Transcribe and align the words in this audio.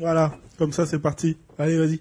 Voilà, 0.00 0.34
comme 0.58 0.72
ça 0.72 0.86
c'est 0.86 0.98
parti. 0.98 1.36
Allez, 1.58 1.78
vas-y. 1.78 2.00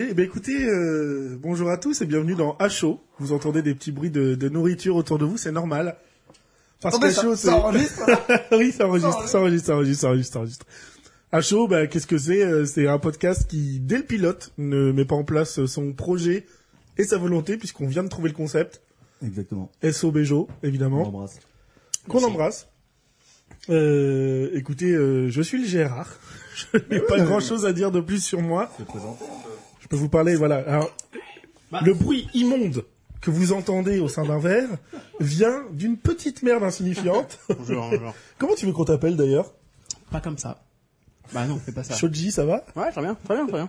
Eh 0.00 0.14
ben 0.14 0.24
écoutez, 0.24 0.64
euh, 0.64 1.36
bonjour 1.40 1.68
à 1.70 1.76
tous 1.76 2.00
et 2.02 2.06
bienvenue 2.06 2.34
dans 2.34 2.56
HO. 2.82 3.00
Vous 3.18 3.32
entendez 3.32 3.62
des 3.62 3.74
petits 3.74 3.92
bruits 3.92 4.10
de, 4.10 4.34
de 4.34 4.48
nourriture 4.48 4.96
autour 4.96 5.18
de 5.18 5.24
vous, 5.24 5.36
c'est 5.36 5.52
normal. 5.52 5.96
Parce 6.80 6.96
Oh, 6.96 7.00
qu'à 7.00 7.10
ça- 7.12 7.22
chaud, 7.22 7.36
ça 7.36 7.56
enregistre, 7.56 8.02
oui, 8.52 8.72
ça 8.72 8.86
enregistre, 8.88 9.28
ça 9.28 9.38
enregistre, 9.40 9.66
ça 9.66 9.74
enregistre, 9.74 10.00
ça 10.00 10.08
enregistre, 10.08 10.32
ça 10.32 10.38
enregistre. 10.40 10.66
À 11.32 11.40
chaud, 11.42 11.68
bah, 11.68 11.86
qu'est-ce 11.86 12.06
que 12.08 12.18
c'est 12.18 12.42
Euh, 12.42 12.64
C'est 12.66 12.88
un 12.88 12.98
podcast 12.98 13.48
qui, 13.48 13.78
dès 13.78 13.98
le 13.98 14.04
pilote, 14.04 14.52
ne 14.58 14.90
met 14.90 15.04
pas 15.04 15.14
en 15.14 15.22
place 15.24 15.64
son 15.66 15.92
projet 15.92 16.46
et 16.98 17.04
sa 17.04 17.18
volonté, 17.18 17.56
puisqu'on 17.56 17.86
vient 17.86 18.02
de 18.02 18.08
trouver 18.08 18.30
le 18.30 18.34
concept. 18.34 18.80
Exactement. 19.24 19.70
SO 19.92 20.10
Bejo, 20.10 20.48
On 20.62 20.66
évidemment, 20.66 21.06
embrasse. 21.06 21.38
qu'on 22.08 22.24
embrasse. 22.24 22.66
Euh, 23.68 24.50
écoutez, 24.54 24.90
euh, 24.92 25.28
je 25.30 25.42
suis 25.42 25.60
le 25.62 25.66
Gérard. 25.68 26.08
Je 26.72 26.78
n'ai 26.90 27.00
pas 27.00 27.18
grand-chose 27.20 27.64
à 27.64 27.72
dire 27.72 27.90
de 27.90 28.00
plus 28.00 28.22
sur 28.22 28.42
moi. 28.42 28.70
Je 29.80 29.88
peux 29.88 29.96
vous 29.96 30.08
parler, 30.10 30.34
voilà. 30.36 30.56
Alors, 30.56 30.94
le 31.82 31.94
bruit 31.94 32.28
immonde 32.34 32.84
que 33.22 33.30
vous 33.30 33.52
entendez 33.52 33.98
au 33.98 34.08
sein 34.08 34.24
d'un 34.24 34.38
verre 34.38 34.68
vient 35.20 35.62
d'une 35.72 35.96
petite 35.96 36.42
merde 36.42 36.62
insignifiante. 36.62 37.38
Bonjour, 37.48 37.88
bonjour. 37.90 38.14
Comment 38.38 38.54
tu 38.54 38.66
veux 38.66 38.72
qu'on 38.72 38.84
t'appelle 38.84 39.16
d'ailleurs? 39.16 39.52
Pas 40.10 40.20
comme 40.20 40.36
ça. 40.38 40.62
Bah 41.32 41.46
non, 41.46 41.58
fais 41.58 41.72
pas 41.72 41.84
ça. 41.84 41.94
Shoji, 41.94 42.30
ça 42.32 42.44
va? 42.44 42.64
Ouais, 42.76 42.90
très 42.90 43.00
bien, 43.02 43.14
très 43.24 43.36
bien, 43.36 43.46
très 43.46 43.56
bien. 43.56 43.68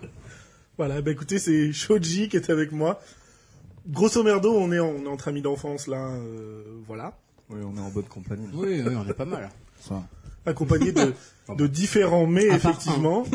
Voilà, 0.77 1.01
bah 1.01 1.11
écoutez, 1.11 1.37
c'est 1.39 1.71
Shoji 1.71 2.27
qui 2.27 2.35
est 2.37 2.49
avec 2.49 2.71
moi. 2.71 2.99
Grosso 3.87 4.21
merdo, 4.23 4.51
on 4.53 4.71
est, 4.71 4.79
en- 4.79 4.87
on 4.89 5.05
est 5.05 5.07
entre 5.07 5.27
amis 5.27 5.41
d'enfance 5.41 5.87
là, 5.87 6.07
euh, 6.09 6.63
voilà. 6.87 7.13
Oui, 7.49 7.59
on 7.63 7.77
est 7.77 7.81
en 7.81 7.89
bonne 7.89 8.05
compagnie. 8.05 8.48
Oui, 8.53 8.81
oui, 8.85 8.95
on 8.95 9.07
est 9.07 9.13
pas 9.13 9.25
mal. 9.25 9.49
Ça. 9.81 10.02
Accompagné 10.45 10.91
de, 10.91 11.13
de 11.55 11.67
différents 11.67 12.26
mais, 12.27 12.49
À 12.49 12.58
part 12.58 12.71
effectivement. 12.71 13.23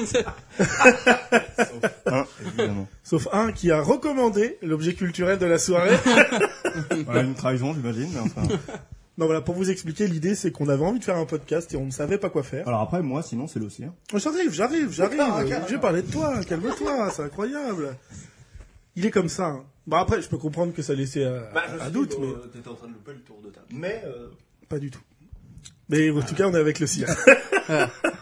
Évidemment. 2.47 2.89
Sauf 3.05 3.29
un 3.33 3.53
qui 3.53 3.71
a 3.71 3.81
recommandé 3.81 4.59
l'objet 4.63 4.95
culturel 4.95 5.39
de 5.39 5.47
la 5.47 5.59
soirée. 5.59 5.97
Voilà, 7.07 7.23
une 7.23 7.35
trahison, 7.35 7.73
j'imagine. 7.73 8.11
mais 8.13 8.21
enfin. 8.21 8.43
non, 9.17 9.25
voilà, 9.27 9.41
pour 9.41 9.55
vous 9.55 9.71
expliquer, 9.71 10.07
l'idée 10.09 10.35
c'est 10.35 10.51
qu'on 10.51 10.69
avait 10.69 10.85
envie 10.85 10.99
de 10.99 11.05
faire 11.05 11.17
un 11.17 11.25
podcast 11.25 11.73
et 11.73 11.77
on 11.79 11.87
ne 11.87 11.91
savait 11.91 12.19
pas 12.19 12.29
quoi 12.29 12.43
faire. 12.43 12.69
Alors 12.69 12.83
après, 12.83 13.03
moi, 13.03 13.23
sinon, 13.23 13.47
c'est 13.47 13.59
l'océan. 13.61 13.95
Oh, 14.13 14.19
J'arrive, 14.19 14.53
j'arrive, 14.53 14.93
j'arrive. 14.93 15.21
Ah, 15.23 15.43
ok, 15.43 15.69
J'ai 15.71 15.79
parlé 15.79 16.03
de 16.03 16.11
toi, 16.11 16.39
calme-toi, 16.45 17.11
c'est 17.15 17.23
incroyable. 17.23 17.97
Il 18.95 19.07
est 19.07 19.11
comme 19.11 19.29
ça. 19.31 19.47
hein. 19.47 19.65
Bah 19.87 20.01
après, 20.01 20.21
je 20.21 20.29
peux 20.29 20.37
comprendre 20.39 20.75
que 20.75 20.83
ça 20.83 20.93
laissait 20.95 21.25
à, 21.25 21.51
à 21.81 21.89
doute, 21.91 22.17
mais 22.21 22.29
T'étais 22.53 22.69
en 22.69 22.75
train 22.75 22.89
de 22.89 22.93
louper 22.93 23.13
le 23.13 23.21
tour 23.21 23.41
de 23.43 23.49
table. 23.51 23.67
Mais, 23.71 24.03
euh... 24.07 24.29
pas 24.69 24.79
du 24.79 24.91
tout. 24.91 25.01
Mais 25.89 26.11
en 26.11 26.23
tout 26.23 26.35
cas, 26.35 26.49
on 26.49 26.55
est 26.55 26.59
avec 26.59 26.81
le 26.81 26.87
cire. 26.87 27.09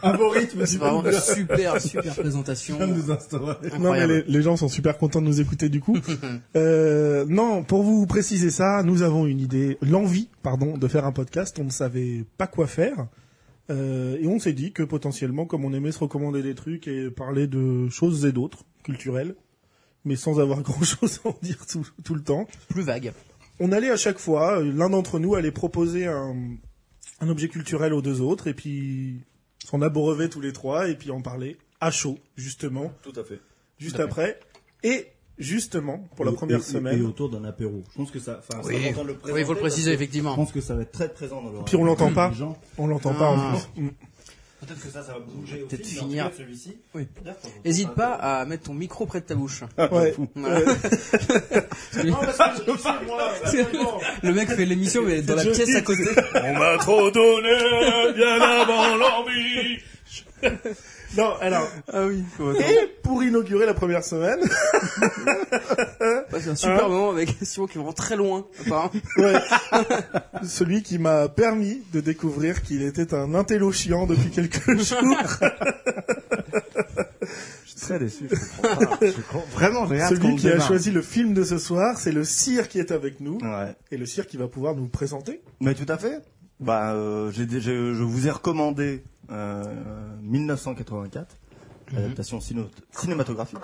un 0.03 0.15
beau 0.15 0.29
rythme, 0.29 0.65
C'est 0.65 0.77
vraiment 0.77 1.03
une 1.03 1.19
super, 1.19 1.81
super 1.81 2.15
présentation. 2.15 2.77
viens 2.77 2.87
de 2.87 2.93
nous 2.93 3.11
instaurer. 3.11 3.55
Non, 3.79 3.91
mais 3.91 4.07
les, 4.07 4.23
les 4.23 4.41
gens 4.41 4.55
sont 4.55 4.67
super 4.67 4.97
contents 4.97 5.21
de 5.21 5.27
nous 5.27 5.41
écouter 5.41 5.69
du 5.69 5.79
coup. 5.79 5.97
euh, 6.55 7.25
non, 7.27 7.63
pour 7.63 7.83
vous 7.83 8.05
préciser 8.05 8.51
ça, 8.51 8.83
nous 8.83 9.01
avons 9.01 9.25
une 9.25 9.39
idée, 9.39 9.77
l'envie, 9.81 10.29
pardon, 10.43 10.77
de 10.77 10.87
faire 10.87 11.05
un 11.05 11.11
podcast. 11.11 11.57
On 11.59 11.65
ne 11.65 11.71
savait 11.71 12.23
pas 12.37 12.47
quoi 12.47 12.67
faire. 12.67 13.07
Euh, 13.71 14.17
et 14.21 14.27
on 14.27 14.39
s'est 14.39 14.53
dit 14.53 14.71
que 14.71 14.83
potentiellement, 14.83 15.45
comme 15.45 15.65
on 15.65 15.73
aimait 15.73 15.91
se 15.91 15.99
recommander 15.99 16.43
des 16.43 16.53
trucs 16.53 16.87
et 16.87 17.09
parler 17.09 17.47
de 17.47 17.89
choses 17.89 18.25
et 18.25 18.31
d'autres, 18.31 18.63
culturelles, 18.83 19.35
mais 20.03 20.15
sans 20.15 20.39
avoir 20.39 20.61
grand-chose 20.63 21.21
à 21.25 21.29
en 21.29 21.37
dire 21.41 21.65
tout, 21.65 21.87
tout 22.03 22.13
le 22.13 22.21
temps, 22.21 22.47
Plus 22.69 22.83
vague. 22.83 23.11
on 23.59 23.71
allait 23.71 23.89
à 23.89 23.97
chaque 23.97 24.19
fois, 24.19 24.59
euh, 24.59 24.71
l'un 24.71 24.91
d'entre 24.91 25.17
nous 25.17 25.33
allait 25.33 25.51
proposer 25.51 26.05
un, 26.05 26.35
un 27.19 27.29
objet 27.29 27.47
culturel 27.49 27.93
aux 27.93 28.01
deux 28.01 28.21
autres, 28.21 28.47
et 28.47 28.53
puis 28.53 29.21
s'en 29.65 29.81
abreuver 29.81 30.29
tous 30.29 30.41
les 30.41 30.53
trois, 30.53 30.89
et 30.89 30.95
puis 30.95 31.11
en 31.11 31.21
parler 31.21 31.57
à 31.81 31.91
chaud, 31.91 32.17
justement, 32.35 32.91
Tout 33.03 33.13
à 33.19 33.23
fait. 33.23 33.39
juste 33.79 33.99
après. 33.99 34.39
Et 34.83 35.07
justement, 35.37 36.07
pour 36.15 36.25
la 36.25 36.31
première 36.31 36.59
Et- 36.59 36.63
semaine, 36.63 36.99
Et 36.99 37.05
autour 37.05 37.29
d'un 37.29 37.43
apéro. 37.43 37.83
Je 37.91 37.97
pense 37.97 38.11
que 38.11 38.19
ça, 38.19 38.39
enfin, 38.39 38.61
c'est 38.63 38.69
Oui, 38.69 38.75
important 38.83 39.03
de 39.03 39.07
le 39.09 39.13
présenter. 39.15 39.33
oui, 39.33 39.41
il 39.41 39.45
faut 39.45 39.53
le 39.53 39.59
préciser, 39.59 39.91
effectivement. 39.91 40.31
Je 40.31 40.35
pense 40.35 40.51
que 40.51 40.61
ça 40.61 40.75
va 40.75 40.83
être 40.83 40.91
très 40.91 41.11
présent 41.11 41.41
dans 41.41 41.51
le. 41.51 41.63
Puis 41.65 41.75
on 41.75 41.83
l'entend 41.83 42.11
pas. 42.13 42.29
Les 42.29 42.35
gens. 42.35 42.57
on 42.77 42.87
l'entend 42.87 43.13
pas 43.13 43.29
en 43.31 43.39
Ah. 43.39 43.57
plus. 43.75 43.91
Peut-être 44.67 44.81
que 44.83 44.89
ça, 44.89 45.03
ça 45.03 45.13
va 45.13 45.19
bouger. 45.19 45.65
Peut-être 45.69 45.85
finir. 45.85 46.25
cas, 46.25 46.31
Celui-ci. 46.37 46.77
Oui. 46.93 47.07
D'ailleurs, 47.21 47.37
quand 47.41 47.49
on- 47.49 47.67
Hésite 47.69 47.89
pas 47.93 48.13
à 48.13 48.45
mettre 48.45 48.63
ton 48.63 48.73
micro 48.73 49.05
près 49.05 49.21
de 49.21 49.25
ta 49.25 49.35
bouche. 49.35 49.61
Ouais. 49.77 50.15
Voilà. 50.35 50.59
Ouais. 50.59 50.65
Le 54.23 54.33
mec 54.33 54.49
fait 54.49 54.65
l'émission, 54.65 55.03
mais 55.03 55.21
dans 55.21 55.35
la 55.35 55.43
pièce 55.43 55.75
à 55.75 55.81
côté. 55.81 56.03
On 56.43 56.53
m'a 56.57 56.77
trop 56.77 57.09
donné, 57.11 58.13
bien 58.15 58.41
avant 58.41 58.95
l'envie. 58.97 59.79
non, 61.17 61.33
alors, 61.41 61.67
Ah 61.91 62.05
oui. 62.05 62.23
et 62.59 62.87
pour 63.03 63.23
inaugurer 63.23 63.65
la 63.65 63.73
première 63.73 64.03
semaine, 64.03 64.39
C'est 66.37 66.49
un 66.49 66.55
super 66.55 66.89
moment 66.89 67.09
avec 67.11 67.35
Simon 67.41 67.67
qui 67.67 67.77
vraiment 67.77 67.93
très 67.93 68.15
loin. 68.15 68.45
Ouais. 69.17 69.33
Celui 70.43 70.83
qui 70.83 70.99
m'a 70.99 71.27
permis 71.29 71.81
de 71.93 72.01
découvrir 72.01 72.61
qu'il 72.61 72.81
était 72.83 73.13
un 73.13 73.33
intello 73.35 73.71
chiant 73.71 74.05
depuis 74.05 74.29
quelques 74.29 74.77
jours. 74.83 75.17
Je 77.65 77.69
suis 77.71 77.79
très 77.79 77.99
déçu. 77.99 78.27
Je 78.29 78.61
comprends 78.61 78.85
pas. 78.97 79.05
Je 79.05 79.11
comprends- 79.13 79.43
Vraiment, 79.53 79.87
j'ai 79.87 79.99
Celui 80.01 80.35
qui 80.35 80.49
a 80.49 80.59
choisi 80.59 80.91
le 80.91 81.01
film 81.01 81.33
de 81.33 81.43
ce 81.43 81.57
soir, 81.57 81.97
c'est 81.97 82.11
le 82.11 82.23
cire 82.23 82.67
qui 82.67 82.79
est 82.79 82.91
avec 82.91 83.19
nous. 83.19 83.37
Ouais. 83.41 83.75
Et 83.91 83.97
le 83.97 84.05
cire 84.05 84.27
qui 84.27 84.37
va 84.37 84.47
pouvoir 84.47 84.75
nous 84.75 84.87
présenter. 84.87 85.41
Mais 85.61 85.73
tout 85.73 85.85
à 85.91 85.97
fait. 85.97 86.19
Bah, 86.59 86.93
euh, 86.93 87.31
j'ai, 87.31 87.45
dé- 87.45 87.59
je, 87.61 87.93
je 87.93 88.03
vous 88.03 88.27
ai 88.27 88.31
recommandé 88.31 89.03
euh, 89.31 89.63
1984, 90.21 91.35
l'adaptation 91.93 92.39
cino- 92.39 92.69
cinématographique, 92.91 93.59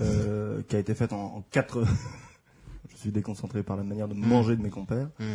euh, 0.00 0.62
qui 0.68 0.76
a 0.76 0.78
été 0.78 0.94
faite 0.94 1.12
en, 1.12 1.36
en 1.36 1.44
quatre. 1.50 1.82
je 2.90 2.96
suis 2.96 3.10
déconcentré 3.12 3.62
par 3.62 3.76
la 3.76 3.82
manière 3.84 4.08
de 4.08 4.14
manger 4.14 4.56
de 4.56 4.62
mes 4.62 4.70
compères. 4.70 5.08
Mhm. 5.18 5.26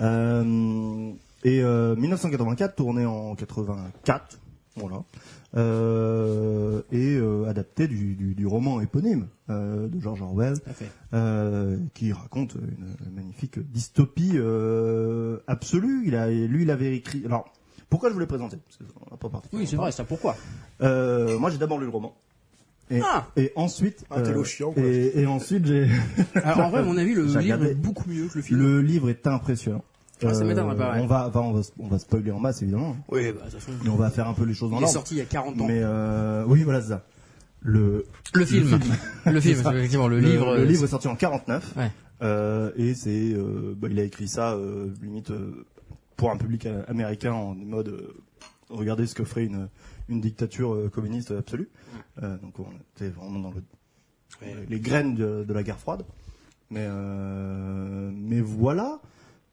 Euh, 0.00 1.12
et 1.44 1.62
euh, 1.62 1.96
1984, 1.96 2.74
tourné 2.76 3.06
en 3.06 3.34
84, 3.34 4.38
voilà. 4.76 5.02
Euh, 5.56 6.82
et 6.90 7.16
euh, 7.16 7.44
adapté 7.48 7.86
du, 7.86 8.14
du, 8.14 8.34
du 8.34 8.46
roman 8.46 8.80
éponyme 8.80 9.28
euh, 9.50 9.86
de 9.88 10.00
George 10.00 10.20
Orwell, 10.22 10.58
Tout 10.60 10.70
à 10.70 10.72
fait. 10.72 10.90
euh, 11.12 11.76
qui 11.94 12.12
raconte 12.12 12.54
une 12.56 13.14
magnifique 13.14 13.58
dystopie 13.70 14.32
euh, 14.34 15.38
absolue. 15.46 16.02
Il 16.06 16.16
a, 16.16 16.28
lui, 16.28 16.62
il 16.62 16.70
avait 16.70 16.96
écrit. 16.96 17.22
Alors, 17.24 17.52
pourquoi 17.88 18.10
je 18.10 18.14
Parce 18.58 18.78
n'a 19.12 19.16
pas 19.16 19.28
parti. 19.28 19.48
Oui, 19.52 19.66
c'est 19.66 19.76
vrai, 19.76 19.92
ça 19.92 20.02
pourquoi? 20.04 20.36
Euh, 20.82 21.38
moi, 21.38 21.50
j'ai 21.50 21.58
d'abord 21.58 21.78
lu 21.78 21.84
le 21.84 21.92
roman. 21.92 22.14
Et, 22.90 23.00
Ah 23.02 23.28
et 23.36 23.52
ensuite, 23.56 24.04
Ah, 24.10 24.20
le 24.32 24.44
chiant, 24.44 24.72
quoi. 24.72 24.82
et, 24.82 25.20
et 25.20 25.26
ensuite, 25.26 25.64
j'ai 25.66 25.88
Alors, 26.34 26.66
en 26.66 26.70
vrai, 26.70 26.80
à 26.80 26.82
mon 26.82 26.96
avis, 26.98 27.14
le 27.14 27.22
livre 27.22 27.38
regardé. 27.38 27.66
est 27.68 27.74
beaucoup 27.74 28.08
mieux 28.10 28.26
que 28.26 28.36
le 28.38 28.42
film. 28.42 28.60
le 28.60 28.82
livre 28.82 29.08
est 29.08 29.26
impressionnant. 29.26 29.84
Euh, 30.22 30.28
Ah, 30.30 30.34
ça 30.34 30.44
ouais. 30.44 30.54
On 31.00 31.06
va, 31.06 31.26
enfin, 31.28 31.40
on 31.40 31.52
va, 31.52 31.60
on 31.78 31.86
va 31.88 31.98
spoiler 31.98 32.30
en 32.30 32.38
masse 32.38 32.62
évidemment. 32.62 32.96
Oui, 33.10 33.32
bah, 33.32 33.40
toute 33.50 33.58
façon. 33.60 33.72
Mais 33.82 33.90
on 33.90 33.96
va 33.96 34.10
faire 34.10 34.28
un 34.28 34.34
peu 34.34 34.44
les 34.44 34.54
choses 34.54 34.72
en 34.72 34.78
Il 34.78 34.84
est 34.84 34.86
sorti 34.86 35.14
il 35.16 35.18
y 35.18 35.20
a 35.22 35.24
40 35.24 35.60
ans. 35.60 35.66
Mais 35.66 35.80
euh, 35.82 36.44
oui, 36.46 36.62
voilà 36.62 36.80
c'est 36.80 36.90
ça. 36.90 37.04
Le, 37.60 38.04
Le 38.34 38.44
film. 38.44 38.78
Le 39.26 39.40
film, 39.40 39.56
C'est 39.56 39.62
ça. 39.62 39.74
effectivement, 39.74 40.06
le, 40.06 40.20
le, 40.20 40.28
livre. 40.28 40.54
le 40.54 40.60
euh, 40.62 40.64
livre 40.64 40.84
est 40.84 40.88
sorti 40.88 41.08
en 41.08 41.16
49. 41.16 41.74
Ouais. 41.76 41.90
Euh, 42.22 42.70
et 42.76 42.94
c'est, 42.94 43.32
euh, 43.34 43.74
bah, 43.76 43.88
il 43.90 43.98
a 43.98 44.04
écrit 44.04 44.28
ça 44.28 44.52
euh, 44.52 44.88
limite 45.02 45.30
euh, 45.30 45.66
pour 46.16 46.30
un 46.30 46.36
public 46.36 46.66
euh, 46.66 46.82
américain 46.86 47.32
en 47.32 47.54
mode 47.54 47.88
euh, 47.88 48.14
regardez 48.70 49.06
ce 49.06 49.14
que 49.14 49.24
ferait 49.24 49.44
une 49.44 49.68
une 50.08 50.20
dictature 50.20 50.74
euh, 50.74 50.88
communiste 50.90 51.30
absolue. 51.32 51.68
Euh, 52.22 52.36
donc 52.38 52.58
on 52.60 52.66
était 52.94 53.08
vraiment 53.10 53.40
dans 53.40 53.50
le, 53.50 53.62
Ouais. 54.42 54.54
les 54.68 54.80
graines 54.80 55.14
de, 55.14 55.44
de 55.46 55.52
la 55.54 55.62
guerre 55.62 55.78
froide. 55.78 56.04
Mais 56.70 56.86
euh, 56.86 58.10
mais 58.12 58.40
voilà. 58.40 59.00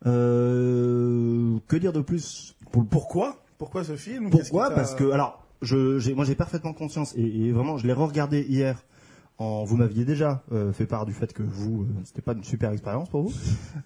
Euh, 0.05 1.57
que 1.67 1.75
dire 1.75 1.93
de 1.93 2.01
plus 2.01 2.55
pour, 2.71 2.85
Pourquoi? 2.85 3.37
Pourquoi 3.57 3.83
ce 3.83 3.95
film? 3.95 4.29
Pourquoi? 4.29 4.71
Parce 4.71 4.95
que 4.95 5.11
alors, 5.11 5.45
je, 5.61 6.11
moi 6.13 6.25
j'ai 6.25 6.35
parfaitement 6.35 6.73
conscience 6.73 7.13
et, 7.15 7.21
et 7.47 7.51
vraiment, 7.51 7.77
je 7.77 7.85
l'ai 7.85 7.93
regardé 7.93 8.41
hier. 8.47 8.83
En, 9.37 9.63
vous 9.63 9.75
m'aviez 9.75 10.05
déjà 10.05 10.43
euh, 10.51 10.71
fait 10.71 10.85
part 10.85 11.05
du 11.07 11.13
fait 11.13 11.33
que 11.33 11.41
vous, 11.41 11.81
euh, 11.83 11.87
c'était 12.03 12.21
pas 12.21 12.33
une 12.33 12.43
super 12.43 12.71
expérience 12.71 13.09
pour 13.09 13.23
vous. 13.23 13.33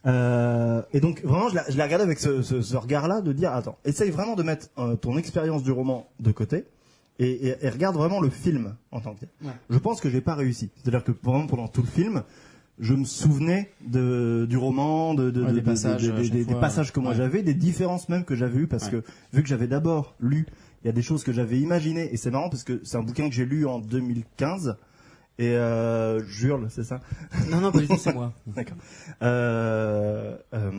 Euh, 0.05 0.81
et 0.91 0.99
donc 0.99 1.23
vraiment, 1.23 1.47
je 1.47 1.55
l'ai, 1.55 1.61
je 1.69 1.77
l'ai 1.77 1.83
regardé 1.83 2.03
avec 2.03 2.19
ce, 2.19 2.41
ce, 2.41 2.61
ce 2.61 2.75
regard-là 2.75 3.21
de 3.21 3.31
dire, 3.31 3.53
attends, 3.53 3.77
essaye 3.85 4.11
vraiment 4.11 4.35
de 4.35 4.43
mettre 4.43 4.67
ton 4.99 5.17
expérience 5.17 5.63
du 5.63 5.71
roman 5.71 6.09
de 6.19 6.31
côté 6.33 6.65
et, 7.19 7.47
et, 7.47 7.55
et 7.65 7.69
regarde 7.69 7.95
vraiment 7.95 8.19
le 8.19 8.29
film 8.29 8.75
en 8.91 8.99
tant 8.99 9.13
que 9.13 9.21
tel. 9.21 9.29
Ouais. 9.43 9.53
Je 9.69 9.77
pense 9.77 10.01
que 10.01 10.09
j'ai 10.09 10.19
pas 10.19 10.35
réussi. 10.35 10.71
C'est-à-dire 10.75 11.05
que 11.05 11.13
vraiment 11.23 11.47
pendant 11.47 11.69
tout 11.69 11.81
le 11.81 11.87
film, 11.87 12.23
je 12.79 12.93
me 12.93 13.05
souvenais 13.05 13.71
de, 13.87 14.45
du 14.49 14.57
roman, 14.57 15.13
de, 15.13 15.29
de, 15.31 15.41
Ouais, 15.41 15.49
de- 15.49 15.53
des 15.55 15.61
de- 15.61 15.65
passages, 15.65 16.03
de- 16.03 16.11
à 16.11 16.15
des- 16.17 16.23
chaque 16.25 16.33
des 16.33 16.43
fois. 16.43 16.59
passages 16.59 16.91
que 16.91 16.99
moi 16.99 17.11
Ouais. 17.11 17.17
j'avais, 17.17 17.41
des 17.43 17.53
différences 17.53 18.09
même 18.09 18.25
que 18.25 18.35
j'avais 18.35 18.59
eues 18.59 18.67
parce 18.67 18.85
Ouais. 18.85 18.91
que 19.01 19.03
vu 19.33 19.43
que 19.43 19.47
j'avais 19.47 19.67
d'abord 19.67 20.15
lu, 20.19 20.45
il 20.83 20.87
y 20.87 20.89
a 20.89 20.93
des 20.93 21.01
choses 21.01 21.23
que 21.23 21.31
j'avais 21.31 21.59
imaginées 21.59 22.13
et 22.13 22.17
c'est 22.17 22.31
marrant 22.31 22.49
parce 22.49 22.63
que 22.63 22.81
c'est 22.83 22.97
un 22.97 23.01
bouquin 23.03 23.27
que 23.29 23.33
j'ai 23.35 23.45
lu 23.45 23.65
en 23.65 23.79
2015 23.79 24.75
et 25.39 25.49
euh, 25.55 26.23
j'hurle, 26.27 26.67
c'est 26.69 26.83
ça? 26.83 27.01
Non, 27.49 27.59
non, 27.59 27.71
pas 27.71 27.79
du 27.79 27.87
tout, 27.87 27.97
c'est 27.97 28.13
moi. 28.13 28.33
D'accord. 28.47 28.77
Euh, 29.21 30.37
euh, 30.53 30.71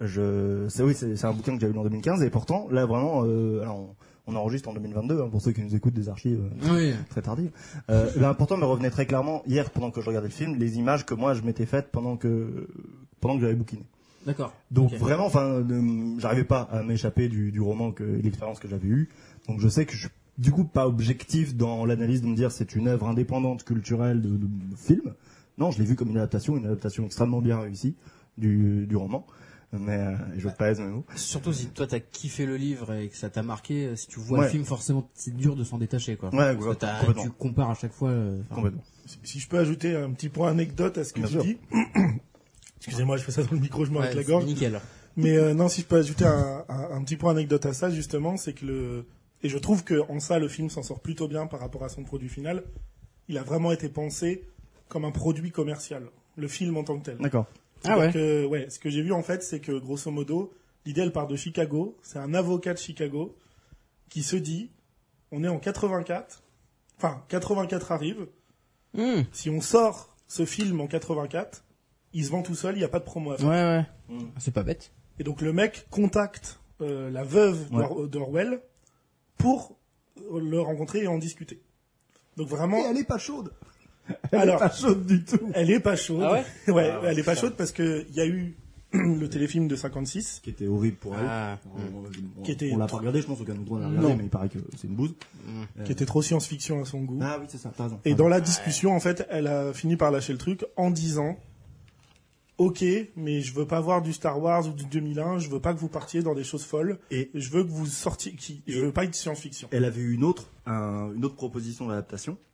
je, 0.00 0.66
c'est 0.68 0.82
oui, 0.82 0.94
c'est 0.94 1.24
un 1.24 1.32
bouquin 1.32 1.54
que 1.56 1.60
j'ai 1.60 1.72
lu 1.72 1.78
en 1.78 1.82
2015 1.84 2.22
et 2.22 2.30
pourtant 2.30 2.68
là 2.70 2.86
vraiment, 2.86 3.22
euh, 3.24 3.62
alors 3.62 3.78
on, 3.78 3.94
on 4.30 4.36
enregistre 4.36 4.68
en 4.68 4.74
2022 4.74 5.20
hein, 5.22 5.28
pour 5.30 5.40
ceux 5.42 5.52
qui 5.52 5.62
nous 5.62 5.74
écoutent 5.74 5.94
des 5.94 6.08
archives 6.08 6.40
euh, 6.64 6.72
Oui. 6.74 6.94
très 7.08 7.22
tardives. 7.22 7.50
Euh, 7.90 8.10
ben, 8.16 8.36
me 8.56 8.64
revenait 8.64 8.90
très 8.90 9.06
clairement 9.06 9.42
hier 9.46 9.70
pendant 9.70 9.90
que 9.90 10.00
je 10.00 10.06
regardais 10.06 10.28
le 10.28 10.32
film 10.34 10.56
les 10.56 10.78
images 10.78 11.04
que 11.06 11.14
moi 11.14 11.34
je 11.34 11.42
m'étais 11.42 11.66
faites 11.66 11.90
pendant 11.90 12.16
que 12.16 12.68
pendant 13.20 13.34
que 13.36 13.40
j'avais 13.42 13.54
bouquiné. 13.54 13.82
D'accord. 14.26 14.52
Donc 14.70 14.92
vraiment, 14.94 15.24
enfin, 15.26 15.44
euh, 15.46 16.14
j'arrivais 16.18 16.44
pas 16.44 16.60
à 16.70 16.82
m'échapper 16.82 17.28
du, 17.28 17.52
du 17.52 17.60
roman 17.60 17.90
que 17.90 18.04
l'expérience 18.04 18.58
que 18.60 18.68
j'avais 18.68 18.88
eue. 18.88 19.08
Donc 19.48 19.60
je 19.60 19.68
sais 19.68 19.86
que 19.86 19.92
je 19.92 19.98
suis 20.00 20.08
du 20.38 20.52
coup 20.52 20.64
pas 20.64 20.86
objectif 20.86 21.54
dans 21.56 21.84
l'analyse 21.84 22.22
de 22.22 22.26
me 22.26 22.36
dire 22.36 22.50
c'est 22.52 22.74
une 22.74 22.88
œuvre 22.88 23.06
indépendante 23.08 23.64
culturelle 23.64 24.20
de, 24.22 24.28
de- 24.30 24.36
de 24.36 24.76
film. 24.76 25.14
Non, 25.58 25.70
je 25.70 25.78
l'ai 25.78 25.84
vu 25.84 25.96
comme 25.96 26.08
une 26.10 26.16
adaptation, 26.18 26.56
une 26.56 26.66
adaptation 26.66 27.04
extrêmement 27.04 27.40
bien 27.42 27.58
réussie 27.60 27.94
du, 28.38 28.86
du 28.86 28.96
roman. 28.96 29.26
Mais 29.72 29.96
euh, 29.98 30.16
je 30.36 30.48
pèse 30.48 30.80
mes 30.80 30.88
mots. 30.88 31.04
Surtout 31.14 31.52
si 31.52 31.66
toi 31.68 31.86
t'as 31.86 32.00
kiffé 32.00 32.44
le 32.44 32.56
livre 32.56 32.92
et 32.94 33.08
que 33.08 33.16
ça 33.16 33.30
t'a 33.30 33.42
marqué, 33.44 33.86
euh, 33.86 33.96
si 33.96 34.08
tu 34.08 34.18
vois 34.18 34.40
Ouais. 34.40 34.44
le 34.46 34.50
film, 34.50 34.64
forcément 34.64 35.08
c'est 35.14 35.34
dur 35.36 35.54
de 35.54 35.62
s'en 35.62 35.78
détacher 35.78 36.16
quoi. 36.16 36.30
Ouais, 36.30 36.56
Parce 36.56 36.76
que 36.76 37.00
complètement. 37.00 37.22
tu 37.22 37.30
compares 37.30 37.70
à 37.70 37.74
chaque 37.74 37.92
fois. 37.92 38.08
euh, 38.10 38.42
Complètement. 38.52 38.82
Si- 39.22 39.38
je 39.38 39.48
peux 39.48 39.58
ajouter 39.58 39.94
un 39.94 40.10
petit 40.12 40.28
point 40.28 40.50
anecdote 40.50 40.98
à 40.98 41.04
ce 41.04 41.12
que 41.12 41.20
Bien 41.20 41.28
tu 41.28 41.32
sûr. 41.34 41.44
dis. 41.44 41.58
Excusez-moi, 42.78 43.16
je 43.16 43.22
fais 43.24 43.32
ça 43.32 43.42
dans 43.42 43.52
le 43.52 43.58
micro, 43.60 43.84
je 43.84 43.90
m'arrête 43.92 44.10
ouais, 44.10 44.16
la 44.16 44.22
c'est 44.22 44.28
gorge. 44.28 44.44
Nickel. 44.46 44.80
Mais 45.16 45.36
euh, 45.36 45.54
non, 45.54 45.68
si 45.68 45.82
je 45.82 45.86
peux 45.86 45.96
ajouter 45.96 46.24
un, 46.24 46.64
un- 46.68 46.90
un 46.92 47.02
petit 47.04 47.16
point 47.16 47.32
anecdote 47.32 47.66
à 47.66 47.72
ça, 47.72 47.90
justement, 47.90 48.36
c'est 48.36 48.54
que 48.54 48.64
le 48.66 49.06
et 49.42 49.48
je 49.48 49.56
trouve 49.58 49.84
que 49.84 50.02
en 50.10 50.20
ça 50.20 50.38
le 50.38 50.48
film 50.48 50.68
s'en 50.68 50.82
sort 50.82 51.00
plutôt 51.00 51.26
bien 51.28 51.46
par 51.46 51.60
rapport 51.60 51.82
à 51.84 51.88
son 51.88 52.02
produit 52.04 52.28
final. 52.28 52.62
Il 53.28 53.38
a 53.38 53.42
vraiment 53.42 53.70
été 53.72 53.88
pensé 53.88 54.44
comme 54.88 55.04
un 55.04 55.10
produit 55.12 55.50
commercial, 55.52 56.02
le 56.36 56.48
film 56.48 56.76
en 56.76 56.84
tant 56.84 56.98
que 56.98 57.04
tel. 57.04 57.18
D'accord. 57.18 57.46
Ah 57.84 57.98
ouais. 57.98 58.12
Que, 58.12 58.44
ouais, 58.46 58.68
ce 58.70 58.78
que 58.78 58.90
j'ai 58.90 59.02
vu 59.02 59.12
en 59.12 59.22
fait, 59.22 59.42
c'est 59.42 59.60
que 59.60 59.72
grosso 59.72 60.10
modo, 60.10 60.52
l'idée 60.84 61.00
elle 61.02 61.12
part 61.12 61.26
de 61.26 61.36
Chicago. 61.36 61.96
C'est 62.02 62.18
un 62.18 62.34
avocat 62.34 62.74
de 62.74 62.78
Chicago 62.78 63.36
qui 64.08 64.22
se 64.22 64.36
dit, 64.36 64.70
on 65.32 65.44
est 65.44 65.48
en 65.48 65.58
84, 65.58 66.42
enfin 66.98 67.22
84 67.28 67.92
arrive. 67.92 68.26
Hmm. 68.94 69.22
Si 69.32 69.48
on 69.50 69.60
sort 69.60 70.16
ce 70.26 70.44
film 70.44 70.80
en 70.80 70.86
84, 70.86 71.64
il 72.12 72.24
se 72.24 72.30
vend 72.30 72.42
tout 72.42 72.54
seul, 72.56 72.74
il 72.74 72.78
n'y 72.78 72.84
a 72.84 72.88
pas 72.88 72.98
de 72.98 73.04
promo 73.04 73.32
à 73.32 73.36
faire. 73.38 73.48
Ouais 73.48 73.54
ouais. 73.54 73.86
Mm. 74.08 74.30
C'est 74.38 74.52
pas 74.52 74.64
bête. 74.64 74.92
Et 75.18 75.24
donc 75.24 75.40
le 75.40 75.52
mec 75.52 75.86
contacte 75.90 76.58
euh, 76.80 77.10
la 77.10 77.22
veuve 77.24 77.66
Ouais. 77.72 78.08
d'Orwell 78.08 78.60
pour 79.38 79.76
le 80.32 80.60
rencontrer 80.60 81.04
et 81.04 81.06
en 81.06 81.18
discuter. 81.18 81.62
Donc 82.36 82.48
vraiment, 82.48 82.78
elle 82.88 82.96
est 82.98 83.04
pas 83.04 83.18
chaude. 83.18 83.52
Elle 84.32 84.38
Alors- 84.40 84.56
est 84.56 84.58
pas 84.68 84.70
chaude 84.74 85.06
du 85.06 85.24
tout. 85.24 85.38
elle 85.54 85.70
est 85.70 85.80
pas 85.80 85.96
chaude. 85.96 86.22
Ah 86.24 86.32
ouais? 86.32 86.72
Ouais, 86.72 86.90
Ah 86.92 87.00
elle 87.06 87.18
est 87.18 87.22
pas 87.22 87.34
ça. 87.34 87.42
chaude 87.42 87.54
parce 87.56 87.72
que 87.72 88.04
il 88.08 88.14
y 88.14 88.20
a 88.20 88.26
eu 88.26 88.54
le 88.92 89.28
téléfilm 89.28 89.68
de 89.68 89.76
56 89.76 90.40
Qui 90.42 90.50
était 90.50 90.66
horrible 90.66 90.96
pour 90.96 91.14
elle. 91.14 91.24
Ah. 91.28 91.58
On, 91.76 92.40
on- 92.40 92.42
Qui 92.42 92.50
était- 92.52 92.70
on 92.72 92.76
l'a 92.78 92.86
pas 92.88 92.96
regardé, 92.96 93.20
je 93.22 93.26
pense 93.26 93.40
aucun 93.40 93.54
d'entre 93.54 93.70
nous 93.70 93.78
l'a 93.78 93.86
regardé, 93.88 94.08
Non. 94.08 94.16
mais 94.16 94.24
il 94.24 94.30
paraît 94.30 94.48
que 94.48 94.58
c'est 94.76 94.88
une 94.88 94.94
bouse. 94.96 95.14
qui 95.84 95.92
était 95.92 96.06
trop 96.06 96.22
science-fiction 96.22 96.82
à 96.82 96.84
son 96.84 97.00
goût. 97.02 97.18
Ah 97.22 97.36
oui, 97.40 97.46
c'est 97.48 97.58
ça, 97.58 97.72
t'as 97.76 97.84
raison. 97.84 98.00
Et 98.04 98.14
dans 98.14 98.28
la 98.28 98.40
discussion, 98.40 98.92
en 98.94 99.00
fait, 99.00 99.26
elle 99.30 99.46
a 99.46 99.72
fini 99.72 99.96
par 99.96 100.10
lâcher 100.10 100.32
le 100.32 100.38
truc 100.38 100.64
en 100.76 100.90
disant 100.90 101.36
Ok, 102.58 102.84
mais 103.16 103.40
je 103.40 103.54
veux 103.54 103.66
pas 103.66 103.80
voir 103.80 104.02
du 104.02 104.12
Star 104.12 104.38
Wars 104.38 104.66
ou 104.68 104.72
du 104.72 104.84
2001, 104.84 105.38
je 105.38 105.48
veux 105.48 105.60
pas 105.60 105.72
que 105.72 105.78
vous 105.78 105.88
partiez 105.88 106.22
dans 106.22 106.34
des 106.34 106.44
choses 106.44 106.62
folles, 106.64 106.98
Et 107.10 107.30
je 107.32 107.48
veux 107.48 107.64
que 107.64 107.70
vous 107.70 107.86
sortiez, 107.86 108.32
qui, 108.34 108.62
je 108.66 108.80
veux 108.80 108.92
pas 108.92 109.04
être 109.04 109.14
science-fiction. 109.14 109.68
elle 109.70 109.86
avait 109.86 110.02
eu 110.02 110.12
une 110.12 110.24
autre, 110.24 110.50
un- 110.66 111.10
une 111.16 111.24
autre 111.24 111.36
proposition 111.36 111.86
d'adaptation 111.86 112.32
euh, 112.32 112.49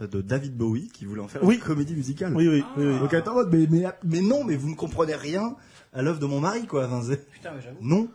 de 0.00 0.20
David 0.20 0.56
Bowie 0.56 0.88
qui 0.92 1.04
voulait 1.04 1.20
en 1.20 1.28
faire 1.28 1.42
Oui. 1.44 1.54
une 1.56 1.60
comédie 1.60 1.94
musicale. 1.94 2.34
Oui, 2.34 2.48
oui, 2.48 2.64
oui, 2.76 2.84
oui. 2.86 2.98
Donc 2.98 3.12
elle 3.12 3.20
était 3.20 3.28
en 3.28 3.34
mode, 3.34 3.52
mais, 3.52 3.66
mais, 3.70 3.84
mais 4.04 4.20
non, 4.20 4.42
mais 4.44 4.56
vous 4.56 4.68
ne 4.68 4.74
comprenez 4.74 5.14
rien 5.14 5.54
à 5.92 6.02
l'œuvre 6.02 6.18
de 6.18 6.26
mon 6.26 6.40
mari, 6.40 6.66
quoi. 6.66 6.86
Enfin, 6.86 7.14
Putain 7.32 7.52
mais 7.54 7.62
j'avoue. 7.62 7.78
non, 7.80 8.08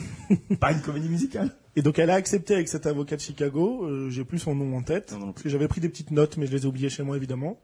pas 0.60 0.72
une 0.72 0.80
comédie 0.80 1.08
musicale. 1.08 1.54
Et 1.76 1.82
donc 1.82 1.98
elle 1.98 2.08
a 2.08 2.14
accepté 2.14 2.54
avec 2.54 2.68
cet 2.68 2.86
avocat 2.86 3.16
de 3.16 3.20
Chicago, 3.20 3.84
euh, 3.84 4.08
j'ai 4.08 4.24
plus 4.24 4.38
son 4.38 4.54
nom 4.54 4.74
en 4.76 4.82
tête, 4.82 5.12
Non, 5.12 5.18
non, 5.18 5.26
non. 5.26 5.32
parce 5.32 5.42
que 5.42 5.50
j'avais 5.50 5.68
pris 5.68 5.82
des 5.82 5.90
petites 5.90 6.10
notes, 6.10 6.38
mais 6.38 6.46
je 6.46 6.52
les 6.52 6.62
ai 6.62 6.66
oubliées 6.66 6.88
chez 6.88 7.02
moi 7.02 7.16
évidemment. 7.18 7.60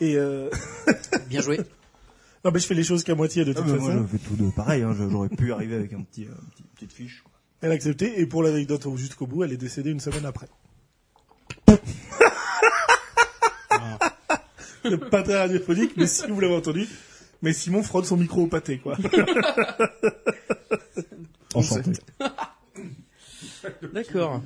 Et 0.00 0.16
euh... 0.16 0.48
Bien 1.28 1.42
joué. 1.42 1.60
non, 2.46 2.50
mais 2.50 2.58
je 2.60 2.66
fais 2.66 2.74
les 2.74 2.82
choses 2.82 3.04
qu'à 3.04 3.14
moitié 3.14 3.44
de 3.44 3.52
toute 3.52 3.62
façon. 3.66 3.76
moi, 3.92 4.06
je 4.10 4.16
fais 4.16 4.26
tout 4.26 4.36
de 4.42 4.50
pareil. 4.50 4.82
Hein, 4.82 4.94
je- 4.98 5.06
J'aurais 5.10 5.28
pu 5.28 5.52
arriver 5.52 5.74
avec 5.76 5.92
un 5.92 6.00
petit, 6.02 6.24
euh, 6.24 6.28
petit- 6.54 6.62
petite 6.74 6.92
fiche. 6.94 7.20
Quoi. 7.22 7.32
Elle 7.60 7.72
a 7.72 7.74
accepté, 7.74 8.20
et 8.20 8.26
pour 8.26 8.42
l'anecdote 8.42 8.86
au- 8.86 8.96
jusqu'au 8.96 9.26
bout, 9.26 9.44
elle 9.44 9.52
est 9.52 9.58
décédée 9.58 9.90
une 9.90 10.00
semaine 10.00 10.24
après. 10.24 10.48
Pas 15.10 15.22
très 15.22 15.36
radiophonique, 15.38 15.92
mais 15.96 16.06
si 16.06 16.26
vous 16.28 16.40
l'avez 16.40 16.54
entendu, 16.54 16.86
mais 17.42 17.52
Simon 17.52 17.82
frotte 17.82 18.06
son 18.06 18.16
micro 18.16 18.42
au 18.42 18.46
pâté, 18.46 18.78
quoi. 18.78 18.96
Enchanté. 21.54 21.92
D'accord. 23.92 24.40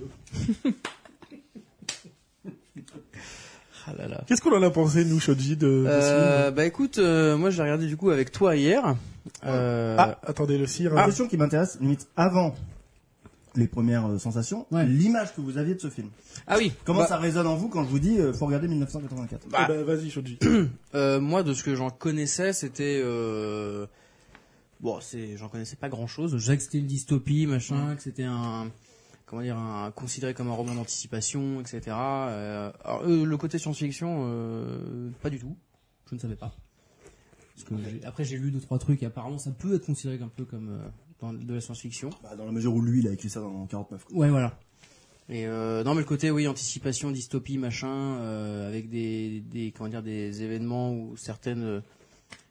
ah 3.86 3.92
là 3.96 4.08
là. 4.08 4.20
Qu'est-ce 4.26 4.40
qu'on 4.42 4.56
en 4.56 4.62
a 4.62 4.70
pensé, 4.70 5.04
nous, 5.04 5.20
Shoji, 5.20 5.56
de, 5.56 5.66
de 5.66 5.84
ce 5.84 5.88
Euh, 5.90 6.50
bah 6.50 6.64
écoute, 6.64 6.98
euh, 6.98 7.36
moi 7.36 7.50
j'ai 7.50 7.62
regardé 7.62 7.86
du 7.86 7.96
coup 7.96 8.10
avec 8.10 8.32
toi 8.32 8.56
hier. 8.56 8.96
Euh, 9.44 9.96
Ah, 9.98 10.18
attendez, 10.26 10.58
le 10.58 10.66
cire. 10.66 10.94
La 10.94 11.02
hein. 11.02 11.06
question 11.06 11.28
qui 11.28 11.36
m'intéresse, 11.36 11.78
limite, 11.80 12.08
avant 12.16 12.54
les 13.56 13.66
premières 13.68 14.06
euh, 14.06 14.18
sensations, 14.18 14.66
Ouais. 14.70 14.86
l'image 14.86 15.34
que 15.34 15.40
vous 15.40 15.58
aviez 15.58 15.74
de 15.74 15.80
ce 15.80 15.90
film. 15.90 16.08
ah 16.46 16.56
oui. 16.58 16.72
Comment 16.84 17.00
Bah, 17.00 17.06
ça 17.06 17.16
résonne 17.18 17.46
en 17.46 17.56
vous 17.56 17.68
quand 17.68 17.84
je 17.84 17.88
vous 17.88 17.98
dis, 17.98 18.18
euh, 18.18 18.32
faut 18.32 18.46
regarder 18.46 18.68
1984 18.68 19.48
bah, 19.48 19.66
Eh 19.68 19.72
ben, 19.72 19.82
vas-y, 19.84 20.10
Shoji. 20.10 20.38
euh, 20.94 21.20
moi 21.20 21.42
de 21.42 21.52
ce 21.54 21.62
que 21.62 21.74
j'en 21.74 21.90
connaissais, 21.90 22.52
c'était 22.52 23.00
euh... 23.04 23.86
bon, 24.80 24.98
c'est 25.00 25.36
j'en 25.36 25.48
connaissais 25.48 25.76
pas 25.76 25.88
grand 25.88 26.06
chose. 26.06 26.36
Je 26.36 26.44
savais 26.44 26.56
que 26.58 26.62
c'était 26.62 26.78
une 26.78 26.86
dystopie, 26.86 27.46
machin, 27.46 27.94
que 27.96 28.02
c'était 28.02 28.24
un 28.24 28.70
comment 29.26 29.42
dire, 29.42 29.56
un, 29.58 29.90
considéré 29.90 30.34
comme 30.34 30.48
un 30.48 30.52
roman 30.54 30.74
d'anticipation, 30.76 31.60
etc. 31.60 31.80
Euh, 31.88 32.70
alors, 32.84 33.02
euh, 33.04 33.24
le 33.24 33.36
côté 33.36 33.58
science-fiction, 33.58 34.22
euh, 34.28 35.10
pas 35.20 35.30
du 35.30 35.40
tout. 35.40 35.56
Je 36.08 36.14
ne 36.14 36.20
savais 36.20 36.36
pas. 36.36 36.54
Parce 37.56 37.68
que 37.68 37.74
j'ai- 37.90 38.04
après 38.04 38.22
j'ai 38.24 38.36
lu 38.36 38.50
deux 38.52 38.60
trois 38.60 38.78
trucs 38.78 39.02
et 39.02 39.06
apparemment 39.06 39.38
ça 39.38 39.50
peut 39.50 39.74
être 39.74 39.86
considéré 39.86 40.22
un 40.22 40.28
peu 40.28 40.44
comme 40.44 40.68
euh, 40.68 40.88
dans 41.20 41.32
de 41.32 41.54
la 41.54 41.60
science-fiction. 41.60 42.10
Bah, 42.22 42.36
Dans 42.36 42.44
la 42.44 42.52
mesure 42.52 42.74
où 42.74 42.82
lui, 42.82 43.00
il 43.00 43.08
a 43.08 43.12
écrit 43.12 43.30
ça 43.30 43.40
dans 43.40 43.66
49. 43.66 44.04
quoi. 44.04 44.16
Ouais, 44.16 44.30
voilà. 44.30 44.58
Et 45.28 45.46
euh, 45.46 45.82
non, 45.82 45.94
mais 45.94 46.00
le 46.00 46.06
côté 46.06 46.30
oui, 46.30 46.46
anticipation, 46.46 47.10
dystopie, 47.10 47.58
machin, 47.58 47.88
euh, 47.88 48.68
avec 48.68 48.88
des, 48.88 49.40
des 49.40 49.72
comment 49.72 49.88
dire 49.88 50.02
des 50.02 50.42
événements 50.42 50.92
ou 50.92 51.16
certaines 51.16 51.64
euh, 51.64 51.80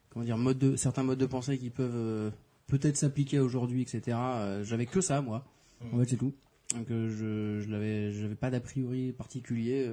comment 0.10 0.26
dire 0.26 0.38
modes 0.38 0.58
de 0.58 0.76
certains 0.76 1.04
modes 1.04 1.18
de 1.18 1.26
pensée 1.26 1.58
qui 1.58 1.70
peuvent 1.70 1.92
euh, 1.96 2.32
peut-être 2.68 2.98
s'appliquer 2.98 3.40
aujourd'hui, 3.40 3.82
etc. 3.82 4.18
J'avais 4.64 4.88
que 4.88 5.00
ça, 5.00 5.22
moi. 5.22 5.46
En 5.94 6.00
fait, 6.00 6.10
c'est 6.10 6.18
tout. 6.18 6.34
Donc 6.76 6.88
je 6.90 7.62
je 7.62 7.70
l'avais, 7.70 8.12
j'avais 8.12 8.36
pas 8.36 8.50
d'a 8.50 8.60
priori 8.60 9.14
particulier. 9.14 9.90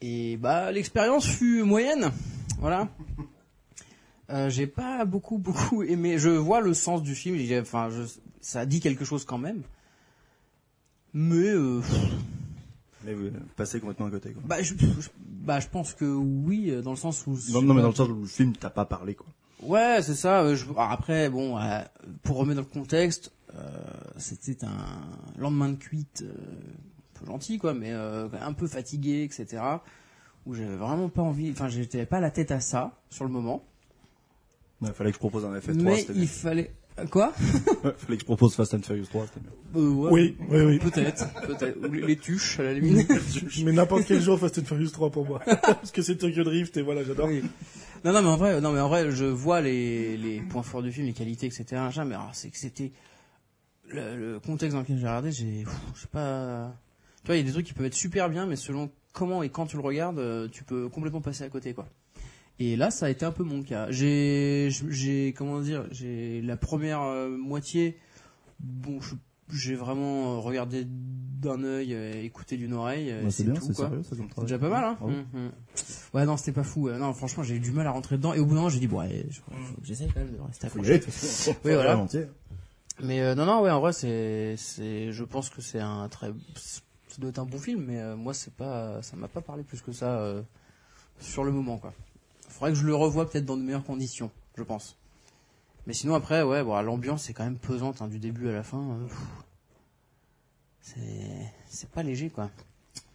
et 0.00 0.38
bah 0.38 0.72
l'expérience 0.72 1.26
fut 1.26 1.62
moyenne, 1.64 2.10
voilà. 2.58 2.88
Euh, 4.30 4.48
j'ai 4.50 4.66
pas 4.66 5.04
beaucoup 5.04 5.38
beaucoup 5.48 5.82
aimé. 5.82 6.18
Je 6.18 6.30
vois 6.30 6.60
le 6.60 6.74
sens 6.74 7.02
du 7.02 7.14
film. 7.14 7.36
Enfin, 7.60 7.90
je, 7.90 8.02
ça 8.40 8.66
dit 8.66 8.80
quelque 8.80 9.04
chose 9.04 9.24
quand 9.24 9.38
même. 9.38 9.62
Mais 11.12 11.48
euh, 11.50 11.80
Mais 13.04 13.14
vous 13.14 13.30
passez 13.56 13.80
complètement 13.80 14.06
à 14.06 14.10
côté. 14.10 14.32
Quoi. 14.32 14.42
bah, 14.46 14.62
je, 14.62 14.74
je- 14.74 15.08
bah, 15.18 15.58
je 15.60 15.66
pense 15.68 15.94
que 15.94 16.04
oui, 16.04 16.70
euh, 16.70 16.82
dans 16.82 16.90
le 16.90 16.96
sens 16.96 17.26
où. 17.26 17.36
non, 17.52 17.62
non, 17.62 17.74
mais 17.74 17.82
dans 17.82 17.88
le 17.88 17.94
sens 17.94 18.08
où 18.08 18.20
le 18.20 18.26
film 18.26 18.54
t'a 18.54 18.70
pas 18.70 18.84
parlé. 18.84 19.14
Quoi. 19.14 19.26
Ouais, 19.62 20.00
c'est 20.02 20.14
ça. 20.14 20.42
euh, 20.42 20.54
je- 20.54 20.66
après, 20.76 21.28
bon, 21.28 21.58
euh, 21.58 21.80
pour 22.22 22.36
remettre 22.36 22.60
dans 22.62 22.68
le 22.68 22.72
contexte, 22.80 23.32
euh, 23.56 23.68
c'était 24.16 24.64
un 24.64 25.02
lendemain 25.38 25.70
de 25.70 25.76
cuite, 25.76 26.22
euh, 26.22 26.32
un 26.32 27.18
peu 27.18 27.26
gentil, 27.26 27.58
quoi, 27.58 27.74
mais 27.74 27.90
euh, 27.92 28.28
un 28.40 28.52
peu 28.52 28.68
fatigué, 28.68 29.24
etc. 29.24 29.62
Où 30.46 30.54
j'avais 30.54 30.76
vraiment 30.76 31.08
pas 31.08 31.22
envie. 31.22 31.50
Enfin, 31.50 31.68
j'étais 31.68 32.06
pas 32.06 32.20
la 32.20 32.30
tête 32.30 32.52
à 32.52 32.60
ça 32.60 32.92
sur 33.10 33.24
le 33.24 33.30
moment. 33.30 33.64
Il 34.82 34.92
fallait 34.92 35.10
que 35.10 35.16
je 35.16 35.18
propose 35.18 35.44
un 35.44 35.58
FF3, 35.58 35.74
mais 35.82 36.06
il 36.08 36.14
bien. 36.14 36.26
fallait. 36.26 36.70
Quoi 37.10 37.32
Ouais, 37.84 37.92
fallait 37.96 38.16
que 38.16 38.20
je 38.20 38.24
propose 38.24 38.54
Fast 38.54 38.74
and 38.74 38.82
Furious 38.82 39.06
3, 39.06 39.26
c'était 39.26 39.40
bien. 39.40 39.50
Euh, 39.76 39.88
ouais, 39.90 40.10
Oui, 40.10 40.36
oui, 40.50 40.60
oui. 40.62 40.78
Peut-être, 40.78 41.32
peut-être. 41.46 41.78
Ou 41.88 41.92
les, 41.92 42.16
tuches, 42.16 42.60
à 42.60 42.64
la 42.64 42.74
limite. 42.74 43.10
Mais 43.64 43.72
n'importe 43.72 44.04
quel 44.06 44.20
jour 44.20 44.38
Fast 44.38 44.58
and 44.58 44.64
Furious 44.64 44.90
3 44.90 45.10
pour 45.10 45.26
moi. 45.26 45.40
Parce 45.46 45.90
que 45.92 46.02
c'est 46.02 46.16
Tokyo 46.16 46.44
Drift 46.44 46.76
et 46.76 46.82
voilà, 46.82 47.04
j'adore. 47.04 47.28
Oui. 47.28 47.42
Non, 48.04 48.12
non, 48.12 48.22
mais 48.22 48.28
en 48.28 48.36
vrai, 48.38 48.60
non, 48.62 48.72
mais 48.72 48.80
en 48.80 48.88
vrai, 48.88 49.10
je 49.10 49.26
vois 49.26 49.60
les, 49.60 50.16
les 50.16 50.40
points 50.40 50.62
forts 50.62 50.82
du 50.82 50.90
film, 50.90 51.06
les 51.06 51.12
qualités, 51.12 51.46
etc. 51.46 51.64
mais 52.06 52.14
alors, 52.14 52.30
c'est 52.32 52.48
que 52.48 52.56
c'était 52.56 52.92
le, 53.88 54.16
le 54.16 54.40
contexte 54.40 54.74
dans 54.74 54.80
lequel 54.80 54.96
j'ai 54.96 55.06
regardé, 55.06 55.32
j'ai, 55.32 55.64
je 55.94 56.00
sais 56.00 56.08
pas. 56.10 56.72
Tu 57.22 57.26
vois, 57.26 57.36
il 57.36 57.40
y 57.40 57.42
a 57.42 57.44
des 57.46 57.52
trucs 57.52 57.66
qui 57.66 57.74
peuvent 57.74 57.84
être 57.84 57.94
super 57.94 58.30
bien, 58.30 58.46
mais 58.46 58.56
selon 58.56 58.90
comment 59.12 59.42
et 59.42 59.50
quand 59.50 59.66
tu 59.66 59.76
le 59.76 59.82
regardes, 59.82 60.18
euh, 60.18 60.48
tu 60.48 60.64
peux 60.64 60.88
complètement 60.88 61.20
passer 61.20 61.44
à 61.44 61.48
côté, 61.50 61.74
quoi. 61.74 61.86
Et 62.62 62.76
là, 62.76 62.90
ça 62.90 63.06
a 63.06 63.08
été 63.08 63.24
un 63.24 63.32
peu 63.32 63.42
mon 63.42 63.62
cas. 63.62 63.90
J'ai, 63.90 64.68
j'ai, 64.90 65.32
comment 65.36 65.60
dire, 65.60 65.86
j'ai 65.90 66.42
la 66.42 66.56
première 66.58 67.00
euh, 67.00 67.30
moitié. 67.30 67.98
Bon, 68.60 68.98
j'ai 69.50 69.74
vraiment 69.74 70.34
euh, 70.34 70.38
regardé 70.40 70.84
d'un 70.86 71.64
œil, 71.64 71.94
euh, 71.94 72.22
écouté 72.22 72.58
d'une 72.58 72.74
oreille. 72.74 73.12
c'est 73.30 73.44
bien, 73.44 73.54
tout, 73.54 73.62
c'est 73.68 73.72
quoi. 73.72 73.86
sérieux, 73.88 74.02
ça 74.02 74.14
C'est 74.36 74.42
déjà 74.42 74.58
pas 74.58 74.68
mal, 74.68 74.84
hein 74.84 74.96
Bravo. 75.00 75.14
Mhm. 75.32 75.50
Ouais, 76.12 76.26
non, 76.26 76.36
c'était 76.36 76.52
pas 76.52 76.62
fou. 76.62 76.88
euh, 76.88 76.98
Non, 76.98 77.14
franchement, 77.14 77.42
j'ai 77.42 77.54
eu 77.56 77.60
du 77.60 77.70
mal 77.72 77.86
à 77.86 77.92
rentrer 77.92 78.16
dedans. 78.18 78.34
Et 78.34 78.38
au 78.40 78.44
bout 78.44 78.50
d'un 78.50 78.56
moment, 78.56 78.68
j'ai 78.68 78.78
dit, 78.78 78.88
bon, 78.88 78.98
allez, 78.98 79.24
je- 79.30 79.40
faut 79.40 79.80
que 79.80 79.86
j'essaye 79.86 80.08
quand 80.12 80.20
même 80.20 80.36
de 80.36 80.40
rester 80.42 80.68
toute 80.68 80.82
façon. 81.06 81.52
Oui, 81.64 81.72
voilà. 81.72 81.96
Mais 83.02 83.34
non, 83.34 83.46
non, 83.46 83.62
ouais, 83.62 83.70
en 83.70 83.80
vrai, 83.80 83.94
c'est, 83.94 84.56
c'est, 84.58 85.12
je 85.12 85.24
pense 85.24 85.48
que 85.48 85.62
c'est 85.62 85.80
un 85.80 86.10
très, 86.10 86.30
ça 86.56 87.16
doit 87.18 87.30
être 87.30 87.38
un 87.38 87.46
bon 87.46 87.56
film, 87.58 87.86
mais 87.86 88.14
moi, 88.16 88.34
c'est 88.34 88.52
pas, 88.52 89.00
ça 89.00 89.16
m'a 89.16 89.28
pas 89.28 89.40
parlé 89.40 89.62
plus 89.62 89.80
que 89.80 89.92
ça 89.92 90.34
sur 91.18 91.42
le 91.44 91.52
moment, 91.52 91.78
quoi. 91.78 91.94
Faudrait 92.50 92.72
que 92.72 92.78
je 92.78 92.84
le 92.86 92.94
revoie 92.94 93.28
peut-être 93.30 93.46
dans 93.46 93.56
de 93.56 93.62
meilleures 93.62 93.84
conditions, 93.84 94.30
je 94.58 94.62
pense. 94.62 94.96
Mais 95.86 95.94
sinon, 95.94 96.14
après, 96.14 96.42
ouais, 96.42 96.62
bon, 96.62 96.78
l'ambiance 96.82 97.30
est 97.30 97.32
quand 97.32 97.44
même 97.44 97.56
pesante 97.56 98.02
hein, 98.02 98.08
du 98.08 98.18
début 98.18 98.48
à 98.48 98.52
la 98.52 98.62
fin. 98.62 98.78
euh, 98.78 99.06
pff. 99.08 99.16
c'est, 100.80 101.52
c'est 101.68 101.88
pas 101.90 102.02
léger, 102.02 102.28
quoi. 102.30 102.50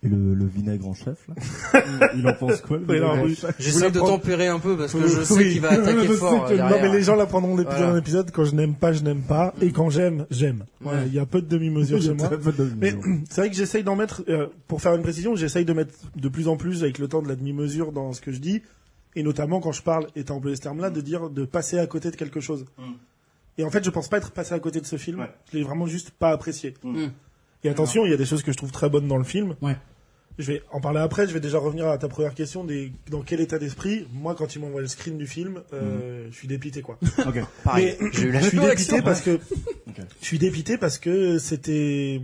Et 0.03 0.07
le, 0.07 0.33
le 0.35 0.45
vinaigre 0.45 0.87
en 0.87 0.93
chef, 0.93 1.27
là 1.27 2.09
Il 2.15 2.27
en 2.27 2.33
pense 2.33 2.61
quoi, 2.61 2.77
le 2.77 2.83
vinaigre 2.85 3.09
en 3.09 3.27
chef 3.27 3.55
J'essaie 3.59 3.89
de 3.91 3.99
tempérer 3.99 4.47
un 4.47 4.59
peu 4.59 4.77
parce 4.77 4.93
que 4.93 5.07
je 5.07 5.23
sais 5.23 5.33
oui. 5.33 5.53
qu'il 5.53 5.61
va 5.61 5.71
attaquer 5.71 6.03
Je 6.07 6.13
fort 6.13 6.47
que- 6.47 6.53
euh, 6.53 6.57
non, 6.57 6.77
mais 6.81 6.89
les 6.91 7.01
gens 7.03 7.15
l'apprendront 7.15 7.55
d'épisode 7.55 7.77
Voilà. 7.79 7.93
en 7.93 7.97
épisode. 7.97 8.31
Quand 8.31 8.45
je 8.45 8.53
n'aime 8.55 8.75
pas, 8.75 8.93
je 8.93 9.01
n'aime 9.03 9.21
pas. 9.23 9.53
Et 9.61 9.71
quand 9.71 9.89
j'aime, 9.89 10.25
j'aime. 10.29 10.65
Ouais. 10.83 11.07
Il 11.07 11.13
y 11.13 11.19
a 11.19 11.25
peu 11.25 11.41
de 11.41 11.47
demi-mesures 11.47 12.01
chez 12.01 12.13
moi. 12.15 12.29
Mais 12.77 12.93
c'est 13.29 13.41
vrai 13.41 13.49
que 13.49 13.55
j'essaye 13.55 13.83
d'en 13.83 13.95
mettre, 13.95 14.23
euh, 14.29 14.47
pour 14.67 14.79
faire 14.81 14.93
une 14.93 15.01
précision, 15.01 15.35
j'essaye 15.35 15.65
de 15.65 15.73
mettre 15.73 15.93
de 16.15 16.29
plus 16.29 16.47
en 16.47 16.55
plus 16.57 16.83
avec 16.83 16.99
le 16.99 17.07
temps 17.07 17.21
de 17.23 17.27
la 17.27 17.35
demi-mesure 17.35 17.91
dans 17.91 18.13
ce 18.13 18.21
que 18.21 18.31
je 18.31 18.39
dis, 18.39 18.61
et 19.15 19.23
notamment 19.23 19.59
quand 19.59 19.71
je 19.71 19.81
parle, 19.81 20.07
et 20.15 20.23
t'as 20.23 20.33
employé 20.33 20.55
ce 20.55 20.61
terme-là, 20.61 20.89
de 20.89 21.01
dire 21.01 21.29
de 21.29 21.45
passer 21.45 21.79
à 21.79 21.87
côté 21.87 22.11
de 22.11 22.15
quelque 22.15 22.39
chose. 22.39 22.65
Et 23.57 23.63
en 23.63 23.69
fait, 23.69 23.83
je 23.83 23.89
pense 23.89 24.09
pas 24.09 24.17
être 24.17 24.31
passé 24.31 24.53
à 24.53 24.59
côté 24.59 24.81
de 24.81 24.85
ce 24.85 24.97
film. 24.97 25.21
Ouais. 25.21 25.31
Je 25.51 25.57
l'ai 25.57 25.63
vraiment 25.63 25.87
juste 25.87 26.11
pas 26.11 26.31
apprécié. 26.31 26.73
Mm. 26.83 27.05
Et 27.63 27.69
attention, 27.69 28.05
il 28.05 28.11
y 28.11 28.13
a 28.13 28.17
des 28.17 28.25
choses 28.25 28.43
que 28.43 28.51
je 28.51 28.57
trouve 28.57 28.71
très 28.71 28.89
bonnes 28.89 29.07
dans 29.07 29.17
le 29.17 29.23
film. 29.23 29.55
Ouais. 29.61 29.77
Je 30.37 30.51
vais 30.51 30.63
en 30.71 30.81
parler 30.81 30.99
après. 30.99 31.27
Je 31.27 31.33
vais 31.33 31.39
déjà 31.39 31.57
revenir 31.57 31.87
à 31.87 31.97
ta 31.97 32.09
première 32.09 32.33
question 32.33 32.65
des 32.65 32.91
dans 33.09 33.21
quel 33.21 33.39
état 33.39 33.57
d'esprit. 33.57 34.05
Moi, 34.11 34.35
quand 34.35 34.53
il 34.53 34.59
m'envoie 34.59 34.81
le 34.81 34.87
screen 34.87 35.17
du 35.17 35.27
film, 35.27 35.61
euh, 35.71 36.27
je 36.29 36.35
suis 36.35 36.47
dépité 36.49 36.81
quoi. 36.81 36.99
Ok. 37.25 37.39
Pareil, 37.63 37.95
Mais 38.01 38.11
je 38.11 38.49
suis 38.49 38.59
dépité 38.59 39.01
parce 39.01 39.21
que 39.21 39.39
je 40.21 40.25
suis 40.25 40.37
dépité 40.37 40.77
parce 40.77 40.99
que 40.99 41.37
c'était 41.37 42.21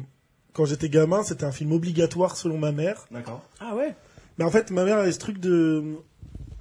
quand 0.51 0.65
j'étais 0.65 0.89
gamin, 0.89 1.23
c'était 1.23 1.45
un 1.45 1.53
film 1.53 1.71
obligatoire 1.71 2.35
selon 2.35 2.57
ma 2.57 2.73
mère. 2.73 3.07
D'accord. 3.11 3.47
Ah 3.61 3.75
ouais? 3.75 3.95
Mais 4.37 4.43
en 4.43 4.51
fait, 4.51 4.71
ma 4.71 4.83
mère 4.83 4.97
avait 4.97 5.11
ce 5.13 5.19
truc 5.19 5.39
de 5.39 5.95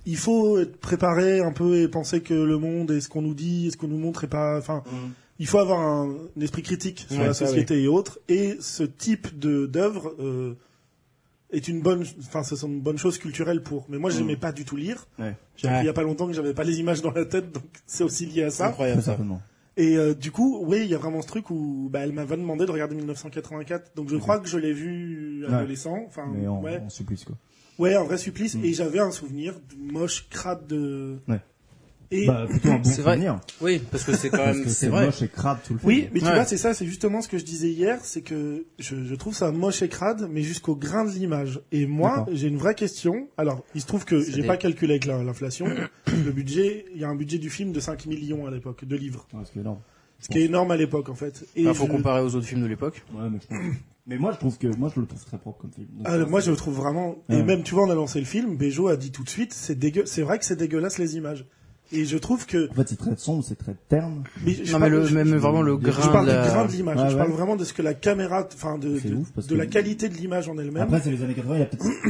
il 0.06 0.16
faut 0.16 0.58
être 0.58 0.76
préparé 0.78 1.40
un 1.40 1.52
peu 1.52 1.76
et 1.80 1.88
penser 1.88 2.20
que 2.22 2.34
le 2.34 2.58
monde 2.58 2.90
et 2.90 3.00
ce 3.00 3.08
qu'on 3.08 3.22
nous 3.22 3.34
dit 3.34 3.66
et 3.66 3.70
ce 3.70 3.76
qu'on 3.76 3.88
nous 3.88 3.98
montre 3.98 4.24
est 4.24 4.28
pas 4.28 4.56
enfin 4.58 4.82
il 5.38 5.46
faut 5.46 5.58
avoir 5.58 5.80
un, 5.80 6.10
un 6.36 6.40
esprit 6.40 6.62
critique 6.62 7.06
sur 7.08 7.20
Ouais, 7.20 7.26
la 7.28 7.34
ça, 7.34 7.46
société 7.46 7.82
et 7.82 7.88
autres 7.88 8.18
et 8.28 8.56
ce 8.60 8.82
type 8.82 9.38
de 9.38 9.66
d'œuvre 9.66 10.14
euh, 10.18 10.56
est 11.52 11.66
une 11.68 11.80
bonne 11.82 12.04
enfin 12.20 12.42
ce 12.42 12.56
sont 12.56 12.68
une 12.68 12.80
bonne 12.80 12.98
chose 12.98 13.18
culturelle 13.18 13.62
pour 13.62 13.86
mais 13.88 13.98
moi 13.98 14.10
j'aimais 14.10 14.36
pas 14.36 14.52
du 14.52 14.64
tout 14.64 14.76
lire 14.76 15.06
Ouais. 15.18 15.34
j'ai 15.56 15.66
appris 15.68 15.78
Ouais. 15.78 15.84
il 15.84 15.86
y 15.86 15.90
a 15.90 15.92
pas 15.94 16.02
longtemps 16.02 16.26
que 16.26 16.32
j'avais 16.32 16.54
pas 16.54 16.64
les 16.64 16.78
images 16.80 17.02
dans 17.02 17.10
la 17.12 17.24
tête 17.24 17.52
donc 17.52 17.64
c'est 17.86 18.04
aussi 18.04 18.26
lié 18.26 18.44
à 18.44 18.50
ça 18.50 18.68
Incroyable 18.68 19.02
ça. 19.02 19.18
et 19.76 19.96
euh, 19.96 20.14
du 20.14 20.30
coup, 20.30 20.60
oui, 20.66 20.80
il 20.82 20.88
y 20.90 20.94
a 20.94 20.98
vraiment 20.98 21.22
ce 21.22 21.26
truc 21.28 21.48
où 21.50 21.88
bah, 21.90 22.00
elle 22.00 22.12
m'avait 22.12 22.36
demandé 22.36 22.66
de 22.66 22.70
regarder 22.70 22.94
1984. 22.96 23.92
Donc 23.96 24.08
je 24.10 24.16
crois 24.16 24.38
que 24.38 24.48
je 24.48 24.58
l'ai 24.58 24.72
vu 24.74 25.46
adolescent. 25.46 25.96
Enfin, 26.06 26.26
Mais 26.34 26.46
en, 26.46 26.60
ouais. 26.60 26.80
en 26.84 26.90
supplice, 26.90 27.24
quoi. 27.24 27.36
Ouais, 27.80 27.94
un 27.94 28.04
vrai 28.04 28.18
supplice. 28.18 28.54
Mm. 28.54 28.64
Et 28.64 28.72
j'avais 28.72 28.98
un 29.00 29.10
souvenir 29.10 29.54
de 29.54 29.92
moche, 29.92 30.26
crade 30.30 30.66
de. 30.66 31.18
Ouais. 31.28 31.40
Et 32.12 32.26
Bah, 32.26 32.44
plutôt 32.48 32.70
un 32.70 32.78
bon 32.78 32.82
C'est 32.84 33.02
vrai. 33.02 33.12
souvenir. 33.14 33.38
Oui, 33.60 33.80
parce 33.90 34.02
que 34.02 34.16
c'est 34.16 34.30
quand 34.30 34.38
Parce 34.38 34.56
même, 34.56 34.64
que 34.64 34.70
c'est 34.70 34.88
vrai. 34.88 35.06
moche 35.06 35.22
et 35.22 35.28
crade 35.28 35.58
tout 35.64 35.74
le 35.74 35.78
film. 35.78 35.88
oui, 35.88 36.08
mais 36.12 36.18
tu 36.18 36.26
Ouais. 36.26 36.34
vois, 36.34 36.44
c'est 36.44 36.56
ça, 36.56 36.74
c'est 36.74 36.84
justement 36.84 37.22
ce 37.22 37.28
que 37.28 37.38
je 37.38 37.44
disais 37.44 37.70
hier, 37.70 38.00
c'est 38.02 38.22
que 38.22 38.64
je, 38.80 39.04
je 39.04 39.14
trouve 39.14 39.32
ça 39.32 39.52
moche 39.52 39.80
et 39.82 39.88
crade, 39.88 40.26
mais 40.28 40.42
jusqu'au 40.42 40.74
grain 40.74 41.04
de 41.04 41.10
l'image. 41.10 41.60
Et 41.70 41.86
moi, 41.86 42.26
j'ai 42.32 42.48
une 42.48 42.56
vraie 42.56 42.74
question. 42.74 43.28
Alors, 43.38 43.64
il 43.76 43.80
se 43.80 43.86
trouve 43.86 44.04
que 44.04 44.20
j'ai 44.20 44.42
des- 44.42 44.46
pas 44.48 44.56
calculé 44.56 44.94
avec 44.94 45.04
la- 45.06 45.22
l'inflation. 45.22 45.66
le 46.08 46.32
budget, 46.32 46.86
il 46.96 47.00
y 47.00 47.04
a 47.04 47.08
un 47.08 47.14
budget 47.14 47.38
du 47.38 47.48
film 47.48 47.70
de 47.70 47.78
5 47.78 48.06
millions 48.06 48.44
à 48.44 48.50
l'époque, 48.50 48.84
de 48.84 48.96
livres. 48.96 49.28
Ouais, 49.32 49.44
ce 49.44 49.52
qui 49.52 49.58
est 49.58 49.62
énorme. 49.62 49.78
Ce 50.18 50.28
qui 50.28 50.38
est 50.38 50.44
énorme 50.46 50.70
à 50.72 50.76
l'époque, 50.76 51.08
en 51.10 51.14
fait. 51.14 51.44
Et 51.54 51.62
Il 51.62 51.74
faut 51.74 51.86
je- 51.86 51.92
comparer 51.92 52.22
aux 52.22 52.34
autres 52.34 52.44
films 52.46 52.62
de 52.62 52.66
l'époque. 52.66 53.02
Ouais, 53.14 53.30
mais 53.30 53.38
je 53.40 53.46
pense. 53.46 53.76
Mais 54.10 54.18
moi, 54.18 54.32
je 54.32 54.38
trouve 54.38 54.58
que, 54.58 54.66
moi, 54.76 54.90
je 54.94 55.00
le 55.00 55.06
trouve 55.06 55.24
très 55.24 55.38
propre 55.38 55.60
comme 55.62 55.70
film. 55.72 55.86
Donc, 55.96 56.06
Ah, 56.08 56.18
moi, 56.26 56.40
je 56.40 56.50
le 56.50 56.56
trouve 56.58 56.74
vraiment. 56.74 57.16
Et 57.30 57.42
même, 57.42 57.62
tu 57.62 57.74
vois, 57.74 57.84
on 57.84 57.90
a 57.90 57.94
lancé 57.94 58.18
le 58.18 58.26
film. 58.26 58.56
Bejo 58.56 58.88
a 58.88 58.96
dit 58.98 59.10
tout 59.12 59.24
de 59.24 59.30
suite, 59.30 59.54
c'est 59.54 59.78
dégueu. 59.78 60.02
C'est 60.04 60.22
vrai 60.22 60.38
que 60.38 60.44
c'est 60.44 60.56
dégueulasse 60.56 60.98
les 60.98 61.16
images. 61.16 61.46
Et 61.92 62.04
je 62.04 62.16
trouve 62.18 62.46
que. 62.46 62.70
En 62.70 62.74
fait, 62.74 62.88
c'est 62.88 62.98
très 62.98 63.16
sombre, 63.16 63.42
c'est 63.42 63.56
très 63.56 63.74
terne. 63.88 64.22
Mais 64.46 64.52
je 64.54 64.72
Non, 64.72 64.78
parle- 64.78 64.82
mais 64.92 64.98
le, 64.98 65.04
je- 65.06 65.14
même 65.14 65.26
je- 65.26 65.34
vraiment 65.36 65.60
le 65.62 65.76
grain 65.76 66.02
Je 66.02 66.08
parle 66.10 66.26
de 66.26 66.30
la... 66.32 66.46
grain 66.46 66.64
de 66.66 66.70
l'image. 66.70 66.98
Ouais, 67.00 67.10
je 67.10 67.16
parle 67.16 67.30
vraiment 67.32 67.56
de 67.56 67.64
ce 67.64 67.72
que 67.72 67.82
la 67.82 67.94
caméra, 67.94 68.46
enfin, 68.54 68.78
de, 68.78 69.00
de, 69.00 69.14
ouf, 69.16 69.32
parce 69.32 69.48
de 69.48 69.54
que- 69.54 69.58
la 69.58 69.66
qualité 69.66 70.08
de 70.08 70.14
l'image 70.14 70.48
en 70.48 70.56
elle-même. 70.56 70.82
Après, 70.84 71.00
c'est 71.00 71.10
les 71.10 71.20
années 71.24 71.34
80, 71.34 71.56
il 71.56 71.60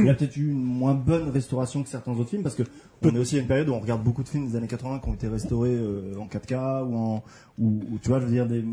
y 0.05 0.09
a 0.09 0.13
peut-être, 0.13 0.37
eu 0.37 0.51
une 0.51 0.63
moins 0.63 0.93
bonne 0.93 1.29
restauration 1.31 1.81
que 1.81 1.89
certains 1.89 2.11
autres 2.11 2.29
films, 2.29 2.43
parce 2.43 2.53
que 2.53 2.61
on 3.01 3.09
est 3.09 3.17
aussi 3.17 3.37
à 3.37 3.39
une 3.39 3.47
période 3.47 3.69
où 3.69 3.73
on 3.73 3.79
regarde 3.79 4.03
beaucoup 4.03 4.21
de 4.21 4.29
films 4.29 4.47
des 4.47 4.55
années 4.55 4.67
80 4.67 4.99
qui 4.99 5.09
ont 5.09 5.13
été 5.15 5.27
restaurés 5.27 5.73
euh, 5.73 6.13
en 6.19 6.27
4K 6.27 6.83
ou 6.87 6.95
en, 6.95 7.23
ou, 7.57 7.79
ou, 7.91 7.97
tu 7.99 8.09
vois, 8.09 8.19
je 8.19 8.25
veux 8.25 8.31
dire 8.31 8.45
des, 8.45 8.63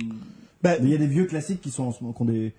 Bah, 0.62 0.72
il 0.78 0.90
y 0.90 0.94
a 0.94 0.98
des 0.98 1.06
vieux 1.06 1.24
classiques 1.24 1.62
qui 1.62 1.70
sont 1.70 1.84
en 1.84 1.92
ce 1.92 2.02
moment, 2.02 2.12
qui 2.12 2.20
ont 2.20 2.26
des, 2.26 2.52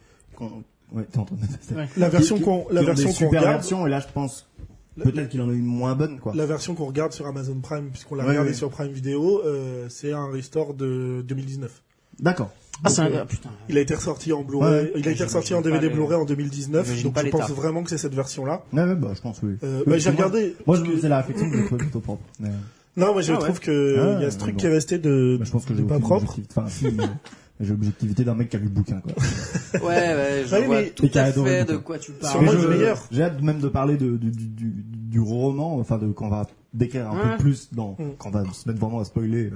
qui 0.48 0.54
ont- 0.54 0.64
ouais, 0.98 1.04
t'es 1.12 1.18
en 1.20 1.26
train 1.26 1.36
de 1.36 1.46
tester. 1.46 1.76
Ouais. 1.76 1.88
la 1.98 2.10
version 2.10 2.40
qu'on, 2.40 2.66
la 2.72 2.82
version 2.82 3.12
qu'on 3.14 3.28
regarde, 3.28 3.46
versions, 3.46 3.86
et 3.86 3.90
là, 3.90 4.00
je 4.00 4.08
pense, 4.14 4.48
peut-être 5.02 5.30
qu'il 5.30 5.42
en 5.42 5.50
a 5.50 5.54
une 5.54 5.66
moins 5.66 5.96
bonne, 5.96 6.20
quoi. 6.20 6.34
la 6.36 6.46
version 6.46 6.76
qu'on 6.76 6.86
regarde 6.86 7.14
sur 7.14 7.26
Amazon 7.28 7.56
Prime, 7.62 7.90
puisqu'on 7.92 8.16
l'a 8.16 8.24
Ouais, 8.24 8.30
regardé 8.32 8.50
ouais. 8.50 8.56
sur 8.56 8.70
Prime 8.70 8.92
Vidéo, 8.92 9.42
euh, 9.46 9.86
c'est 9.90 10.12
un 10.14 10.30
restore 10.32 10.74
de 10.74 11.24
2019. 11.28 11.82
D'accord. 12.20 12.52
Ah, 12.84 12.90
c'est 12.90 13.02
un... 13.02 13.08
euh, 13.12 13.20
ah, 13.22 13.26
putain. 13.26 13.50
Il 13.70 13.78
a 13.78 13.82
été 13.82 13.94
ressorti 13.96 14.32
en 14.34 14.42
Blu-ray, 14.44 14.72
Ouais. 14.72 14.82
il 14.82 14.86
a 14.86 14.90
été 15.00 15.02
J'imagine 15.02 15.26
ressorti 15.26 15.54
en 15.54 15.58
pas 15.62 15.70
DVD 15.70 15.88
les- 15.90 15.94
Blu-ray 15.94 16.16
en 16.18 16.26
2019, 16.26 16.86
J'imagine 16.86 17.12
donc 17.12 17.26
je 17.26 17.30
pense 17.30 17.52
vraiment 17.52 17.84
que 17.84 17.90
c'est 17.90 17.98
cette 17.98 18.16
version-là. 18.16 18.64
Ouais, 18.74 18.84
ouais, 18.84 18.96
bah, 18.96 19.12
je 19.16 19.22
pense, 19.22 19.40
oui. 19.44 19.56
Euh, 19.64 19.84
bah, 19.86 19.98
j'ai 19.98 20.10
moi- 20.12 20.18
regardé. 20.18 20.56
Moi, 20.66 20.78
je 20.78 20.84
me 20.84 20.96
faisais 20.96 21.10
la 21.10 21.18
réflexion 21.18 21.50
que 21.50 21.58
je 21.58 21.66
trouvais 21.66 21.78
plutôt 21.84 22.00
propre. 22.00 22.24
Mais, 22.40 22.50
Non, 22.98 23.14
moi 23.14 23.22
je 23.22 23.32
Ah 23.34 23.38
trouve 23.38 23.60
que 23.60 23.96
Ah, 24.00 24.16
il 24.20 24.24
y 24.24 24.26
a 24.26 24.32
ce 24.32 24.38
truc 24.38 24.56
bon. 24.56 24.60
qui 24.60 24.66
est 24.66 24.70
resté 24.70 24.98
de, 24.98 25.38
bah, 25.40 25.46
je 25.46 25.52
pense 25.52 25.64
que 25.66 25.74
de 25.74 25.78
j'ai 25.78 25.84
pas 25.84 26.00
propre. 26.00 26.24
objectivité- 26.24 26.54
Enfin, 26.58 26.70
si, 26.70 26.86
mais 26.86 27.04
j'ai 27.60 27.70
l'objectivité 27.72 28.24
d'un 28.24 28.36
mec 28.36 28.50
qui 28.50 28.56
a 28.56 28.60
lu 28.60 28.66
le 28.66 28.72
bouquin, 28.72 29.02
quoi. 29.02 29.14
Ouais, 29.82 29.96
ouais, 30.16 30.44
je 30.48 30.52
Ouais, 30.56 30.66
vois 30.66 30.82
mais- 30.82 30.90
tout 30.92 31.10
à 31.14 31.22
adoré 31.22 31.50
fait 31.52 31.60
le 31.66 31.74
de 31.74 31.78
quoi 31.78 32.00
tu 32.00 32.12
Sur 32.14 32.20
parles. 32.20 32.60
je- 32.62 32.68
meilleur. 32.68 33.04
J'ai 33.12 33.24
hâte 33.24 33.42
même 33.42 33.60
de 33.60 33.68
parler 33.68 33.98
de, 33.98 34.16
du, 34.18 34.32
du, 34.32 34.46
du, 34.48 34.74
du 34.86 35.20
roman, 35.20 35.78
enfin 35.78 35.98
de 35.98 36.08
quand 36.12 36.28
on 36.28 36.30
va 36.30 36.48
décrire 36.74 37.10
un 37.12 37.16
Ouais. 37.18 37.32
peu 37.38 37.44
plus 37.44 37.70
dans, 37.74 37.94
Mm. 38.00 38.16
quand 38.18 38.30
on 38.30 38.44
va 38.44 38.54
se 38.54 38.68
mettre 38.70 38.80
vraiment 38.80 39.00
à 39.00 39.06
spoiler 39.06 39.52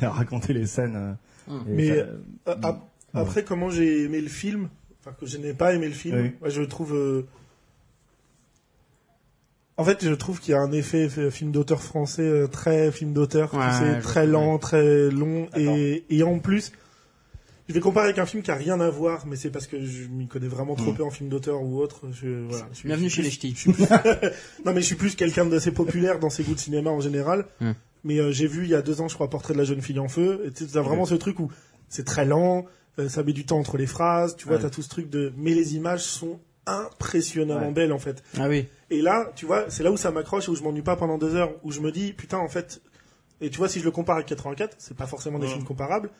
et 0.00 0.04
à 0.04 0.10
raconter 0.10 0.52
les 0.52 0.66
scènes. 0.66 0.96
euh, 0.96 1.12
Mm. 1.48 1.60
Mais, 1.68 1.88
ça- 1.88 1.94
Euh, 2.48 2.54
ap- 2.62 2.88
Après, 3.14 3.44
comment 3.44 3.70
j'ai 3.70 4.02
aimé 4.04 4.20
le 4.20 4.28
film, 4.28 4.68
enfin 5.00 5.16
que 5.18 5.26
je 5.26 5.38
n'ai 5.38 5.54
pas 5.54 5.72
aimé 5.74 5.86
le 5.86 5.94
film, 5.94 6.20
Oui. 6.20 6.32
moi, 6.40 6.50
je 6.50 6.62
trouve. 6.62 6.92
euh, 6.94 7.22
En 9.78 9.84
fait, 9.84 10.02
je 10.04 10.12
trouve 10.14 10.40
qu'il 10.40 10.52
y 10.52 10.54
a 10.54 10.60
un 10.60 10.72
effet 10.72 11.08
film 11.30 11.50
d'auteur 11.52 11.82
français 11.82 12.22
euh, 12.22 12.46
très 12.46 12.90
film 12.90 13.12
d'auteur, 13.12 13.50
tu 13.50 13.56
Ouais, 13.58 13.72
sais, 13.78 14.00
très 14.00 14.26
lent, 14.26 14.58
très 14.58 15.10
long, 15.10 15.48
et, 15.56 16.04
et 16.08 16.22
en 16.22 16.38
plus, 16.38 16.72
je 17.68 17.74
vais 17.74 17.80
comparer 17.80 18.06
avec 18.06 18.18
un 18.18 18.26
film 18.26 18.42
qui 18.42 18.50
a 18.50 18.54
rien 18.54 18.80
à 18.80 18.88
voir, 18.90 19.26
mais 19.26 19.36
c'est 19.36 19.50
parce 19.50 19.66
que 19.66 19.84
je 19.84 20.06
m'y 20.08 20.26
connais 20.28 20.46
vraiment 20.48 20.74
trop 20.76 20.92
Mm. 20.92 20.96
peu 20.96 21.04
en 21.04 21.10
film 21.10 21.28
d'auteur 21.28 21.62
ou 21.62 21.78
autre. 21.80 22.02
Je, 22.12 22.46
voilà, 22.48 22.66
je 22.72 22.78
suis- 22.78 22.86
Bienvenue 22.88 23.08
je 23.08 23.14
chez 23.14 23.22
les 23.22 23.28
plus- 23.30 23.54
ch'tis. 23.54 23.66
Non, 24.64 24.72
mais 24.72 24.80
je 24.80 24.86
suis 24.86 24.94
plus 24.94 25.16
quelqu'un 25.16 25.44
d'assez 25.46 25.72
populaire 25.72 26.18
dans 26.18 26.30
ses 26.30 26.42
goûts 26.44 26.54
de 26.54 26.60
cinéma 26.60 26.90
en 26.90 27.00
général. 27.00 27.46
Hmm. 27.60 27.72
Mais 28.04 28.18
euh, 28.20 28.30
j'ai 28.30 28.46
vu 28.46 28.64
il 28.64 28.70
y 28.70 28.74
a 28.74 28.82
deux 28.82 29.00
ans, 29.00 29.08
je 29.08 29.14
crois, 29.14 29.28
Portrait 29.28 29.52
de 29.54 29.58
la 29.58 29.64
jeune 29.64 29.82
fille 29.82 29.98
en 29.98 30.08
feu. 30.08 30.42
Et 30.46 30.52
tu 30.52 30.64
as 30.78 30.80
vraiment 30.82 31.06
ce 31.06 31.14
truc 31.16 31.40
où 31.40 31.50
c'est 31.88 32.04
très 32.04 32.24
lent, 32.24 32.66
euh, 33.00 33.08
ça 33.08 33.22
met 33.24 33.32
du 33.32 33.44
temps 33.44 33.58
entre 33.58 33.76
les 33.78 33.86
phrases. 33.86 34.36
Tu 34.36 34.46
vois, 34.46 34.56
Ouais. 34.56 34.62
t'as 34.62 34.70
tout 34.70 34.82
ce 34.82 34.88
truc 34.88 35.10
de. 35.10 35.32
Mais 35.36 35.54
les 35.54 35.74
images 35.74 36.02
sont 36.02 36.38
impressionnamment 36.66 37.66
Ouais. 37.68 37.72
belles 37.72 37.92
en 37.92 37.98
fait. 37.98 38.22
Ah 38.38 38.48
oui. 38.48 38.66
Et 38.90 39.02
là, 39.02 39.30
tu 39.34 39.46
vois, 39.46 39.66
c'est 39.70 39.82
là 39.82 39.90
où 39.90 39.96
ça 39.96 40.10
m'accroche, 40.12 40.48
où 40.48 40.54
je 40.54 40.62
m'ennuie 40.62 40.82
pas 40.82 40.96
pendant 40.96 41.18
deux 41.18 41.34
heures, 41.34 41.52
où 41.64 41.72
je 41.72 41.80
me 41.80 41.90
dis 41.90 42.12
putain 42.12 42.38
en 42.38 42.48
fait. 42.48 42.80
Et 43.40 43.50
tu 43.50 43.58
vois, 43.58 43.68
si 43.68 43.80
je 43.80 43.84
le 43.84 43.90
compare 43.90 44.16
avec 44.16 44.28
84, 44.28 44.76
c'est 44.78 44.96
pas 44.96 45.06
forcément 45.06 45.38
des 45.38 45.46
Ouais. 45.46 45.52
films 45.52 45.64
comparables, 45.64 46.10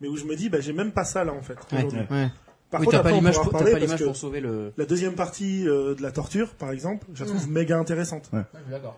mais 0.00 0.08
où 0.08 0.16
je 0.16 0.24
me 0.24 0.36
dis 0.36 0.48
bah 0.48 0.60
j'ai 0.60 0.72
même 0.72 0.92
pas 0.92 1.04
ça 1.04 1.24
là 1.24 1.32
en 1.32 1.42
fait. 1.42 1.58
Ouais, 1.72 1.84
ouais. 1.84 2.28
Par 2.70 2.80
Oui, 2.80 2.86
contre, 2.86 2.98
t'as 2.98 3.02
pas 3.02 3.08
après, 3.08 3.18
l'image 3.18 3.34
pour, 3.34 3.42
t'as 3.46 3.48
reparler 3.58 3.72
pas 3.72 3.78
parce 3.78 3.84
l'image 3.86 3.98
que 4.00 4.04
pour 4.04 4.16
sauver 4.16 4.40
le. 4.40 4.72
la 4.76 4.84
deuxième 4.86 5.14
partie 5.14 5.66
euh, 5.68 5.96
de 5.96 6.02
la 6.02 6.12
torture, 6.12 6.50
par 6.54 6.70
exemple, 6.70 7.04
je 7.14 7.24
la 7.24 7.30
trouve 7.30 7.50
méga 7.50 7.76
intéressante. 7.76 8.30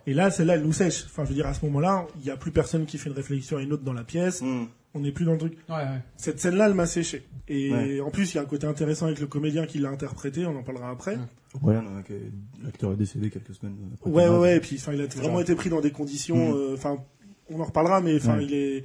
Et 0.07 0.13
là, 0.13 0.31
celle-là, 0.31 0.57
elle 0.57 0.63
nous 0.63 0.75
sèche. 0.75 1.05
Enfin, 1.07 1.25
je 1.25 1.31
veux 1.31 1.35
dire, 1.35 1.47
à 1.47 1.55
ce 1.55 1.65
moment-là, 1.65 2.07
il 2.19 2.25
n'y 2.25 2.31
a 2.31 2.37
plus 2.37 2.51
personne 2.51 2.85
qui 2.85 2.99
fait 2.99 3.09
une 3.09 3.17
réflexion 3.17 3.57
à 3.57 3.63
une 3.63 3.73
autre 3.73 3.83
dans 3.83 3.95
la 3.95 4.05
pièce. 4.05 4.43
Mm. 4.43 4.65
On 4.95 5.01
n'est 5.01 5.11
plus 5.13 5.25
dans 5.25 5.33
le 5.33 5.39
truc. 5.39 5.55
Ouais, 5.71 5.77
ouais. 5.77 6.01
Cette 6.19 6.39
scène-là, 6.39 6.67
elle 6.67 6.75
m'a 6.75 6.85
séché. 6.85 7.27
Et 7.49 7.73
Ouais. 7.73 8.01
en 8.03 8.11
plus, 8.11 8.35
il 8.35 8.37
y 8.37 8.39
a 8.39 8.43
un 8.43 8.47
côté 8.47 8.67
intéressant 8.67 9.07
avec 9.07 9.21
le 9.21 9.27
comédien 9.27 9.65
qui 9.65 9.79
l'a 9.79 9.89
interprété. 9.89 10.45
On 10.45 10.55
en 10.55 10.63
parlera 10.63 10.91
après. 10.91 11.17
Ouais, 11.63 11.75
non, 11.77 11.99
ok, 12.01 12.13
l'acteur 12.63 12.93
est 12.93 12.97
décédé 12.97 13.31
quelques 13.31 13.55
semaines 13.55 13.77
après. 13.95 14.11
Ouais, 14.11 14.29
ouais. 14.29 14.57
Et 14.59 14.61
puis, 14.61 14.77
enfin, 14.79 14.93
il 14.93 15.01
a 15.01 15.07
vraiment 15.07 15.41
été 15.41 15.55
pris 15.55 15.71
dans 15.71 15.81
des 15.81 15.93
conditions. 15.93 16.51
Mm. 16.53 16.57
euh, 16.57 16.75
Enfin, 16.75 16.99
on 17.49 17.59
en 17.59 17.65
reparlera, 17.65 18.03
mais 18.03 18.17
enfin, 18.17 18.37
Ouais. 18.37 18.45
il 18.45 18.53
est, 18.55 18.85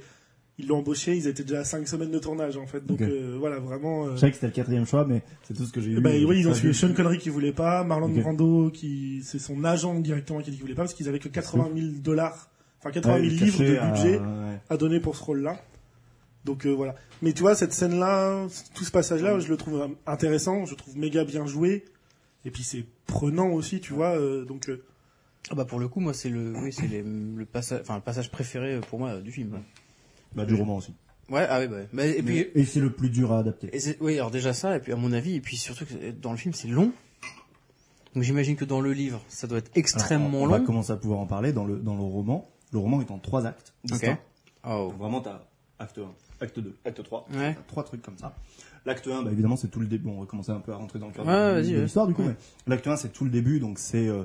ils 0.58 0.66
l'ont 0.66 0.78
embauché. 0.78 1.16
Ils 1.16 1.26
étaient 1.28 1.44
déjà 1.44 1.60
à 1.60 1.64
cinq 1.64 1.86
semaines 1.88 2.10
de 2.10 2.18
tournage, 2.18 2.56
en 2.56 2.66
fait. 2.66 2.84
Donc 2.84 3.00
euh, 3.00 3.36
voilà, 3.38 3.58
vraiment. 3.58 4.06
euh, 4.06 4.10
Je 4.14 4.16
savais 4.20 4.30
que 4.32 4.36
c'était 4.36 4.46
le 4.48 4.52
quatrième 4.52 4.86
choix, 4.86 5.04
mais 5.06 5.22
c'est 5.44 5.54
tout 5.54 5.64
ce 5.64 5.72
que 5.72 5.80
j'ai 5.80 5.90
eu. 5.92 6.00
Bah, 6.00 6.10
oui, 6.12 6.40
ils 6.40 6.48
ont 6.48 6.54
suivi. 6.54 6.74
Sean 6.74 6.92
Connery 6.94 7.18
qui 7.18 7.28
voulait 7.30 7.52
pas, 7.52 7.84
Marlon. 7.84 8.08
Brando 8.08 8.70
qui, 8.70 9.22
c'est 9.24 9.38
son 9.38 9.64
agent 9.64 9.94
directement 10.00 10.40
qui 10.40 10.50
dit 10.50 10.56
qu'il 10.56 10.62
voulait 10.64 10.74
pas 10.74 10.82
parce 10.82 10.94
qu'ils 10.94 11.08
avaient 11.08 11.18
que 11.20 11.28
80 11.28 11.68
000 11.74 11.86
dollars, 12.02 12.50
enfin 12.80 12.90
80 12.90 13.14
000 13.14 13.24
Ouais, 13.24 13.30
livres 13.30 13.64
de 13.64 13.76
à- 13.76 13.90
budget 13.92 14.18
ouais. 14.18 14.60
à 14.68 14.76
donner 14.76 15.00
pour 15.00 15.16
ce 15.16 15.22
rôle-là. 15.24 15.62
Donc 16.44 16.66
euh, 16.66 16.70
voilà. 16.70 16.94
Mais 17.22 17.32
tu 17.32 17.42
vois, 17.42 17.54
cette 17.54 17.72
scène-là, 17.72 18.46
tout 18.74 18.84
ce 18.84 18.90
passage-là, 18.90 19.38
je 19.40 19.48
le 19.48 19.56
trouve 19.56 19.88
intéressant, 20.06 20.64
je 20.66 20.74
trouve 20.74 20.96
méga 20.96 21.24
bien 21.24 21.46
joué. 21.46 21.84
Et 22.44 22.50
puis 22.50 22.62
c'est 22.62 22.84
prenant 23.06 23.48
aussi, 23.50 23.80
tu 23.80 23.92
vois. 23.92 24.16
euh, 24.18 24.44
donc 24.44 24.68
euh, 24.68 24.82
Ah 25.50 25.54
bah 25.56 25.64
pour 25.64 25.78
le 25.80 25.88
coup, 25.88 26.00
moi 26.00 26.14
c'est 26.14 26.30
le, 26.30 26.54
oui, 26.56 26.72
c'est 26.72 26.86
le 26.88 27.44
passage, 27.44 27.80
enfin 27.82 27.96
le 27.96 28.00
passage 28.02 28.30
préféré 28.30 28.80
pour 28.88 28.98
moi 29.00 29.10
euh, 29.10 29.20
du 29.20 29.32
film. 29.32 29.58
Bah, 30.34 30.44
du 30.44 30.54
roman 30.54 30.76
aussi. 30.76 30.94
Ouais, 31.30 31.46
ah 31.48 31.60
oui, 31.60 31.68
bah, 31.68 31.76
bah, 31.92 32.06
et 32.06 32.22
puis, 32.22 32.46
Et 32.54 32.64
c'est 32.64 32.80
le 32.80 32.90
plus 32.90 33.10
dur 33.10 33.32
à 33.32 33.40
adapter. 33.40 33.68
et 33.76 33.96
oui, 34.00 34.14
alors 34.14 34.30
déjà 34.30 34.52
ça, 34.54 34.76
et 34.76 34.80
puis 34.80 34.92
à 34.92 34.96
mon 34.96 35.12
avis, 35.12 35.34
et 35.36 35.40
puis 35.40 35.56
surtout 35.56 35.84
que 35.84 36.10
dans 36.12 36.30
le 36.30 36.38
film 36.38 36.54
c'est 36.54 36.68
long. 36.68 36.90
Donc 38.14 38.22
j'imagine 38.24 38.56
que 38.56 38.64
dans 38.64 38.80
le 38.80 38.92
livre, 38.92 39.20
ça 39.28 39.46
doit 39.46 39.58
être 39.58 39.66
Alors, 39.66 39.76
extrêmement 39.78 40.38
on, 40.40 40.44
on 40.44 40.48
va 40.48 40.58
long. 40.58 40.64
commencer 40.64 40.92
à 40.92 40.96
pouvoir 40.96 41.20
en 41.20 41.26
parler 41.26 41.52
dans 41.52 41.64
le, 41.64 41.76
dans 41.78 41.94
le 41.94 42.02
roman. 42.02 42.48
Le 42.72 42.78
roman 42.78 43.00
est 43.00 43.10
en 43.10 43.18
trois 43.18 43.46
actes 43.46 43.74
distincts. 43.84 44.18
Oh. 44.64 44.88
Donc 44.90 44.98
Vraiment, 44.98 45.20
t'as 45.20 45.42
acte 45.78 45.98
1, 45.98 46.44
acte 46.44 46.58
2, 46.58 46.74
acte 46.84 47.02
3. 47.02 47.26
Ouais. 47.34 47.54
T'as 47.54 47.60
trois 47.68 47.84
trucs 47.84 48.02
comme 48.02 48.16
ça. 48.18 48.34
L'acte 48.86 49.06
1, 49.06 49.22
bah, 49.22 49.30
évidemment, 49.32 49.56
c'est 49.56 49.68
tout 49.68 49.80
le 49.80 49.86
début. 49.86 50.04
Bon, 50.06 50.16
on 50.16 50.20
va 50.20 50.26
commencer 50.26 50.50
un 50.52 50.60
peu 50.60 50.72
à 50.72 50.76
rentrer 50.76 50.98
dans 50.98 51.08
le 51.08 51.12
cœur 51.12 51.26
Ouais, 51.26 51.62
de, 51.62 51.68
ouais. 51.76 51.82
l'histoire, 51.82 52.06
du 52.06 52.14
coup. 52.14 52.22
Mais 52.22 52.34
L'acte 52.66 52.86
1, 52.86 52.96
c'est 52.96 53.12
tout 53.12 53.24
le 53.24 53.30
début. 53.30 53.60
Donc, 53.60 53.78
c'est 53.78 54.06
euh, 54.08 54.24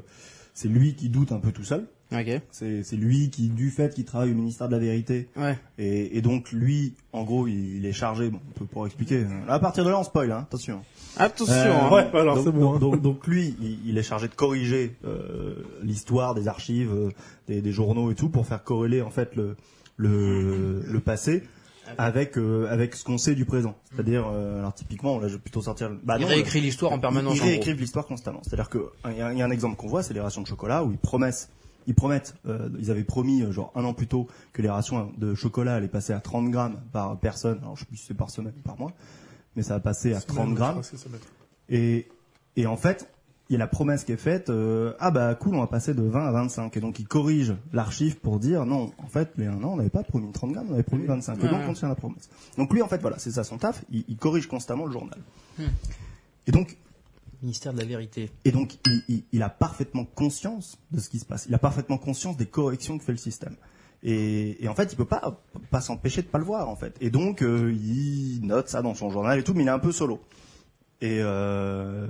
c'est 0.54 0.70
lui 0.70 0.96
qui 0.96 1.10
doute 1.10 1.32
un 1.34 1.40
peu 1.40 1.52
tout 1.52 1.64
seul. 1.66 1.86
Ok. 2.14 2.42
C'est 2.52 2.84
c'est 2.84 2.96
lui 2.96 3.30
qui, 3.30 3.50
du 3.50 3.70
fait 3.72 3.94
qu'il 3.94 4.06
travaille 4.06 4.32
au 4.32 4.36
ministère 4.36 4.68
de 4.68 4.74
la 4.74 4.80
Vérité, 4.80 5.28
Ouais. 5.36 5.58
et, 5.78 6.18
et 6.18 6.22
donc 6.22 6.52
lui, 6.52 6.94
en 7.12 7.24
gros, 7.24 7.48
il, 7.48 7.78
il 7.78 7.86
est 7.86 7.94
chargé. 7.94 8.30
Bon, 8.30 8.40
on 8.56 8.60
peut 8.60 8.66
pour 8.66 8.86
expliquer. 8.86 9.26
À 9.48 9.60
partir 9.60 9.84
de 9.84 9.90
là, 9.90 10.00
on 10.00 10.04
spoil, 10.04 10.32
hein, 10.32 10.40
attention. 10.44 10.82
Attention. 11.18 11.54
Euh, 11.54 11.74
hein. 11.74 11.92
ouais. 11.92 12.20
alors, 12.20 12.36
donc, 12.36 12.46
c'est 12.46 12.52
bon, 12.52 12.74
hein. 12.76 12.80
donc, 12.80 12.94
donc, 12.94 13.02
donc 13.02 13.28
lui, 13.28 13.56
il, 13.62 13.80
il 13.90 13.98
est 13.98 14.04
chargé 14.04 14.28
de 14.28 14.34
corriger 14.36 14.96
euh, 15.06 15.56
l'histoire 15.82 16.34
des 16.36 16.48
archives, 16.48 16.92
euh, 16.94 17.10
des, 17.48 17.62
des 17.62 17.72
journaux 17.72 18.12
et 18.12 18.16
tout, 18.16 18.30
pour 18.30 18.46
faire 18.48 18.64
corréler 18.64 19.02
en 19.02 19.10
fait 19.12 19.36
le 19.36 19.56
le, 19.98 20.82
le 20.88 21.00
passé 21.00 21.44
avec 21.98 22.38
euh, 22.38 22.68
avec 22.72 22.96
ce 22.96 23.04
qu'on 23.04 23.18
sait 23.18 23.36
du 23.36 23.46
présent. 23.46 23.76
C'est-à-dire, 23.94 24.26
euh, 24.32 24.60
alors 24.60 24.74
typiquement, 24.74 25.20
là, 25.20 25.28
je 25.28 25.34
vais 25.34 25.40
plutôt 25.40 25.62
sortir. 25.62 25.92
Bah, 26.04 26.16
Il 26.18 26.22
non, 26.24 26.28
réécrit 26.30 26.62
l'histoire 26.62 26.92
en 26.94 27.00
permanence. 27.00 27.34
En 27.34 27.38
gros. 27.38 27.46
réécrivent 27.46 27.80
l'histoire 27.80 28.06
constamment. 28.08 28.40
C'est-à-dire 28.44 28.70
que 28.70 28.80
il 29.12 29.18
y, 29.18 29.22
a- 29.22 29.34
il 29.34 29.38
y 29.38 29.42
a 29.42 29.46
un 29.46 29.52
exemple 29.52 29.76
qu'on 29.76 29.88
voit, 29.88 30.02
c'est 30.02 30.14
les 30.14 30.20
rations 30.22 30.42
de 30.42 30.48
chocolat 30.48 30.84
où 30.84 30.92
ils 30.92 30.98
promettent. 30.98 31.50
Ils 31.88 31.96
promettent, 31.96 32.36
euh, 32.48 32.70
ils 32.80 32.92
avaient 32.92 33.04
promis 33.04 33.42
euh, 33.42 33.52
genre 33.52 33.72
un 33.76 33.84
an 33.84 33.94
plus 33.94 34.08
tôt 34.08 34.28
que 34.54 34.62
les 34.62 34.70
rations 34.70 35.12
de 35.18 35.36
chocolat 35.36 35.76
allaient 35.76 35.88
passer 35.88 36.14
à 36.14 36.20
30 36.20 36.50
grammes 36.50 36.82
par 36.92 37.18
personne. 37.18 37.60
Alors 37.62 37.76
je 37.76 37.82
sais 37.82 37.86
plus 37.86 37.98
si 37.98 38.06
c'est 38.08 38.14
par 38.14 38.30
semaine 38.30 38.54
ou 38.58 38.62
par 38.62 38.78
mois, 38.78 38.94
mais 39.56 39.64
ça 39.64 39.76
va 39.76 39.80
passer 39.80 40.14
à 40.14 40.22
30 40.22 40.54
grammes. 40.54 40.82
Et, 41.70 42.08
et 42.56 42.66
en 42.66 42.78
fait, 42.78 43.10
il 43.50 43.54
y 43.54 43.56
a 43.58 43.60
la 43.60 43.68
promesse 43.68 44.04
qui 44.04 44.12
est 44.12 44.18
faite, 44.18 44.50
euh, 44.50 44.94
ah 45.00 45.12
bah 45.12 45.36
cool, 45.36 45.56
on 45.56 45.60
va 45.60 45.68
passer 45.68 45.94
de 45.94 46.02
20 46.02 46.26
à 46.26 46.32
25. 46.32 46.76
Et 46.78 46.80
donc 46.80 47.00
ils 47.00 47.08
corrigent 47.08 47.56
l'archive 47.74 48.18
pour 48.18 48.40
dire, 48.40 48.66
non, 48.66 48.92
en 48.98 49.08
fait, 49.08 49.32
les 49.38 49.48
un 49.48 49.62
an, 49.64 49.74
on 49.74 49.76
n'avait 49.76 49.90
pas 49.90 50.04
promis 50.04 50.32
30 50.32 50.54
grammes, 50.54 50.68
on 50.70 50.74
avait 50.74 50.84
promis 50.84 51.06
25. 51.06 51.44
Et 51.44 51.48
donc 51.50 51.62
on 51.68 51.74
tient 51.74 51.90
la 51.90 51.96
promesse. 51.96 52.30
Donc 52.58 52.74
lui, 52.74 52.82
en 52.82 52.88
fait, 52.88 53.02
voilà, 53.02 53.20
c'est 53.20 53.32
ça 53.32 53.44
son 53.44 53.58
taf, 53.58 53.84
il, 53.92 54.06
il 54.08 54.18
corrige 54.18 54.48
constamment 54.48 54.86
le 54.86 54.92
journal. 54.92 55.20
Et 56.48 56.52
donc, 56.52 56.78
Ministère 57.44 57.74
de 57.74 57.78
la 57.80 57.86
vérité. 57.86 58.32
et 58.46 58.52
donc 58.52 58.76
il, 58.88 59.04
il- 59.10 59.24
il 59.34 59.44
a 59.44 59.50
parfaitement 59.50 60.06
conscience 60.06 60.80
de 60.92 61.00
ce 61.00 61.10
qui 61.10 61.20
se 61.20 61.26
passe. 61.26 61.46
Il 61.48 61.54
a 61.54 61.60
parfaitement 61.60 61.98
conscience 62.00 62.38
des 62.38 62.46
corrections 62.48 62.98
que 62.98 63.04
fait 63.04 63.12
le 63.12 63.18
système. 63.20 63.56
Et, 64.02 64.64
et 64.64 64.68
en 64.68 64.76
fait, 64.76 64.92
il 64.92 64.96
peut 64.96 65.06
pas 65.06 65.42
pas 65.70 65.80
s'empêcher 65.82 66.22
de 66.24 66.28
pas 66.28 66.38
le 66.40 66.44
voir 66.46 66.68
en 66.70 66.76
fait. 66.76 66.96
Et 67.02 67.10
donc 67.10 67.42
euh, 67.44 67.72
il 67.74 68.42
note 68.44 68.68
ça 68.70 68.82
dans 68.82 68.96
son 68.96 69.10
journal 69.10 69.38
et 69.40 69.44
tout, 69.44 69.54
mais 69.54 69.64
il 69.64 69.68
est 69.68 69.72
un 69.72 69.80
peu 69.80 69.92
solo. 69.92 70.20
Et 71.02 71.20
euh, 71.22 72.08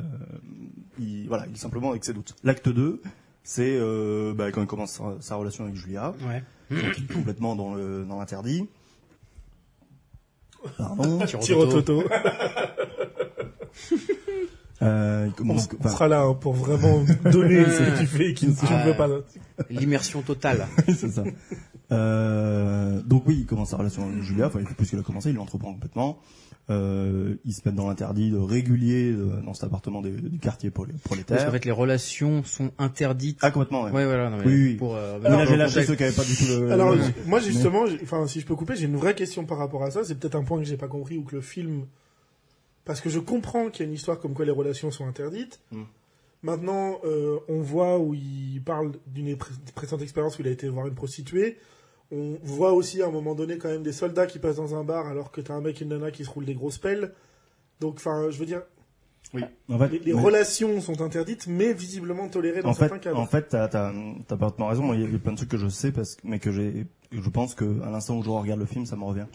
il, 1.00 1.28
voilà, 1.28 1.46
il 1.48 1.54
est 1.54 1.58
simplement 1.58 1.90
avec 1.92 2.06
ses 2.06 2.14
doutes. 2.14 2.36
L'acte 2.44 2.70
2, 2.70 3.02
c'est 3.44 3.76
euh, 3.76 4.34
bah, 4.36 4.52
quand 4.52 4.62
il 4.62 4.68
commence 4.68 4.92
sa, 4.94 5.16
sa 5.20 5.36
relation 5.36 5.64
avec 5.66 5.76
Julia, 5.76 6.14
Ouais. 6.28 6.44
donc 6.70 6.96
il 6.98 7.04
est 7.06 7.14
complètement 7.14 7.56
dans 7.56 7.74
le 7.76 8.06
dans 8.06 8.20
l'interdit. 8.20 8.68
Pardon. 10.78 11.20
Tiro 11.42 11.66
Toto. 11.66 12.04
Euh, 14.84 15.30
il 15.44 15.52
On, 15.52 15.58
sera 15.58 16.08
là 16.08 16.22
hein, 16.22 16.34
pour 16.34 16.54
vraiment 16.54 17.04
donner 17.32 17.64
ce 17.66 17.80
que 17.84 18.00
tu 18.00 18.06
fais 18.06 18.30
et 18.30 18.34
qui 18.34 18.48
ne 18.48 18.52
ne 18.52 18.86
veux 18.86 18.96
pas. 18.98 19.08
L'immersion 19.70 20.22
totale. 20.22 20.68
c'est 20.88 21.10
ça. 21.10 21.24
Euh, 21.92 23.02
donc 23.06 23.24
oui, 23.28 23.38
il 23.42 23.46
commence 23.46 23.70
sa 23.70 23.78
relation 23.78 24.08
avec 24.10 24.22
Julia, 24.24 24.48
enfin 24.48 24.60
il 24.60 24.68
fait 24.68 24.74
plus 24.74 24.90
qu'il 24.90 25.00
a 25.00 25.04
commencé, 25.04 25.30
il 25.30 25.36
l'entreprend 25.36 25.74
complètement. 25.74 26.20
Euh, 26.70 27.36
il 27.44 27.52
se 27.54 27.60
met 27.66 27.76
dans 27.76 27.90
l'interdit 27.90 28.32
de 28.32 28.38
régulier 28.38 29.12
euh, 29.12 29.42
dans 29.46 29.54
cet 29.54 29.66
appartement 29.66 30.02
des- 30.02 30.12
du 30.12 30.40
quartier 30.40 30.70
prolé- 30.70 30.94
Parce 30.94 31.04
prolétaire. 31.04 31.46
qu'en 31.46 31.52
fait, 31.52 31.66
les 31.66 31.72
relations 31.72 32.42
sont 32.46 32.72
interdites. 32.80 33.40
Ah 33.42 33.52
complètement, 33.52 33.84
ouais. 33.84 33.92
Ouais, 33.92 34.06
voilà. 34.06 34.30
Non, 34.30 34.38
mais 34.38 34.46
Oui, 34.46 34.64
oui. 34.64 34.74
Pour, 34.76 34.96
euh, 34.96 35.20
ceux 35.68 35.96
qui 35.96 36.04
pas 36.16 36.24
du 36.24 36.36
tout 36.38 36.46
le... 36.48 36.72
Alors, 36.72 36.96
le- 36.96 37.02
moi 37.28 37.42
justement, 37.42 37.84
enfin, 38.02 38.28
si 38.28 38.40
je 38.40 38.46
peux 38.46 38.56
couper, 38.56 38.78
j'ai 38.78 38.86
une 38.86 38.96
vraie 38.96 39.14
question 39.14 39.44
par 39.44 39.58
rapport 39.58 39.84
à 39.84 39.92
ça. 39.92 40.06
C'est 40.06 40.16
peut-être 40.18 40.36
un 40.36 40.44
point 40.44 40.58
que 40.58 40.64
j'ai 40.64 40.78
pas 40.78 40.88
compris 40.88 41.18
ou 41.18 41.24
que 41.24 41.36
le 41.36 41.42
film, 41.42 41.86
parce 42.86 43.02
que 43.02 43.10
je 43.10 43.20
comprends 43.20 43.70
qu'il 43.70 43.84
y 43.84 43.86
a 43.86 43.90
une 43.90 43.94
histoire 43.96 44.20
comme 44.20 44.34
quoi 44.34 44.46
les 44.46 44.52
relations 44.52 44.92
sont 44.92 45.06
interdites. 45.08 45.60
Mm. 45.72 45.84
Maintenant, 46.44 47.00
euh, 47.06 47.40
on 47.48 47.62
voit 47.62 48.00
où 48.00 48.14
il 48.14 48.62
parle 48.66 48.92
d'une 49.08 49.38
pré- 49.38 49.54
précédente 49.76 50.02
expérience 50.02 50.38
où 50.38 50.42
il 50.42 50.48
a 50.48 50.52
été 50.52 50.68
voir 50.68 50.88
une 50.88 50.96
prostituée. 50.96 51.58
On 52.12 52.38
voit 52.44 52.74
aussi 52.74 53.02
à 53.02 53.08
un 53.08 53.12
moment 53.12 53.34
donné 53.34 53.58
quand 53.58 53.70
même 53.70 53.84
des 53.84 53.94
soldats 53.94 54.28
qui 54.28 54.40
passent 54.40 54.58
dans 54.58 54.76
un 54.76 54.84
bar 54.84 55.08
alors 55.08 55.32
que 55.32 55.40
t'as 55.42 55.54
un 55.54 55.62
mec 55.62 55.82
et 55.82 55.86
une 55.86 55.92
nana 55.92 56.12
qui 56.12 56.26
se 56.26 56.30
roulent 56.30 56.46
des 56.46 56.54
grosses 56.54 56.78
pelles. 56.78 57.14
Donc, 57.80 57.96
enfin, 57.96 58.30
je 58.30 58.38
veux 58.38 58.46
dire, 58.46 58.62
Oui. 59.34 59.42
En 59.70 59.80
fait, 59.80 59.88
les, 59.88 60.00
les 60.00 60.14
mais- 60.14 60.22
relations 60.22 60.80
sont 60.82 61.02
interdites, 61.02 61.48
mais 61.48 61.72
visiblement 61.74 62.28
tolérées 62.28 62.62
dans 62.62 62.70
en 62.70 62.74
certains 62.74 62.96
fait, 62.96 63.02
cas. 63.02 63.14
en 63.16 63.26
fait, 63.26 63.48
t'as, 63.48 63.68
t'as, 63.70 63.94
t'as 64.28 64.36
parfaitement 64.38 64.68
raison. 64.68 64.94
Il 64.94 65.12
y 65.12 65.16
a- 65.16 65.20
plein 65.20 65.32
de 65.32 65.38
trucs 65.38 65.50
que 65.50 65.58
je 65.58 65.70
sais, 65.70 65.92
parce, 65.94 66.16
que- 66.16 66.28
mais 66.28 66.40
que 66.40 66.52
j'ai, 66.52 66.86
je 67.12 67.30
pense 67.30 67.56
que 67.56 67.82
à 67.84 67.90
l'instant 67.90 68.18
où 68.18 68.22
je 68.24 68.30
regarde 68.30 68.60
le 68.60 68.66
film, 68.68 68.86
ça 68.86 68.96
me 68.98 69.06
revient. 69.06 69.26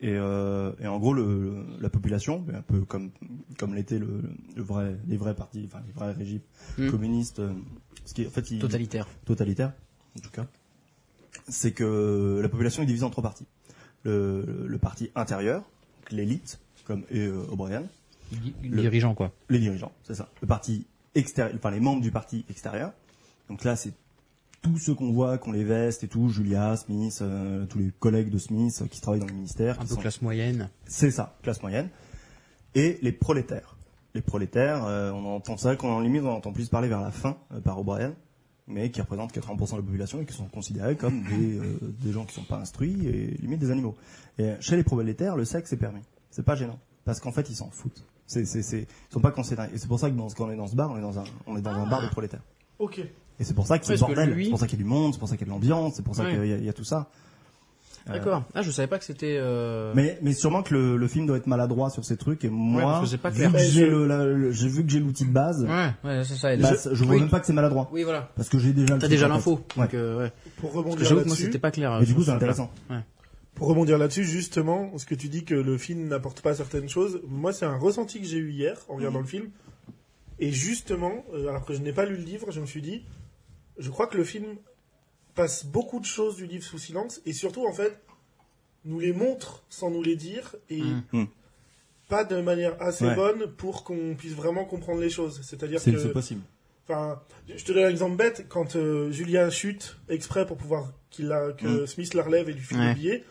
Et, 0.00 0.12
euh, 0.14 0.72
et 0.80 0.86
en 0.86 0.98
gros, 0.98 1.12
le, 1.12 1.24
le- 1.24 1.64
la 1.80 1.90
population, 1.90 2.44
un 2.54 2.62
peu 2.62 2.82
comme, 2.82 3.10
comme 3.58 3.74
l'était 3.74 3.98
le, 3.98 4.22
le 4.54 4.62
vrai, 4.62 4.96
les 5.08 5.16
vrais 5.16 5.34
partis, 5.34 5.64
enfin 5.66 5.82
les 5.86 5.92
vrais 5.92 6.12
régimes 6.12 6.40
Mm. 6.78 6.90
communistes, 6.90 7.40
euh, 7.40 7.52
ce 8.04 8.14
qui, 8.14 8.24
en 8.26 8.30
fait, 8.30 8.48
ils- 8.52 8.60
Totalitaire. 8.60 9.08
totalitaire, 9.24 9.72
en 10.16 10.20
tout 10.20 10.30
cas, 10.30 10.46
c'est 11.48 11.72
que 11.72 12.38
la 12.40 12.48
population 12.48 12.82
est 12.82 12.86
divisée 12.86 13.04
en 13.04 13.10
trois 13.10 13.22
parties. 13.24 13.46
Le, 14.04 14.64
le 14.68 14.78
parti 14.78 15.10
intérieur, 15.16 15.64
l'élite, 16.12 16.60
comme 16.84 17.02
et 17.10 17.26
euh, 17.26 17.42
O'Brien, 17.50 17.82
Le- 18.62 18.80
Dirigeant, 18.80 19.14
quoi. 19.14 19.32
les 19.48 19.58
dirigeants, 19.58 19.92
c'est 20.04 20.14
ça. 20.14 20.28
Le 20.40 20.46
parti 20.46 20.86
extérieur, 21.16 21.56
enfin 21.56 21.70
les 21.72 21.80
membres 21.80 22.02
du 22.02 22.12
parti 22.12 22.44
extérieur. 22.48 22.92
Donc 23.48 23.64
là, 23.64 23.74
c'est 23.74 23.92
tous 24.72 24.78
ceux 24.78 24.94
qu'on 24.94 25.12
voit, 25.12 25.38
qu'on 25.38 25.52
les 25.52 25.64
vestes 25.64 26.04
et 26.04 26.08
tout, 26.08 26.28
Julia, 26.28 26.76
Smith, 26.76 27.18
euh, 27.22 27.66
tous 27.66 27.78
les 27.78 27.90
collègues 27.98 28.30
de 28.30 28.38
Smith 28.38 28.78
euh, 28.82 28.86
qui 28.86 29.00
travaillent 29.00 29.20
dans 29.20 29.26
le 29.26 29.32
ministère. 29.34 29.74
Un 29.78 29.82
qui 29.82 29.88
peu 29.88 29.94
sont- 29.94 30.00
classe 30.00 30.22
moyenne. 30.22 30.70
C'est 30.86 31.10
ça, 31.10 31.36
classe 31.42 31.62
moyenne. 31.62 31.88
Et 32.74 32.98
les 33.02 33.12
prolétaires. 33.12 33.76
Les 34.14 34.20
prolétaires, 34.22 34.84
euh, 34.86 35.10
on 35.12 35.24
entend 35.36 35.56
ça, 35.56 35.76
qu'on 35.76 35.90
en 35.90 36.00
limite, 36.00 36.22
on 36.22 36.30
entend 36.30 36.52
plus 36.52 36.68
parler 36.68 36.88
vers 36.88 37.00
la 37.00 37.10
fin 37.10 37.36
euh, 37.52 37.60
par 37.60 37.78
O'Brien, 37.78 38.14
mais 38.66 38.90
qui 38.90 39.00
représentent 39.00 39.32
80% 39.34 39.72
de 39.72 39.76
la 39.76 39.82
population 39.82 40.20
et 40.20 40.24
qui 40.26 40.32
sont 40.34 40.46
considérés 40.48 40.96
comme 40.96 41.22
des, 41.30 41.58
euh, 41.58 41.78
des 42.02 42.12
gens 42.12 42.24
qui 42.24 42.34
sont 42.34 42.44
pas 42.44 42.58
instruits 42.58 43.06
et 43.06 43.36
limite 43.40 43.58
des 43.60 43.70
animaux. 43.70 43.96
Et 44.38 44.52
chez 44.60 44.76
les 44.76 44.84
prolétaires, 44.84 45.36
le 45.36 45.44
sexe 45.44 45.72
est 45.72 45.76
permis. 45.78 46.02
C'est 46.30 46.44
pas 46.44 46.54
gênant. 46.56 46.78
Parce 47.04 47.20
qu'en 47.20 47.32
fait, 47.32 47.48
ils 47.50 47.56
s'en 47.56 47.70
foutent. 47.70 48.04
C'est, 48.26 48.44
c'est, 48.44 48.62
c'est, 48.62 48.80
ils 48.82 49.12
sont 49.12 49.20
pas 49.20 49.30
considérés. 49.30 49.68
Et 49.74 49.78
c'est 49.78 49.88
pour 49.88 49.98
ça 49.98 50.10
que 50.10 50.14
dans, 50.14 50.28
quand 50.28 50.46
on 50.46 50.50
est 50.50 50.56
dans 50.56 50.66
ce 50.66 50.76
bar, 50.76 50.90
on 50.90 50.98
est 50.98 51.02
dans 51.02 51.18
un, 51.18 51.24
on 51.46 51.56
est 51.56 51.62
dans 51.62 51.70
un 51.70 51.88
bar 51.88 52.02
de 52.02 52.08
prolétaires. 52.08 52.42
Ok. 52.78 53.00
Et 53.40 53.44
c'est 53.44 53.54
pour 53.54 53.66
ça 53.66 53.74
Ouais, 53.74 53.80
le 53.80 53.86
parce 53.86 54.00
que 54.00 54.06
bordel. 54.06 54.30
lui- 54.30 54.44
C'est 54.46 54.50
pour 54.50 54.58
ça 54.58 54.66
qu'il 54.66 54.78
y 54.78 54.82
a 54.82 54.84
du 54.84 54.88
monde, 54.88 55.12
c'est 55.12 55.18
pour 55.20 55.28
ça 55.28 55.36
qu'il 55.36 55.46
y 55.46 55.50
a 55.50 55.54
de 55.54 55.54
l'ambiance, 55.60 55.94
c'est 55.96 56.02
pour 56.04 56.14
ça 56.16 56.24
Ouais. 56.24 56.30
qu'il 56.34 56.46
y 56.46 56.52
a, 56.52 56.56
y 56.58 56.68
a 56.68 56.72
tout 56.72 56.84
ça. 56.84 57.08
Euh, 58.08 58.14
D'accord. 58.14 58.42
Ah, 58.54 58.62
je 58.62 58.70
savais 58.70 58.88
pas 58.88 58.98
que 58.98 59.04
c'était. 59.04 59.36
Euh... 59.38 59.92
Mais, 59.94 60.18
mais 60.22 60.32
sûrement 60.32 60.62
que 60.62 60.72
le, 60.72 60.96
le 60.96 61.08
film 61.08 61.26
doit 61.26 61.36
être 61.36 61.46
maladroit 61.46 61.90
sur 61.90 62.06
ces 62.06 62.16
trucs. 62.16 62.42
Et 62.42 62.48
moi, 62.48 62.82
parce 62.82 63.00
que 63.02 63.06
c'est 63.10 63.18
pas 63.18 63.28
vu 63.28 63.46
que 63.46 63.52
Ouais, 63.52 63.58
j'ai 63.58 63.84
je- 63.84 63.90
le, 63.90 64.06
la- 64.06 64.24
le- 64.24 64.50
j'ai 64.50 64.68
vu 64.68 64.82
que 64.82 64.90
j'ai 64.90 64.98
l'outil 65.00 65.26
de 65.26 65.30
base, 65.30 65.62
Ouais, 65.64 65.90
ouais, 66.04 66.24
c'est 66.24 66.36
ça. 66.36 66.56
bah, 66.56 66.70
je- 66.72 66.94
je 66.94 67.04
vois 67.04 67.14
oui. 67.16 67.20
même 67.20 67.28
pas 67.28 67.38
que 67.38 67.46
c'est 67.46 67.52
maladroit. 67.52 67.90
Oui, 67.92 68.04
voilà. 68.04 68.30
Parce 68.34 68.48
que 68.48 68.58
j'ai 68.58 68.72
déjà 68.72 68.94
le 68.94 69.00
T'as 69.00 69.08
déjà 69.08 69.28
l'info. 69.28 69.60
Ouais. 69.76 69.82
Donc, 69.84 69.94
euh, 69.94 70.18
ouais. 70.20 70.32
Pour 70.56 70.70
Parce 70.70 70.72
que 70.72 70.78
rebondir 70.78 70.98
j'avoue 71.06 71.20
que 71.20 71.26
moi, 71.26 71.34
là-dessus, 71.34 71.42
c'était 71.44 71.58
pas 71.58 71.70
clair. 71.70 72.00
Et 72.00 72.06
du 72.06 72.14
coup, 72.14 72.20
ce 72.20 72.26
c'est 72.26 72.32
intéressant. 72.32 72.70
Pour 73.54 73.68
rebondir 73.68 73.98
là-dessus, 73.98 74.24
justement, 74.24 74.96
ce 74.96 75.04
que 75.04 75.14
tu 75.16 75.28
dis 75.28 75.44
que 75.44 75.54
le 75.54 75.76
film 75.76 76.08
n'apporte 76.08 76.40
pas 76.40 76.54
certaines 76.54 76.88
choses, 76.88 77.20
moi 77.28 77.52
c'est 77.52 77.66
un 77.66 77.76
ressenti 77.76 78.20
que 78.20 78.26
j'ai 78.26 78.38
eu 78.38 78.52
hier 78.52 78.78
en 78.88 78.94
regardant 78.96 79.18
le 79.20 79.26
film. 79.26 79.48
Et 80.38 80.50
justement, 80.52 81.24
euh, 81.34 81.48
alors 81.48 81.64
que 81.66 81.74
je 81.74 81.80
n'ai 81.80 81.92
pas 81.92 82.06
lu 82.06 82.16
le 82.16 82.22
livre, 82.22 82.52
je 82.52 82.60
me 82.60 82.66
suis 82.66 82.80
dit, 82.80 83.02
je 83.78 83.90
crois 83.90 84.06
que 84.06 84.16
le 84.16 84.24
film 84.24 84.56
passe 85.34 85.64
beaucoup 85.64 86.00
de 86.00 86.04
choses 86.04 86.36
du 86.36 86.46
livre 86.46 86.64
sous 86.64 86.78
silence 86.78 87.20
et 87.26 87.32
surtout 87.32 87.66
en 87.66 87.72
fait 87.72 88.00
nous 88.84 88.98
les 89.00 89.12
montre 89.12 89.62
sans 89.68 89.90
nous 89.90 90.02
les 90.02 90.16
dire 90.16 90.54
et 90.70 90.80
Mhm. 90.80 91.02
Mhm. 91.12 91.26
pas 92.08 92.24
de 92.24 92.40
manière 92.40 92.80
assez 92.82 93.04
Ouais. 93.06 93.14
bonne 93.14 93.46
pour 93.56 93.84
qu'on 93.84 94.14
puisse 94.16 94.32
vraiment 94.32 94.64
comprendre 94.64 95.00
les 95.00 95.10
choses. 95.10 95.40
C'est-à-dire 95.42 95.78
C'est 95.80 95.92
que 95.92 95.98
c'est 95.98 96.12
possible. 96.12 96.40
Enfin, 96.86 97.20
je 97.54 97.62
te 97.62 97.72
donne 97.72 97.84
un 97.84 97.90
exemple 97.90 98.16
bête. 98.16 98.46
Quand 98.48 98.76
euh, 98.76 99.10
Julien 99.10 99.50
chute 99.50 99.96
exprès 100.08 100.46
pour 100.46 100.56
pouvoir 100.56 100.90
qu'il 101.10 101.30
a, 101.32 101.52
que 101.52 101.82
Mm. 101.82 101.86
Smith 101.86 102.14
la 102.14 102.22
relève 102.22 102.48
et 102.48 102.52
lui 102.54 102.62
file 102.62 102.78
Ouais. 102.78 102.88
le 102.88 102.94
billet, 102.94 103.24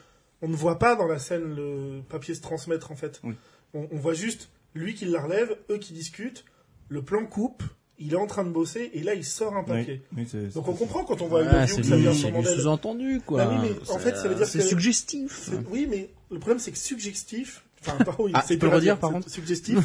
on 0.43 0.47
ne 0.47 0.55
voit 0.55 0.77
pas 0.77 0.95
dans 0.95 1.07
la 1.07 1.17
scène 1.17 1.55
le 1.55 2.01
papier 2.07 2.35
se 2.35 2.41
transmettre 2.41 2.91
en 2.91 2.95
fait. 2.95 3.19
Oui. 3.23 3.33
On, 3.73 3.87
on 3.91 3.97
voit 3.97 4.13
juste 4.13 4.49
lui 4.75 4.93
qui 4.93 5.05
la 5.05 5.23
relève, 5.23 5.57
eux 5.71 5.79
qui 5.79 5.93
discutent, 5.93 6.45
le 6.89 7.01
plan 7.01 7.25
coupe, 7.25 7.63
il 7.99 8.13
est 8.13 8.17
en 8.17 8.27
train 8.27 8.43
de 8.43 8.49
bosser 8.49 8.91
et 8.93 9.01
là 9.03 9.13
il 9.15 9.23
sort 9.25 9.55
un 9.55 9.63
papier. 9.63 10.01
Oui, 10.15 10.23
oui, 10.23 10.27
c'est- 10.29 10.53
Donc 10.53 10.67
on 10.67 10.73
comprend 10.73 11.03
quand 11.03 11.21
on 11.21 11.27
voit 11.27 11.43
c'est 11.67 11.81
que 11.81 11.87
ça 11.87 11.95
vient 11.97 12.13
c'est 12.13 12.19
sûrement 12.19 12.39
du 12.41 12.45
d'elle. 12.45 12.59
sous-entendu, 12.59 13.21
quoi. 13.25 13.45
Bah 13.45 13.51
oui, 13.61 13.69
mais 13.69 13.91
en 13.93 13.97
fait, 13.99 14.15
ça 14.15 14.27
veut 14.27 14.35
dire 14.35 14.45
C'est 14.47 14.59
que- 14.59 14.65
suggestif. 14.65 15.41
C'est- 15.45 15.57
Oui, 15.71 15.87
mais 15.89 16.09
le 16.31 16.39
problème 16.39 16.59
c'est 16.59 16.71
que 16.71 16.77
suggestif. 16.77 17.63
Enfin, 17.87 17.97
oui, 18.19 18.31
Ah, 18.33 18.43
c'est 18.45 18.55
tu 18.55 18.59
peux 18.59 18.67
le 18.67 18.75
redire, 18.75 18.93
dire, 18.95 18.99
par 18.99 19.09
c'est- 19.09 19.13
contre 19.15 19.29
Suggestif. 19.29 19.77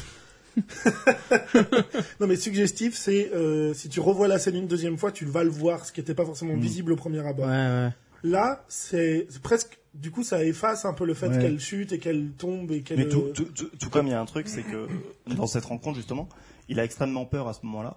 non 2.21 2.27
mais 2.27 2.37
suggestif, 2.37 2.95
c'est 2.97 3.31
euh, 3.33 3.73
si 3.75 3.89
tu 3.89 4.01
revois 4.01 4.29
la 4.29 4.39
scène 4.39 4.57
une 4.57 4.67
deuxième 4.67 4.99
fois, 4.99 5.13
tu 5.13 5.25
vas 5.25 5.45
le 5.45 5.51
voir, 5.51 5.85
ce 5.87 5.93
qui 5.93 6.01
n'était 6.01 6.15
pas 6.15 6.25
forcément 6.25 6.55
Mm. 6.57 6.61
visible 6.61 6.93
au 6.93 6.97
premier 6.97 7.27
abord. 7.27 7.47
Ouais, 7.47 7.53
ouais. 7.53 7.89
Là, 8.25 8.65
c'est 8.69 9.27
c'est 9.31 9.43
presque, 9.43 9.79
du 9.95 10.11
coup, 10.11 10.23
ça 10.23 10.45
efface 10.45 10.85
un 10.85 10.93
peu 10.93 11.05
le 11.07 11.15
fait 11.15 11.29
Ouais. 11.29 11.39
qu'elle 11.39 11.59
chute 11.59 11.93
et 11.93 11.99
qu'elle 11.99 12.29
tombe 12.39 12.71
et 12.71 12.83
qu'elle. 12.83 12.99
Mais 12.99 13.09
tout, 13.09 13.21
euh, 13.23 13.33
tout, 13.33 13.45
tout, 13.47 13.71
tout 13.79 13.91
comme 13.91 14.07
il 14.07 14.11
y 14.11 14.15
a 14.15 14.21
un 14.21 14.27
truc, 14.27 14.47
c'est 14.49 14.63
que 14.63 14.87
dans 15.35 15.47
cette 15.47 15.65
rencontre 15.65 15.97
justement, 15.97 16.29
il 16.73 16.81
a 16.81 16.85
extrêmement 16.85 17.25
peur 17.25 17.47
à 17.49 17.53
ce 17.55 17.61
moment-là. 17.67 17.97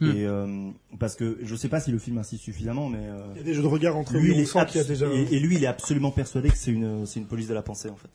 Hmm. 0.00 0.10
Et 0.12 0.24
euh, 0.26 0.70
parce 1.00 1.16
que 1.16 1.38
je 1.42 1.56
sais 1.56 1.68
pas 1.68 1.80
si 1.80 1.90
le 1.90 1.98
film 1.98 2.18
insiste 2.18 2.44
suffisamment, 2.44 2.88
mais 2.88 3.00
euh, 3.00 3.18
Il 3.34 3.38
y 3.38 3.40
a 3.40 3.42
des 3.42 3.52
jeux 3.54 3.62
de 3.62 3.66
regard 3.66 3.96
entre 3.96 4.12
lui, 4.16 4.30
il 4.30 4.46
on 4.54 4.58
y 4.64 4.78
a 4.78 4.84
déjà. 4.84 5.06
et, 5.12 5.34
et 5.34 5.40
lui, 5.40 5.56
il 5.56 5.64
est 5.64 5.66
absolument 5.66 6.12
persuadé 6.12 6.50
que 6.50 6.56
c'est 6.56 6.70
une, 6.70 7.04
c'est 7.04 7.18
une 7.18 7.26
police 7.26 7.48
de 7.48 7.54
la 7.54 7.62
pensée 7.62 7.88
en 7.90 7.96
fait. 7.96 8.08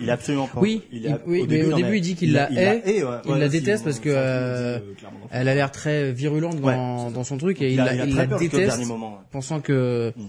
Il 0.00 0.08
est 0.08 0.12
absolument 0.12 0.48
pas. 0.48 0.58
Oui, 0.58 0.82
il 0.90 1.04
il- 1.04 1.20
oui, 1.28 1.46
mais 1.48 1.64
au 1.64 1.70
non, 1.70 1.76
début, 1.76 1.98
il 1.98 2.00
dit 2.00 2.16
qu'il 2.16 2.32
la 2.32 2.50
hait, 2.50 2.82
hait, 2.84 3.04
ouais, 3.04 3.18
il 3.24 3.30
ouais, 3.30 3.38
la 3.38 3.48
si, 3.48 3.60
déteste 3.60 3.82
on- 3.82 3.84
parce 3.84 4.00
que, 4.00 4.08
il 4.08 4.14
euh. 4.16 4.80
Elle 5.30 5.48
a 5.48 5.54
l'air 5.54 5.70
très 5.70 6.10
virulente 6.12 6.56
dans, 6.60 6.66
Ouais. 7.06 7.12
dans 7.12 7.22
son 7.22 7.38
truc 7.38 7.62
et 7.62 7.68
il, 7.68 7.74
il 7.74 7.80
a, 7.82 7.84
la, 7.84 7.94
il 7.94 8.00
a 8.00 8.06
il 8.06 8.12
très 8.14 8.26
la 8.26 8.36
déteste, 8.38 8.66
dernier 8.66 8.86
moment. 8.86 9.12
ouais. 9.12 9.24
pensant 9.30 9.60
que, 9.60 10.12
Mm. 10.16 10.22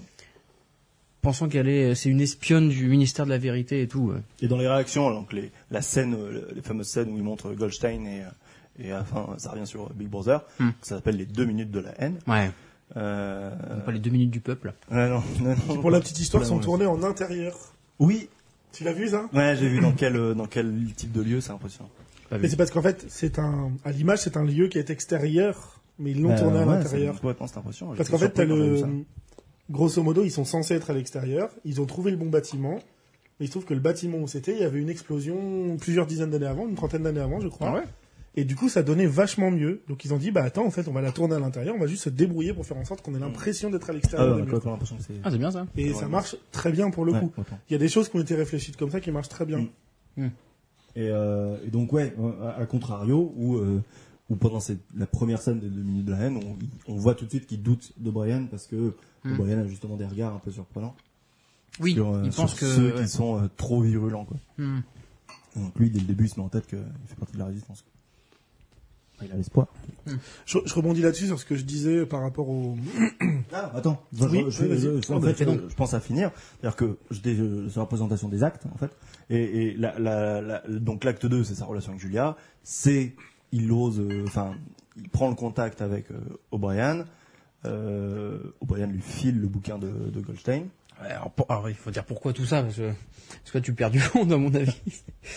pensant 1.23 1.49
qu'elle 1.49 1.67
est, 1.69 1.95
c'est 1.95 2.09
une 2.09 2.21
espionne 2.21 2.69
du 2.69 2.87
ministère 2.87 3.25
de 3.25 3.31
la 3.31 3.39
vérité 3.39 3.81
et 3.81 3.87
tout. 3.87 4.13
Et 4.43 4.47
dans 4.47 4.57
les 4.57 4.67
réactions, 4.67 5.09
donc 5.09 5.33
les, 5.33 5.49
la 5.71 5.81
scène, 5.81 6.15
les 6.55 6.61
fameuses 6.61 6.87
scènes 6.87 7.09
où 7.11 7.17
il 7.17 7.23
montre 7.23 7.51
Goldstein 7.53 8.05
et, 8.05 8.21
euh, 8.21 8.25
et 8.79 8.91
à 8.91 8.99
la 8.99 9.03
fin, 9.03 9.27
ça 9.37 9.51
revient 9.51 9.67
sur 9.67 9.89
Big 9.93 10.07
Brother, 10.07 10.43
Hmm. 10.59 10.69
ça 10.81 10.95
s'appelle 10.95 11.17
les 11.17 11.25
deux 11.25 11.45
minutes 11.45 11.71
de 11.71 11.79
la 11.79 11.91
haine. 12.01 12.19
Ouais. 12.27 12.51
Euh, 12.97 13.51
Pas 13.85 13.91
les 13.91 13.99
deux 13.99 14.09
minutes 14.09 14.31
du 14.31 14.39
peuple. 14.39 14.73
ouais, 14.91 15.09
non, 15.09 15.21
non, 15.41 15.55
non, 15.67 15.81
Pour 15.81 15.91
la 15.91 15.99
petite 15.99 16.19
histoire, 16.19 16.41
Là, 16.43 16.49
sont 16.49 16.59
tournés 16.59 16.85
en 16.87 17.03
intérieur. 17.03 17.55
Oui, 17.99 18.29
Tu 18.71 18.83
l'as 18.83 18.93
vu 18.93 19.07
ça? 19.09 19.27
Ouais, 19.33 19.55
j'ai 19.59 19.67
vu 19.69 19.79
dans 19.79 19.91
quel, 19.91 20.15
euh, 20.15 20.33
dans 20.33 20.45
quel 20.47 20.73
type 20.95 21.11
de 21.11 21.21
lieu, 21.21 21.41
c'est 21.41 21.51
impressionnant. 21.51 21.89
Mais 22.31 22.47
c'est 22.47 22.55
parce 22.57 22.69
qu'en 22.71 22.81
fait, 22.83 23.05
c'est 23.09 23.39
un, 23.39 23.71
à 23.83 23.91
l'image, 23.91 24.19
c'est 24.19 24.37
un 24.37 24.43
lieu 24.45 24.67
qui 24.67 24.77
est 24.77 24.89
extérieur, 24.91 25.81
mais 25.97 26.11
ils 26.11 26.21
l'ont 26.21 26.29
Bah, 26.29 26.39
tourné 26.39 26.59
à 26.59 26.65
ouais, 26.67 26.75
l'intérieur. 26.75 27.15
c'est 27.15 27.21
Complètement, 27.21 27.47
c'est 27.47 27.57
impressionnant. 27.57 27.93
Parce 27.95 28.09
qu'en 28.09 28.17
fait, 28.19 28.29
t'as 28.29 28.45
le, 28.45 28.83
grosso 29.69 30.01
modo, 30.03 30.23
ils 30.23 30.29
sont 30.31 30.45
censés 30.45 30.75
être 30.75 30.89
à 30.91 30.93
l'extérieur. 30.93 31.49
Ils 31.65 31.81
ont 31.81 31.85
trouvé 31.85 32.11
le 32.11 32.17
bon 32.17 32.27
bâtiment. 32.29 32.79
Mais 33.39 33.45
il 33.45 33.47
se 33.47 33.51
trouve 33.51 33.65
que 33.65 33.73
le 33.73 33.79
bâtiment 33.79 34.17
où 34.19 34.27
c'était, 34.27 34.51
il 34.53 34.59
y 34.59 34.63
avait 34.63 34.79
une 34.79 34.89
explosion 34.89 35.77
plusieurs 35.77 36.05
dizaines 36.05 36.29
d'années 36.29 36.45
avant, 36.45 36.67
une 36.67 36.75
trentaine 36.75 37.03
d'années 37.03 37.21
avant, 37.21 37.39
je 37.39 37.47
crois. 37.47 37.69
Ah 37.69 37.73
ouais? 37.75 37.83
Et 38.35 38.45
du 38.45 38.55
coup, 38.55 38.69
ça 38.69 38.83
donnait 38.83 39.07
vachement 39.07 39.49
mieux. 39.51 39.81
Donc 39.87 40.05
ils 40.05 40.13
ont 40.13 40.17
dit, 40.17 40.31
bah 40.31 40.43
attends, 40.43 40.65
en 40.65 40.71
fait, 40.71 40.87
on 40.87 40.93
va 40.93 41.01
la 41.01 41.11
tourner 41.11 41.35
à 41.35 41.39
l'intérieur, 41.39 41.75
on 41.75 41.79
va 41.79 41.87
juste 41.87 42.03
se 42.03 42.09
débrouiller 42.09 42.53
pour 42.53 42.65
faire 42.65 42.77
en 42.77 42.85
sorte 42.85 43.01
qu'on 43.01 43.15
ait 43.15 43.19
l'impression 43.19 43.69
d'être 43.69 43.89
à 43.89 43.91
Ah, 43.91 43.95
l'extérieur. 43.95 44.27
ouais, 44.29 44.33
des 44.35 44.39
on 44.41 44.43
a 44.43 44.45
murs. 44.45 44.53
complètement 44.53 44.71
l'impression 44.73 44.97
que 44.97 45.03
c'est. 45.03 45.13
Ah, 45.23 45.31
c'est 45.31 45.37
bien 45.37 45.51
ça. 45.51 45.65
Et 45.75 45.89
Ouais, 45.89 45.93
ça 45.95 46.07
marche 46.07 46.35
très 46.51 46.71
bien 46.71 46.89
pour 46.91 47.05
le 47.05 47.13
Ouais, 47.13 47.19
coup. 47.19 47.31
Il 47.69 47.73
y 47.73 47.75
a 47.75 47.79
des 47.79 47.89
choses 47.89 48.07
qui 48.09 48.17
ont 48.17 48.21
été 48.21 48.35
réfléchies 48.35 48.71
comme 48.73 48.91
ça 48.91 48.99
qui 49.01 49.11
marchent 49.11 49.29
très 49.29 49.45
bien. 49.45 49.67
Mm. 50.15 50.27
Et, 50.95 51.09
euh, 51.09 51.57
et 51.65 51.69
donc 51.69 51.91
ouais, 51.93 52.13
à, 52.43 52.61
à 52.61 52.65
contrario, 52.65 53.33
où, 53.35 53.55
euh, 53.57 53.81
où 54.29 54.35
pendant 54.35 54.59
cette, 54.59 54.79
la 54.95 55.05
première 55.07 55.41
scène 55.41 55.59
des 55.59 55.69
deux 55.69 55.81
minutes 55.81 56.05
de 56.05 56.11
la 56.11 56.19
haine, 56.19 56.37
on, 56.37 56.91
on 56.93 56.95
voit 56.95 57.15
tout 57.15 57.25
de 57.25 57.29
suite 57.31 57.45
qu'il 57.47 57.61
doute 57.63 57.93
d'O'Brien 57.97 58.45
parce 58.45 58.67
que 58.67 58.93
Mm. 59.25 59.33
O'Brien 59.33 59.59
a 59.59 59.67
justement 59.67 59.97
des 59.97 60.05
regards 60.05 60.33
un 60.33 60.39
peu 60.39 60.49
surprenants 60.49 60.95
Oui, 61.81 61.93
sur, 61.93 62.15
euh, 62.15 62.21
il 62.23 62.31
sur 62.31 62.43
pense 62.43 62.53
que. 62.53 62.65
ceux 62.65 62.95
ouais. 62.95 63.01
qui 63.03 63.09
sont 63.09 63.37
euh, 63.43 63.47
trop 63.57 63.81
virulents 63.81 64.23
quoi. 64.23 64.37
Donc 65.57 65.77
lui, 65.77 65.89
dès 65.89 65.99
le 65.99 66.05
début, 66.05 66.23
il 66.25 66.29
se 66.29 66.39
met 66.39 66.45
en 66.45 66.47
tête 66.47 66.65
qu'il 66.67 66.79
fait 67.07 67.15
partie 67.17 67.33
de 67.33 67.39
la 67.39 67.47
résistance. 67.47 67.83
Il 69.23 69.31
a 69.31 69.35
l'espoir. 69.35 69.67
Je, 70.45 70.59
je 70.65 70.73
rebondis 70.73 71.01
là-dessus 71.01 71.27
sur 71.27 71.39
ce 71.39 71.45
que 71.45 71.55
je 71.55 71.63
disais 71.63 72.05
par 72.05 72.21
rapport 72.21 72.49
au. 72.49 72.77
Ah, 73.51 73.71
attends. 73.75 73.99
Je, 74.13 74.25
Oui, 74.25 74.43
en 75.15 75.21
fait, 75.21 75.33
pense 75.75 75.93
à 75.93 75.99
finir. 75.99 76.31
C'est-à-dire 76.61 76.75
que 76.75 76.97
euh, 77.25 77.69
sur 77.69 77.81
la 77.81 77.87
présentation 77.87 78.29
des 78.29 78.43
actes, 78.43 78.65
en 78.73 78.77
fait. 78.77 78.91
Et, 79.31 79.67
et 79.69 79.73
la, 79.75 79.97
la, 79.99 80.39
la- 80.41 80.63
donc 80.67 81.03
l'acte 81.03 81.25
2, 81.25 81.43
c'est 81.43 81.55
sa 81.55 81.65
relation 81.65 81.91
avec 81.91 82.01
Julia. 82.01 82.37
C'est, 82.63 83.13
il 83.51 83.71
ose, 83.71 83.99
euh, 83.99 84.23
enfin, 84.27 84.53
il 84.97 85.09
prend 85.09 85.29
le 85.29 85.35
contact 85.35 85.81
avec 85.81 86.11
euh, 86.11 86.19
O'Brien. 86.51 87.05
Euh, 87.65 88.39
O'Brien 88.61 88.87
lui 88.87 89.01
file 89.01 89.39
le 89.39 89.47
bouquin 89.47 89.77
de, 89.79 89.89
de 89.89 90.21
Goldstein. 90.21 90.65
Alors, 90.99 91.31
pour- 91.31 91.49
alors, 91.49 91.69
il 91.69 91.75
faut 91.75 91.91
dire 91.91 92.03
pourquoi 92.05 92.33
tout 92.33 92.45
ça, 92.45 92.61
parce 92.61 92.75
que, 92.75 92.91
parce 93.29 93.51
que 93.51 93.57
tu 93.59 93.73
perds 93.73 93.91
du 93.91 93.99
monde, 94.15 94.31
à 94.33 94.37
mon 94.37 94.53
avis. 94.53 94.75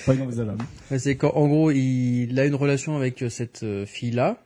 Pas 0.06 0.14
inenvisageable. 0.14 0.64
C'est 0.98 1.16
qu'en 1.16 1.30
en 1.30 1.46
gros, 1.48 1.70
il 1.70 2.38
a 2.38 2.46
une 2.46 2.54
relation 2.56 2.96
avec 2.96 3.22
euh, 3.22 3.28
cette 3.28 3.62
euh, 3.62 3.86
fille-là. 3.86 4.42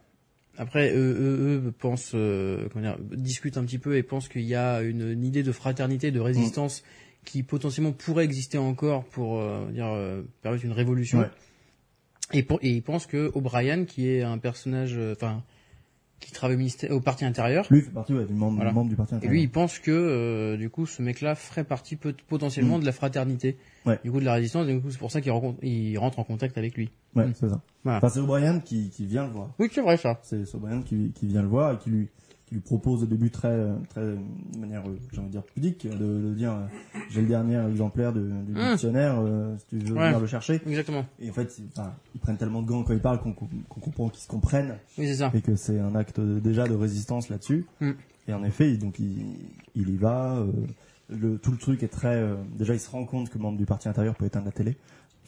Après, 0.58 0.90
eux, 0.94 1.16
eux, 1.18 1.62
eux 1.66 1.72
pensent, 1.78 2.12
euh, 2.14 2.68
comment 2.72 2.84
dire, 2.84 2.98
discutent 3.12 3.58
un 3.58 3.64
petit 3.64 3.78
peu 3.78 3.96
et 3.96 4.02
pensent 4.02 4.28
qu'il 4.28 4.42
y 4.42 4.54
a 4.54 4.80
une, 4.82 5.12
une 5.12 5.24
idée 5.24 5.42
de 5.42 5.52
fraternité, 5.52 6.10
de 6.10 6.20
résistance 6.20 6.82
qui 7.24 7.42
potentiellement 7.42 7.92
pourrait 7.92 8.24
exister 8.24 8.56
encore 8.56 9.04
pour 9.04 9.38
euh, 9.40 9.66
dire 9.72 9.86
euh, 9.88 10.22
permettre 10.42 10.64
une 10.64 10.72
révolution. 10.72 11.18
Ouais. 11.20 11.30
Et, 12.32 12.42
pour, 12.42 12.58
et 12.62 12.70
ils 12.70 12.82
pensent 12.82 13.06
que 13.06 13.30
O'Brien, 13.34 13.84
qui 13.84 14.08
est 14.08 14.22
un 14.22 14.38
personnage, 14.38 14.94
euh, 14.96 15.12
enfin, 15.14 15.42
qui 16.20 16.32
travaille 16.32 16.56
au, 16.56 16.58
ministère, 16.58 16.90
au 16.92 17.00
parti 17.00 17.24
intérieur, 17.24 17.66
Lui, 17.70 17.78
il 17.80 17.84
fait 17.84 17.90
partie 17.90 18.14
ouais, 18.14 18.24
du 18.24 18.32
membre, 18.32 18.56
Voilà. 18.56 18.72
membre 18.72 18.88
du 18.88 18.96
parti 18.96 19.12
et 19.14 19.16
intérieur. 19.16 19.32
lui, 19.32 19.42
il 19.42 19.50
pense 19.50 19.78
que 19.78 19.90
euh, 19.90 20.56
du 20.56 20.70
coup, 20.70 20.86
ce 20.86 21.02
mec-là 21.02 21.34
ferait 21.34 21.64
partie 21.64 21.96
peut- 21.96 22.14
potentiellement 22.28 22.78
Mm. 22.78 22.80
de 22.80 22.86
la 22.86 22.92
fraternité, 22.92 23.56
Ouais. 23.84 23.98
du 24.02 24.10
coup 24.10 24.20
de 24.20 24.24
la 24.24 24.32
résistance. 24.34 24.66
Et 24.66 24.72
du 24.74 24.80
coup, 24.80 24.90
c'est 24.90 24.98
pour 24.98 25.10
ça 25.12 25.20
qu'il 25.20 25.32
il 25.62 25.98
rentre 25.98 26.18
en 26.18 26.24
contact 26.24 26.56
avec 26.58 26.74
lui. 26.76 26.90
Ouais, 27.14 27.26
Mm. 27.26 27.32
c'est 27.34 27.48
ça. 27.50 27.60
Voilà. 27.84 27.98
Enfin, 27.98 28.08
c'est 28.08 28.20
O'Brien 28.20 28.60
qui, 28.60 28.88
qui 28.90 29.06
vient 29.06 29.26
le 29.26 29.32
voir. 29.32 29.50
Oui, 29.58 29.68
c'est 29.72 29.82
vrai 29.82 29.96
ça. 29.98 30.18
C'est 30.22 30.42
O'Brien 30.54 30.82
qui, 30.82 31.12
qui 31.14 31.26
vient 31.26 31.42
le 31.42 31.48
voir 31.48 31.74
et 31.74 31.78
qui 31.78 31.90
lui, 31.90 32.08
lui 32.56 32.62
propose 32.62 33.02
au 33.02 33.06
début 33.06 33.30
très, 33.30 33.56
très, 33.90 34.00
de 34.02 34.58
manière, 34.58 34.82
euh, 34.88 34.98
j'ai 35.12 35.18
envie 35.18 35.28
de 35.28 35.32
dire, 35.32 35.42
pudique, 35.44 35.86
de, 35.88 35.96
de 35.96 36.34
dire, 36.34 36.52
euh, 36.52 36.66
j'ai 37.10 37.20
le 37.22 37.28
dernier 37.28 37.60
exemplaire 37.68 38.12
de- 38.12 38.20
du 38.46 38.52
Mm. 38.52 38.70
dictionnaire, 38.72 39.16
euh, 39.20 39.56
si 39.58 39.66
tu 39.66 39.78
veux 39.78 39.94
Ouais. 39.94 40.06
venir 40.06 40.20
le 40.20 40.26
chercher. 40.26 40.60
Exactement. 40.66 41.04
Et 41.20 41.30
en 41.30 41.32
fait, 41.32 41.54
ils, 41.58 41.66
enfin, 41.76 41.92
ils 42.14 42.20
prennent 42.20 42.36
tellement 42.38 42.62
de 42.62 42.66
gants 42.66 42.82
quand 42.82 42.92
ils 42.94 43.00
parlent 43.00 43.20
qu'on 43.20 43.32
comprend 43.32 44.08
qu'ils 44.08 44.22
se 44.22 44.28
comprennent 44.28 44.76
Oui, 44.98 45.06
c'est 45.06 45.16
ça. 45.16 45.30
et 45.34 45.40
que 45.40 45.54
c'est 45.56 45.78
un 45.78 45.94
acte 45.94 46.18
de- 46.20 46.38
déjà 46.40 46.66
de 46.66 46.74
résistance 46.74 47.28
là-dessus. 47.28 47.64
Mm. 47.80 47.90
Et 48.28 48.32
en 48.34 48.42
effet, 48.44 48.70
il- 48.72 48.78
donc 48.78 48.98
il, 48.98 49.26
il 49.74 49.88
y 49.90 49.96
va. 49.96 50.36
euh, 50.38 50.50
le, 51.08 51.38
tout 51.38 51.52
le 51.52 51.58
truc 51.58 51.82
est 51.84 51.88
très. 51.88 52.16
euh, 52.16 52.34
déjà, 52.58 52.74
il 52.74 52.80
se 52.80 52.90
rend 52.90 53.04
compte 53.04 53.30
que 53.30 53.38
membre 53.38 53.58
du 53.58 53.64
parti 53.66 53.88
intérieur 53.88 54.16
peut 54.16 54.24
éteindre 54.26 54.46
la 54.46 54.52
télé. 54.52 54.76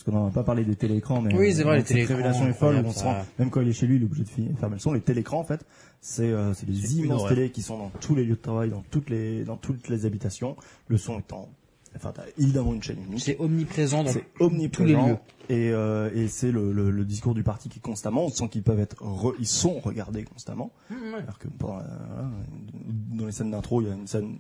Qu'on 0.08 0.16
n'en 0.20 0.26
a 0.28 0.30
pas 0.30 0.42
parlé 0.42 0.64
des 0.64 0.74
téléécrans, 0.76 1.20
mais 1.20 1.34
Oui, 1.34 1.52
c'est 1.54 1.64
vrai, 1.64 1.72
euh, 1.72 1.76
les 1.76 1.80
cette 1.80 1.88
téléécrans, 1.88 2.16
révélation 2.16 2.46
est 2.48 2.52
folle. 2.54 2.82
On 2.86 2.92
se 2.92 3.04
rend, 3.04 3.16
même 3.38 3.50
quand 3.50 3.60
il 3.60 3.68
est 3.68 3.72
chez 3.72 3.86
lui, 3.86 3.96
il 3.96 4.02
est 4.02 4.04
obligé 4.06 4.24
de 4.24 4.56
fermer 4.56 4.76
le 4.76 4.80
son. 4.80 4.92
Les 4.92 5.00
téléécrans, 5.02 5.40
en 5.40 5.44
fait, 5.44 5.66
c'est 6.00 6.22
euh, 6.30 6.54
c'est 6.54 6.66
des 6.66 6.96
immenses 6.98 7.20
horreur. 7.20 7.34
télés 7.34 7.50
qui 7.50 7.60
sont 7.62 7.76
dans 7.76 7.90
tous 8.00 8.14
les 8.14 8.24
lieux 8.24 8.36
de 8.36 8.40
travail, 8.40 8.70
dans 8.70 8.82
toutes 8.90 9.10
les 9.10 9.44
dans 9.44 9.56
toutes 9.56 9.88
les 9.88 10.06
habitations. 10.06 10.56
Le 10.86 10.96
son 10.96 11.18
étant, 11.18 11.48
enfin, 11.96 12.12
t'as 12.14 12.22
évidemment 12.38 12.72
une 12.72 12.82
chaîne 12.82 13.02
unique. 13.06 13.20
C'est 13.20 13.38
omniprésent 13.38 14.04
dans 14.04 14.10
C'est 14.10 14.20
tous 14.38 14.38
les 14.38 14.46
omniprésent 14.46 15.06
lieux. 15.08 15.16
et, 15.50 15.70
euh, 15.72 16.10
et 16.14 16.28
c'est 16.28 16.52
le, 16.52 16.72
le, 16.72 16.90
le 16.90 17.04
discours 17.04 17.34
du 17.34 17.42
parti 17.42 17.68
qui 17.68 17.78
est 17.78 17.82
constamment. 17.82 18.24
On 18.26 18.30
sent 18.30 18.48
qu'ils 18.48 18.62
peuvent 18.62 18.80
être, 18.80 18.96
re- 19.04 19.34
ils 19.38 19.46
sont 19.46 19.78
regardés 19.80 20.22
constamment. 20.24 20.70
Alors 21.18 21.38
que 21.38 21.48
dans 21.58 23.26
les 23.26 23.32
scènes 23.32 23.50
d'intro, 23.50 23.82
il 23.82 23.88
y 23.88 23.90
a 23.90 23.94
une 23.94 24.06
scène, 24.06 24.38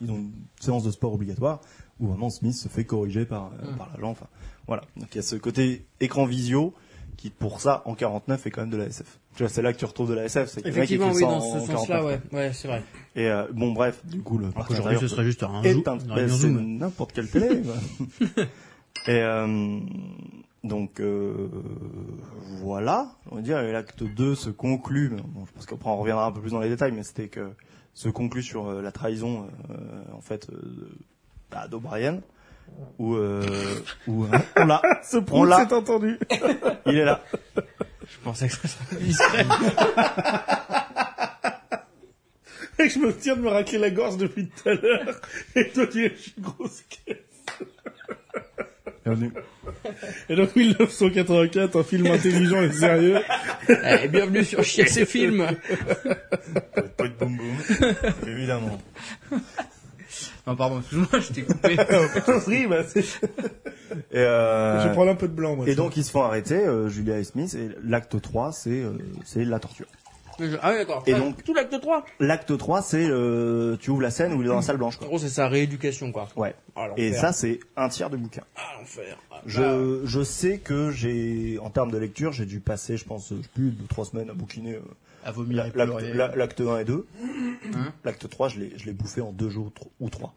ils 0.00 0.10
ont 0.10 0.16
une 0.16 0.32
séance 0.60 0.84
de 0.84 0.90
sport 0.90 1.12
obligatoire 1.14 1.60
où 1.98 2.06
vraiment 2.06 2.30
Smith 2.30 2.54
se 2.54 2.68
fait 2.68 2.84
corriger 2.84 3.24
par 3.26 3.50
euh, 3.62 3.72
Mm. 3.72 3.76
par 3.76 3.90
l'agent. 3.94 4.10
Enfin, 4.10 4.26
voilà. 4.70 4.84
Donc 4.96 5.08
il 5.12 5.16
y 5.16 5.18
a 5.18 5.22
ce 5.22 5.34
côté 5.34 5.84
écran 5.98 6.26
visio 6.26 6.72
qui, 7.16 7.28
pour 7.28 7.60
ça, 7.60 7.82
en 7.86 7.96
49, 7.96 8.46
est 8.46 8.50
quand 8.52 8.60
même 8.60 8.70
de 8.70 8.76
la 8.76 8.84
SF. 8.84 9.18
Tu 9.34 9.42
vois, 9.42 9.48
c'est 9.50 9.62
là 9.62 9.72
que 9.72 9.78
tu 9.78 9.84
retrouves 9.84 10.08
de 10.08 10.14
la 10.14 10.26
SF. 10.26 10.48
C'est 10.48 10.64
Effectivement, 10.64 11.10
oui, 11.12 11.22
dans 11.22 11.40
ce 11.40 11.66
sens-là, 11.66 11.98
49. 11.98 12.04
ouais, 12.04 12.38
ouais, 12.38 12.52
c'est 12.52 12.68
vrai. 12.68 12.84
Et 13.16 13.26
euh, 13.26 13.46
bon, 13.52 13.72
bref, 13.72 14.00
du 14.06 14.22
coup, 14.22 14.38
le 14.38 14.46
intérieur 14.46 15.00
ce 15.00 15.08
serait 15.08 15.24
juste 15.24 15.42
un, 15.42 15.60
zoom, 15.64 15.82
ben, 16.56 16.78
n'importe 16.78 17.12
quelle 17.12 17.28
télé. 17.28 17.62
et 19.06 19.10
euh, 19.10 19.80
donc 20.62 21.00
euh, 21.00 21.48
voilà, 22.62 23.16
on 23.30 23.36
va 23.36 23.42
dire 23.42 23.58
et 23.58 23.72
l'acte 23.72 24.04
2 24.04 24.36
se 24.36 24.50
conclut. 24.50 25.10
Bon, 25.34 25.46
je 25.46 25.52
pense 25.52 25.66
qu'après 25.66 25.90
on 25.90 25.96
reviendra 25.98 26.26
un 26.26 26.32
peu 26.32 26.40
plus 26.40 26.52
dans 26.52 26.60
les 26.60 26.68
détails, 26.68 26.92
mais 26.92 27.02
c'était 27.02 27.28
que 27.28 27.50
se 27.92 28.08
conclut 28.08 28.42
sur 28.42 28.68
euh, 28.68 28.82
la 28.82 28.92
trahison 28.92 29.46
euh, 29.70 30.02
en 30.14 30.20
fait 30.20 30.48
euh, 30.50 30.56
de- 30.62 30.98
bah, 31.50 31.66
d'O'Brien 31.68 32.20
où 32.98 33.14
euh, 33.14 33.42
où 34.06 34.24
euh, 34.24 34.28
on 34.56 34.66
l'a, 34.66 34.82
Ce 35.02 35.16
On 35.18 35.22
prout 35.22 35.48
l'a. 35.48 35.66
s'est 35.66 35.74
entendu. 35.74 36.18
il 36.86 36.96
est 36.98 37.04
là. 37.04 37.22
Je 37.56 38.18
pensais 38.24 38.48
que 38.48 38.54
ça 38.54 38.68
serait 38.68 38.96
discret. 39.02 39.46
Et 42.78 42.88
je 42.88 42.98
me 42.98 43.12
tiens 43.14 43.36
de 43.36 43.42
me 43.42 43.48
racler 43.50 43.78
la 43.78 43.90
gorge 43.90 44.16
depuis 44.16 44.46
tout 44.48 44.68
à 44.68 44.74
l'heure. 44.74 45.20
Et 45.54 45.68
toi, 45.68 45.86
tu 45.86 46.06
es 46.06 46.14
une 46.36 46.42
grosse 46.42 46.82
caisse. 46.88 47.16
Bienvenue. 49.04 49.32
Et 50.28 50.34
donc, 50.36 50.56
1984, 50.56 51.78
un 51.78 51.82
film 51.84 52.06
intelligent 52.06 52.62
et 52.62 52.72
sérieux. 52.72 53.18
Eh, 53.68 54.08
bienvenue 54.08 54.44
sur 54.44 54.62
Chier 54.64 54.86
ses 54.86 55.04
films. 55.04 55.46
Boum 56.98 57.36
boum. 57.36 57.38
Évidemment. 58.26 58.80
Non, 60.46 60.56
pardon, 60.56 60.80
excuse-moi, 60.80 61.20
je 61.20 61.32
t'ai 61.32 61.42
coupé. 61.42 61.76
oui, 62.48 62.66
bah, 62.66 62.82
c'est... 62.86 63.00
Et 64.12 64.18
euh, 64.18 64.82
Je 64.82 64.92
prends 64.92 65.06
un 65.08 65.14
peu 65.14 65.28
de 65.28 65.32
blanc, 65.34 65.56
moi. 65.56 65.68
Et 65.68 65.74
donc 65.74 65.96
ils 65.96 66.04
se 66.04 66.10
font 66.10 66.22
arrêter, 66.22 66.54
euh, 66.54 66.88
Julia 66.88 67.18
et 67.18 67.24
Smith, 67.24 67.54
et 67.54 67.68
l'acte 67.84 68.20
3, 68.20 68.52
c'est 68.52 68.70
euh, 68.82 68.92
c'est 69.24 69.44
la 69.44 69.58
torture. 69.58 69.86
Ah 70.62 70.70
oui, 70.70 70.78
d'accord. 70.78 71.02
Et 71.06 71.12
Ah, 71.12 71.18
donc- 71.18 71.42
tout 71.44 71.52
l'acte 71.52 71.78
3. 71.78 72.04
L'acte 72.18 72.56
3, 72.56 72.80
c'est 72.82 73.04
euh, 73.04 73.76
tu 73.78 73.90
ouvres 73.90 74.00
la 74.00 74.10
scène 74.10 74.32
où 74.32 74.40
il 74.40 74.46
est 74.46 74.48
dans 74.48 74.56
la 74.56 74.62
salle 74.62 74.78
blanche. 74.78 74.94
En 74.96 74.98
Quoi. 75.00 75.08
gros, 75.08 75.18
c'est 75.18 75.28
sa 75.28 75.48
rééducation, 75.48 76.12
quoi. 76.12 76.28
Ouais. 76.36 76.54
Ah. 76.76 76.88
Et 76.96 77.12
ça, 77.12 77.32
c'est 77.32 77.60
un 77.76 77.88
tiers 77.90 78.08
du 78.08 78.16
bouquin. 78.16 78.42
Ah, 78.56 78.60
l'enfer. 78.78 79.18
Ah, 79.30 79.34
bah, 79.34 79.42
Je, 79.44 80.00
je 80.04 80.22
sais 80.22 80.56
que 80.58 80.90
j'ai, 80.92 81.58
en 81.62 81.68
termes 81.68 81.90
de 81.90 81.98
lecture, 81.98 82.32
j'ai 82.32 82.46
dû 82.46 82.60
passer, 82.60 82.96
je 82.96 83.04
pense, 83.04 83.34
plus 83.54 83.70
de 83.72 83.86
trois 83.86 84.06
semaines 84.06 84.30
à 84.30 84.34
bouquiner 84.34 84.76
euh, 84.76 84.80
à 85.24 85.32
vomir 85.32 85.58
et 85.66 85.72
l'acte 85.74 85.74
pleurer. 85.74 86.12
la- 86.14 86.34
l'acte 86.36 86.60
1 86.60 86.78
et 86.78 86.84
2. 86.84 87.06
Hein 87.74 87.92
L'acte 88.04 88.28
3, 88.28 88.48
je 88.48 88.60
l'ai, 88.60 88.72
je 88.76 88.86
l'ai 88.86 88.92
bouffé 88.92 89.20
en 89.20 89.32
deux 89.32 89.48
jours 89.48 89.72
tro- 89.72 89.90
ou 90.00 90.08
trois. 90.10 90.34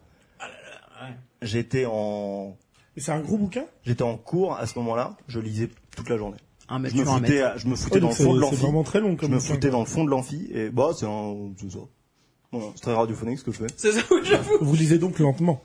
ouais. 1.02 1.14
J'étais 1.42 1.86
en, 1.86 2.56
Et 2.96 3.02
c'est 3.02 3.12
un 3.12 3.20
gros 3.22 3.38
bouquin? 3.38 3.66
j'étais 3.84 4.04
en 4.04 4.18
cours 4.18 4.56
à 4.56 4.66
ce 4.68 4.78
moment-là, 4.80 5.18
je 5.28 5.40
lisais 5.40 5.70
toute 5.96 6.10
la 6.10 6.18
journée. 6.18 6.38
Un 6.70 6.80
mètre 6.80 6.96
Je 6.96 7.00
me 7.02 7.06
sur 7.06 7.14
un 7.14 7.18
foutais, 7.20 7.32
mètre. 7.34 7.46
à- 7.46 7.58
je 7.58 7.66
me 7.68 7.72
Ouais, 7.72 7.78
foutais 7.78 8.00
dans 8.00 8.08
donc 8.10 8.18
le 8.20 8.24
fond 8.26 8.34
de 8.34 8.40
c'est 8.40 8.46
c'est 8.46 8.52
l'amphi. 8.52 8.62
vraiment 8.64 8.84
très 8.84 9.00
long 9.02 9.12
Je 9.12 9.16
comme 9.18 9.32
me 9.32 9.38
bouquin. 9.38 9.54
foutais 9.54 9.70
dans 9.70 9.80
le 9.82 9.86
fond 9.86 10.04
de 10.06 10.10
l'amphi 10.10 10.48
et 10.52 10.70
bah, 10.70 10.92
c'est 10.98 11.06
un, 11.06 11.36
c'est 11.60 11.72
ça. 11.72 11.80
Voilà, 12.52 12.68
c'est 12.76 12.82
très 12.82 12.94
radiophonique 12.94 13.40
ce 13.40 13.44
que 13.44 13.52
je 13.52 13.58
fais. 13.58 13.68
C'est 13.76 13.92
ça, 13.92 14.02
oui, 14.12 14.20
j'avoue. 14.24 14.52
Vous 14.62 14.76
lisez 14.76 14.98
donc 15.00 15.20
lentement. 15.20 15.62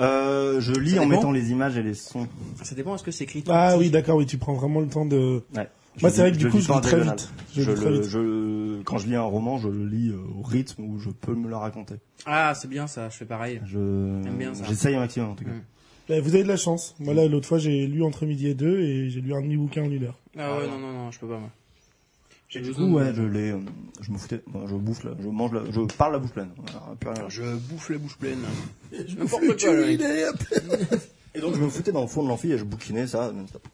Euh, 0.00 0.60
je 0.60 0.72
lis 0.72 0.92
Ça 0.92 0.98
en 0.98 1.06
dépend. 1.06 1.16
mettant 1.16 1.32
les 1.32 1.50
images 1.50 1.76
et 1.76 1.82
les 1.82 1.94
sons. 1.94 2.28
Ça 2.62 2.74
dépend, 2.74 2.94
est-ce 2.94 3.02
que 3.02 3.10
c'est 3.10 3.24
écrit 3.24 3.42
Ah 3.48 3.76
oui, 3.78 3.90
d'accord, 3.90 4.16
oui, 4.16 4.26
tu 4.26 4.38
prends 4.38 4.52
vraiment 4.54 4.80
le 4.80 4.86
temps 4.88 5.06
de... 5.06 5.42
Ouais. 5.56 5.68
Moi, 6.00 6.10
Je 6.10 6.14
c'est 6.14 6.20
vrai 6.22 6.32
que 6.32 6.36
du 6.36 6.48
coup, 6.48 6.58
je 6.60 6.72
lis 6.72 6.80
très 6.80 7.00
vite. 7.00 7.28
Je 7.54 7.62
Je 7.62 7.70
lis 7.70 7.76
très 7.76 7.90
le- 7.90 8.00
vite. 8.00 8.08
je- 8.10 8.82
quand 8.82 8.98
je 8.98 9.06
lis 9.08 9.16
un 9.16 9.22
roman, 9.22 9.58
je 9.58 9.68
le 9.68 9.86
lis 9.86 10.10
euh, 10.10 10.18
au 10.38 10.42
rythme 10.42 10.82
où 10.84 10.98
je 10.98 11.10
peux 11.10 11.34
me 11.34 11.48
le 11.48 11.56
raconter. 11.56 11.94
Ah, 12.26 12.54
c'est 12.54 12.68
bien 12.68 12.86
ça, 12.86 13.08
je 13.08 13.16
fais 13.16 13.24
pareil. 13.24 13.60
Je, 13.66 14.20
J'aime 14.22 14.36
bien 14.38 14.54
ça. 14.54 14.64
j'essaye 14.64 14.94
un 14.94 15.00
maximum 15.00 15.30
en 15.30 15.34
tout 15.34 15.44
cas. 15.44 15.50
Mm. 15.50 16.20
Vous 16.20 16.34
avez 16.34 16.42
de 16.42 16.48
la 16.48 16.56
chance. 16.56 16.94
Moi, 17.00 17.12
là, 17.12 17.26
l'autre 17.28 17.46
fois, 17.46 17.58
j'ai 17.58 17.86
lu 17.86 18.02
entre 18.02 18.24
midi 18.24 18.46
et 18.48 18.54
deux 18.54 18.80
et 18.80 19.10
j'ai 19.10 19.20
lu 19.20 19.34
un 19.34 19.42
demi-bouquin 19.42 19.82
en 19.82 19.90
une 19.90 20.04
heure. 20.04 20.18
Ah 20.38 20.56
ouais, 20.56 20.66
non, 20.66 20.78
non, 20.78 20.92
non, 20.92 21.10
je 21.10 21.18
peux 21.18 21.26
pas, 21.28 21.38
moi. 21.38 21.50
J'ai 22.48 22.60
du 22.62 22.72
coup, 22.72 22.86
ouais, 22.94 23.12
je 23.14 23.20
l'ai, 23.22 23.50
euh, 23.50 23.58
je 24.00 24.10
me 24.10 24.16
foutais, 24.16 24.40
je 24.68 24.74
bouffe 24.74 25.04
là, 25.04 25.10
je 25.22 25.28
mange 25.28 25.52
là, 25.52 25.60
je 25.70 25.80
parle 25.82 26.12
la 26.14 26.18
bouche 26.18 26.30
pleine. 26.30 26.48
Je 27.28 27.42
bouffe 27.58 27.90
la 27.90 27.98
bouche 27.98 28.16
pleine. 28.16 28.38
Le 28.90 29.86
mec. 29.86 30.00
Et 31.34 31.40
donc 31.40 31.54
je 31.56 31.60
me 31.60 31.68
foutais 31.68 31.92
dans 31.92 32.00
le 32.00 32.06
fond 32.06 32.22
de 32.22 32.28
l'amphi 32.28 32.50
et 32.50 32.56
je 32.56 32.64
bouquinais 32.64 33.06
ça. 33.06 33.30
non-stop. 33.32 33.68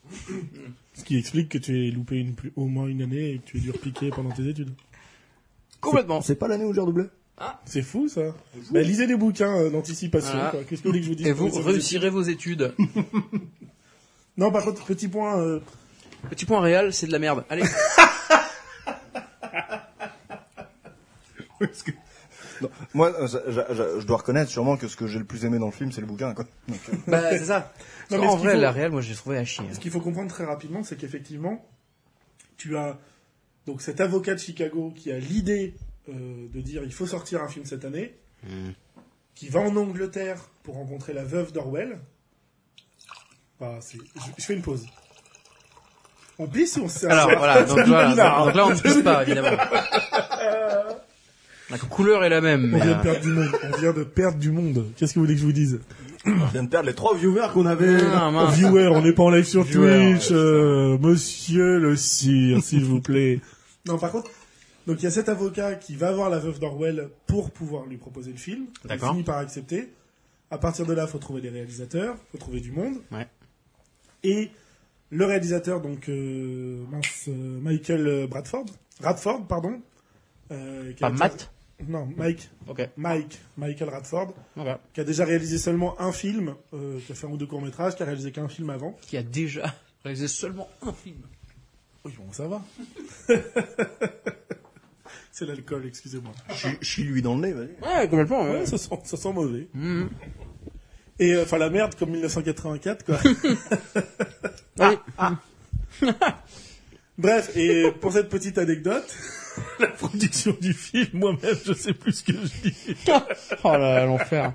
Ce 0.95 1.03
qui 1.05 1.19
explique 1.19 1.49
que 1.49 1.59
tu 1.59 1.89
aies 1.89 1.91
loupé 1.91 2.17
une, 2.17 2.35
plus- 2.35 2.53
au 2.57 2.67
moins 2.67 2.87
une 2.87 3.03
année 3.03 3.31
et 3.33 3.39
que 3.39 3.45
tu 3.47 3.57
aies 3.59 3.61
dû 3.61 3.71
repiquer 3.71 4.11
pendant 4.11 4.31
tes 4.31 4.49
études. 4.49 4.71
Complètement. 5.81 6.21
C'est 6.23 6.37
pas 6.37 6.49
l'année 6.49 6.65
où 6.65 6.73
j'ai 6.73 6.81
redoublé 6.81 7.05
C'est 7.67 7.83
fou, 7.83 8.09
ça. 8.09 8.23
Bah, 8.71 8.81
lisez 8.81 9.07
des 9.09 9.17
bouquins 9.17 9.55
euh, 9.57 9.71
d'anticipation. 9.71 10.39
Qu'est-ce 10.69 10.83
que 10.83 10.89
vous 10.89 10.93
voulez 10.93 11.01
que 11.01 11.05
je 11.07 11.11
vous 11.11 11.17
dise 11.17 11.27
Et 11.27 11.33
vous 11.33 11.49
réussirez 11.51 12.11
vos 12.11 12.23
études. 12.23 12.73
Non, 14.37 14.51
par 14.51 14.65
contre, 14.65 14.85
petit 14.85 15.07
point... 15.07 15.39
euh, 15.41 15.61
Petit 16.29 16.45
point 16.45 16.61
réel, 16.61 16.93
c'est 16.93 17.07
de 17.07 17.13
la 17.13 17.19
merde. 17.21 17.45
Allez. 17.49 17.63
Que- 21.61 21.93
Non, 22.65 22.71
moi, 22.95 23.13
euh, 23.21 23.27
je, 23.27 23.75
je- 23.75 24.01
je 24.01 24.07
dois 24.07 24.17
reconnaître 24.19 24.51
sûrement 24.51 24.77
que 24.77 24.89
ce 24.89 24.97
que 24.97 25.07
j'ai 25.07 25.19
le 25.19 25.25
plus 25.25 25.45
aimé 25.45 25.59
dans 25.59 25.67
le 25.67 25.73
film, 25.73 25.93
c'est 25.93 26.01
le 26.01 26.07
bouquin. 26.07 26.35
Quoi. 26.35 26.45
Donc, 26.69 26.79
euh, 26.93 26.97
bah, 27.07 27.31
c'est 27.31 27.45
ça. 27.45 27.59
Non, 28.11 28.19
Parce 28.19 28.21
mais 28.21 28.27
qu'en 28.27 28.33
ce 28.33 28.37
qu'il 28.39 28.45
vrai, 28.47 28.55
faut- 28.55 28.61
la 28.61 28.71
réelle, 28.73 28.91
moi, 28.93 29.01
j'ai 29.01 29.15
trouvé 29.15 29.39
à 29.39 29.45
chier. 29.45 29.65
Ce 29.73 29.79
qu'il 29.81 29.91
faut 29.91 30.01
comprendre 30.01 30.31
très 30.31 30.45
rapidement, 30.45 30.83
c'est 30.83 30.97
qu'effectivement, 30.97 31.65
tu 32.57 32.77
as 32.77 32.99
donc 33.67 33.81
cet 33.83 34.01
avocat 34.01 34.35
de 34.35 34.41
Chicago 34.41 34.93
qui 34.95 35.11
a 35.11 35.19
l'idée 35.19 35.75
euh, 36.09 36.47
de 36.53 36.61
dire 36.61 36.83
il 36.85 36.93
faut 36.93 37.07
sortir 37.07 37.43
un 37.43 37.49
film 37.49 37.65
cette 37.65 37.85
année, 37.85 38.15
qui 39.35 39.49
va 39.49 39.61
en 39.61 39.75
Angleterre 39.77 40.51
pour 40.63 40.75
rencontrer 40.75 41.13
la 41.15 41.25
veuve 41.25 41.53
d'Orwell. 41.53 41.99
Bah, 43.59 43.79
c'est- 43.81 43.99
je, 43.99 44.21
je 44.37 44.45
fais 44.45 44.55
une 44.55 44.63
pause. 44.63 44.87
On 46.39 46.47
pisse 46.49 46.77
ou 46.77 46.83
on 46.83 46.89
se 46.89 47.07
Alors, 47.07 47.31
voilà. 47.39 47.63
Donc, 47.63 47.79
voilà. 47.87 48.45
Donc 48.45 48.55
là, 48.55 48.67
on 48.67 48.71
ne 48.71 48.75
pisse 48.81 49.03
pas, 49.03 49.23
évidemment. 49.23 49.57
La 51.71 51.79
couleur 51.79 52.25
est 52.25 52.29
la 52.29 52.41
même. 52.41 52.65
On 52.65 52.79
mais, 52.79 52.85
vient 52.85 52.93
euh, 52.93 52.95
de 52.99 53.03
perdre 53.03 53.21
du 53.21 53.31
monde. 53.33 53.51
On 53.63 53.79
vient 53.79 53.93
de 53.93 54.05
perdre 54.05 54.39
du 54.39 54.51
monde. 54.51 54.87
Qu'est-ce 54.97 55.15
que 55.15 55.19
vous 55.19 55.25
voulez 55.25 55.35
que 55.35 55.41
je 55.41 55.47
vous 55.47 55.53
dise 55.53 55.81
on 56.27 56.47
vient 56.47 56.63
de 56.63 56.69
perdre 56.71 56.89
les 56.89 56.95
trois 56.95 57.15
viewers 57.15 57.49
qu'on 57.53 57.67
avait. 57.67 57.99
Ah, 58.15 58.31
mince. 58.31 58.57
Viewer, 58.57 58.89
on 58.89 59.03
n'est 59.03 59.13
pas 59.13 59.25
en 59.25 59.31
live 59.31 59.45
sur 59.45 59.65
Twitch, 59.69 60.29
euh, 60.31 60.97
monsieur 60.99 61.79
le 61.79 61.97
sire, 61.97 62.63
s'il 62.63 62.83
vous 62.83 63.03
plaît. 63.03 63.41
Non, 63.87 63.99
par 63.99 64.11
contre, 64.11 64.31
donc 64.87 65.01
il 65.01 65.05
y 65.05 65.07
a 65.07 65.11
cet 65.11 65.29
avocat 65.29 65.75
qui 65.75 65.97
va 65.97 66.13
voir 66.13 66.31
la 66.31 66.39
veuve 66.39 66.59
d'Orwell 66.61 67.11
pour 67.27 67.51
pouvoir 67.51 67.85
lui 67.85 67.99
proposer 67.99 68.31
le 68.31 68.39
film. 68.39 68.65
Il 68.85 68.89
D'accord. 68.89 69.11
finit 69.11 69.23
par 69.23 69.37
accepter. 69.37 69.93
À 70.51 70.57
partir 70.57 70.87
de 70.87 70.95
là, 70.95 71.07
faut 71.07 71.19
trouver 71.19 71.43
des 71.43 71.51
réalisateurs, 71.51 72.17
faut 72.33 72.39
trouver 72.39 72.61
du 72.61 72.73
monde. 72.73 72.95
Ouais. 73.13 73.27
Et 74.23 74.51
le 75.11 75.27
réalisateur, 75.27 75.83
donc 75.83 76.09
euh, 76.09 76.85
mince, 76.91 77.29
euh, 77.29 77.61
Michael 77.61 78.27
Bradford, 78.29 78.65
Radford, 79.03 79.47
pardon. 79.47 79.81
euh, 80.53 80.93
qui 80.95 81.05
a 81.05 81.11
Pas 81.11 81.17
Matt? 81.17 81.51
Non, 81.89 82.09
Mike, 82.17 82.51
Ok. 82.69 82.89
Mike, 82.97 83.39
Michael 83.57 83.89
Radford, 83.91 84.35
Ok. 84.57 84.67
qui 84.93 85.01
a 85.01 85.05
déjà 85.05 85.25
réalisé 85.25 85.59
seulement 85.59 86.01
un 86.01 86.13
film, 86.13 86.55
euh, 86.73 86.99
qui 87.05 87.13
a 87.13 87.15
fait 87.15 87.27
un 87.27 87.31
ou 87.31 87.37
deux 87.37 87.47
courts 87.47 87.63
métrages, 87.63 87.95
qui 87.97 88.03
a 88.03 88.07
réalisé 88.07 88.33
qu'un 88.33 88.49
film 88.49 88.71
avant. 88.71 88.97
Qui 89.03 89.17
a 89.17 89.23
déjà 89.23 89.75
réalisé 90.05 90.29
seulement 90.29 90.69
un 90.83 90.93
film. 90.93 91.19
Oui, 92.05 92.13
bon, 92.19 92.33
ça 92.33 92.47
va. 92.49 92.63
C'est 95.33 95.47
l'alcool, 95.47 95.85
excusez-moi. 95.87 96.33
Je 96.81 97.03
lui 97.03 97.21
dans 97.23 97.35
le 97.35 97.41
nez, 97.41 97.53
vas-y. 97.53 97.71
Ouais, 97.83 98.09
complètement. 98.09 98.45
Ouais, 98.45 98.67
ça 98.67 98.79
sent, 98.79 98.99
ça 99.05 99.17
sent 99.17 99.33
mauvais. 99.33 99.67
Mhm. 99.75 100.09
Et 101.19 101.33
euh, 101.35 101.43
enfin 101.45 101.59
la 101.59 101.71
merde 101.71 101.95
comme 101.97 102.11
1984 102.11 103.05
quoi. 103.05 103.19
Ah, 105.19 105.39
Bref, 107.17 107.57
et 107.57 107.93
pour 108.01 108.13
cette 108.13 108.29
petite 108.29 108.59
anecdote, 108.59 109.05
la 109.81 109.87
production 109.89 110.57
du 110.61 110.73
film, 110.73 111.09
moi-même, 111.15 111.57
je 111.65 111.73
sais 111.73 111.93
plus 111.95 112.13
ce 112.13 112.25
que 112.25 112.33
je 112.33 112.69
dis. 112.69 112.97
Oh 113.65 113.73
là, 113.77 114.05
l'enfer. 114.07 114.53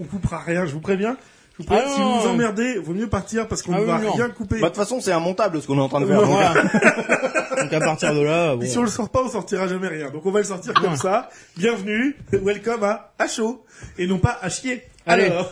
On 0.00 0.04
coupera 0.04 0.38
rien, 0.40 0.66
je 0.66 0.72
vous 0.72 0.80
préviens. 0.80 1.16
Je 1.52 1.62
vous 1.62 1.64
préviens, 1.64 1.84
Ah 1.88 1.94
si 1.94 2.00
non. 2.00 2.14
vous 2.16 2.20
vous 2.22 2.28
emmerdez, 2.28 2.78
vaut 2.78 2.92
mieux 2.92 3.08
partir 3.08 3.48
parce 3.48 3.62
qu'on 3.62 3.72
Ah 3.74 3.80
ne 3.80 3.84
va 3.84 3.96
rien 3.96 4.28
couper. 4.28 4.56
Bah, 4.60 4.68
de 4.68 4.74
toute 4.74 4.76
façon, 4.76 5.00
c'est 5.00 5.12
immontable 5.12 5.62
ce 5.62 5.66
qu'on 5.66 5.78
est 5.78 5.80
en 5.80 5.88
train 5.88 6.02
de 6.02 6.06
faire. 6.06 6.20
donc, 6.20 6.28
Voilà. 6.30 6.52
Donc 7.62 7.72
à 7.72 7.80
partir 7.80 8.14
de 8.14 8.20
là, 8.20 8.54
bon. 8.56 8.62
Et 8.62 8.66
si 8.68 8.76
on 8.76 8.82
le 8.82 8.88
sort 8.90 9.08
pas, 9.08 9.22
on 9.22 9.30
sortira 9.30 9.66
jamais 9.66 9.88
rien. 9.88 10.10
Donc 10.10 10.26
on 10.26 10.30
va 10.30 10.40
le 10.40 10.44
sortir 10.44 10.74
comme 10.74 10.90
Ouais. 10.92 10.96
ça. 10.98 11.30
Bienvenue, 11.56 12.14
welcome 12.32 12.84
à 12.84 13.12
à 13.18 13.26
chaud 13.28 13.64
et 13.96 14.06
non 14.06 14.18
pas 14.18 14.38
à 14.42 14.50
chier. 14.50 14.82
Allez. 15.06 15.24
Alors, 15.26 15.50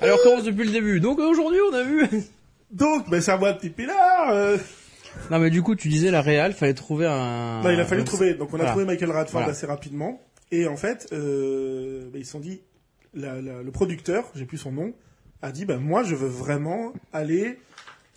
Alors 0.00 0.18
on 0.20 0.28
commence 0.28 0.44
depuis 0.44 0.64
le 0.64 0.70
début. 0.70 1.00
Donc 1.00 1.18
aujourd'hui, 1.18 1.58
on 1.72 1.74
a 1.74 1.82
vu. 1.82 2.06
donc, 2.70 3.10
ben 3.10 3.20
c'est 3.20 3.32
à 3.32 3.36
moi 3.36 3.52
de 3.52 3.58
piper 3.58 3.86
là. 3.86 4.32
euh. 4.32 4.58
Non 5.30 5.38
mais 5.38 5.50
du 5.50 5.62
coup, 5.62 5.74
tu 5.74 5.88
disais 5.88 6.10
la 6.10 6.20
réal, 6.22 6.52
fallait 6.52 6.74
trouver 6.74 7.06
un. 7.06 7.62
Non, 7.62 7.70
il 7.70 7.80
a 7.80 7.84
fallu 7.84 8.04
trouver. 8.04 8.34
Donc 8.34 8.50
on 8.50 8.54
a 8.54 8.58
voilà. 8.58 8.70
trouvé 8.70 8.84
Michael 8.84 9.10
Radford 9.10 9.40
Voilà. 9.40 9.52
assez 9.52 9.66
rapidement. 9.66 10.20
Et 10.50 10.66
en 10.66 10.76
fait, 10.76 11.08
euh, 11.12 12.08
ben, 12.12 12.18
ils 12.20 12.26
se 12.26 12.32
sont 12.32 12.40
dit, 12.40 12.60
la- 13.14 13.40
la- 13.40 13.62
le 13.62 13.70
producteur, 13.70 14.30
j'ai 14.34 14.44
plus 14.44 14.58
son 14.58 14.72
nom, 14.72 14.92
a 15.40 15.50
dit, 15.52 15.64
ben 15.64 15.78
moi 15.78 16.02
je 16.02 16.14
veux 16.14 16.28
vraiment 16.28 16.92
aller, 17.12 17.58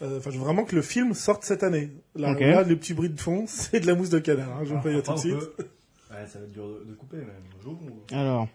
euh, 0.01 0.17
enfin 0.19 0.31
je 0.31 0.37
veux 0.37 0.43
vraiment 0.43 0.65
que 0.65 0.75
le 0.75 0.81
film 0.81 1.13
sorte 1.13 1.43
cette 1.45 1.63
année. 1.63 1.91
Là, 2.15 2.31
Ok. 2.31 2.41
là, 2.41 2.63
les 2.63 2.75
petits 2.75 2.93
bruits 2.93 3.09
de 3.09 3.19
fond, 3.19 3.45
c'est 3.47 3.79
de 3.79 3.87
la 3.87 3.95
mousse 3.95 4.09
de 4.09 4.19
canard. 4.19 4.49
Hein, 4.57 4.63
je 4.65 4.73
vous 4.73 4.79
préviens 4.81 5.01
tout 5.01 5.13
de 5.13 5.19
suite. 5.19 5.33
Ouais, 5.35 6.27
ça 6.27 6.39
va 6.39 6.45
être 6.45 6.51
dur 6.51 6.67
de, 6.67 6.83
de 6.91 6.93
couper, 6.95 7.17
même. 7.17 7.29
Bonjour. 7.57 7.79
Alors. 8.11 8.47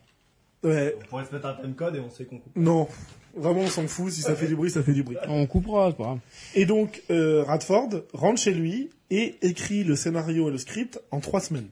Ouais, 0.63 0.95
On 1.01 1.05
pourrait 1.09 1.25
se 1.25 1.33
mettre 1.35 1.47
un 1.47 1.55
time 1.55 1.75
code 1.75 1.97
et 1.97 2.01
on 2.01 2.11
sait 2.11 2.25
qu'on 2.27 2.39
coupe. 2.39 2.55
non, 2.57 2.87
vraiment 3.35 3.61
on 3.61 3.67
s'en 3.69 3.87
fout. 3.89 4.13
Si 4.13 4.21
ça 4.21 4.35
fait 4.35 4.47
du 4.47 4.57
bruit, 4.57 4.71
ça 4.71 4.83
fait 4.83 4.93
du 4.93 5.03
bruit. 5.03 5.17
On 5.29 5.47
coupera, 5.47 5.91
c'est 5.91 5.97
pas 5.97 6.03
grave. 6.05 6.19
Et 6.55 6.67
donc 6.67 7.03
euh, 7.11 7.43
Radford 7.45 7.89
rentre 8.13 8.41
chez 8.41 8.53
lui 8.53 8.91
et 9.11 9.37
écrit 9.43 9.85
le 9.85 9.97
scénario 9.97 10.49
et 10.49 10.53
le 10.53 10.59
script 10.59 11.01
en 11.11 11.21
trois 11.21 11.41
semaines. 11.41 11.69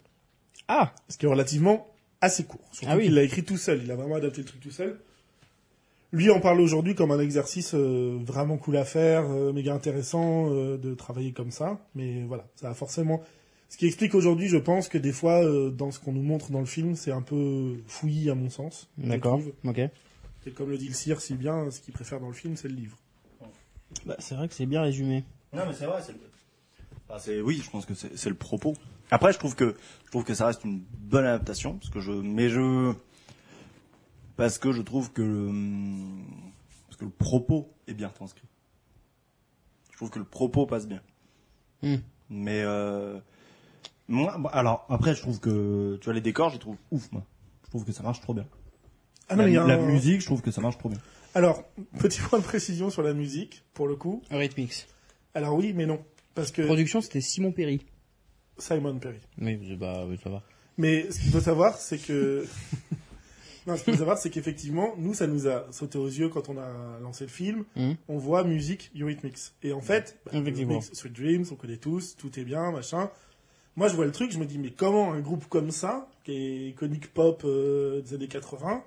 Ah 0.68 0.92
Ce 1.08 1.18
qui 1.18 1.26
est 1.26 1.28
relativement 1.28 1.86
assez 2.20 2.44
court. 2.44 2.60
Surtout 2.72 2.86
Ah 2.90 2.96
oui. 2.96 3.04
qu'il 3.04 3.14
l'a 3.14 3.22
écrit 3.22 3.44
tout 3.44 3.56
seul. 3.58 3.80
Il 3.84 3.90
a 3.90 3.94
vraiment 3.96 4.16
adapté 4.16 4.38
le 4.40 4.46
truc 4.46 4.60
tout 4.60 4.70
seul. 4.70 4.98
Lui 6.10 6.30
en 6.30 6.40
parle 6.40 6.60
aujourd'hui 6.62 6.94
comme 6.94 7.10
un 7.10 7.20
exercice 7.20 7.74
euh, 7.74 8.18
vraiment 8.24 8.56
cool 8.56 8.78
à 8.78 8.84
faire, 8.86 9.24
euh, 9.30 9.52
méga 9.52 9.74
intéressant 9.74 10.50
euh, 10.50 10.78
de 10.78 10.94
travailler 10.94 11.32
comme 11.32 11.50
ça. 11.50 11.78
Mais 11.94 12.22
voilà, 12.26 12.46
ça 12.56 12.70
a 12.70 12.74
forcément... 12.74 13.22
Ce 13.68 13.76
qui 13.76 13.86
explique 13.86 14.14
aujourd'hui, 14.14 14.48
je 14.48 14.56
pense 14.56 14.88
que 14.88 14.96
des 14.98 15.12
fois, 15.12 15.44
euh, 15.44 15.70
dans 15.70 15.90
ce 15.90 15.98
qu'on 16.00 16.12
nous 16.12 16.22
montre 16.22 16.50
dans 16.50 16.60
le 16.60 16.66
film, 16.66 16.96
c'est 16.96 17.12
un 17.12 17.20
peu 17.22 17.76
fouillis 17.86 18.30
à 18.30 18.34
mon 18.34 18.48
sens. 18.50 18.88
D'accord. 18.96 19.40
Ok. 19.64 19.78
Et 19.78 20.50
comme 20.52 20.70
le 20.70 20.78
dit 20.78 20.88
le 20.88 20.94
cire 20.94 21.20
si 21.20 21.34
bien, 21.34 21.70
ce 21.70 21.80
qu'il 21.80 21.92
préfère 21.92 22.20
dans 22.20 22.28
le 22.28 22.32
film, 22.32 22.56
c'est 22.56 22.68
le 22.68 22.74
livre. 22.74 22.96
Bah, 24.06 24.16
c'est 24.18 24.34
vrai 24.34 24.48
que 24.48 24.54
c'est 24.54 24.64
bien 24.66 24.80
résumé. 24.82 25.24
Non, 25.52 25.64
mais 25.66 25.74
c'est 25.74 25.84
vrai, 25.86 26.00
c'est 26.02 26.12
le... 26.12 26.18
Enfin, 27.08 27.18
c'est, 27.18 27.40
oui, 27.40 27.60
je 27.62 27.70
pense 27.70 27.84
que 27.84 27.94
c'est, 27.94 28.16
c'est 28.16 28.28
le 28.30 28.34
propos. 28.34 28.74
Après, 29.10 29.32
je 29.32 29.38
trouve 29.38 29.54
que, 29.54 29.76
je 30.06 30.10
trouve 30.10 30.24
que 30.24 30.34
ça 30.34 30.46
reste 30.46 30.64
une 30.64 30.80
bonne 30.98 31.24
adaptation, 31.24 31.76
parce 31.78 31.90
que 31.90 32.00
je, 32.00 32.12
mais 32.12 32.48
je, 32.48 32.92
parce 34.36 34.58
que 34.58 34.72
je 34.72 34.80
trouve 34.82 35.12
que, 35.12 35.22
le- 35.22 36.22
parce 36.86 36.96
que 36.98 37.04
le 37.04 37.10
propos 37.10 37.70
est 37.86 37.94
bien 37.94 38.08
transcrit. 38.08 38.46
Je 39.90 39.96
trouve 39.96 40.10
que 40.10 40.18
le 40.18 40.24
propos 40.26 40.66
passe 40.66 40.86
bien. 40.86 41.02
Hmm. 41.82 41.96
Mais, 42.30 42.62
euh, 42.62 43.18
moi, 44.08 44.36
bon, 44.38 44.48
alors, 44.48 44.86
après, 44.88 45.14
je 45.14 45.20
trouve 45.20 45.38
que, 45.40 45.96
tu 46.00 46.04
vois, 46.06 46.14
les 46.14 46.20
décors, 46.20 46.48
je 46.48 46.54
les 46.54 46.60
trouve 46.60 46.76
ouf, 46.90 47.10
moi. 47.12 47.24
Je 47.64 47.68
trouve 47.70 47.84
que 47.84 47.92
ça 47.92 48.02
marche 48.02 48.20
trop 48.20 48.34
bien. 48.34 48.46
Ah 49.28 49.36
non, 49.36 49.42
la, 49.42 49.48
il 49.48 49.54
y 49.54 49.58
a 49.58 49.66
la 49.66 49.74
un- 49.74 49.86
musique, 49.86 50.20
je 50.20 50.26
trouve 50.26 50.40
que 50.40 50.50
ça 50.50 50.60
marche 50.60 50.78
trop 50.78 50.88
bien. 50.88 50.98
Alors, 51.34 51.62
petit 51.98 52.20
point 52.20 52.38
de 52.38 52.44
précision 52.44 52.88
sur 52.90 53.02
la 53.02 53.12
musique, 53.12 53.62
pour 53.74 53.86
le 53.86 53.96
coup. 53.96 54.22
Rhythmix. 54.30 54.86
Alors 55.34 55.54
oui, 55.54 55.72
mais 55.74 55.84
non. 55.86 56.02
Parce 56.34 56.50
que... 56.50 56.62
Production, 56.62 57.00
c'était 57.02 57.20
Simon 57.20 57.52
Perry. 57.52 57.80
Simon 58.56 58.98
Perry. 58.98 59.18
Oui, 59.40 59.56
bah, 59.76 60.04
oui, 60.08 60.18
ça 60.22 60.30
va. 60.30 60.42
Mais 60.78 61.10
ce 61.10 61.20
qu'il 61.20 61.30
faut 61.30 61.40
savoir, 61.40 61.76
c'est 61.76 61.98
que. 61.98 62.46
non, 63.66 63.76
ce 63.76 63.84
qu'il 63.84 63.92
faut 63.92 63.98
savoir, 63.98 64.16
c'est 64.18 64.30
qu'effectivement, 64.30 64.94
nous, 64.96 65.12
ça 65.12 65.26
nous 65.26 65.46
a 65.48 65.66
sauté 65.70 65.98
aux 65.98 66.06
yeux 66.06 66.28
quand 66.28 66.48
on 66.48 66.56
a 66.56 66.98
lancé 67.02 67.24
le 67.24 67.30
film. 67.30 67.64
Mhm. 67.76 67.96
On 68.08 68.16
voit 68.16 68.44
musique 68.44 68.90
Eurythmics. 68.98 69.52
Et 69.62 69.72
en 69.72 69.80
fait, 69.80 70.18
bah, 70.24 70.32
Effectivement. 70.34 70.74
Eurythmics, 70.74 70.96
Sweet 70.96 71.12
Dreams, 71.12 71.44
on 71.52 71.56
connaît 71.56 71.76
tous, 71.76 72.16
tout 72.16 72.38
est 72.40 72.44
bien, 72.44 72.70
machin. 72.72 73.10
Moi, 73.78 73.86
je 73.88 73.94
vois 73.94 74.06
le 74.06 74.10
truc, 74.12 74.32
je 74.32 74.38
me 74.38 74.44
dis, 74.44 74.58
mais 74.58 74.70
comment 74.70 75.12
un 75.12 75.20
groupe 75.20 75.44
comme 75.48 75.70
ça, 75.70 76.08
qui 76.24 76.32
est 76.32 76.68
iconique 76.70 77.14
pop 77.14 77.42
euh, 77.44 78.00
des 78.02 78.14
années 78.14 78.26
80, 78.26 78.82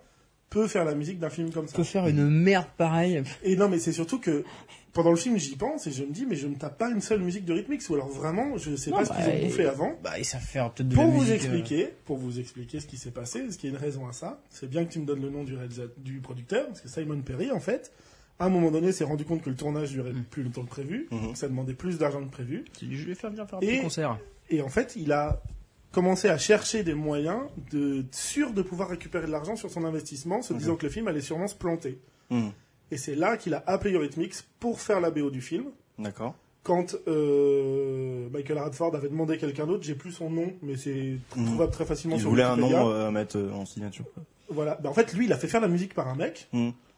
peut 0.49 0.67
faire 0.67 0.83
la 0.83 0.95
musique 0.95 1.17
d'un 1.17 1.29
film 1.29 1.49
comme 1.51 1.65
ça? 1.67 1.77
Peut 1.77 1.85
faire 1.85 2.07
une 2.07 2.29
merde 2.29 2.67
pareille. 2.77 3.23
Et 3.41 3.55
non, 3.55 3.69
mais 3.69 3.79
c'est 3.79 3.93
surtout 3.93 4.19
que 4.19 4.43
pendant 4.91 5.11
le 5.11 5.15
film, 5.15 5.37
j'y 5.37 5.55
pense 5.55 5.87
et 5.87 5.91
je 5.93 6.03
me 6.03 6.11
dis, 6.11 6.25
mais 6.27 6.35
je 6.35 6.45
ne 6.47 6.55
tape 6.55 6.77
pas 6.77 6.89
une 6.89 6.99
seule 6.99 7.21
musique 7.21 7.45
de 7.45 7.53
Rhythmix, 7.53 7.87
ou 7.89 7.93
alors 7.95 8.09
vraiment, 8.09 8.57
je 8.57 8.75
sais 8.75 8.91
Non, 8.91 8.97
pas 8.97 9.05
ce 9.05 9.09
bah, 9.11 9.15
qu'ils 9.15 9.29
ont 9.33 9.37
et- 9.37 9.45
bouffé 9.45 9.65
avant. 9.65 9.93
Bah, 10.03 10.21
ça 10.23 10.39
fait 10.39 10.59
peut-être 10.59 10.89
de 10.89 10.93
Pour 10.95 11.05
la 11.05 11.09
vous 11.09 11.19
musique, 11.21 11.31
euh, 11.31 11.35
expliquer, 11.55 11.89
pour 12.03 12.17
vous 12.17 12.39
expliquer 12.41 12.81
ce 12.81 12.85
qui 12.87 12.97
s'est 12.97 13.11
passé, 13.11 13.47
qu'il 13.57 13.69
y 13.69 13.73
a 13.73 13.77
une 13.77 13.81
raison 13.81 14.09
à 14.09 14.11
ça, 14.11 14.41
c'est 14.49 14.69
bien 14.69 14.83
que 14.83 14.91
tu 14.91 14.99
me 14.99 15.05
donnes 15.05 15.21
le 15.21 15.29
nom 15.29 15.45
du, 15.45 15.55
du 15.99 16.19
producteur, 16.19 16.67
parce 16.67 16.81
que 16.81 16.89
Simon 16.89 17.21
Perry, 17.21 17.49
en 17.51 17.61
fait, 17.61 17.93
à 18.39 18.45
un 18.47 18.49
moment 18.49 18.71
donné, 18.71 18.91
s'est 18.91 19.05
rendu 19.05 19.23
compte 19.23 19.41
que 19.41 19.49
le 19.49 19.55
tournage 19.55 19.91
durait 19.91 20.11
Mm. 20.11 20.23
plus 20.29 20.43
longtemps 20.43 20.63
que 20.63 20.69
prévu, 20.69 21.07
donc 21.11 21.37
ça 21.37 21.47
demandait 21.47 21.75
plus 21.75 21.97
d'argent 21.97 22.21
que 22.25 22.29
prévu, 22.31 22.65
Je 22.81 23.05
vais 23.05 23.15
faire 23.15 23.31
bien 23.31 23.45
faire 23.47 23.59
un 23.59 23.61
Et- 23.61 23.67
petit 23.77 23.81
concert. 23.83 24.17
Et 24.51 24.61
en 24.61 24.69
fait, 24.69 24.93
il 24.95 25.11
a 25.11 25.41
commencé 25.91 26.29
à 26.29 26.37
chercher 26.37 26.83
des 26.83 26.93
moyens 26.93 27.41
de 27.71 28.05
sûr 28.11 28.51
de 28.53 28.61
pouvoir 28.61 28.89
récupérer 28.89 29.25
de 29.27 29.31
l'argent 29.31 29.55
sur 29.55 29.69
son 29.71 29.83
investissement, 29.83 30.41
se 30.41 30.53
disant 30.53 30.75
que 30.75 30.85
le 30.85 30.91
film 30.91 31.07
allait 31.07 31.21
sûrement 31.21 31.47
se 31.47 31.55
planter. 31.55 31.99
Hmm. 32.29 32.49
Et 32.91 32.97
c'est 32.97 33.15
là 33.15 33.35
qu'il 33.37 33.53
a 33.53 33.63
appelé 33.67 33.93
Eurythmics 33.93 34.35
pour 34.59 34.79
faire 34.79 35.01
la 35.01 35.11
BO 35.11 35.29
du 35.31 35.41
film. 35.41 35.65
D'accord. 35.99 36.35
Quand 36.63 36.95
euh, 37.07 38.29
Michael 38.31 38.59
Radford 38.59 38.95
avait 38.95 39.09
demandé 39.09 39.37
quelqu'un 39.37 39.65
d'autre, 39.65 39.83
j'ai 39.83 39.95
plus 39.95 40.11
son 40.11 40.29
nom, 40.29 40.53
mais 40.61 40.77
c'est 40.77 41.17
Mhm. 41.35 41.45
trouvable 41.45 41.71
très 41.71 41.85
facilement 41.85 42.17
Il 42.17 42.21
sur 42.21 42.29
voulait 42.29 42.43
un 42.43 42.55
nom 42.57 42.89
euh, 42.89 43.07
à 43.07 43.11
mettre 43.11 43.37
euh, 43.37 43.51
en 43.51 43.65
signature. 43.65 44.05
Voilà. 44.49 44.75
Ben, 44.83 44.89
en 44.89 44.93
fait, 44.93 45.13
lui, 45.13 45.25
il 45.25 45.33
a 45.33 45.37
fait 45.37 45.47
faire 45.47 45.61
la 45.61 45.67
musique 45.67 45.93
par 45.93 46.07
un 46.07 46.15
mec. 46.15 46.49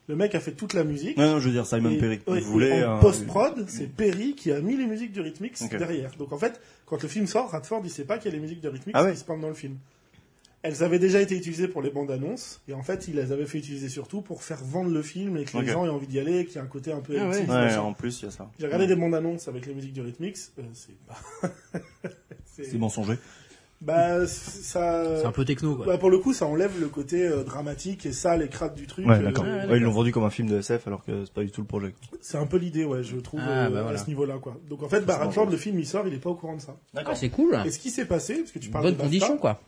Le 0.08 0.16
mec 0.18 0.36
a 0.36 0.40
fait 0.42 0.52
toute 0.52 0.74
la 0.74 0.84
musique. 0.84 1.16
Non, 1.18 1.32
non, 1.34 1.40
je 1.40 1.46
veux 1.48 1.54
dire 1.54 1.66
Simon 1.66 1.92
Et- 1.92 1.98
Perry. 1.98 2.20
ouais, 2.28 2.40
voulait 2.42 2.80
et 2.80 2.84
en 2.84 2.98
un- 2.98 3.00
post-prod, 3.00 3.66
c'est 3.70 3.88
Perry 3.88 4.36
qui 4.36 4.52
a 4.52 4.60
mis 4.60 4.76
les 4.76 4.86
musiques 4.86 5.12
du 5.14 5.22
Rhythmix 5.22 5.64
derrière. 5.70 6.12
Donc 6.18 6.34
en 6.34 6.38
fait, 6.38 6.60
quand 6.86 7.02
le 7.02 7.08
film 7.08 7.26
sort, 7.28 7.50
Radford, 7.52 7.82
il 7.86 7.90
sait 7.90 8.04
pas 8.04 8.18
qu'il 8.18 8.30
y 8.32 8.34
a 8.34 8.36
les 8.38 8.42
musiques 8.42 8.62
de 8.62 8.68
Rhythmix 8.70 8.92
Ah 9.00 9.04
ouais. 9.06 9.14
qui 9.14 9.20
se 9.20 9.24
pendent 9.24 9.42
dans 9.42 9.48
le 9.50 9.54
film. 9.54 9.78
Elles 10.66 10.82
avaient 10.82 11.00
déjà 11.00 11.20
été 11.20 11.36
utilisées 11.36 11.68
pour 11.68 11.82
les 11.82 11.90
bandes 11.90 12.10
annonces, 12.10 12.62
et 12.70 12.74
en 12.74 12.84
fait, 12.84 13.10
il 13.10 13.16
les 13.16 13.34
avait 13.34 13.46
fait 13.46 13.58
utiliser 13.58 13.90
surtout 13.90 14.22
pour 14.22 14.44
faire 14.44 14.64
vendre 14.64 14.92
le 14.92 15.02
film 15.02 15.36
et 15.36 15.44
que 15.44 15.58
les 15.58 15.68
gens 15.68 15.86
aient 15.86 15.90
envie 15.90 16.08
d'y 16.08 16.20
aller, 16.20 16.40
et 16.40 16.46
qu'il 16.46 16.56
y 16.56 16.58
ait 16.58 16.62
un 16.62 16.68
côté 16.68 16.94
un 16.94 17.02
peu 17.02 17.18
Ah 17.20 17.28
ouais. 17.30 17.76
en 17.76 17.92
plus, 17.92 18.22
il 18.22 18.26
y 18.26 18.28
a 18.30 18.32
ça. 18.32 18.50
J'ai 18.60 18.66
regardé 18.68 18.88
des 18.88 18.96
bandes 18.96 19.14
annonces 19.14 19.50
avec 19.50 19.66
les 19.66 19.74
musiques 19.74 19.92
du 19.92 20.00
Rhythmix, 20.00 20.54
euh, 20.60 20.62
c'est 20.74 20.96
pas. 21.06 21.50
C'est 22.46 22.78
mensonger. 22.78 23.16
Bah, 23.86 24.26
ça. 24.28 25.18
C'est 25.20 25.26
un 25.26 25.32
peu 25.34 25.44
techno, 25.44 25.76
quoi. 25.76 25.86
Bah, 25.86 25.98
pour 25.98 26.10
le 26.10 26.18
coup, 26.18 26.32
ça 26.34 26.46
enlève 26.46 26.80
le 26.80 26.88
côté 26.88 27.28
euh, 27.28 27.44
dramatique 27.44 28.06
et 28.06 28.14
sale 28.14 28.42
et 28.42 28.48
crade 28.48 28.76
du 28.76 28.88
truc. 28.88 29.06
Ouais, 29.06 29.18
euh, 29.18 29.24
d'accord. 29.24 29.44
ouais, 29.44 29.66
Ouais, 29.68 29.78
ils 29.78 29.84
l'ont 29.84 29.92
vendu 29.92 30.12
comme 30.14 30.24
un 30.24 30.30
film 30.30 30.50
de 30.50 30.58
SF 30.60 30.88
alors 30.88 31.04
que 31.04 31.26
c'est 31.26 31.34
pas 31.34 31.44
du 31.44 31.52
tout 31.52 31.60
le 31.62 31.68
projet. 31.68 31.94
C'est 32.22 32.38
un 32.38 32.46
peu 32.46 32.56
l'idée, 32.58 32.86
ouais, 32.86 33.04
je 33.04 33.18
trouve, 33.18 33.42
Ah, 33.44 33.66
euh, 33.66 33.70
bah, 33.70 33.90
à 33.90 33.98
ce 33.98 34.08
niveau-là, 34.08 34.38
quoi. 34.38 34.58
Donc 34.70 34.84
en 34.84 34.88
fait, 34.90 35.02
dangereux. 35.06 35.52
le 35.52 35.58
film, 35.58 35.78
il 35.80 35.86
sort, 35.86 36.08
il 36.08 36.14
est 36.14 36.18
pas 36.20 36.30
au 36.30 36.36
courant 36.36 36.56
de 36.56 36.62
ça. 36.62 36.78
Ah, 36.96 37.14
c'est 37.16 37.30
cool. 37.30 37.58
Et 37.66 37.72
ce 37.72 37.80
qui 37.80 37.90
s'est 37.92 38.06
passé, 38.06 38.36
parce 38.38 38.52
que 38.52 38.60
tu 38.60 38.70
parles 38.70 38.86
Bonne 38.86 38.94
de 38.94 38.98
BAFTA, 39.00 39.10
condition, 39.10 39.38
quoi. 39.38 39.60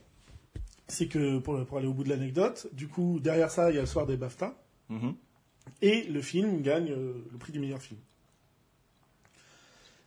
c'est 0.88 1.08
que, 1.08 1.40
pour, 1.40 1.66
pour 1.66 1.78
aller 1.78 1.88
au 1.88 1.94
bout 1.94 2.06
de 2.06 2.10
l'anecdote, 2.10 2.68
du 2.72 2.88
coup, 2.88 3.20
derrière 3.22 3.52
ça, 3.52 3.70
il 3.70 3.76
y 3.76 3.78
a 3.78 3.82
le 3.82 3.88
soir 3.88 4.06
des 4.06 4.16
BAFTA, 4.16 4.54
Mhm. 4.90 5.14
et 5.82 6.04
le 6.04 6.22
film 6.22 6.62
gagne 6.62 6.92
euh, 6.92 7.14
le 7.32 7.38
prix 7.38 7.52
du 7.52 7.60
meilleur 7.60 7.82
film. 7.82 8.00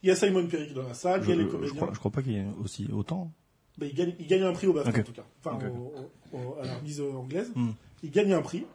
Il 0.01 0.07
y 0.09 0.11
a 0.11 0.15
Simon 0.15 0.47
Pegg 0.47 0.73
dans 0.73 0.87
la 0.87 0.93
salle, 0.93 1.21
il 1.25 1.29
y 1.29 1.31
a 1.33 1.35
Je, 1.35 1.39
les 1.41 1.45
je 1.45 1.51
comédiens. 1.51 1.75
crois, 1.75 1.89
je 1.93 1.99
crois 1.99 2.11
pas 2.11 2.21
qu'il 2.21 2.31
y 2.31 2.37
ait 2.37 2.45
aussi 2.63 2.87
autant. 2.93 3.31
Bah, 3.79 3.85
il, 3.85 3.95
gagne, 3.95 4.13
il 4.19 4.27
gagne 4.27 4.43
un 4.43 4.53
prix 4.53 4.67
au 4.67 4.73
BAFTA, 4.73 4.99
en 4.99 5.03
tout 5.03 5.11
cas. 5.13 5.25
Enfin, 5.43 5.55
Ok. 5.57 5.63
au- 5.71 6.37
au- 6.37 6.39
au- 6.39 6.59
à 6.59 6.65
la 6.65 6.79
mise 6.81 7.01
anglaise. 7.01 7.51
Hmm. 7.55 7.69
Il 8.03 8.11
gagne 8.11 8.33
un 8.33 8.41
prix. 8.41 8.65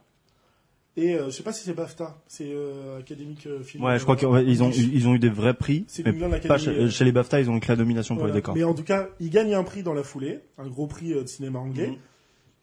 Et 0.97 1.15
euh, 1.17 1.27
je 1.27 1.31
sais 1.31 1.43
pas 1.43 1.53
si 1.53 1.65
c'est 1.65 1.75
BAFTA, 1.75 2.23
c'est 2.29 2.53
euh, 2.53 3.01
Académique 3.01 3.47
euh, 3.49 3.63
Film. 3.65 3.83
Ouais, 3.83 3.99
je 3.99 4.05
crois 4.05 4.15
qu'ils 4.17 4.29
ont, 4.63 4.71
eu- 4.71 4.75
ils 4.75 5.09
ont 5.09 5.15
eu 5.15 5.19
des 5.19 5.29
vrais 5.29 5.55
prix. 5.55 5.85
C'est 5.89 6.07
Mais 6.07 6.41
pas 6.41 6.57
chez, 6.57 6.89
chez 6.89 7.05
les 7.05 7.11
BAFTA, 7.13 7.41
ils 7.41 7.51
ont 7.51 7.57
eu 7.57 7.61
que 7.61 7.67
la 7.69 7.75
domination 7.77 8.15
pour 8.15 8.23
Voilà. 8.23 8.35
les 8.35 8.41
décors. 8.41 8.55
Mais 8.55 8.63
en 8.63 8.75
tout 8.75 8.85
cas, 8.85 9.09
il 9.19 9.29
gagne 9.31 9.55
un 9.55 9.65
prix 9.65 9.83
dans 9.83 9.93
la 9.95 10.05
foulée, 10.05 10.41
un 10.57 10.69
gros 10.69 10.87
prix 10.87 11.13
euh, 11.13 11.23
de 11.23 11.29
cinéma 11.29 11.59
anglais. 11.59 11.89
Mhm. 11.89 11.97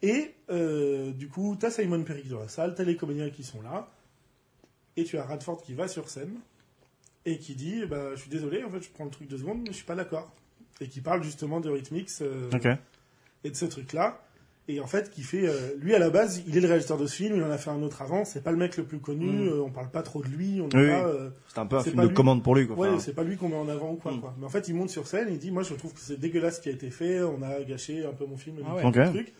Et 0.04 0.32
euh, 0.50 1.12
du 1.12 1.28
coup, 1.28 1.58
t'as 1.60 1.70
Simon 1.72 2.04
Pegg 2.04 2.28
dans 2.30 2.40
la 2.40 2.48
salle, 2.48 2.74
t'as 2.74 2.84
les 2.86 2.96
comédiens 2.96 3.30
qui 3.30 3.44
sont 3.44 3.62
là, 3.62 3.90
et 4.98 5.04
tu 5.04 5.18
as 5.18 5.24
Radford 5.26 5.62
qui 5.62 5.74
va 5.74 5.88
sur 5.90 6.10
scène 6.10 6.40
et 7.26 7.38
qui 7.38 7.54
dit 7.54 7.86
bah, 7.86 8.16
Je 8.16 8.22
suis 8.22 8.30
désolé, 8.30 8.64
en 8.64 8.70
fait, 8.70 8.82
je 8.82 8.90
prends 8.90 9.04
le 9.06 9.12
truc 9.12 9.28
deux 9.28 9.38
secondes, 9.40 9.60
mais 9.60 9.68
je 9.72 9.76
suis 9.76 9.86
pas 9.86 9.96
d'accord. 9.96 10.32
Et 10.82 10.88
qui 10.88 11.00
parle 11.00 11.24
justement 11.24 11.60
de 11.62 11.70
Rhythmix 11.70 12.22
euh, 12.22 12.50
et 13.44 13.50
de 13.52 13.56
ce 13.56 13.65
truc-là. 13.65 14.22
Et 14.67 14.80
en 14.80 14.88
fait, 14.88 15.10
qui 15.12 15.22
fait. 15.24 15.48
euh, 15.48 15.74
lui, 15.80 15.94
à 15.96 16.00
la 16.00 16.10
base, 16.10 16.44
il 16.48 16.56
est 16.58 16.62
le 16.62 16.67
réalisateur 16.67 16.98
de 16.98 17.06
ce 17.08 17.15
film, 17.15 17.36
il 17.36 17.44
en 17.44 17.50
a 17.52 17.58
fait 17.58 17.70
un 17.72 17.82
autre 17.82 18.02
avant, 18.02 18.26
c'est 18.26 18.44
pas 18.44 18.52
le 18.52 18.58
mec 18.58 18.78
le 18.78 18.84
plus 18.84 19.00
connu, 19.00 19.48
euh, 19.48 19.62
on 19.62 19.70
parle 19.72 19.89
pas 19.89 20.02
trop 20.04 20.22
de 20.22 20.28
lui, 20.28 20.62
on 20.62 20.67
n'est 20.67 20.80
Oui, 20.84 20.88
pas. 20.89 21.08
oui. 21.08 21.15
euh, 21.20 21.30
C'est 21.50 21.60
un 21.60 21.65
peu 21.65 21.78
un 21.78 21.84
film 21.84 22.02
de 22.02 22.08
lui. 22.08 22.13
commande 22.13 22.44
pour 22.44 22.56
lui. 22.56 22.67
Quoi. 22.67 22.76
Ouais, 22.78 22.88
Enfin, 22.89 23.00
c'est 23.00 23.13
pas 23.13 23.24
lui 23.24 23.38
qu'on 23.38 23.50
met 23.50 23.56
en 23.56 23.67
avant 23.70 23.91
ou 23.91 23.96
quoi, 23.96 24.12
Mm. 24.13 24.22
quoi. 24.22 24.36
Mais 24.39 24.46
en 24.46 24.50
fait, 24.50 24.67
il 24.67 24.76
monte 24.76 24.89
sur 24.89 25.08
scène 25.08 25.28
il 25.32 25.39
dit 25.39 25.52
Moi, 25.52 25.63
je 25.63 25.74
trouve 25.74 25.94
que 25.94 26.00
c'est 26.00 26.20
dégueulasse 26.20 26.58
ce 26.58 26.62
qui 26.62 26.70
a 26.70 26.72
été 26.72 26.89
fait, 26.91 27.22
on 27.22 27.41
a 27.41 27.62
gâché 27.63 28.06
un 28.06 28.13
peu 28.13 28.26
mon 28.26 28.38
film, 28.38 28.60
et 28.60 28.62
Ah 28.65 28.76
ouais. 28.76 28.82
tout 28.84 28.88
Ok. 28.89 28.96
le 28.98 29.10
truc. 29.10 29.34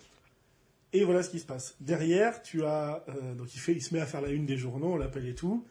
Et 0.94 1.04
voilà 1.06 1.24
ce 1.24 1.30
qui 1.30 1.40
se 1.40 1.46
passe. 1.46 1.76
Derrière, 1.80 2.42
tu 2.42 2.64
as. 2.66 3.04
euh, 3.10 3.34
donc, 3.36 3.56
il, 3.56 3.60
fait, 3.60 3.72
il 3.74 3.82
se 3.82 3.94
met 3.94 4.02
à 4.02 4.06
faire 4.06 4.22
la 4.22 4.30
une 4.30 4.46
des 4.46 4.58
journaux, 4.58 4.94
on 4.94 4.98
l'appelle 4.98 5.28
et 5.28 5.36
tout. 5.36 5.66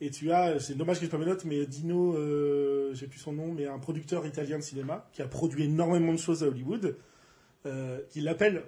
Et 0.00 0.10
tu 0.10 0.30
as. 0.30 0.60
C'est 0.60 0.76
dommage 0.76 1.00
que 1.00 1.06
je 1.06 1.10
pas 1.10 1.18
mes 1.18 1.26
notes, 1.26 1.44
mais 1.44 1.66
Dino, 1.66 2.14
euh, 2.14 2.94
j'ai 2.94 3.06
plus 3.06 3.18
son 3.18 3.32
nom, 3.32 3.52
mais 3.52 3.66
un 3.66 3.78
producteur 3.78 4.26
italien 4.26 4.58
de 4.58 4.62
cinéma 4.62 5.08
qui 5.12 5.22
a 5.22 5.26
produit 5.26 5.64
énormément 5.64 6.12
de 6.12 6.18
choses 6.18 6.44
à 6.44 6.46
Hollywood, 6.46 6.96
euh, 7.66 7.98
qui 8.10 8.20
l'appelle. 8.20 8.62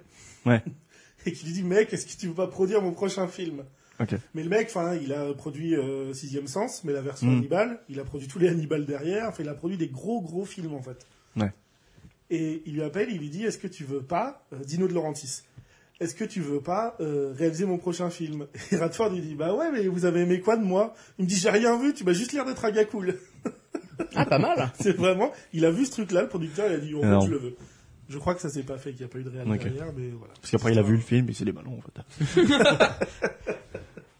Ouais. 0.45 0.61
et 1.25 1.31
qui 1.31 1.45
lui 1.45 1.53
dit 1.53 1.63
Mec, 1.63 1.93
est-ce 1.93 2.05
que 2.05 2.19
tu 2.19 2.27
veux 2.27 2.33
pas 2.33 2.47
produire 2.47 2.81
mon 2.81 2.91
prochain 2.91 3.27
film 3.27 3.63
Ok. 3.99 4.15
mais 4.33 4.41
le 4.43 4.49
mec, 4.49 4.67
enfin, 4.69 4.95
il 4.95 5.13
a 5.13 5.31
produit 5.33 5.75
euh, 5.75 6.11
Sixième 6.13 6.47
Sens, 6.47 6.83
mais 6.83 6.91
la 6.91 7.01
version 7.01 7.27
Mm. 7.27 7.37
Hannibal, 7.37 7.79
il 7.87 7.99
a 7.99 8.03
produit 8.03 8.27
tous 8.27 8.39
les 8.39 8.49
Hannibal 8.49 8.85
derrière, 8.85 9.29
enfin, 9.29 9.43
il 9.43 9.49
a 9.49 9.53
produit 9.53 9.77
des 9.77 9.89
gros 9.89 10.21
gros 10.21 10.43
films 10.43 10.73
en 10.73 10.81
fait. 10.81 11.05
Ouais. 11.37 11.53
Et 12.31 12.63
il 12.65 12.73
lui 12.73 12.81
appelle, 12.81 13.09
il 13.11 13.19
lui 13.19 13.29
dit, 13.29 13.43
est-ce 13.43 13.57
que 13.57 13.67
tu 13.67 13.83
veux 13.83 14.01
pas, 14.01 14.45
euh, 14.53 14.59
Dino 14.63 14.87
de 14.87 14.93
Laurentiis, 14.93 15.43
est-ce 16.01 16.15
que 16.15 16.25
tu 16.25 16.41
veux 16.41 16.59
pas 16.61 16.95
euh, 16.99 17.31
réaliser 17.37 17.65
mon 17.65 17.77
prochain 17.77 18.09
film? 18.09 18.47
Et 18.71 18.75
Radford 18.75 19.11
lui 19.11 19.21
dit, 19.21 19.35
bah 19.35 19.53
ouais, 19.53 19.71
mais 19.71 19.87
vous 19.87 20.03
avez 20.05 20.21
aimé 20.21 20.41
quoi 20.41 20.57
de 20.57 20.63
moi? 20.63 20.93
Il 21.17 21.23
me 21.25 21.29
dit, 21.29 21.35
j'ai 21.37 21.49
rien 21.49 21.77
vu, 21.77 21.93
tu 21.93 22.03
m'as 22.03 22.11
juste 22.13 22.33
l'air 22.33 22.43
d'être 22.43 22.65
un 22.65 22.71
gars 22.71 22.85
cool. 22.85 23.15
Ah, 24.15 24.25
pas 24.25 24.39
mal. 24.39 24.71
C'est 24.79 24.93
vraiment, 24.97 25.31
il 25.53 25.63
a 25.63 25.69
vu 25.69 25.85
ce 25.85 25.91
truc-là, 25.91 26.23
le 26.23 26.27
producteur, 26.27 26.65
il 26.67 26.73
a 26.73 26.77
dit, 26.79 26.95
en 26.95 27.03
Alors. 27.03 27.21
fait, 27.21 27.27
je 27.27 27.31
le 27.33 27.37
veux. 27.37 27.55
Je 28.09 28.17
crois 28.17 28.33
que 28.33 28.41
ça 28.41 28.49
s'est 28.49 28.63
pas 28.63 28.77
fait, 28.79 28.91
qu'il 28.93 29.01
n'y 29.01 29.05
a 29.05 29.07
pas 29.09 29.19
eu 29.19 29.23
de 29.23 29.29
réel 29.29 29.47
Ok. 29.49 29.59
derrière, 29.63 29.93
mais 29.95 30.09
voilà. 30.09 30.33
Parce 30.41 30.49
qu'après, 30.49 30.71
il 30.73 30.79
a 30.79 30.81
vu 30.81 30.95
le 30.95 31.01
film, 31.01 31.27
il 31.29 31.35
s'est 31.35 31.45
des 31.45 31.51
ballons 31.51 31.77
en 31.77 31.81
fait. 31.81 32.41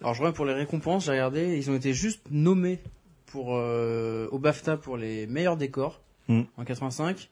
Alors, 0.01 0.13
je 0.13 0.19
reviens 0.21 0.31
pour 0.33 0.45
les 0.45 0.53
récompenses, 0.53 1.05
j'ai 1.05 1.11
regardé, 1.11 1.57
ils 1.57 1.69
ont 1.71 1.75
été 1.75 1.93
juste 1.93 2.21
nommés 2.29 2.79
pour, 3.25 3.55
euh, 3.57 4.27
au 4.31 4.39
BAFTA 4.39 4.77
pour 4.77 4.97
les 4.97 5.25
meilleurs 5.27 5.57
décors 5.57 6.01
Mm. 6.27 6.41
en 6.57 6.63
85. 6.63 7.29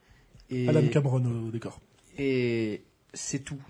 Et, 0.49 0.67
Adam 0.67 0.81
Cameron 0.87 1.23
au 1.47 1.51
décor. 1.51 1.79
et 2.17 2.81
c'est 3.13 3.39
tout. 3.39 3.61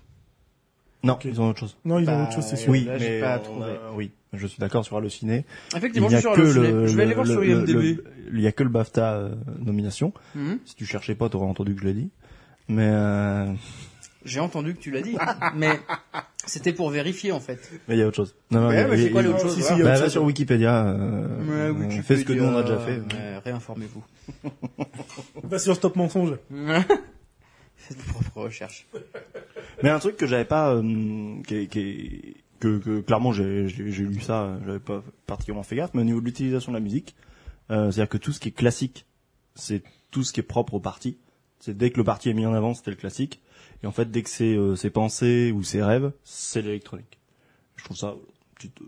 Non, 1.02 1.14
Ok. 1.14 1.24
ils 1.24 1.40
ont 1.40 1.48
autre 1.48 1.58
chose. 1.60 1.76
Non, 1.84 1.98
ils 1.98 2.02
ont 2.08 2.16
Bah, 2.16 2.22
autre 2.24 2.32
chose, 2.34 2.44
c'est 2.44 2.56
sûr. 2.56 2.70
Oui, 2.70 2.84
là, 2.84 2.96
mais 2.98 3.20
pas 3.20 3.38
on 3.38 3.42
trouvé. 3.42 3.70
a- 3.70 3.92
oui, 3.94 4.10
je 4.34 4.46
suis 4.46 4.58
d'accord 4.60 4.84
sur 4.84 4.96
Allociné. 4.98 5.44
Effectivement, 5.74 6.08
Il 6.08 6.10
je 6.10 6.16
n'y 6.16 6.20
suis 6.20 6.28
a 6.30 6.34
sur 6.34 6.42
que 6.42 6.46
Allociné. 6.50 6.72
le, 6.72 6.86
Je 6.86 6.96
vais 6.96 7.02
aller 7.02 7.08
le- 7.10 7.14
voir 7.14 7.26
sur 7.26 7.40
le- 7.40 7.46
IMDb. 7.48 7.72
le- 7.82 8.04
il 8.34 8.40
y 8.40 8.46
a 8.46 8.52
que 8.52 8.62
le 8.62 8.68
BAFTA 8.68 9.14
euh, 9.14 9.34
nomination. 9.64 10.12
Mhm. 10.34 10.58
Si 10.66 10.74
tu 10.74 10.84
cherchais 10.86 11.14
pas, 11.14 11.28
t'aurais 11.28 11.46
entendu 11.46 11.74
que 11.74 11.80
je 11.80 11.86
l'ai 11.86 11.94
dit. 11.94 12.10
Mais 12.68 12.88
euh, 12.88 13.46
J'ai 14.26 14.40
entendu 14.40 14.74
que 14.74 14.80
tu 14.80 14.90
l'as 14.90 15.00
dit, 15.00 15.16
mais 15.56 15.80
c'était 16.46 16.74
pour 16.74 16.90
vérifier 16.90 17.32
en 17.32 17.40
fait. 17.40 17.58
mais 17.88 17.96
il 17.96 17.98
y 17.98 18.02
a 18.02 18.06
autre 18.06 18.16
chose. 18.16 18.34
Non, 18.50 18.60
non, 18.60 18.68
Ouais, 18.68 18.86
mais 18.86 18.96
c'est 18.98 19.04
il- 19.06 19.12
quoi 19.12 19.22
il- 19.22 19.28
l'autre 19.28 19.40
chose 19.40 19.54
si, 19.54 19.62
si, 19.62 19.68
Bah, 19.70 19.74
autre 19.76 19.84
va 19.84 19.96
chose. 19.96 20.12
sur 20.12 20.24
Wikipédia. 20.24 20.84
Euh, 20.86 21.72
Ouais, 21.72 21.86
euh, 21.98 22.02
fais 22.02 22.16
ce 22.18 22.24
que 22.24 22.34
nous 22.34 22.44
on 22.44 22.56
a 22.58 22.62
déjà 22.62 22.76
Wikipédia, 22.76 23.02
fait. 23.08 23.16
ouais, 23.16 23.38
réinformez-vous. 23.46 24.04
Va 25.44 25.58
sur 25.58 25.74
Stop 25.74 25.96
Mensonge. 25.96 26.34
Faites 27.90 27.98
vos 28.06 28.12
propres 28.20 28.40
recherches. 28.42 28.86
Mais 29.82 29.90
un 29.90 29.98
truc 29.98 30.16
que 30.16 30.26
j'avais 30.26 30.44
pas, 30.44 30.74
euh, 30.74 30.82
qui, 31.46 31.54
est- 31.56 31.66
qui 31.66 31.78
est- 31.80 32.34
que, 32.60 32.78
que 32.78 33.00
clairement 33.00 33.32
j'ai 33.32 33.68
j'ai- 33.68 33.90
j'ai 33.90 34.04
lu 34.04 34.20
ça, 34.20 34.58
j'avais 34.66 34.78
pas 34.78 35.02
particulièrement 35.26 35.62
fait 35.62 35.76
gaffe, 35.76 35.92
mais 35.94 36.02
au 36.02 36.04
niveau 36.04 36.20
de 36.20 36.26
l'utilisation 36.26 36.72
de 36.72 36.76
la 36.76 36.82
musique, 36.82 37.16
euh, 37.70 37.90
c'est-à-dire 37.90 38.10
que 38.10 38.18
tout 38.18 38.32
ce 38.32 38.38
qui 38.40 38.48
est 38.48 38.52
classique, 38.52 39.06
c'est 39.54 39.82
tout 40.10 40.22
ce 40.24 40.32
qui 40.34 40.40
est 40.40 40.44
propre 40.44 40.74
au 40.74 40.80
parti. 40.80 41.16
C'est 41.58 41.74
dès 41.76 41.90
que 41.90 41.96
le 41.96 42.04
parti 42.04 42.28
est 42.28 42.34
mis 42.34 42.44
en 42.46 42.52
avant, 42.52 42.74
c'était 42.74 42.90
le 42.90 42.96
classique, 42.98 43.40
et 43.82 43.86
en 43.86 43.92
fait 43.92 44.10
dès 44.10 44.22
que 44.22 44.28
c'est 44.30 44.54
euh, 44.56 44.76
ses 44.76 44.90
pensées 44.90 45.52
ou 45.52 45.62
ses 45.62 45.82
rêves, 45.82 46.12
c'est 46.22 46.60
l'électronique. 46.62 47.18
Je 47.76 47.84
trouve 47.84 47.96
ça 47.96 48.08
euh, 48.08 48.16
petite, 48.56 48.78
euh, 48.82 48.84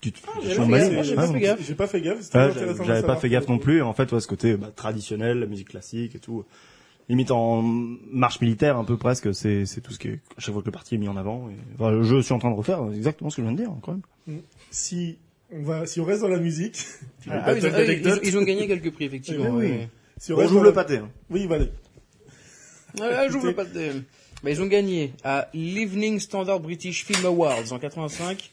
petite 0.00 0.18
gaffe, 0.80 1.02
j'ai 1.02 1.14
pas 1.14 1.26
pas 1.86 1.86
fait 1.86 2.02
gaffe. 2.02 2.22
j'avais 2.84 3.02
pas 3.02 3.16
fait 3.16 3.28
gaffe 3.30 3.48
non 3.48 3.58
plus. 3.58 3.78
Et 3.78 3.82
en 3.82 3.94
fait, 3.94 4.12
ouais, 4.12 4.20
ce 4.20 4.26
côté 4.28 4.58
bah, 4.58 4.70
traditionnel, 4.76 5.38
la 5.40 5.46
musique 5.46 5.68
classique 5.70 6.14
et 6.14 6.18
tout, 6.20 6.44
limite 7.08 7.30
en 7.30 7.62
marche 7.62 8.40
militaire 8.40 8.76
un 8.76 8.84
peu 8.84 8.96
presque, 8.96 9.34
c'est 9.34 9.66
c'est 9.66 9.80
tout 9.80 9.92
ce 9.92 9.98
qui 9.98 10.08
est 10.08 10.20
à 10.36 10.40
chaque 10.40 10.52
fois 10.52 10.62
que 10.62 10.66
le 10.68 10.72
parti 10.72 10.94
est 10.94 10.98
mis 10.98 11.08
en 11.08 11.16
avant. 11.16 11.48
Et, 11.50 11.54
enfin, 11.74 12.02
je 12.02 12.20
suis 12.22 12.32
en 12.34 12.38
train 12.38 12.50
de 12.50 12.56
refaire 12.56 12.80
exactement 12.94 13.30
ce 13.30 13.36
que 13.36 13.42
je 13.42 13.46
viens 13.48 13.56
de 13.56 13.62
dire 13.62 13.72
quand 13.82 13.98
même. 14.26 14.40
Si 14.70 15.18
on 15.52 15.62
va, 15.62 15.86
si 15.86 16.00
on 16.00 16.04
reste 16.04 16.22
dans 16.22 16.28
la 16.28 16.38
musique, 16.38 16.76
veux 17.26 17.32
Ah, 17.32 17.40
pas 17.40 17.56
ils, 17.58 17.66
ont, 17.66 18.18
ils 18.22 18.34
ils 18.34 18.44
gagné 18.44 18.66
quelques 18.66 18.90
prix 18.92 19.04
effectivement. 19.04 19.50
Oui, 19.50 19.66
oui. 19.66 19.70
ouais. 19.72 19.88
Si 20.18 20.32
on 20.32 20.48
joue 20.48 20.60
le 20.60 20.66
la- 20.68 20.72
pâté. 20.72 20.96
hein. 20.98 21.10
Oui, 21.30 21.46
voilà. 21.46 21.66
Ah, 23.00 23.26
pas 23.54 23.64
de... 23.64 24.02
Bah, 24.42 24.50
ils 24.50 24.60
ont 24.62 24.66
gagné 24.66 25.12
à 25.24 25.48
l'Evening 25.54 26.18
Standard 26.20 26.60
British 26.60 27.04
Film 27.04 27.24
Awards 27.26 27.72
en 27.72 27.78
85, 27.78 28.52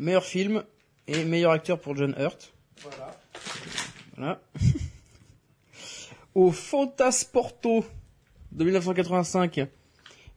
meilleur 0.00 0.24
film 0.24 0.64
et 1.06 1.24
meilleur 1.24 1.52
acteur 1.52 1.78
pour 1.78 1.94
John 1.96 2.14
Hurt. 2.18 2.52
Voilà. 2.82 3.20
Voilà. 4.16 4.40
Au 6.36 6.52
Fantasporto 6.52 7.82
de 8.52 8.62
1985, 8.62 9.66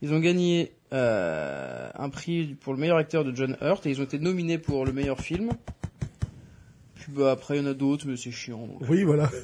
ils 0.02 0.14
ont 0.14 0.22
gagné 0.22 0.72
euh, 0.94 1.90
un 1.94 2.10
prix 2.10 2.56
pour 2.62 2.72
le 2.72 2.80
meilleur 2.80 2.96
acteur 2.96 3.26
de 3.26 3.36
John 3.36 3.58
Hurt 3.60 3.86
et 3.86 3.90
ils 3.90 4.00
ont 4.00 4.06
été 4.06 4.18
nominés 4.18 4.58
pour 4.58 4.86
le 4.86 4.94
meilleur 4.94 5.20
film. 5.20 5.50
Puis 6.96 7.12
bah 7.12 7.32
après 7.32 7.58
il 7.58 7.64
y 7.64 7.68
en 7.68 7.70
a 7.70 7.74
d'autres 7.74 8.08
mais 8.08 8.16
c'est 8.16 8.32
chiant. 8.32 8.66
donc. 8.66 8.82
Oui, 8.90 9.04
voilà. 9.04 9.30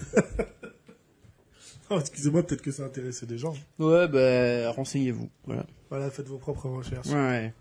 Oh, 1.91 1.99
excusez-moi, 1.99 2.41
peut-être 2.41 2.63
que 2.63 2.71
ça 2.71 2.83
intéressait 2.83 3.27
des 3.27 3.37
gens. 3.37 3.53
Ouais 3.77 4.07
bah 4.07 4.71
renseignez-vous. 4.71 5.29
Voilà. 5.43 5.65
Voilà, 5.89 6.09
faites 6.09 6.27
vos 6.27 6.37
propres 6.37 6.69
recherches. 6.69 7.09
Ouais. 7.09 7.53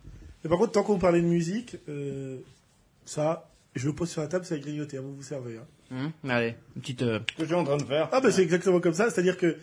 Et 0.45 0.49
par 0.49 0.57
contre, 0.57 0.71
tant 0.71 0.85
qu'on 0.85 1.01
parlait 1.01 1.21
de 1.21 1.27
musique, 1.27 1.77
euh, 1.89 2.39
ça, 3.05 3.51
je 3.75 3.89
le 3.89 3.93
pose 3.93 4.09
sur 4.09 4.23
la 4.23 4.29
table, 4.29 4.45
c'est 4.45 4.55
à 4.55 4.59
grignoter, 4.59 4.99
à 4.99 5.01
vous 5.01 5.17
vous 5.17 5.23
servez. 5.23 5.59
Hein. 5.59 5.67
Hum, 5.95 6.13
Allez, 6.31 6.55
une 6.77 6.83
petite. 6.83 7.03
euh, 7.03 7.21
Ce 7.31 7.37
que 7.37 7.43
je 7.43 7.47
suis 7.47 7.55
en 7.55 7.65
train 7.65 7.77
de 7.77 7.85
faire. 7.85 8.09
Ah 8.13 8.21
bah 8.21 8.31
c'est 8.33 8.43
exactement 8.43 8.81
comme 8.81 8.95
ça, 8.95 9.11
c'est-à-dire 9.11 9.37
que 9.37 9.57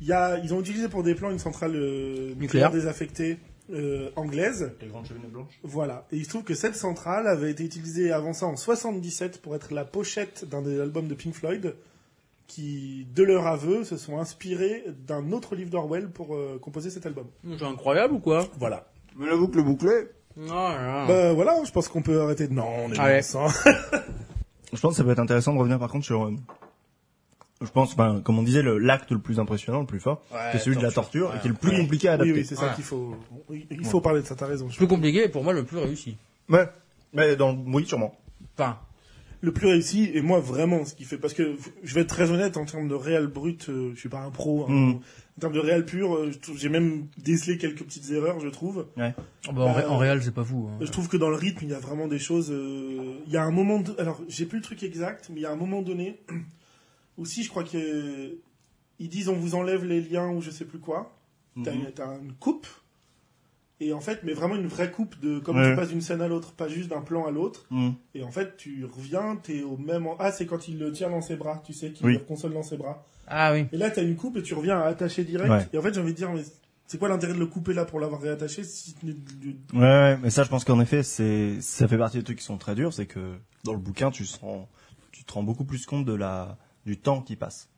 il 0.00 0.06
y 0.06 0.12
a, 0.12 0.38
ils 0.38 0.52
ont 0.54 0.60
utilisé 0.60 0.88
pour 0.88 1.02
des 1.02 1.14
plans 1.14 1.30
une 1.30 1.38
centrale 1.38 1.72
euh, 1.74 2.34
nucléaire 2.36 2.70
désaffectée 2.70 3.38
euh, 3.72 4.10
anglaise. 4.16 4.72
Les 4.80 4.88
grandes 4.88 5.06
cheminées 5.06 5.26
blanches. 5.28 5.58
Voilà. 5.62 6.06
Et 6.12 6.16
il 6.16 6.24
se 6.24 6.28
trouve 6.30 6.44
que 6.44 6.54
cette 6.54 6.76
centrale 6.76 7.26
avait 7.26 7.50
été 7.50 7.64
utilisée 7.64 8.12
avant 8.12 8.32
ça 8.32 8.46
en 8.46 8.56
77 8.56 9.42
pour 9.42 9.54
être 9.56 9.72
la 9.74 9.84
pochette 9.84 10.48
d'un 10.48 10.62
des 10.62 10.80
albums 10.80 11.08
de 11.08 11.14
Pink 11.14 11.34
Floyd, 11.34 11.74
qui, 12.46 13.06
de 13.14 13.22
leur 13.24 13.46
aveu, 13.46 13.84
se 13.84 13.96
sont 13.96 14.18
inspirés 14.18 14.84
d'un 15.06 15.32
autre 15.32 15.54
livre 15.56 15.70
d'Orwell 15.70 16.08
pour 16.08 16.34
euh, 16.36 16.58
composer 16.62 16.90
cet 16.90 17.04
album. 17.04 17.26
C'est 17.58 17.64
incroyable 17.64 18.14
ou 18.14 18.18
quoi? 18.20 18.46
Voilà. 18.58 18.86
Mais 19.16 19.26
la 19.26 19.36
boucle 19.36 19.62
bouclée. 19.62 20.08
Non, 20.36 20.46
non. 20.46 21.06
Bah 21.08 21.32
voilà, 21.32 21.56
je 21.64 21.72
pense 21.72 21.88
qu'on 21.88 22.02
peut 22.02 22.20
arrêter 22.22 22.46
de... 22.46 22.52
Non, 22.54 22.68
on 22.86 22.92
est 22.92 22.96
mince, 22.96 23.34
hein. 23.34 23.48
Je 24.72 24.80
pense 24.80 24.92
que 24.92 24.96
ça 24.98 25.04
peut 25.04 25.10
être 25.10 25.18
intéressant 25.18 25.52
de 25.54 25.58
revenir 25.58 25.78
par 25.78 25.90
contre 25.90 26.04
sur. 26.04 26.24
euh, 26.24 26.34
je 27.60 27.66
pense, 27.70 27.96
ben, 27.96 28.20
comme 28.20 28.38
on 28.38 28.42
disait, 28.42 28.62
le- 28.62 28.78
l'acte 28.78 29.10
le 29.10 29.18
plus 29.18 29.40
impressionnant, 29.40 29.80
le 29.80 29.86
plus 29.86 29.98
fort, 29.98 30.22
Ouais, 30.32 30.38
c'est 30.52 30.58
celui 30.58 30.76
de 30.76 30.82
la 30.82 30.92
torture. 30.92 31.30
Ouais. 31.30 31.36
et 31.36 31.40
qui 31.40 31.46
est 31.48 31.50
le 31.50 31.56
plus 31.56 31.76
compliqué 31.76 32.08
à 32.08 32.12
Oui, 32.12 32.14
adapter. 32.22 32.32
oui, 32.40 32.44
c'est 32.44 32.54
ça 32.54 32.68
qu'il 32.74 32.84
faut... 32.84 33.16
Il 33.50 33.84
faut 33.84 34.00
parler 34.00 34.20
de 34.22 34.26
ça, 34.26 34.34
t'as 34.36 34.46
raison. 34.46 34.68
je 34.70 34.76
plus 34.76 34.86
compliqué 34.86 35.24
et 35.24 35.28
pour 35.28 35.42
moi 35.42 35.52
le 35.52 35.64
plus 35.64 35.78
réussi. 35.78 36.16
Ouais. 36.48 36.68
Mais 37.12 37.34
dans, 37.34 37.54
oui, 37.66 37.84
sûrement. 37.86 38.14
Enfin, 38.56 38.78
le 39.40 39.52
plus 39.52 39.68
réussi 39.68 40.10
et 40.14 40.20
moi 40.20 40.40
vraiment 40.40 40.84
ce 40.84 40.94
qui 40.94 41.04
fait 41.04 41.16
parce 41.18 41.32
que 41.34 41.56
je 41.84 41.94
vais 41.94 42.00
être 42.00 42.08
très 42.08 42.30
honnête 42.32 42.56
en 42.56 42.64
termes 42.64 42.88
de 42.88 42.94
réel 42.94 43.26
brut 43.28 43.68
euh, 43.68 43.92
je 43.94 44.00
suis 44.00 44.08
pas 44.08 44.20
un 44.20 44.30
pro 44.30 44.64
hein. 44.64 44.72
Mm. 44.72 44.90
en 45.36 45.40
termes 45.40 45.52
de 45.52 45.60
réel 45.60 45.84
pur 45.84 46.14
euh, 46.16 46.30
je 46.32 46.38
trouve- 46.38 46.58
j'ai 46.58 46.68
même 46.68 47.06
décelé 47.18 47.56
quelques 47.56 47.84
petites 47.84 48.10
erreurs 48.10 48.40
je 48.40 48.48
trouve 48.48 48.86
Ouais. 48.96 49.14
en, 49.48 49.72
ré- 49.72 49.84
Euh, 49.84 49.88
en 49.90 49.96
réel 49.96 50.22
c'est 50.22 50.34
pas 50.34 50.42
fou. 50.44 50.68
hein. 50.72 50.78
je 50.80 50.90
trouve 50.90 51.08
que 51.08 51.16
dans 51.16 51.30
le 51.30 51.36
rythme 51.36 51.60
il 51.62 51.70
y 51.70 51.74
a 51.74 51.78
vraiment 51.78 52.08
des 52.08 52.18
choses 52.18 52.50
euh, 52.50 53.14
il 53.26 53.32
y 53.32 53.36
a 53.36 53.44
un 53.44 53.52
moment 53.52 53.78
de... 53.80 53.94
alors 53.98 54.20
j'ai 54.28 54.44
plus 54.46 54.58
le 54.58 54.64
truc 54.64 54.82
exact 54.82 55.28
mais 55.30 55.36
il 55.40 55.42
y 55.42 55.46
a 55.46 55.52
un 55.52 55.56
moment 55.56 55.82
donné 55.82 56.18
aussi 57.16 57.42
je 57.44 57.48
crois 57.48 57.64
que 57.64 58.38
ils 58.98 59.08
disent 59.08 59.28
on 59.28 59.36
vous 59.36 59.54
enlève 59.54 59.84
les 59.84 60.00
liens 60.00 60.30
ou 60.30 60.40
je 60.40 60.50
sais 60.50 60.64
plus 60.64 60.80
quoi 60.80 61.14
t'as 61.64 61.72
Mhm. 61.72 61.80
une, 61.80 61.92
t'as 61.92 62.18
une 62.20 62.32
coupe 62.32 62.66
et 63.80 63.92
en 63.92 64.00
fait 64.00 64.20
mais 64.24 64.32
vraiment 64.32 64.56
une 64.56 64.66
vraie 64.66 64.90
coupe 64.90 65.18
de 65.20 65.38
comme 65.38 65.56
Ouais. 65.56 65.70
tu 65.70 65.76
passes 65.76 65.88
d'une 65.90 66.00
scène 66.00 66.20
à 66.20 66.28
l'autre 66.28 66.52
pas 66.52 66.68
juste 66.68 66.88
d'un 66.90 67.00
plan 67.00 67.26
à 67.26 67.30
l'autre 67.30 67.66
Mm. 67.70 67.90
et 68.14 68.22
en 68.24 68.30
fait, 68.30 68.56
tu 68.56 68.84
reviens, 68.84 69.36
t'es 69.36 69.62
au 69.62 69.76
même... 69.76 70.06
en- 70.06 70.16
Ah, 70.18 70.32
c'est 70.32 70.46
quand 70.46 70.66
il 70.68 70.78
le 70.78 70.90
tient 70.92 71.10
dans 71.10 71.20
ses 71.22 71.36
bras, 71.36 71.62
tu 71.64 71.72
sais, 71.72 71.92
qu'il 71.92 72.06
Oui. 72.06 72.14
le 72.14 72.18
console 72.20 72.52
dans 72.54 72.62
ses 72.62 72.76
bras. 72.76 73.06
Ah 73.26 73.52
oui. 73.52 73.66
Et 73.72 73.76
là, 73.76 73.90
t'as 73.90 74.02
une 74.02 74.16
coupe 74.16 74.36
et 74.38 74.42
tu 74.42 74.54
reviens 74.54 74.78
à 74.80 74.84
attacher 74.86 75.22
direct. 75.24 75.50
Ouais. 75.50 75.66
Et 75.72 75.78
en 75.78 75.82
fait, 75.82 75.92
j'ai 75.94 76.00
envie 76.00 76.12
de 76.12 76.16
dire, 76.16 76.32
mais 76.32 76.42
c'est 76.86 76.98
quoi 76.98 77.08
l'intérêt 77.10 77.34
de 77.34 77.38
le 77.38 77.46
couper 77.46 77.74
là 77.74 77.84
pour 77.84 78.00
l'avoir 78.00 78.20
réattaché 78.22 78.64
si 78.64 78.94
Ouais, 79.74 79.80
ouais, 79.80 80.16
mais 80.22 80.30
ça, 80.30 80.42
je 80.44 80.48
pense 80.48 80.64
qu'en 80.64 80.80
effet, 80.80 81.02
c'est, 81.02 81.60
ça 81.60 81.86
fait 81.86 81.98
partie 81.98 82.16
des 82.18 82.24
trucs 82.24 82.38
qui 82.38 82.44
sont 82.44 82.56
très 82.58 82.74
durs, 82.74 82.92
c'est 82.92 83.06
que 83.06 83.34
dans 83.64 83.72
le 83.72 83.78
bouquin, 83.78 84.10
tu 84.10 84.24
sens, 84.24 84.66
tu 85.12 85.24
te 85.24 85.32
rends 85.32 85.42
beaucoup 85.42 85.64
plus 85.64 85.84
compte 85.86 86.04
de 86.06 86.14
la, 86.14 86.56
du 86.86 86.96
temps 86.98 87.20
qui 87.22 87.36
passe. 87.36 87.68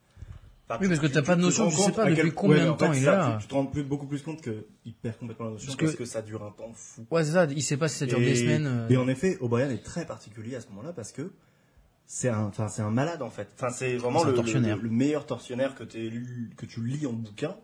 Oui, 0.79 0.89
parce 0.89 1.01
que 1.01 1.07
tu- 1.07 1.13
t'as 1.13 1.23
pas 1.23 1.37
de 1.37 1.41
notion, 1.41 1.69
tu 1.71 1.77
sais 1.77 1.93
pas 1.93 2.05
depuis 2.05 2.17
quel- 2.17 2.35
combien 2.35 2.57
ouais, 2.59 2.65
de 2.65 2.71
en 2.71 2.77
fait, 2.79 2.87
temps 2.87 2.93
il 2.93 3.03
est 3.03 3.07
là. 3.07 3.37
Tu, 3.39 3.43
tu 3.45 3.49
te 3.49 3.55
rends 3.55 3.67
plus- 3.67 3.83
beaucoup 3.83 4.07
plus 4.07 4.23
compte 4.23 4.41
qu'il 4.43 4.95
perd 5.03 5.17
complètement 5.19 5.47
la 5.47 5.51
notion 5.53 5.67
Parce 5.69 5.79
parce 5.79 5.97
que- 5.97 6.05
ça 6.05 6.23
dure 6.23 6.45
un 6.45 6.51
temps 6.51 6.73
fou. 6.75 7.07
Ouais, 7.11 7.25
c'est 7.25 7.33
ça. 7.33 7.47
Il 7.47 7.63
sait 7.63 7.77
pas 7.77 7.89
si 7.89 7.99
ça 7.99 8.07
dure 8.07 8.19
et, 8.21 8.25
des 8.27 8.35
semaines. 8.37 8.67
euh. 8.67 8.89
et 8.89 8.97
en 8.97 9.09
effet, 9.09 9.39
O'Brien 9.41 9.71
est 9.71 9.83
très 9.83 10.05
particulier 10.07 10.55
à 10.57 10.61
ce 10.61 10.69
moment-là 10.69 10.93
parce 10.93 11.13
que 11.13 11.33
c'est 12.07 12.29
un, 12.29 12.45
enfin, 12.45 12.69
c'est 12.69 12.83
un 12.83 12.91
malade 12.91 13.23
en 13.23 13.31
fait. 13.31 13.49
Enfin, 13.55 13.71
c'est 13.71 13.97
vraiment 13.97 14.23
le, 14.25 14.35
tortionnaire. 14.35 14.77
le- 14.77 14.83
le 14.83 14.91
meilleur 14.91 15.27
tortionnaire 15.27 15.75
que, 15.75 15.85
t'aies 15.85 16.09
lu, 16.11 16.51
que 16.57 16.67
tu 16.67 16.85
lis 16.85 17.07
en 17.07 17.13
bouquin. 17.13 17.57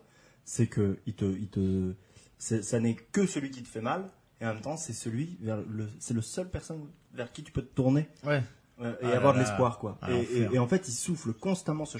C'est 0.45 0.67
que 0.67 0.97
il 1.05 1.13
te, 1.13 1.25
il 1.25 1.47
te, 1.49 1.93
ça 2.39 2.79
n'est 2.79 2.95
que 2.95 3.25
celui 3.25 3.51
qui 3.51 3.61
te 3.63 3.67
fait 3.67 3.81
mal 3.81 4.05
et 4.39 4.45
en 4.45 4.53
même 4.53 4.61
temps, 4.61 4.77
c'est 4.77 4.93
celui 4.93 5.37
vers 5.41 5.57
le, 5.57 5.89
c'est 5.99 6.13
le 6.13 6.21
seul 6.21 6.49
personne 6.49 6.79
vers 7.13 7.31
qui 7.33 7.43
tu 7.43 7.51
peux 7.51 7.61
te 7.63 7.73
tourner 7.75 8.07
Ouais. 8.25 8.41
euh, 8.81 8.93
et 9.01 9.05
Ah 9.05 9.09
là 9.09 9.15
avoir 9.17 9.33
de 9.33 9.39
l'espoir 9.39 9.77
quoi. 9.79 9.97
Ah, 10.01 10.11
et, 10.11 10.21
et- 10.21 10.47
et 10.53 10.59
en 10.59 10.67
fait, 10.67 10.87
il 10.87 10.93
souffle 10.93 11.33
constamment 11.33 11.83
ce 11.85 11.97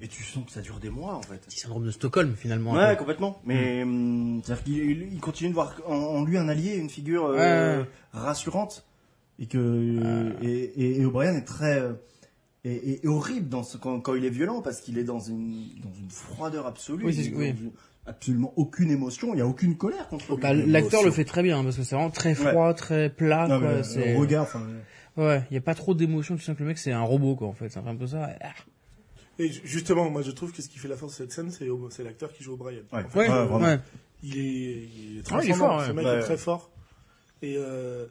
et 0.00 0.08
tu 0.08 0.22
sens 0.22 0.44
que 0.46 0.52
ça 0.52 0.60
dure 0.60 0.78
des 0.80 0.90
mois 0.90 1.14
en 1.14 1.22
fait. 1.22 1.38
Petit 1.46 1.58
syndrome 1.60 1.84
de 1.84 1.90
Stockholm 1.90 2.34
finalement. 2.36 2.72
Ouais, 2.72 2.96
complètement. 2.96 3.40
Mais 3.44 3.82
hum, 3.82 4.40
c'est-à-dire 4.44 4.64
qu'il 4.64 5.12
il 5.12 5.20
continue 5.20 5.50
de 5.50 5.54
voir 5.54 5.74
en, 5.86 5.94
en 5.94 6.24
lui 6.24 6.36
un 6.38 6.48
allié, 6.48 6.76
une 6.76 6.90
figure 6.90 7.26
euh, 7.26 7.80
Ouais, 7.82 7.86
rassurante, 8.12 8.86
et 9.38 9.46
que 9.46 10.32
et, 10.42 10.48
et, 10.76 11.00
et 11.00 11.04
O'Brien 11.04 11.34
est 11.34 11.44
très 11.44 11.78
euh, 11.80 11.92
et, 12.64 12.72
et- 12.74 13.04
et 13.04 13.08
horrible 13.08 13.48
dans 13.48 13.62
ce 13.64 13.76
quand, 13.76 14.00
quand 14.00 14.14
il 14.14 14.24
est 14.24 14.30
violent 14.30 14.62
parce 14.62 14.80
qu'il 14.80 14.98
est 14.98 15.04
dans 15.04 15.18
une 15.20 15.68
dans 15.82 15.92
une 15.98 16.10
froideur 16.10 16.66
absolue, 16.66 17.04
Oui, 17.06 17.14
c'est- 17.14 17.24
il 17.24 17.34
oui. 17.34 17.54
absolument 18.06 18.52
aucune 18.56 18.90
émotion, 18.90 19.34
il 19.34 19.38
y 19.38 19.42
a 19.42 19.46
aucune 19.46 19.76
colère 19.76 20.08
contre 20.08 20.34
lui. 20.36 20.42
Bah, 20.42 20.54
L'acteur 20.54 21.02
le 21.02 21.10
fait 21.10 21.24
très 21.24 21.42
bien 21.42 21.62
parce 21.64 21.76
que 21.76 21.82
c'est 21.82 21.94
vraiment 21.96 22.10
très 22.10 22.34
froid, 22.34 22.72
très 22.74 23.10
plat. 23.10 23.48
Non, 23.48 23.58
mais 23.58 23.80
quoi. 23.82 24.04
le 24.04 24.16
regard, 24.18 24.42
enfin, 24.44 24.62
Ouais, 25.16 25.42
il 25.50 25.54
y 25.54 25.58
a 25.58 25.60
pas 25.60 25.74
trop 25.74 25.92
d'émotion. 25.94 26.36
Tu 26.36 26.42
sens 26.42 26.56
que 26.56 26.62
le 26.62 26.68
mec 26.68 26.78
c'est 26.78 26.90
un 26.92 27.02
robot 27.02 27.36
quoi 27.36 27.46
en 27.48 27.52
fait. 27.52 27.68
C'est 27.68 27.80
un 27.86 27.96
peu 27.96 28.06
ça. 28.06 28.30
Et 29.42 29.50
ju- 29.50 29.60
justement, 29.64 30.08
moi, 30.10 30.22
je 30.22 30.30
trouve 30.30 30.52
que 30.52 30.62
ce 30.62 30.68
qui 30.68 30.78
fait 30.78 30.88
la 30.88 30.96
force 30.96 31.12
de 31.12 31.16
cette 31.18 31.32
scène, 31.32 31.50
c'est 31.50 31.66
c'est 31.90 32.04
l'acteur 32.04 32.32
qui 32.32 32.42
joue 32.44 32.52
O'Brien. 32.52 32.80
Ouais. 32.92 33.04
En 33.04 33.08
fait, 33.08 33.18
Ouais, 33.18 33.28
Ouais, 33.28 33.34
euh, 33.34 33.44
vraiment. 33.46 33.66
ouais. 33.66 33.80
il 34.22 34.38
est, 34.38 34.42
il 34.42 34.44
est 34.44 34.86
il 35.14 35.18
est 35.18 35.22
transcendant. 35.22 35.54
fort, 35.56 35.84
Ce 35.86 35.92
mec 35.92 36.04
Ouais, 36.04 36.18
est 36.18 36.20
très 36.22 36.36
fort. 36.36 36.70
Et, 37.42 37.56
euh, 37.58 38.06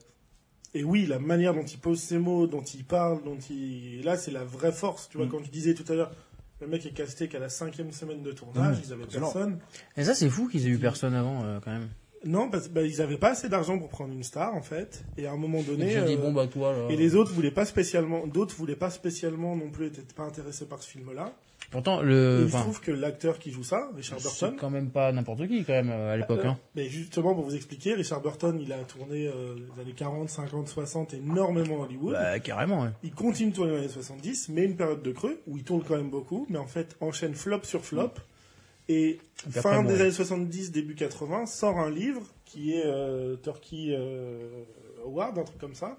et 0.74 0.84
oui, 0.84 1.06
la 1.06 1.20
manière 1.20 1.54
dont 1.54 1.64
il 1.64 1.78
pose 1.80 2.00
ses 2.02 2.18
mots, 2.18 2.48
dont 2.48 2.64
il 2.64 2.84
parle, 2.84 3.24
dont 3.24 3.38
il, 3.50 4.04
là, 4.04 4.18
c'est 4.18 4.32
la 4.32 4.44
vraie 4.44 4.72
force. 4.74 5.08
Tu 5.10 5.18
vois, 5.18 5.26
Mm. 5.28 5.30
quand 5.30 5.42
tu 5.42 5.50
disais 5.50 5.74
tout 5.74 5.90
à 5.92 5.96
l'heure, 5.96 6.12
le 6.60 6.68
mec 6.68 6.86
est 6.86 6.92
casté 6.92 7.28
qu'à 7.28 7.40
la 7.40 7.50
cinquième 7.50 7.92
semaine 7.92 8.22
de 8.24 8.32
tournage, 8.34 8.78
Ouais, 8.78 8.84
ils 8.86 8.94
avaient 8.94 9.06
personne. 9.06 9.60
Et 9.98 10.04
ça 10.04 10.14
c'est 10.14 10.30
fou 10.30 10.48
qu'ils 10.48 10.68
aient 10.68 10.72
eu 10.72 10.78
personne 10.80 11.14
avant 11.16 11.44
euh, 11.44 11.60
quand 11.64 11.72
même. 11.72 11.88
Non, 12.26 12.50
parce 12.50 12.70
bah, 12.70 12.84
ils 12.84 13.02
avaient 13.02 13.18
pas 13.18 13.32
assez 13.32 13.50
d'argent 13.50 13.78
pour 13.80 13.90
prendre 13.90 14.14
une 14.14 14.24
star, 14.24 14.54
en 14.56 14.62
fait. 14.62 15.04
Et 15.18 15.26
à 15.26 15.32
un 15.32 15.38
moment 15.38 15.60
Et 15.60 15.64
donné, 15.64 15.90
j'ai 15.92 16.04
dit 16.04 16.14
euh, 16.14 16.18
bon 16.18 16.32
bah 16.32 16.48
toi 16.48 16.72
là. 16.72 16.88
et 16.90 16.96
les 16.96 17.16
autres 17.16 17.32
voulaient 17.34 17.50
pas 17.52 17.66
spécialement, 17.66 18.28
d'autres 18.28 18.56
voulaient 18.56 18.76
pas 18.76 18.90
spécialement 18.92 19.56
non 19.56 19.70
plus, 19.70 19.88
étaient 19.88 20.02
pas 20.16 20.24
intéressés 20.24 20.66
par 20.66 20.82
ce 20.84 20.90
film-là. 20.90 21.34
Pourtant 21.72 22.02
Et 22.02 22.06
le. 22.06 22.42
il 22.44 22.50
se 22.50 22.56
Enfin, 22.56 22.64
trouve 22.66 22.82
que 22.82 22.92
l'acteur 22.92 23.40
qui 23.40 23.50
joue 23.52 23.64
ça, 23.64 23.90
Richard 23.96 24.20
c'est 24.20 24.26
Burton, 24.28 24.56
quand 24.60 24.70
même 24.70 24.90
pas 24.90 25.12
n'importe 25.12 25.48
qui 25.48 25.64
quand 25.64 25.74
même 25.74 25.90
euh, 25.90 26.14
à 26.14 26.18
l'époque. 26.18 26.42
Euh, 26.44 26.50
Hein. 26.50 26.58
Mais 26.76 26.90
justement, 26.90 27.34
pour 27.34 27.44
vous 27.46 27.56
expliquer, 27.56 27.94
Richard 27.94 28.22
Burton, 28.22 28.60
il 28.62 28.74
a 28.74 28.80
tourné 28.84 29.28
euh, 29.28 29.56
les 29.76 29.82
années 29.82 29.94
40, 29.96 30.30
50, 30.30 30.68
60 30.68 31.14
énormément 31.14 31.82
à 31.82 31.86
Hollywood. 31.86 32.14
Bah 32.14 32.40
carrément. 32.40 32.82
Ouais. 32.84 32.90
Il 33.04 33.14
continue 33.14 33.52
de 33.52 33.56
tourner 33.56 33.72
dans 33.72 33.78
les 33.78 33.84
années 33.84 33.94
70, 33.94 34.50
mais 34.50 34.66
une 34.66 34.76
période 34.76 35.02
de 35.02 35.12
creux 35.12 35.40
où 35.48 35.58
il 35.58 35.64
tourne 35.64 35.82
quand 35.88 35.96
même 35.96 36.10
beaucoup, 36.10 36.46
mais 36.50 36.58
en 36.60 36.68
fait 36.68 36.98
enchaîne 37.00 37.36
flop 37.36 37.62
sur 37.64 37.84
flop. 37.86 38.12
Et 38.90 39.20
fin 39.50 39.84
des 39.84 40.02
années 40.02 40.12
70, 40.12 40.72
début 40.72 40.96
80, 40.96 41.46
sort 41.46 41.80
un 41.80 41.90
livre 41.90 42.24
qui 42.46 42.74
est 42.74 42.86
euh, 42.86 43.38
Turkey 43.38 43.88
euh, 43.92 44.64
Award, 45.06 45.38
un 45.38 45.44
truc 45.44 45.58
comme 45.60 45.76
ça, 45.76 45.98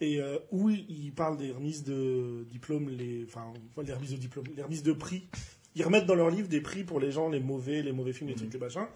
et 0.00 0.20
euh, 0.20 0.38
où 0.50 0.70
il 0.70 1.12
parle 1.12 1.38
des 1.38 1.52
remises 1.52 1.84
de 1.84 2.44
diplômes, 2.50 2.90
les, 2.90 3.24
enfin 3.26 3.52
les 3.82 3.92
remises 3.92 4.12
de 4.12 4.16
diplômes, 4.16 4.44
les 4.56 4.62
remises 4.62 4.82
de 4.82 4.92
prix. 4.92 5.26
Ils 5.74 5.84
remettent 5.84 6.06
dans 6.06 6.14
leur 6.14 6.30
livre 6.30 6.48
des 6.48 6.60
prix 6.60 6.84
pour 6.84 7.00
les 7.00 7.12
gens, 7.12 7.28
les 7.28 7.40
mauvais, 7.40 7.82
les 7.82 7.92
mauvais 7.92 8.12
films, 8.12 8.28
les 8.28 8.34
trucs, 8.34 8.52
les 8.52 8.58
machins. 8.58 8.86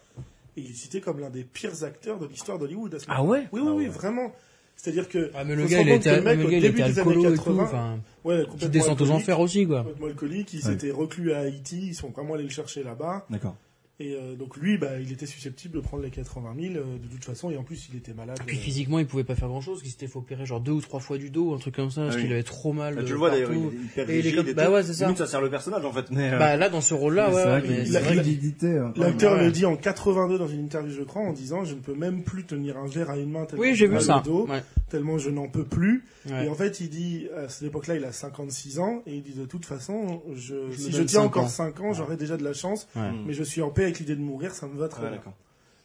Et 0.57 0.61
il 0.61 0.71
est 0.71 0.75
cité 0.75 1.01
comme 1.01 1.21
l'un 1.21 1.31
des 1.31 1.45
pires 1.45 1.85
acteurs 1.85 2.19
de 2.19 2.27
l'histoire 2.27 2.59
d'Hollywood. 2.59 2.95
à 2.95 2.99
ce 2.99 3.07
Ah 3.09 3.23
ouais? 3.23 3.49
Oui, 3.53 3.61
oui, 3.61 3.73
oui, 3.75 3.87
vraiment. 3.87 4.33
C'est-à-dire 4.77 5.09
que. 5.09 5.31
Ah 5.35 5.45
mais 5.45 5.55
le 5.57 5.65
gars 5.67 5.81
il 5.81 5.89
était, 5.89 6.17
le 6.17 6.23
mec, 6.23 6.39
le 6.39 6.45
au 6.47 6.49
gars 6.51 6.57
il 6.59 6.63
début 6.63 6.81
était 6.81 6.91
des 6.93 6.99
années 7.01 7.11
alcoolo 7.27 7.35
et 7.35 7.37
80, 7.37 7.55
tout. 7.55 7.61
Enfin, 7.61 7.99
Ouais, 8.25 8.43
complètement 8.45 8.69
descente 8.69 9.01
aux 9.01 9.11
enfers 9.11 9.41
aussi 9.41 9.67
quoi. 9.67 9.79
complètement 9.81 10.07
alcoolique, 10.07 10.53
il 10.55 10.57
Ouais. 10.65 10.73
s'était 10.73 10.91
reclus 10.91 11.33
à 11.33 11.41
Haïti, 11.41 11.87
ils 11.89 11.95
sont 11.95 12.09
vraiment 12.11 12.35
allés 12.35 12.45
le 12.45 12.51
chercher 12.51 12.83
là-bas. 12.83 13.25
D'accord. 13.31 13.57
Et 14.01 14.15
euh, 14.17 14.35
donc 14.35 14.57
lui, 14.57 14.77
bah, 14.77 14.99
il 15.01 15.13
était 15.13 15.25
susceptible 15.27 15.77
de 15.77 15.81
prendre 15.81 16.03
les 16.03 16.11
80 16.11 16.55
000 16.61 16.75
euh, 16.75 16.99
de 16.99 17.07
toute 17.09 17.25
façon, 17.25 17.51
et 17.53 17.57
en 17.57 17.63
plus 17.63 17.89
il 17.93 17.97
était 17.97 18.13
malade. 18.13 18.37
Et 18.41 18.45
puis 18.45 18.57
euh, 18.57 18.61
physiquement 18.61 18.99
il 18.99 19.07
pouvait 19.07 19.23
pas 19.23 19.37
faire 19.37 19.47
grand 19.47 19.61
chose. 19.61 19.81
Il 19.85 19.91
s'était 19.91 20.09
fait 20.09 20.17
opérer 20.17 20.45
genre 20.47 20.61
deux 20.61 20.73
ou 20.73 20.81
trois 20.81 20.99
fois 20.99 21.17
du 21.17 21.31
dos, 21.31 21.55
un 21.55 21.59
truc 21.59 21.77
comme 21.77 21.91
ça, 21.91 22.03
parce 22.03 22.15
Ah 22.15 22.19
oui. 22.19 22.25
qu'il 22.25 22.33
avait 22.33 22.43
trop 22.43 22.73
mal. 22.73 22.97
Bah, 22.97 23.03
tu 23.05 23.13
le 23.13 23.19
vois 23.19 23.31
d'ailleurs, 23.31 23.53
il 23.53 23.59
est 23.59 23.85
hyper 23.85 24.11
Et 24.11 24.13
il 24.15 24.19
est 24.19 24.21
rigide 24.31 24.37
comme- 24.37 24.49
et 24.49 24.55
bah 24.55 24.71
ouais, 24.71 24.83
c'est 24.83 24.95
ça. 24.95 25.05
Limite, 25.05 25.19
ça 25.19 25.29
sert 25.29 25.41
le 25.41 25.49
personnage 25.49 25.85
en 25.85 25.93
fait. 25.93 26.07
Mais, 26.11 26.33
euh, 26.33 26.39
Bah 26.41 26.57
là 26.57 26.69
dans 26.71 26.81
ce 26.81 26.93
rôle-là, 26.93 27.29
ouais, 27.33 27.63
qu'il 27.63 27.97
hein. 27.97 28.93
L'acteur 28.97 29.33
Ouais. 29.35 29.45
le 29.45 29.53
dit 29.53 29.65
en 29.65 29.77
82 29.77 30.39
dans 30.39 30.49
une 30.49 30.65
interview, 30.65 30.93
je 30.93 31.03
crois, 31.05 31.23
en 31.23 31.33
disant 31.33 31.63
Je 31.65 31.75
ne 31.75 31.81
peux 31.81 31.95
même 31.95 32.25
plus 32.25 32.45
tenir 32.45 32.77
un 32.77 32.87
verre 32.89 33.11
à 33.11 33.17
une 33.17 33.31
main 33.31 33.45
tellement 33.47 33.63
Oui, 33.63 33.75
j'ai 33.77 33.87
mal 33.87 33.99
vu 33.99 34.03
au 34.03 34.07
ça. 34.07 34.23
dos, 34.25 34.49
Ouais. 34.49 34.63
tellement 34.91 35.19
je 35.19 35.31
n'en 35.31 35.49
peux 35.49 35.65
plus. 35.65 36.05
Ouais. 36.29 36.47
Et 36.47 36.49
en 36.49 36.55
fait, 36.55 36.81
il 36.81 36.89
dit 36.91 37.29
à 37.37 37.49
cette 37.49 37.69
époque-là, 37.69 37.95
il 37.97 38.05
a 38.05 38.11
56 38.13 38.81
ans, 38.81 39.03
et 39.07 39.15
il 39.15 39.23
dit 39.23 39.35
de 39.35 39.45
toute 39.45 39.67
façon, 39.67 40.23
je, 40.35 40.55
Je 40.55 40.55
me 40.71 40.73
si 40.73 40.91
je 40.93 41.03
tiens 41.05 41.21
encore 41.23 41.45
ans. 41.45 41.49
5 41.49 41.81
ans, 41.81 41.93
j'aurai 41.93 42.17
déjà 42.17 42.37
de 42.37 42.43
la 42.45 42.55
chance, 42.55 42.89
mais 43.27 43.33
je 43.35 43.43
suis 43.45 43.63
en 43.63 43.71
Avec 43.85 43.99
l'idée 44.01 44.17
de 44.17 44.21
mourir, 44.21 44.53
ça 44.55 44.67
me 44.67 44.79
va 44.79 44.89
très 44.89 45.09
bien. 45.09 45.21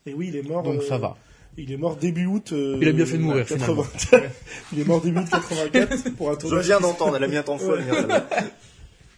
Et 0.05 0.13
oui, 0.13 0.27
il 0.29 0.35
est 0.35 0.41
mort. 0.47 0.63
Donc 0.63 0.81
euh, 0.81 0.87
ça 0.87 0.97
va. 0.97 1.17
Il 1.57 1.71
est 1.71 1.77
mort 1.77 1.95
début 1.97 2.25
août. 2.25 2.51
euh, 2.53 2.77
Il 2.81 2.87
a 2.87 2.91
bien 2.91 3.05
fait 3.05 3.17
de 3.17 3.23
mourir, 3.23 3.45
80. 3.45 3.83
il 4.73 4.79
est 4.79 4.85
mort 4.85 5.01
début 5.01 5.19
août 5.19 5.27
84 5.29 6.09
pour 6.17 6.29
un 6.29 6.33
Je 6.33 6.37
tournage. 6.39 6.65
viens 6.65 6.77
qui- 6.77 6.83
d'entendre, 6.83 7.17
elle 7.17 7.23
a 7.23 7.27
mis 7.27 7.37
un 7.37 7.43
temps 7.43 7.57
celle-là. 7.59 8.25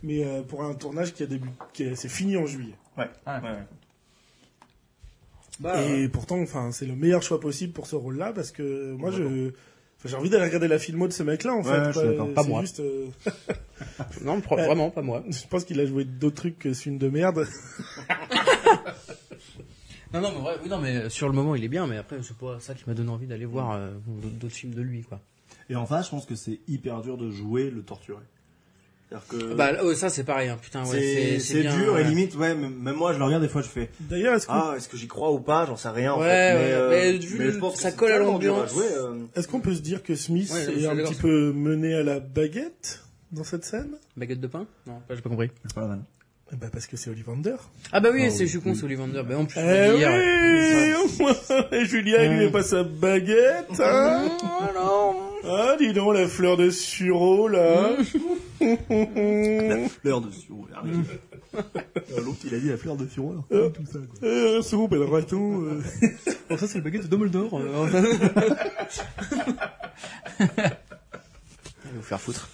Mais 0.04 0.24
euh, 0.26 0.42
pour 0.42 0.64
un 0.64 0.74
tournage 0.74 1.14
qui 1.14 1.22
a 1.24 1.28
début, 1.28 1.50
qui 1.74 1.84
a- 1.88 1.96
c'est 1.96 2.10
fini 2.10 2.36
en 2.38 2.46
juillet. 2.48 2.74
Ouais. 2.98 3.06
ouais, 3.28 3.34
ouais. 3.34 3.58
Bah, 5.60 5.84
Et 5.84 6.08
pourtant, 6.08 6.40
enfin, 6.42 6.72
c'est 6.72 6.86
le 6.88 6.96
meilleur 6.96 7.22
choix 7.22 7.40
possible 7.40 7.74
pour 7.74 7.86
ce 7.86 7.96
rôle-là 7.96 8.32
parce 8.34 8.52
que 8.52 8.94
moi, 8.94 9.12
je, 9.12 9.52
j'ai 10.06 10.16
envie 10.16 10.30
d'aller 10.32 10.46
regarder 10.46 10.68
la 10.68 10.80
filmo 10.80 11.08
de 11.08 11.14
ce 11.14 11.22
mec-là, 11.22 11.54
en 11.54 11.62
Ouais, 11.62 11.94
je. 11.94 12.34
Pas 12.34 12.44
moi. 12.44 12.62
Juste, 12.62 12.80
euh, 12.80 13.06
Non, 14.24 14.42
pro- 14.42 14.56
Ouais. 14.56 14.66
vraiment, 14.66 14.90
pas 14.90 15.04
moi. 15.04 15.24
je 15.30 15.46
pense 15.48 15.64
qu'il 15.66 15.80
a 15.80 15.86
joué 15.86 16.04
d'autres 16.06 16.36
trucs 16.38 16.58
que 16.58 16.74
ce 16.74 16.82
film 16.82 16.98
de 16.98 17.10
merde. 17.10 17.46
Non, 20.14 20.20
non, 20.20 20.30
mais, 20.34 20.50
oui, 20.64 20.70
non, 20.70 20.80
mais 20.80 21.10
sur 21.10 21.28
le 21.30 21.34
moment, 21.34 21.56
il 21.56 21.64
est 21.64 21.70
bien, 21.70 21.88
mais 21.88 21.98
après, 21.98 22.18
c'est 22.22 22.36
pas 22.36 22.60
ça 22.60 22.74
qui 22.74 22.84
m'a 22.86 22.94
donné 22.94 23.10
envie 23.10 23.28
d'aller 23.28 23.46
voir 23.46 23.72
euh, 23.72 23.92
d'autres 24.40 24.54
films 24.54 24.74
de 24.74 24.82
lui, 24.82 25.04
quoi. 25.04 25.22
Et 25.70 25.76
en 25.76 25.86
face, 25.86 26.08
je 26.08 26.12
pense 26.12 26.26
que 26.26 26.36
c'est 26.36 26.60
hyper 26.68 27.02
dur 27.02 27.18
de 27.18 27.32
jouer 27.32 27.70
le 27.70 27.82
torturé. 27.82 28.20
C'est-à-dire 29.08 29.28
que 29.28 29.54
Bah, 29.54 29.72
oh, 29.84 29.94
ça, 29.94 30.10
c'est 30.10 30.26
pareil, 30.26 30.50
hein, 30.50 30.58
putain, 30.62 30.86
ouais, 30.86 31.40
c'est 31.40 31.62
dur 31.64 31.94
ouais. 31.94 32.02
et 32.02 32.04
limite, 32.04 32.36
ouais, 32.36 32.56
même 32.56 32.76
même 32.76 32.96
moi 32.96 33.14
je 33.14 33.20
le 33.20 33.24
regarde 33.26 33.44
des 33.44 33.50
fois, 33.50 33.62
je 33.62 33.68
fais 33.70 33.90
D'ailleurs, 34.02 34.36
est-ce 34.36 34.48
qu'on 34.48 34.54
Ah, 34.54 34.74
est-ce 34.78 34.88
que 34.90 34.96
j'y 34.98 35.08
crois 35.08 35.32
ou 35.32 35.40
pas 35.40 35.66
J'en 35.66 35.76
sais 35.78 35.90
rien 35.90 36.14
en 36.14 36.20
Ouais, 36.20 36.26
fait. 36.28 36.54
ouais, 36.56 36.72
euh, 36.74 36.90
mais 36.90 37.18
vu 37.18 37.38
le- 37.38 37.52
je 37.52 37.60
pense 37.60 37.76
que 37.76 37.82
ça 37.82 37.92
colle 37.92 38.12
à 38.14 38.20
l'ambiance. 38.20 38.74
euh, 38.78 39.18
est-ce 39.36 39.48
qu'on 39.50 39.60
peut 39.62 39.74
se 39.76 39.82
dire 39.82 40.02
que 40.04 40.16
Smith 40.16 40.50
Ouais, 40.54 40.82
est 40.82 40.86
un 40.88 40.96
petit 40.96 41.16
peu 41.16 41.52
mené 41.54 41.94
à 41.94 42.04
la 42.04 42.20
baguette 42.22 43.02
dans 43.34 43.44
cette 43.44 43.64
scène? 43.66 43.92
Baguette 44.18 44.40
de 44.42 44.48
pain? 44.48 44.66
Non, 44.88 45.02
j'ai 45.10 45.22
pas 45.22 45.30
compris. 45.30 45.52
pas 45.76 45.98
la 46.52 46.58
ben, 46.58 46.70
parce 46.72 46.86
que 46.88 46.97
c'est 46.97 47.10
Ollivander. 47.10 47.56
Ah 47.91 47.99
bah 48.02 48.10
oui, 48.14 48.24
Ah 48.26 48.30
c'est, 48.30 48.39
oui, 48.41 48.45
je 48.45 48.52
suis 48.52 48.60
con, 48.62 48.72
oui. 48.72 48.76
c'est 48.76 48.84
Ollivander. 48.84 49.22
Bah, 49.28 49.38
en 49.38 49.45
plus, 49.45 49.60
Eh 49.60 49.91
oui 49.93 50.04
Et 51.72 51.86
Julien, 51.86 52.24
il 52.24 52.32
lui 52.32 52.45
met 52.45 52.52
pas 52.52 52.64
sa 52.64 52.84
baguette, 52.84 53.80
hein 53.80 54.30
Oh 54.43 54.64
non 54.76 55.16
Ah, 55.45 55.76
dis 55.80 55.93
donc, 55.93 56.14
la 56.14 56.28
fleur 56.28 56.58
de 56.58 56.70
sureau, 56.70 57.47
là. 57.47 57.89
Fleur 60.02 60.22
de 60.22 60.32
sureau. 60.32 60.68
Euh, 61.54 61.62
L'autre 62.24 62.39
il 62.45 62.56
a 62.56 62.60
dit 62.60 62.70
la 62.70 62.78
fleur 62.78 62.95
de 62.95 63.06
sureau. 63.08 63.36
Euh. 63.52 63.70
tout 63.70 63.84
ça 63.86 63.99
quoi. 63.99 64.28
Euh, 64.28 64.62
soupe 64.62 64.93
et 64.93 64.95
le 64.95 65.04
raton. 65.06 65.64
euh. 65.66 65.82
Bon, 66.49 66.58
ça, 66.58 66.66
c'est 66.68 66.78
le 66.78 66.84
baguette 66.84 67.04
de 67.04 67.08
Dumbledore. 67.08 67.60
euh, 67.60 67.88
va 70.39 71.91
vous 71.93 72.02
faire 72.02 72.22
foutre. 72.22 72.47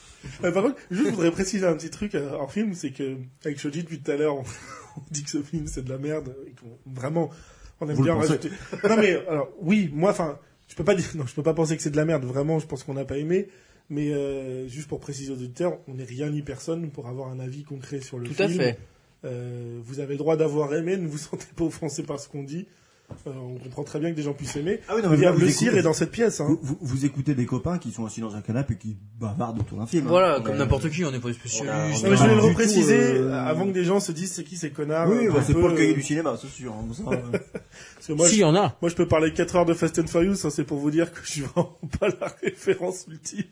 Euh, 0.43 0.51
par 0.51 0.63
contre, 0.63 0.75
juste, 0.91 1.05
je 1.09 1.11
voudrais 1.11 1.31
préciser 1.31 1.65
un 1.65 1.73
petit 1.75 1.89
truc 1.89 2.15
euh, 2.15 2.33
en 2.37 2.47
film, 2.47 2.73
c'est 2.73 2.91
que, 2.91 3.17
avec 3.45 3.59
Shoji, 3.59 3.83
depuis 3.83 3.99
tout 3.99 4.11
à 4.11 4.15
l'heure, 4.17 4.35
on, 4.35 4.43
on 4.97 5.01
dit 5.11 5.23
que 5.23 5.29
ce 5.29 5.41
film, 5.41 5.67
c'est 5.67 5.83
de 5.83 5.89
la 5.89 5.97
merde, 5.97 6.35
et 6.47 6.51
qu'on- 6.51 6.77
vraiment, 6.91 7.29
on 7.81 7.89
aime 7.89 7.95
Vous 7.95 8.03
bien 8.03 8.15
rajouter. 8.15 8.49
Non, 8.87 8.97
mais, 8.97 9.15
alors, 9.27 9.49
oui, 9.61 9.89
moi, 9.93 10.11
enfin, 10.11 10.39
je 10.67 10.75
peux 10.75 10.83
pas 10.83 10.95
dire, 10.95 11.05
non, 11.15 11.25
je 11.25 11.33
peux 11.35 11.43
pas 11.43 11.53
penser 11.53 11.75
que 11.77 11.81
c'est 11.83 11.91
de 11.91 11.97
la 11.97 12.05
merde, 12.05 12.23
vraiment, 12.25 12.59
je 12.59 12.67
pense 12.67 12.83
qu'on 12.83 12.93
n'a 12.95 13.05
pas 13.05 13.17
aimé, 13.17 13.47
mais, 13.89 14.11
euh, 14.11 14.67
juste 14.67 14.87
pour 14.87 14.99
préciser 14.99 15.31
aux 15.31 15.35
auditeurs, 15.35 15.77
on 15.87 15.93
n'est 15.95 16.03
rien 16.03 16.29
ni 16.29 16.41
personne 16.41 16.89
pour 16.91 17.07
avoir 17.07 17.29
un 17.29 17.39
avis 17.39 17.63
concret 17.63 18.01
sur 18.01 18.19
le 18.19 18.27
Tout 18.27 18.33
film. 18.33 18.59
à 18.59 18.63
fait. 18.63 18.77
Euh, 19.25 19.79
vous 19.83 19.99
avez 19.99 20.13
le 20.13 20.17
droit 20.19 20.37
d'avoir 20.37 20.73
aimé, 20.75 20.95
ne 20.97 21.07
vous 21.07 21.17
sentez 21.17 21.47
pas 21.55 21.63
offensé 21.63 22.03
par 22.03 22.19
ce 22.19 22.29
qu'on 22.29 22.43
dit. 22.43 22.67
Euh, 23.25 23.31
on 23.35 23.57
comprend 23.57 23.83
très 23.83 23.99
bien 23.99 24.11
que 24.11 24.15
des 24.15 24.21
gens 24.23 24.33
puissent 24.33 24.55
aimer. 24.57 24.81
Ah 24.89 24.93
oui, 24.95 25.01
non, 25.01 25.09
Le 25.11 25.17
mais 25.17 25.31
le 25.39 25.49
cire 25.49 25.75
est 25.77 25.81
dans 25.81 25.93
cette 25.93 26.11
pièce, 26.11 26.41
hein. 26.41 26.45
Vous, 26.49 26.59
vous, 26.61 26.77
vous 26.81 27.05
écoutez 27.05 27.35
des 27.35 27.45
copains 27.45 27.77
qui 27.77 27.91
sont 27.91 28.05
assis 28.05 28.19
dans 28.21 28.35
un 28.35 28.41
canapé 28.41 28.73
et 28.73 28.77
qui 28.77 28.97
bavardent 29.19 29.59
autour 29.59 29.77
d'un 29.79 29.85
film. 29.87 30.05
hein. 30.07 30.09
Voilà, 30.09 30.39
comme 30.41 30.55
est- 30.55 30.57
n'importe 30.59 30.89
qui, 30.89 31.03
on 31.05 31.11
n'est 31.11 31.19
pas 31.19 31.29
a- 31.29 31.31
je 31.31 31.99
voulais 32.05 32.35
le 32.35 32.41
repréciser 32.41 32.97
euh, 32.99 33.33
avant 33.33 33.65
que 33.65 33.71
des 33.71 33.85
gens 33.85 33.99
se 34.01 34.11
disent 34.11 34.33
c'est 34.33 34.43
qui 34.43 34.57
ces 34.57 34.71
connards. 34.71 35.09
Oui, 35.09 35.27
bah, 35.29 35.41
c'est 35.45 35.53
pas 35.53 35.67
le 35.69 35.75
cahier 35.75 35.91
euh, 35.91 35.95
du 35.95 36.03
cinéma, 36.03 36.37
c'est 36.39 36.49
sûr. 36.49 36.73
hein, 36.73 36.85
ça, 36.93 37.03
euh. 37.11 37.17
Parce 37.95 38.07
que 38.07 38.13
moi, 38.13 38.27
si, 38.27 38.39
y 38.39 38.43
en 38.43 38.55
a. 38.55 38.75
moi, 38.81 38.89
je 38.89 38.95
peux 38.95 39.07
parler 39.07 39.31
4 39.33 39.55
heures 39.55 39.65
de 39.65 39.73
Fast 39.73 39.99
and 39.99 40.07
Furious, 40.07 40.35
ça 40.35 40.49
c'est 40.49 40.65
pour 40.65 40.77
vous 40.77 40.91
dire 40.91 41.11
que 41.13 41.19
je 41.23 41.31
suis 41.31 41.41
vraiment 41.41 41.77
pas 41.99 42.09
la 42.09 42.27
référence 42.43 43.05
ultime. 43.09 43.43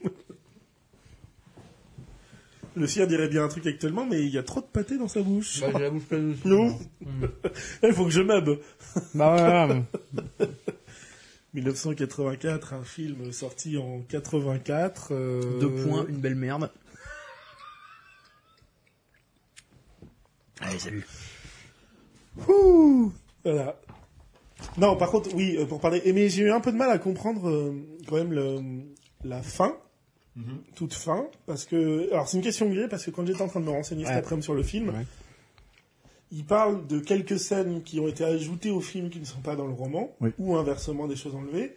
Le 2.75 2.87
sien 2.87 3.05
dirait 3.05 3.29
bien 3.29 3.43
un 3.45 3.47
truc 3.47 3.65
actuellement, 3.67 4.05
mais 4.05 4.21
il 4.21 4.29
y 4.29 4.37
a 4.37 4.43
trop 4.43 4.59
de 4.61 4.65
pâté 4.65 4.97
dans 4.97 5.07
sa 5.07 5.21
bouche. 5.21 5.61
Bah, 5.61 5.67
j'ai 5.73 5.83
la 5.83 5.89
bouche 5.89 6.03
pleine 6.03 6.31
aussi. 6.31 6.47
Non. 6.47 6.77
Il 7.83 7.93
faut 7.93 8.03
que 8.05 8.11
je. 8.11 8.21
Bah, 8.21 8.41
voilà. 9.13 9.67
1984, 11.53 12.73
un 12.73 12.83
film 12.83 13.31
sorti 13.31 13.77
en 13.77 14.01
84. 14.09 15.09
euh, 15.11 15.59
Deux 15.61 15.69
points, 15.71 16.05
une 16.09 16.17
belle 16.17 16.35
merde. 16.35 16.69
Allez, 20.59 20.79
salut. 20.79 21.05
Ouh, 22.49 23.11
voilà. 23.43 23.79
Non, 24.77 24.97
par 24.97 25.11
contre, 25.11 25.33
oui, 25.33 25.55
euh, 25.57 25.65
pour 25.65 25.79
parler. 25.79 26.01
eh, 26.03 26.11
Mais 26.13 26.27
j'ai 26.29 26.43
eu 26.43 26.51
un 26.51 26.59
peu 26.59 26.71
de 26.73 26.77
mal 26.77 26.89
à 26.89 26.97
comprendre 26.97 27.49
euh, 27.49 27.73
quand 28.07 28.15
même 28.15 28.33
le, 28.33 28.57
la 29.23 29.41
fin, 29.41 29.77
toute 30.75 30.93
fin, 30.93 31.27
parce 31.45 31.65
que. 31.65 32.11
Alors 32.11 32.27
c'est 32.27 32.37
une 32.37 32.43
question 32.43 32.67
que 32.69 32.75
j'ai 32.75 32.87
parce 32.87 33.05
que 33.05 33.11
quand 33.11 33.25
j'étais 33.25 33.41
en 33.41 33.47
train 33.47 33.59
de 33.61 33.65
me 33.65 33.71
renseigner 33.71 34.05
cet 34.05 34.15
après-midi 34.17 34.43
sur 34.43 34.53
le 34.53 34.63
film, 34.63 34.89
Ouais. 34.89 35.05
il 36.31 36.43
parle 36.43 36.85
de 36.87 36.99
quelques 36.99 37.39
scènes 37.39 37.81
qui 37.83 37.99
ont 37.99 38.07
été 38.07 38.23
ajoutées 38.25 38.71
au 38.71 38.81
film 38.81 39.09
qui 39.09 39.19
ne 39.19 39.25
sont 39.25 39.39
pas 39.41 39.55
dans 39.55 39.67
le 39.67 39.73
roman, 39.73 40.13
Oui. 40.21 40.31
ou 40.37 40.55
inversement 40.55 41.07
des 41.07 41.15
choses 41.15 41.35
enlevées. 41.35 41.75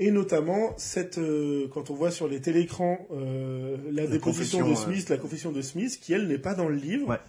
Et 0.00 0.10
notamment, 0.10 0.74
cette, 0.76 1.18
euh, 1.18 1.68
quand 1.72 1.88
on 1.90 1.94
voit 1.94 2.10
sur 2.10 2.26
les 2.26 2.40
télécrans 2.40 2.98
euh, 3.12 3.76
la, 3.92 4.08
déposition 4.08 4.58
de 4.58 4.64
confession, 4.64 4.92
Smith, 4.92 5.08
la 5.08 5.18
confession 5.18 5.52
de 5.52 5.62
Smith, 5.62 6.00
qui 6.02 6.12
elle 6.12 6.26
n'est 6.26 6.38
pas 6.38 6.54
dans 6.54 6.68
le 6.68 6.74
livre. 6.74 7.06
Ouais. 7.08 7.20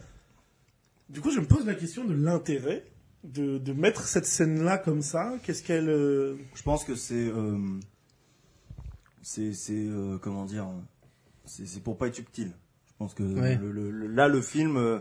Du 1.10 1.22
coup, 1.22 1.30
je 1.30 1.40
me 1.40 1.46
pose 1.46 1.68
la 1.68 1.76
question 1.76 2.04
de 2.06 2.16
l'intérêt 2.16 2.84
de, 3.24 3.60
de 3.60 3.74
mettre 3.74 4.06
cette 4.08 4.26
scène-là 4.26 4.80
comme 4.80 5.04
ça. 5.04 5.34
Qu'est-ce 5.44 5.62
qu'elle... 5.62 5.90
euh, 5.90 6.38
Je 6.56 6.64
pense 6.64 6.84
que 6.84 6.96
c'est, 6.96 7.14
euh, 7.14 7.56
c'est, 9.28 9.54
c'est, 9.54 9.74
euh, 9.74 10.20
comment 10.22 10.46
dire, 10.46 10.68
c'est, 11.46 11.66
c'est 11.66 11.80
pour 11.82 11.98
pas 11.98 12.08
être 12.08 12.16
subtil. 12.16 12.52
Je 12.88 12.94
pense 13.00 13.16
que 13.16 13.24
Ouais. 13.24 13.56
le, 13.60 13.72
le- 13.72 13.90
le- 13.90 14.08
là, 14.08 14.28
le 14.28 14.40
film, 14.42 14.78
euh, 14.78 15.00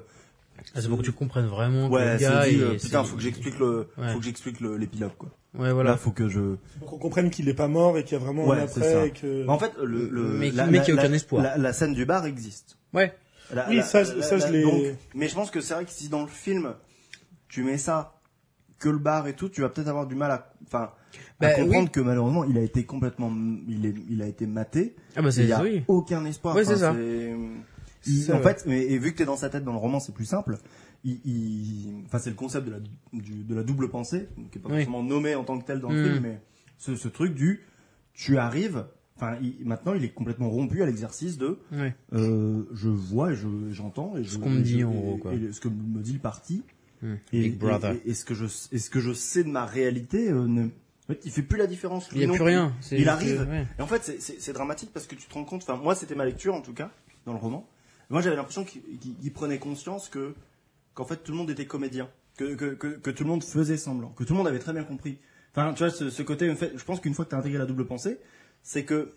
Ah, 0.75 0.81
c'est 0.81 0.89
pour 0.89 0.97
que 0.99 1.03
tu 1.03 1.12
comprennes 1.12 1.47
vraiment 1.47 1.89
que 1.91 1.95
ouais, 1.95 2.12
le 2.14 2.18
c'est 2.18 2.25
gars 2.25 2.49
dit, 2.49 2.55
est- 2.57 2.61
euh, 2.62 2.79
putain, 2.79 3.05
faut 3.05 3.16
que 3.16 3.22
j'explique 3.22 3.59
le, 3.59 3.89
Ouais. 3.99 4.12
faut 4.12 4.18
que 4.20 4.25
j'explique 4.25 4.61
le- 4.61 4.77
l'épilogue, 4.79 5.12
quoi. 5.18 5.29
Ouais, 5.55 5.68
Là, 5.68 5.75
voilà. 5.75 5.97
faut 5.99 6.11
que 6.11 6.29
je, 6.29 6.57
pour 6.79 6.89
qu'on 6.91 6.99
comprenne 6.99 7.31
qu'il 7.31 7.45
n'est 7.47 7.55
pas 7.55 7.68
mort 7.68 7.99
et 7.99 8.03
qu'il 8.05 8.12
y 8.16 8.20
a 8.20 8.25
vraiment 8.25 8.47
Ouais, 8.47 8.61
un 8.61 8.66
c'est 8.66 8.79
après. 8.81 8.93
ça. 8.93 9.07
et 9.07 9.11
que... 9.11 9.47
en 9.47 9.59
fait, 9.59 9.72
le, 9.83 10.09
le, 10.09 10.22
Mais 10.39 10.51
qui- 10.51 10.57
la, 10.57 10.66
mais 10.66 10.79
la- 10.79 10.85
qui 10.85 10.91
a 10.91 10.95
aucun 10.95 11.09
la- 11.09 11.14
espoir. 11.16 11.43
La, 11.43 11.59
la 11.59 11.72
scène 11.75 11.93
du 11.93 12.07
bar 12.07 12.25
existe. 12.25 12.79
Ouais. 12.95 13.14
La- 13.53 13.68
Oui, 13.68 13.77
la- 13.77 13.83
ça, 13.83 14.05
ça, 14.05 14.39
je 14.39 14.45
la- 14.45 14.51
l'ai- 14.51 14.97
mais 15.14 15.29
je 15.29 15.35
pense 15.35 15.51
que 15.51 15.61
c'est 15.61 15.75
vrai 15.75 15.85
que 15.85 15.91
si 15.91 16.09
dans 16.09 16.22
le 16.22 16.29
film, 16.29 16.75
tu 17.49 17.62
mets 17.62 17.77
ça, 17.79 18.14
que 18.85 18.89
le 18.91 18.99
bar 18.99 19.26
et 19.28 19.32
tout, 19.35 19.49
tu 19.49 19.62
vas 19.62 19.70
peut-être 19.70 19.89
avoir 19.89 20.07
du 20.07 20.14
mal 20.14 20.30
à, 20.30 20.53
enfin, 20.66 20.91
Bah, 21.41 21.49
à 21.49 21.55
comprendre 21.55 21.85
oui. 21.87 21.91
que 21.91 22.01
malheureusement, 22.01 22.45
il 22.45 22.59
a 22.59 22.61
été 22.62 22.85
complètement, 22.85 23.32
il 23.66 23.87
est, 23.87 23.95
il 24.11 24.20
a 24.20 24.26
été 24.26 24.47
maté. 24.47 24.95
Ah 25.16 25.22
bah 25.22 25.28
Il 25.28 25.32
c'est 25.32 25.47
y 25.47 25.53
a 25.53 25.62
oui. 25.62 25.82
aucun 25.89 26.22
espoir. 26.26 26.55
Ouais, 26.55 26.64
c'est 26.66 26.76
ça. 26.76 26.95
il- 28.07 28.32
en 28.32 28.41
fait, 28.41 28.64
mais, 28.66 28.82
et 28.82 28.99
vu 28.99 29.12
que 29.12 29.16
t'es 29.18 29.24
dans 29.24 29.37
sa 29.37 29.49
tête 29.49 29.64
dans 29.64 29.72
le 29.72 29.78
roman, 29.78 29.99
c'est 30.01 30.12
plus 30.12 30.26
simple. 30.26 30.59
Il, 31.05 31.18
il- 31.24 32.03
enfin, 32.05 32.18
c'est 32.18 32.28
le 32.30 32.37
concept 32.37 32.66
de 32.66 32.72
la, 32.72 32.78
du- 33.14 33.45
de 33.45 33.55
la 33.55 33.62
double 33.62 33.89
pensée, 33.89 34.28
qui 34.53 34.59
est 34.59 34.61
pas 34.61 34.68
Oui. 34.68 34.76
forcément 34.85 35.03
nommé 35.03 35.35
en 35.35 35.45
tant 35.45 35.59
que 35.59 35.64
tel 35.64 35.80
dans 35.80 35.91
le 35.91 36.01
Mm. 36.03 36.05
film, 36.12 36.22
mais 36.22 36.41
ce, 36.76 36.95
ce 36.97 37.09
truc 37.09 37.35
du, 37.35 37.61
tu 38.12 38.37
arrives, 38.37 38.85
enfin, 39.16 39.37
maintenant, 39.64 39.95
il 39.95 40.05
est 40.05 40.11
complètement 40.12 40.51
rompu 40.51 40.82
à 40.82 40.87
l'exercice 40.87 41.39
de, 41.39 41.59
euh, 42.12 42.62
je 42.74 42.89
vois 42.91 43.32
et 43.32 43.35
je, 43.35 43.49
j'entends 43.70 44.14
et 44.18 44.24
je, 44.24 44.30
Ce 44.32 44.39
qu'on 44.39 44.51
me 44.51 44.61
dit, 44.61 44.85
en 44.85 44.91
gros, 44.93 45.16
quoi. 45.16 45.32
et 45.32 45.53
ce 45.53 45.61
que 45.61 45.68
me 45.68 46.03
dit 46.03 46.12
le 46.12 46.18
parti. 46.18 46.62
Hmm. 47.05 47.17
Et, 47.33 47.41
Big 47.43 47.59
Brother. 47.59 47.93
et- 47.93 47.97
et- 48.07 48.11
et 48.11 48.15
ce 48.15 48.25
que 48.25 48.35
je, 48.35 48.47
et 48.73 48.79
ce 48.79 48.89
que 48.91 48.99
je 49.01 49.13
sais 49.13 49.45
de 49.45 49.51
ma 49.51 49.67
réalité, 49.67 50.31
euh, 50.31 50.47
ne, 50.47 50.65
en 50.67 50.69
fait, 51.09 51.21
il 51.25 51.31
fait 51.31 51.43
plus 51.43 51.59
la 51.59 51.67
différence. 51.67 52.09
Il 52.13 52.19
n'y 52.19 52.25
a 52.25 52.27
lui 52.29 52.35
plus 52.35 52.43
rien. 52.45 52.75
C'est- 52.81 52.99
Il 52.99 53.09
arrive. 53.11 53.47
ouais. 53.49 53.67
et 53.79 53.83
en 53.83 53.87
fait, 53.87 54.03
c'est- 54.05 54.21
c'est 54.23 54.41
c'est 54.41 54.53
dramatique 54.55 54.91
parce 54.93 55.07
que 55.07 55.15
tu 55.15 55.27
te 55.29 55.35
rends 55.35 55.45
compte, 55.45 55.63
enfin, 55.63 55.77
moi, 55.77 55.95
c'était 55.95 56.15
ma 56.15 56.25
lecture, 56.25 56.55
en 56.55 56.63
tout 56.63 56.73
cas, 56.73 56.91
dans 57.27 57.33
le 57.35 57.39
roman. 57.39 57.69
Moi, 58.11 58.21
j'avais 58.23 58.37
l'impression 58.37 58.65
qu'il 58.65 58.81
qu'il- 58.99 59.17
qu'il 59.17 59.33
prenait 59.33 59.59
conscience 59.59 60.09
que, 60.09 60.35
qu'en 60.95 61.05
fait, 61.05 61.17
tout 61.23 61.33
le 61.33 61.39
monde 61.39 61.51
était 61.51 61.67
comédien. 61.67 62.09
Que, 62.37 62.55
que, 62.55 62.75
que, 62.75 62.89
que 62.89 63.11
tout 63.11 63.23
le 63.25 63.29
monde 63.31 63.45
faisait 63.45 63.77
semblant. 63.77 64.09
Que 64.11 64.25
tout 64.25 64.33
le 64.33 64.39
monde 64.39 64.49
avait 64.49 64.59
très 64.59 64.73
bien 64.73 64.83
compris. 64.85 65.19
Enfin, 65.53 65.73
tu 65.73 65.85
vois, 65.85 65.91
ce, 65.91 66.11
ce 66.11 66.23
côté, 66.23 66.51
en 66.51 66.57
fait, 66.57 66.73
je 66.77 66.85
pense 66.85 67.01
qu'une 67.01 67.15
fois 67.15 67.25
que 67.27 67.31
tu 67.31 67.37
as 67.37 67.39
intégré 67.39 67.59
la 67.59 67.67
double 67.67 67.87
pensée, 67.87 68.19
c'est 68.63 68.85
que, 68.85 69.13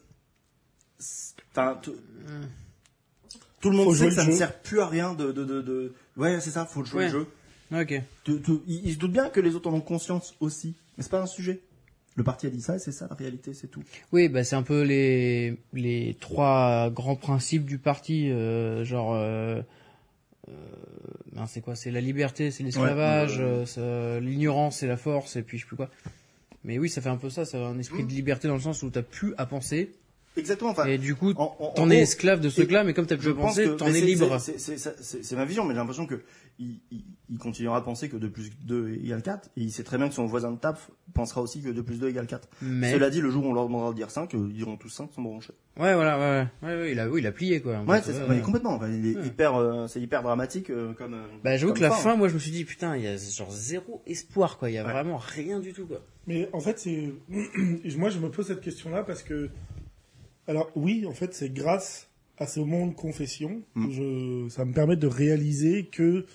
enfin, 1.52 1.80
tout, 1.82 1.96
tout 3.60 3.70
le 3.72 3.76
monde 3.78 3.86
Faut 3.88 3.96
sait 3.96 4.10
que 4.10 4.14
ça 4.14 4.26
ne 4.26 4.32
sert 4.32 4.60
plus 4.62 4.82
à 4.82 4.88
rien 4.88 5.14
de, 5.14 5.32
de, 5.32 5.44
de, 5.44 5.62
de- 5.62 5.94
ouais, 6.16 6.40
c'est 6.42 6.52
ça, 6.52 6.66
faut 6.66 6.84
jouer 6.86 7.00
Ouais. 7.00 7.06
le 7.06 7.12
jeu. 7.12 7.28
Ok. 7.72 8.01
Tu- 8.24 8.39
ils 8.68 8.93
se 8.93 8.97
doutent 8.97 9.11
bien 9.11 9.30
que 9.30 9.39
les 9.39 9.55
autres 9.55 9.70
en 9.70 9.74
ont 9.74 9.82
conscience 9.82 10.36
aussi. 10.39 10.74
Mais 10.97 11.03
c'est 11.03 11.11
pas 11.11 11.22
un 11.22 11.26
sujet. 11.28 11.61
Le 12.15 12.24
parti 12.24 12.47
a 12.47 12.49
dit 12.49 12.61
ça 12.61 12.76
et 12.76 12.80
c'est 12.80 12.91
ça 12.91 13.07
la 13.09 13.15
réalité, 13.15 13.53
c'est 13.53 13.68
tout. 13.68 13.84
Oui, 14.11 14.28
bah 14.28 14.43
c'est 14.43 14.55
un 14.55 14.63
peu 14.63 14.82
les 14.82 15.55
les 15.74 16.18
trois 16.20 16.89
grands 16.89 17.15
principes 17.15 17.65
du 17.65 17.78
parti, 17.78 18.32
euh, 18.32 18.84
genre. 18.84 19.13
Euh, 19.13 19.61
euh, 20.49 20.53
ben, 21.34 21.45
c'est 21.45 21.61
quoi? 21.61 21.76
C'est 21.76 21.91
la 21.91 22.01
liberté, 22.01 22.49
c'est 22.49 22.63
l'esclavage, 22.63 23.39
Ouais, 23.39 24.20
l'ignorance, 24.20 24.78
c'est 24.78 24.88
la 24.88 24.97
force, 24.97 25.36
et 25.36 25.43
puis 25.43 25.57
je 25.59 25.63
sais 25.63 25.68
plus 25.68 25.76
quoi. 25.76 25.89
Mais 26.63 26.80
oui, 26.80 26.89
ça 26.89 27.01
fait 27.01 27.09
un 27.09 27.18
peu 27.18 27.30
ça, 27.30 27.45
ça 27.45 27.57
a 27.59 27.70
un 27.70 27.78
esprit 27.78 28.03
de 28.03 28.11
liberté 28.11 28.47
dans 28.47 28.55
le 28.55 28.61
sens 28.61 28.82
où 28.82 28.89
t'as 28.89 29.03
plus 29.03 29.34
à 29.38 29.45
penser, 29.45 29.91
Exactement. 30.38 30.70
Enfin, 30.72 30.86
Et 30.86 30.98
du 30.98 31.16
coup, 31.16 31.32
en- 31.36 31.56
en- 31.60 31.66
en 31.66 31.74
t'en 31.74 31.90
es 31.90 31.98
esclave 32.00 32.40
de 32.40 32.50
ce 32.50 32.56
truc-là, 32.62 32.84
mais 32.84 32.94
comme 32.94 33.06
t'as 33.06 33.18
pu 33.18 33.26
le 33.26 33.36
pense 33.36 33.56
penser, 33.56 33.76
t'en 33.78 33.88
es 33.88 34.02
libre. 34.02 34.38
c'est- 34.40 35.36
ma 35.36 35.46
vision, 35.46 35.64
mais 35.66 35.74
j'ai 35.74 35.80
l'impression 35.80 36.06
que 36.06 36.22
il, 36.60 36.80
il, 36.92 37.04
il 37.30 37.38
continuera 37.38 37.78
à 37.78 37.82
penser 37.82 38.10
que 38.10 38.18
2 38.18 38.30
plus 38.32 38.52
2 38.64 38.90
égale 39.04 39.22
4, 39.22 39.50
et 39.58 39.62
il 39.62 39.72
sait 39.72 39.84
très 39.84 39.98
bien 39.98 40.08
que 40.10 40.16
son 40.16 40.26
voisin 40.26 40.52
de 40.52 40.58
table 40.58 40.78
pensera 41.14 41.42
aussi 41.42 41.62
que 41.62 41.70
2 41.70 41.84
plus 41.84 42.00
2 42.00 42.10
égale 42.10 42.26
4. 42.26 42.48
Mais 42.64 42.92
Cela 42.94 43.10
dit, 43.12 43.22
le 43.22 43.30
jour 43.30 43.46
où 43.46 43.50
on 43.50 43.54
leur 43.54 43.66
demandera 43.68 43.92
de 43.92 43.96
dire 43.96 44.10
5, 44.10 44.34
euh, 44.34 44.48
ils 44.50 44.56
diront 44.56 44.76
tous 44.78 44.90
5 44.90 45.10
sans 45.16 45.22
broncher. 45.22 45.54
ouais, 45.80 45.94
voilà, 45.94 46.18
ouais, 46.64 46.68
ouais, 46.68 46.92
il 46.92 47.00
a, 47.00 47.08
oui, 47.10 47.22
il 47.22 47.28
a 47.28 47.32
plié 47.32 47.62
quoi. 47.62 47.80
Ouais, 47.88 48.00
fait, 48.02 48.12
c'est 48.12 48.18
ça. 48.18 48.26
ouais. 48.26 48.36
Ouais, 48.38 48.42
complètement. 48.42 48.72
Enfin, 48.74 48.90
il 48.90 49.06
est 49.06 49.16
Ouais. 49.18 49.28
hyper, 49.28 49.56
euh, 49.56 49.88
c'est 49.88 50.02
hyper 50.02 50.24
dramatique 50.24 50.70
euh, 50.72 50.94
comme. 50.94 51.14
euh, 51.14 51.28
Bah, 51.44 51.58
j'avoue 51.58 51.74
que 51.74 51.82
la 51.82 51.90
hein. 51.94 51.98
fin, 51.98 52.16
moi, 52.16 52.28
je 52.28 52.34
me 52.34 52.40
suis 52.40 52.52
dit, 52.52 52.66
putain, 52.66 52.96
il 52.98 53.04
y 53.04 53.08
a 53.08 53.18
genre 53.18 53.52
zéro 53.52 54.02
espoir, 54.08 54.58
quoi. 54.58 54.70
Il 54.72 54.74
y 54.74 54.78
a 54.80 54.86
Ouais. 54.86 54.92
vraiment 54.92 55.18
rien 55.18 55.60
du 55.60 55.74
tout, 55.74 55.86
quoi. 55.86 56.02
Mais 56.26 56.50
en 56.54 56.60
fait, 56.60 56.80
c'est 56.80 57.14
moi 57.98 58.10
je 58.10 58.20
me 58.20 58.30
pose 58.30 58.48
cette 58.48 58.62
question-là 58.62 59.04
parce 59.04 59.22
que 59.24 59.50
alors 60.48 60.70
oui, 60.76 61.06
en 61.06 61.14
fait, 61.14 61.34
c'est 61.34 61.54
grâce 61.54 62.10
à 62.38 62.48
ce 62.48 62.60
moment 62.60 62.88
de 62.88 62.93
confession, 62.93 63.62
Mm. 63.76 63.91
je 63.91 64.50
ça 64.50 64.66
me 64.66 64.74
permet 64.74 64.95
de 64.95 65.08
réaliser 65.08 65.86
que 65.86 66.26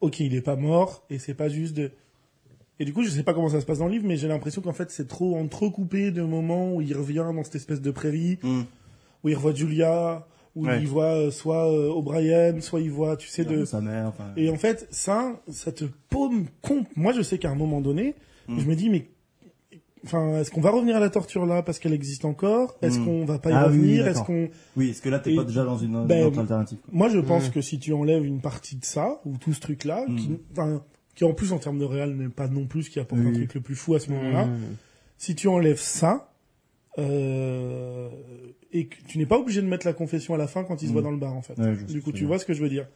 OK, 0.00 0.20
il 0.20 0.34
est 0.34 0.40
pas 0.42 0.56
mort 0.56 1.04
et 1.10 1.18
c'est 1.18 1.34
pas 1.34 1.48
juste 1.48 1.76
de 1.76 1.90
et 2.78 2.86
du 2.86 2.94
coup, 2.94 3.02
je 3.04 3.10
sais 3.10 3.22
pas 3.22 3.34
comment 3.34 3.50
ça 3.50 3.60
se 3.60 3.66
passe 3.66 3.80
dans 3.80 3.86
le 3.88 3.92
livre, 3.92 4.06
mais 4.06 4.16
j'ai 4.16 4.26
l'impression 4.26 4.62
qu'en 4.62 4.72
fait, 4.72 4.90
c'est 4.90 5.06
trop 5.06 5.36
entrecoupé 5.36 6.10
de 6.12 6.22
moments 6.22 6.72
où 6.74 6.80
il 6.80 6.96
revient 6.96 7.16
dans 7.34 7.44
cette 7.44 7.56
espèce 7.56 7.82
de 7.82 7.90
prairie, 7.90 8.38
Mm. 8.42 8.62
où 9.22 9.28
il 9.28 9.34
revoit 9.34 9.52
Julia, 9.52 10.26
où 10.56 10.64
Ouais. 10.66 10.80
il 10.80 10.86
voit 10.88 11.14
euh, 11.14 11.30
soit 11.30 11.70
euh, 11.70 11.90
O'Brien, 11.90 12.58
soit 12.62 12.80
il 12.80 12.90
voit, 12.90 13.18
tu 13.18 13.28
sais, 13.28 13.44
de, 13.44 13.66
sa 13.66 13.82
mère. 13.82 14.06
Enfin, 14.06 14.32
et 14.38 14.48
en 14.48 14.56
fait, 14.56 14.88
ça, 14.90 15.42
ça 15.50 15.72
te 15.72 15.84
paume 16.08 16.46
con. 16.62 16.86
Moi, 16.96 17.12
je 17.12 17.20
sais 17.20 17.36
qu'à 17.38 17.50
un 17.50 17.54
moment 17.54 17.82
donné, 17.82 18.14
Mm. 18.48 18.58
je 18.60 18.64
me 18.66 18.74
dis, 18.74 18.88
mais, 18.88 19.08
enfin, 20.04 20.38
est-ce 20.40 20.50
qu'on 20.50 20.60
va 20.60 20.70
revenir 20.70 20.96
à 20.96 21.00
la 21.00 21.10
torture 21.10 21.46
là 21.46 21.62
parce 21.62 21.78
qu'elle 21.78 21.92
existe 21.92 22.24
encore? 22.24 22.76
Est-ce 22.82 22.98
Mm. 22.98 23.04
qu'on 23.04 23.24
va 23.24 23.38
pas 23.38 23.50
y 23.50 23.52
Ah 23.52 23.64
revenir? 23.64 24.04
oui, 24.04 24.08
Est-ce 24.10 24.22
qu'on 24.22 24.48
oui, 24.76 24.90
est-ce 24.90 25.02
que 25.02 25.08
là 25.08 25.18
t'es 25.18 25.32
Et- 25.32 25.36
pas 25.36 25.44
déjà 25.44 25.64
dans 25.64 25.78
une, 25.78 25.94
une 25.94 26.06
Ben, 26.06 26.26
autre 26.26 26.38
alternative 26.40 26.78
quoi. 26.78 26.90
Moi, 26.92 27.08
je 27.08 27.18
pense 27.20 27.48
Mm. 27.48 27.52
que 27.52 27.60
si 27.60 27.78
tu 27.78 27.92
enlèves 27.92 28.24
une 28.24 28.40
partie 28.40 28.76
de 28.76 28.84
ça 28.84 29.20
ou 29.24 29.36
tout 29.36 29.52
ce 29.52 29.60
truc-là, 29.60 30.04
Mm. 30.08 30.16
qui, 30.16 30.38
enfin, 30.52 30.82
qui 31.14 31.24
en 31.24 31.32
plus 31.34 31.52
en 31.52 31.58
termes 31.58 31.78
de 31.78 31.84
réel 31.84 32.16
n'est 32.16 32.28
pas 32.28 32.48
non 32.48 32.66
plus 32.66 32.84
ce 32.84 32.90
qui 32.90 32.98
apporte 33.00 33.20
un 33.20 33.32
truc 33.32 33.54
le 33.54 33.60
plus 33.60 33.74
fou 33.74 33.94
à 33.94 34.00
ce 34.00 34.10
moment-là. 34.10 34.46
Mmh. 34.46 34.58
Si 35.18 35.34
tu 35.34 35.48
enlèves 35.48 35.80
ça. 35.80 36.26
Euh, 36.98 38.08
et 38.72 38.86
que 38.86 38.96
tu 39.06 39.18
n'es 39.18 39.26
pas 39.26 39.38
obligé 39.38 39.62
de 39.62 39.66
mettre 39.66 39.86
la 39.86 39.92
confession 39.92 40.34
à 40.34 40.38
la 40.38 40.46
fin 40.46 40.64
quand 40.64 40.82
il 40.82 40.88
se 40.88 40.92
voit 40.92 41.02
dans 41.02 41.10
le 41.12 41.16
bar 41.18 41.34
en 41.34 41.42
fait. 41.42 41.58
Ouais, 41.58 41.76
Du 41.88 42.02
coup, 42.02 42.10
tu 42.12 42.20
bien. 42.20 42.28
vois 42.28 42.38
ce 42.38 42.44
que 42.44 42.52
je 42.52 42.62
veux 42.62 42.68
dire. 42.68 42.86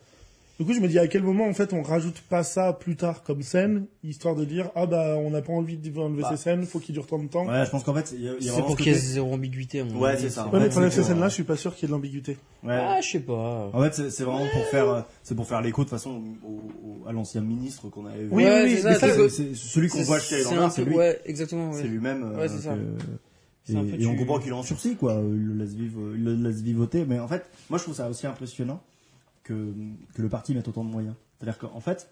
Du 0.60 0.64
coup, 0.64 0.72
je 0.72 0.78
me 0.78 0.86
dis 0.86 1.00
à 1.00 1.08
quel 1.08 1.24
moment 1.24 1.46
en 1.48 1.52
fait 1.52 1.72
on 1.72 1.82
rajoute 1.82 2.20
pas 2.28 2.44
ça 2.44 2.72
plus 2.72 2.94
tard 2.94 3.24
comme 3.24 3.42
scène, 3.42 3.86
histoire 4.04 4.36
de 4.36 4.44
dire 4.44 4.70
ah 4.76 4.86
bah 4.86 5.16
on 5.18 5.30
n'a 5.30 5.42
pas 5.42 5.52
envie 5.52 5.76
d'enlever 5.76 6.22
Bah. 6.22 6.28
ces 6.30 6.36
scènes, 6.36 6.64
faut 6.64 6.78
qu'il 6.78 6.94
dure 6.94 7.08
tant 7.08 7.18
de 7.18 7.26
temps. 7.26 7.44
Ouais, 7.44 7.50
Ouais, 7.54 7.64
je 7.66 7.70
pense 7.70 7.82
qu'en 7.82 7.92
fait, 7.92 8.12
il 8.16 8.22
y 8.24 8.28
a, 8.28 8.34
il 8.38 8.46
y 8.46 8.48
a 8.48 8.52
C'est 8.52 8.62
pour 8.62 8.76
qu'il 8.76 8.86
y 8.92 8.94
ait 8.94 8.98
zéro 8.98 9.32
ambiguïté, 9.34 9.82
Ouais, 9.82 10.16
c'est 10.16 10.30
ça. 10.30 10.48
mais 10.52 10.60
fait, 10.60 10.68
pour 10.80 10.92
ces 10.92 11.02
scènes-là, 11.02 11.28
je 11.28 11.34
suis 11.34 11.42
pas 11.42 11.56
sûr 11.56 11.74
qu'il 11.74 11.82
y 11.82 11.84
ait 11.86 11.88
de 11.88 11.92
l'ambiguïté. 11.92 12.36
Ouais. 12.62 12.78
Ah, 12.80 13.00
je 13.02 13.10
sais 13.10 13.18
pas. 13.20 13.68
En 13.72 13.82
fait, 13.82 14.08
c'est 14.10 14.22
vraiment 14.22 14.46
pour 14.52 14.64
faire, 14.66 14.88
euh, 14.88 15.00
c'est 15.24 15.34
pour 15.34 15.48
faire 15.48 15.60
l'écho 15.60 15.82
de 15.82 15.88
façon 15.90 16.22
au, 16.44 16.48
au- 16.48 17.08
à 17.08 17.12
l'ancien 17.12 17.40
ministre 17.40 17.88
qu'on 17.88 18.06
avait 18.06 18.22
vu. 18.22 18.28
Oui, 18.30 18.44
Ouais, 18.44 18.62
oui, 18.64 18.78
c'est 18.80 19.02
mais 19.48 19.54
celui 19.56 19.88
qu'on 19.88 20.02
voit 20.04 20.20
chez 20.20 20.46
un 20.46 20.70
c'est 20.70 20.84
lui. 20.84 20.94
ouais, 20.94 21.20
exactement, 21.26 21.70
ouais. 21.72 21.80
C'est 21.82 21.88
lui-même. 21.88 22.22
euh, 22.32 22.38
Ouais, 22.38 22.48
c'est 22.48 22.60
ça. 22.62 22.76
Et, 23.98 24.06
on 24.06 24.14
comprend 24.14 24.38
qu'il 24.38 24.50
est 24.50 24.52
en 24.52 24.62
sursis, 24.62 24.94
quoi. 24.94 25.14
Il 25.20 25.46
le 25.46 25.54
laisse 25.64 25.74
vivre, 25.74 25.98
il 26.14 26.22
le 26.22 26.34
laisse 26.34 26.60
vivoter. 26.60 27.04
Mais 27.08 27.18
en 27.18 27.26
fait, 27.26 27.44
moi, 27.70 27.78
je 27.78 27.82
trouve 27.84 27.96
ça 27.96 28.08
aussi 28.08 28.26
impressionnant 28.26 28.80
que, 29.44 29.72
que 30.14 30.22
le 30.22 30.28
parti 30.28 30.54
mette 30.54 30.66
autant 30.68 30.82
de 30.84 30.90
moyens. 30.90 31.14
C'est-à-dire 31.38 31.58
qu'en 31.58 31.80
fait, 31.80 32.08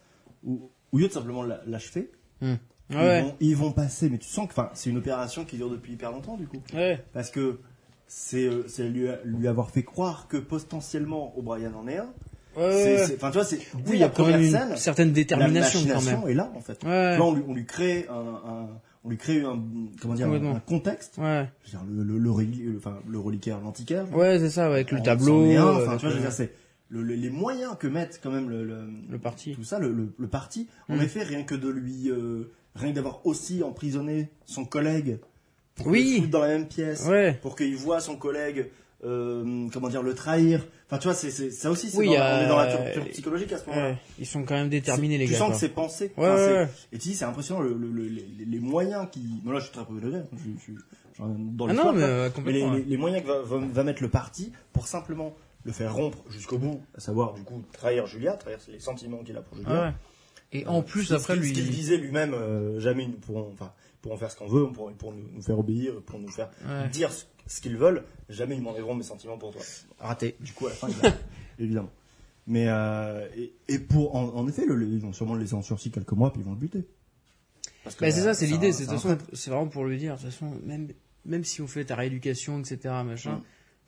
au, 0.46 0.70
au 0.92 0.98
lieu 0.98 1.08
de 1.08 1.12
simplement 1.12 1.42
la- 1.42 1.60
l'achever, 1.66 2.10
Mmh. 2.40 2.54
ils, 2.90 2.96
Ouais, 2.96 3.22
vont, 3.22 3.34
ils 3.40 3.56
vont 3.56 3.72
passer. 3.72 4.08
Mais 4.10 4.18
tu 4.18 4.28
sens 4.28 4.46
que, 4.46 4.52
enfin, 4.52 4.70
c'est 4.74 4.90
une 4.90 4.98
opération 4.98 5.44
qui 5.44 5.56
dure 5.56 5.70
depuis 5.70 5.92
hyper 5.94 6.10
longtemps, 6.12 6.36
du 6.36 6.46
coup. 6.46 6.60
ouais. 6.74 7.02
Parce 7.12 7.30
que 7.30 7.58
c'est 8.06 8.44
euh, 8.46 8.64
c'est 8.68 8.88
lui, 8.88 9.06
lui 9.24 9.48
avoir 9.48 9.70
fait 9.70 9.82
croire 9.84 10.28
que 10.28 10.36
potentiellement 10.36 11.36
O'Brien 11.38 11.72
en 11.74 11.88
est 11.88 11.98
un. 11.98 12.12
Enfin, 12.56 13.28
tu 13.30 13.34
vois, 13.38 13.44
c'est 13.44 13.56
Oui, 13.74 13.82
il 13.92 13.98
y 13.98 14.02
a 14.02 14.08
la 14.08 14.12
quand 14.12 14.26
même 14.26 14.42
une 14.42 14.50
scène, 14.50 14.76
certaine 14.76 15.08
la 15.08 15.14
détermination, 15.14 15.80
quand 15.80 15.86
machination 15.94 16.20
même. 16.20 16.30
est 16.30 16.34
là, 16.34 16.52
en 16.54 16.60
fait. 16.60 16.84
Ouais. 16.84 17.16
Vois, 17.16 17.26
on 17.26 17.34
lui, 17.34 17.42
on 17.48 17.54
lui 17.54 17.64
crée 17.64 18.06
un, 18.10 18.14
un- 18.14 18.68
on 19.04 19.08
lui 19.08 19.16
crée 19.16 19.40
un, 19.40 19.58
comment 20.00 20.14
dire, 20.14 20.28
un, 20.28 20.60
contexte. 20.60 21.16
Ouais. 21.18 21.48
Je 21.64 21.72
veux 21.72 21.78
dire, 21.78 21.86
le, 21.90 22.02
le, 22.04 22.18
le, 22.18 22.30
reli- 22.30 22.64
le- 22.64 22.76
enfin, 22.78 22.98
le 23.08 23.18
reliquaire, 23.18 23.58
l'antiquaire. 23.60 24.04
Ouais, 24.14 24.38
c'est 24.38 24.50
ça, 24.50 24.66
avec 24.66 24.90
le 24.92 25.00
tableau. 25.02 25.44
un, 25.44 25.48
euh, 25.54 25.82
enfin, 25.86 25.96
tu 25.96 26.00
vois, 26.00 26.00
je 26.00 26.04
veux 26.06 26.10
avec, 26.12 26.20
dire, 26.24 26.32
c'est 26.32 26.52
le- 26.92 27.02
le- 27.02 27.14
les 27.14 27.30
moyens 27.30 27.74
que 27.78 27.86
mettent 27.86 28.20
quand 28.22 28.30
même 28.30 28.48
le, 28.50 28.64
le, 28.64 28.84
Le 29.10 29.18
parti. 29.18 29.54
tout 29.54 29.64
ça, 29.64 29.78
le, 29.78 29.90
le, 29.92 30.12
le 30.16 30.28
parti. 30.28 30.68
En 30.88 30.96
Mm. 30.96 31.00
effet, 31.02 31.22
rien 31.22 31.42
que 31.42 31.54
de 31.54 31.68
lui, 31.68 32.10
euh, 32.10 32.52
rien 32.74 32.90
que 32.90 32.96
d'avoir 32.96 33.26
aussi 33.26 33.62
emprisonné 33.62 34.28
son 34.46 34.64
collègue 34.64 35.18
pour 35.74 35.86
Oui. 35.86 36.20
le 36.22 36.28
dans 36.28 36.40
la 36.40 36.48
même 36.48 36.68
pièce, 36.68 37.06
Ouais. 37.08 37.38
pour 37.40 37.56
qu'il 37.56 37.74
voit 37.76 38.00
son 38.00 38.16
collègue, 38.16 38.68
euh, 39.04 39.66
comment 39.72 39.88
dire, 39.88 40.02
le 40.02 40.14
trahir. 40.14 40.64
Enfin, 40.86 40.98
tu 40.98 41.08
vois, 41.08 41.14
c'est, 41.14 41.30
ça 41.50 41.70
aussi, 41.70 41.88
c'est 41.90 41.96
Oui, 41.98 42.06
dans, 42.08 42.12
on 42.12 42.40
est 42.44 42.48
dans 42.48 42.58
la 42.58 42.70
torture 42.76 43.08
psychologique 43.08 43.52
à 43.52 43.58
ce 43.58 43.66
moment-là. 43.70 43.96
Ils 44.18 44.26
sont 44.26 44.44
quand 44.44 44.54
même 44.54 44.68
déterminés, 44.68 45.16
les 45.18 45.24
tu 45.26 45.32
gars. 45.32 45.38
sens 45.38 45.46
quoi. 45.48 45.54
que 45.54 45.60
c'est 45.60 45.68
pensé. 45.70 46.12
Ouais, 46.18 46.28
Enfin. 46.28 46.68
Et 46.92 46.98
tu 46.98 47.08
dis, 47.08 47.14
c'est 47.14 47.24
impressionnant 47.24 47.62
le, 47.62 47.72
le- 47.74 47.90
le- 47.90 48.06
les, 48.08 48.26
les 48.46 48.60
moyens 48.60 49.08
qui. 49.10 49.20
Bon, 49.42 49.50
là, 49.52 49.58
je 49.58 49.64
suis 49.64 49.72
très 49.72 49.84
peu 49.86 49.94
degré. 49.98 50.20
Je, 50.34 50.50
je, 50.66 50.72
je, 51.16 51.22
dans 51.24 51.66
Ah 51.66 51.72
l'histoire, 51.72 51.92
non, 51.94 51.98
mais 51.98 52.04
euh, 52.04 52.28
les, 52.86 52.96
moyens 52.98 53.22
que 53.22 53.28
va, 53.28 53.40
va, 53.42 53.58
va 53.66 53.84
mettre 53.84 54.02
le 54.02 54.08
parti 54.10 54.52
pour 54.74 54.86
simplement 54.86 55.34
le 55.64 55.72
faire 55.72 55.94
rompre 55.94 56.18
jusqu'au 56.30 56.58
bout, 56.58 56.80
à 56.96 57.00
savoir 57.00 57.34
du 57.34 57.42
coup 57.42 57.62
trahir 57.72 58.06
Julia, 58.06 58.32
trahir 58.34 58.58
les 58.68 58.80
sentiments 58.80 59.22
qu'il 59.22 59.36
a 59.36 59.42
pour 59.42 59.56
Julia. 59.56 59.88
Ouais. 59.88 59.92
Et 60.52 60.66
en 60.66 60.82
plus, 60.82 61.04
Ce- 61.04 61.14
après, 61.14 61.34
ce 61.36 61.40
lui. 61.40 61.52
qu'il 61.52 61.70
disait 61.70 61.96
lui-même, 61.96 62.34
euh, 62.34 62.78
jamais 62.80 63.04
ils 63.04 63.10
nous 63.10 63.36
enfin, 63.52 63.72
ils 63.94 64.00
pourront 64.02 64.16
faire 64.16 64.30
ce 64.30 64.36
qu'on 64.36 64.48
veut, 64.48 64.66
pour, 64.70 64.92
pour 64.92 65.12
nous, 65.12 65.24
nous 65.32 65.42
faire 65.42 65.58
obéir, 65.58 65.94
pour 66.02 66.18
nous 66.18 66.28
faire 66.28 66.50
Ouais. 66.66 66.88
dire 66.88 67.10
ce, 67.12 67.24
ce 67.46 67.60
qu'ils 67.60 67.76
veulent, 67.76 68.04
jamais 68.28 68.56
ils 68.56 68.62
m'enlèveront 68.62 68.94
mes 68.94 69.02
sentiments 69.04 69.38
pour 69.38 69.52
toi. 69.52 69.62
Raté. 69.98 70.36
Du 70.40 70.52
coup, 70.52 70.66
à 70.66 70.70
la 70.70 70.74
fin, 70.76 70.88
il 70.88 71.06
a- 71.06 71.14
évidemment. 71.58 71.90
Mais 72.46 72.66
euh, 72.68 73.28
et, 73.36 73.52
et 73.68 73.78
pour 73.78 74.16
en, 74.16 74.24
en 74.34 74.48
effet, 74.48 74.66
le, 74.66 74.82
ils 74.82 75.00
vont 75.00 75.12
sûrement 75.12 75.34
le 75.34 75.40
laisser 75.40 75.54
en 75.54 75.62
sursis 75.62 75.90
quelques 75.92 76.12
mois, 76.12 76.32
puis 76.32 76.42
ils 76.42 76.44
vont 76.44 76.50
le 76.52 76.58
buter. 76.58 76.84
Parce 77.84 77.94
que, 77.96 78.04
Bah, 78.04 78.10
c'est 78.10 78.20
euh, 78.20 78.24
ça, 78.24 78.34
c'est 78.34 78.46
l'idée. 78.46 78.72
C'est 78.72 78.84
vraiment 79.50 79.68
pour 79.68 79.84
le 79.84 79.96
dire. 79.96 80.16
De 80.16 80.20
toute 80.20 80.30
façon, 80.30 80.52
même, 80.64 80.88
même 81.24 81.44
si 81.44 81.62
on 81.62 81.66
fait 81.68 81.84
ta 81.84 81.94
rééducation, 81.96 82.58
etc., 82.60 82.78
machin, 83.04 83.36
Mm. 83.36 83.42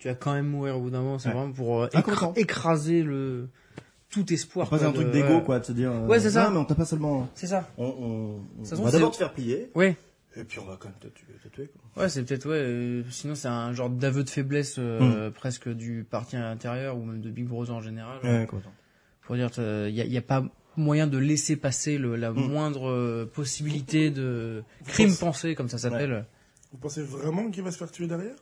Tu 0.04 0.08
vas 0.08 0.14
quand 0.14 0.34
même 0.34 0.48
mourir 0.48 0.76
au 0.76 0.82
bout 0.82 0.90
d'un 0.90 1.00
moment. 1.00 1.18
C'est 1.18 1.28
Ouais. 1.30 1.34
vraiment 1.34 1.52
pour 1.54 1.82
euh, 1.82 1.88
Ah, 1.94 2.00
écra- 2.02 2.32
écraser 2.38 3.02
le 3.02 3.48
tout 4.10 4.30
espoir. 4.34 4.68
Pas 4.68 4.84
un 4.86 4.92
truc 4.92 5.06
de- 5.06 5.12
d'égo, 5.12 5.36
ouais. 5.36 5.42
quoi, 5.42 5.58
de 5.60 5.64
se 5.64 5.72
dire. 5.72 5.90
euh, 5.90 6.06
Ouais, 6.06 6.20
c'est 6.20 6.30
ça. 6.32 6.50
Mais 6.50 6.58
on 6.58 6.66
t'a 6.66 6.74
pas 6.74 6.84
seulement. 6.84 7.26
C'est 7.34 7.46
ça. 7.46 7.66
On, 7.78 8.36
Ça 8.64 8.76
va 8.76 8.90
d'abord 8.90 9.12
te 9.12 9.16
faire 9.16 9.32
plier, 9.32 9.70
Ouais. 9.74 9.96
et 10.36 10.44
puis 10.44 10.58
on 10.58 10.66
va 10.66 10.76
quand 10.78 10.88
même 10.90 10.98
te 11.00 11.06
tuer. 11.08 11.32
Te 11.42 11.48
tuer 11.48 11.68
quoi. 11.94 12.02
Ouais, 12.02 12.10
c'est 12.10 12.22
peut-être 12.22 12.44
ouais. 12.46 12.58
euh, 12.58 13.02
sinon, 13.08 13.34
c'est 13.34 13.48
un 13.48 13.72
genre 13.72 13.88
d'aveu 13.88 14.24
de 14.24 14.28
faiblesse 14.28 14.76
euh, 14.78 15.30
presque 15.30 15.70
du 15.70 16.04
parti 16.04 16.36
à 16.36 16.40
l'intérieur 16.40 16.98
ou 16.98 17.04
même 17.06 17.22
de 17.22 17.30
Big 17.30 17.46
Brother 17.46 17.74
en 17.74 17.80
général. 17.80 18.18
Ouais, 18.22 18.46
quoi. 18.46 18.60
Pour 19.22 19.36
dire, 19.36 19.48
il 19.56 19.94
y 19.94 20.02
a, 20.02 20.04
y 20.04 20.18
a 20.18 20.22
pas 20.22 20.44
moyen 20.76 21.06
de 21.06 21.16
laisser 21.16 21.56
passer 21.56 21.96
le, 21.96 22.16
la 22.16 22.30
Mm. 22.30 22.46
moindre 22.46 23.24
possibilité 23.32 24.10
de 24.10 24.62
crime 24.86 25.16
pensé, 25.16 25.54
comme 25.54 25.70
ça 25.70 25.78
s'appelle. 25.78 26.26
Vous 26.72 26.78
pensez 26.78 27.02
vraiment 27.02 27.50
qu'il 27.50 27.62
va 27.62 27.70
se 27.70 27.78
faire 27.78 27.90
tuer 27.90 28.06
derrière? 28.06 28.34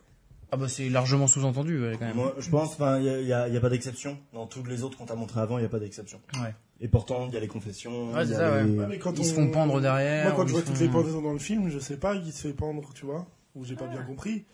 Ah 0.54 0.58
bah 0.58 0.68
c'est 0.68 0.88
largement 0.90 1.26
sous-entendu 1.26 1.80
ouais, 1.82 1.96
quand 1.98 2.04
même. 2.04 2.14
Moi, 2.14 2.34
je 2.38 2.50
pense, 2.50 2.74
enfin, 2.74 2.98
il 2.98 3.04
y 3.26 3.32
a, 3.32 3.60
pas 3.60 3.70
d'exception. 3.70 4.18
Dans 4.34 4.46
toutes 4.46 4.68
les 4.68 4.82
autres 4.82 4.98
qu'on 4.98 5.06
t'a 5.06 5.14
montré 5.14 5.40
avant, 5.40 5.56
il 5.58 5.62
y 5.62 5.64
a 5.64 5.68
pas 5.70 5.78
d'exception. 5.78 6.20
Ouais. 6.34 6.54
Et 6.80 6.88
pourtant, 6.88 7.26
il 7.28 7.34
y 7.34 7.36
a 7.38 7.40
les 7.40 7.48
confessions. 7.48 8.12
Ouais, 8.12 8.26
c'est 8.26 8.34
ça, 8.34 8.62
les- 8.62 8.70
Ouais, 8.76 8.86
mais 8.86 8.98
quand 8.98 9.12
Ils 9.18 9.20
on- 9.22 9.24
se 9.24 9.32
font 9.34 9.50
pendre 9.50 9.80
derrière. 9.80 10.24
Moi, 10.26 10.34
quand 10.36 10.46
je 10.46 10.52
vois 10.52 10.60
se 10.60 10.66
toutes 10.66 10.76
font- 10.76 10.84
les 10.84 10.90
pendaisons 10.90 11.22
dans 11.22 11.32
le 11.32 11.38
film, 11.38 11.70
je 11.70 11.78
sais 11.78 11.96
pas 11.96 12.18
qui 12.18 12.32
se 12.32 12.48
fait 12.48 12.52
pendre, 12.54 12.90
tu 12.94 13.06
vois, 13.06 13.26
ou 13.54 13.64
j'ai 13.64 13.76
pas 13.76 13.86
bien 13.86 14.02
compris. 14.02 14.44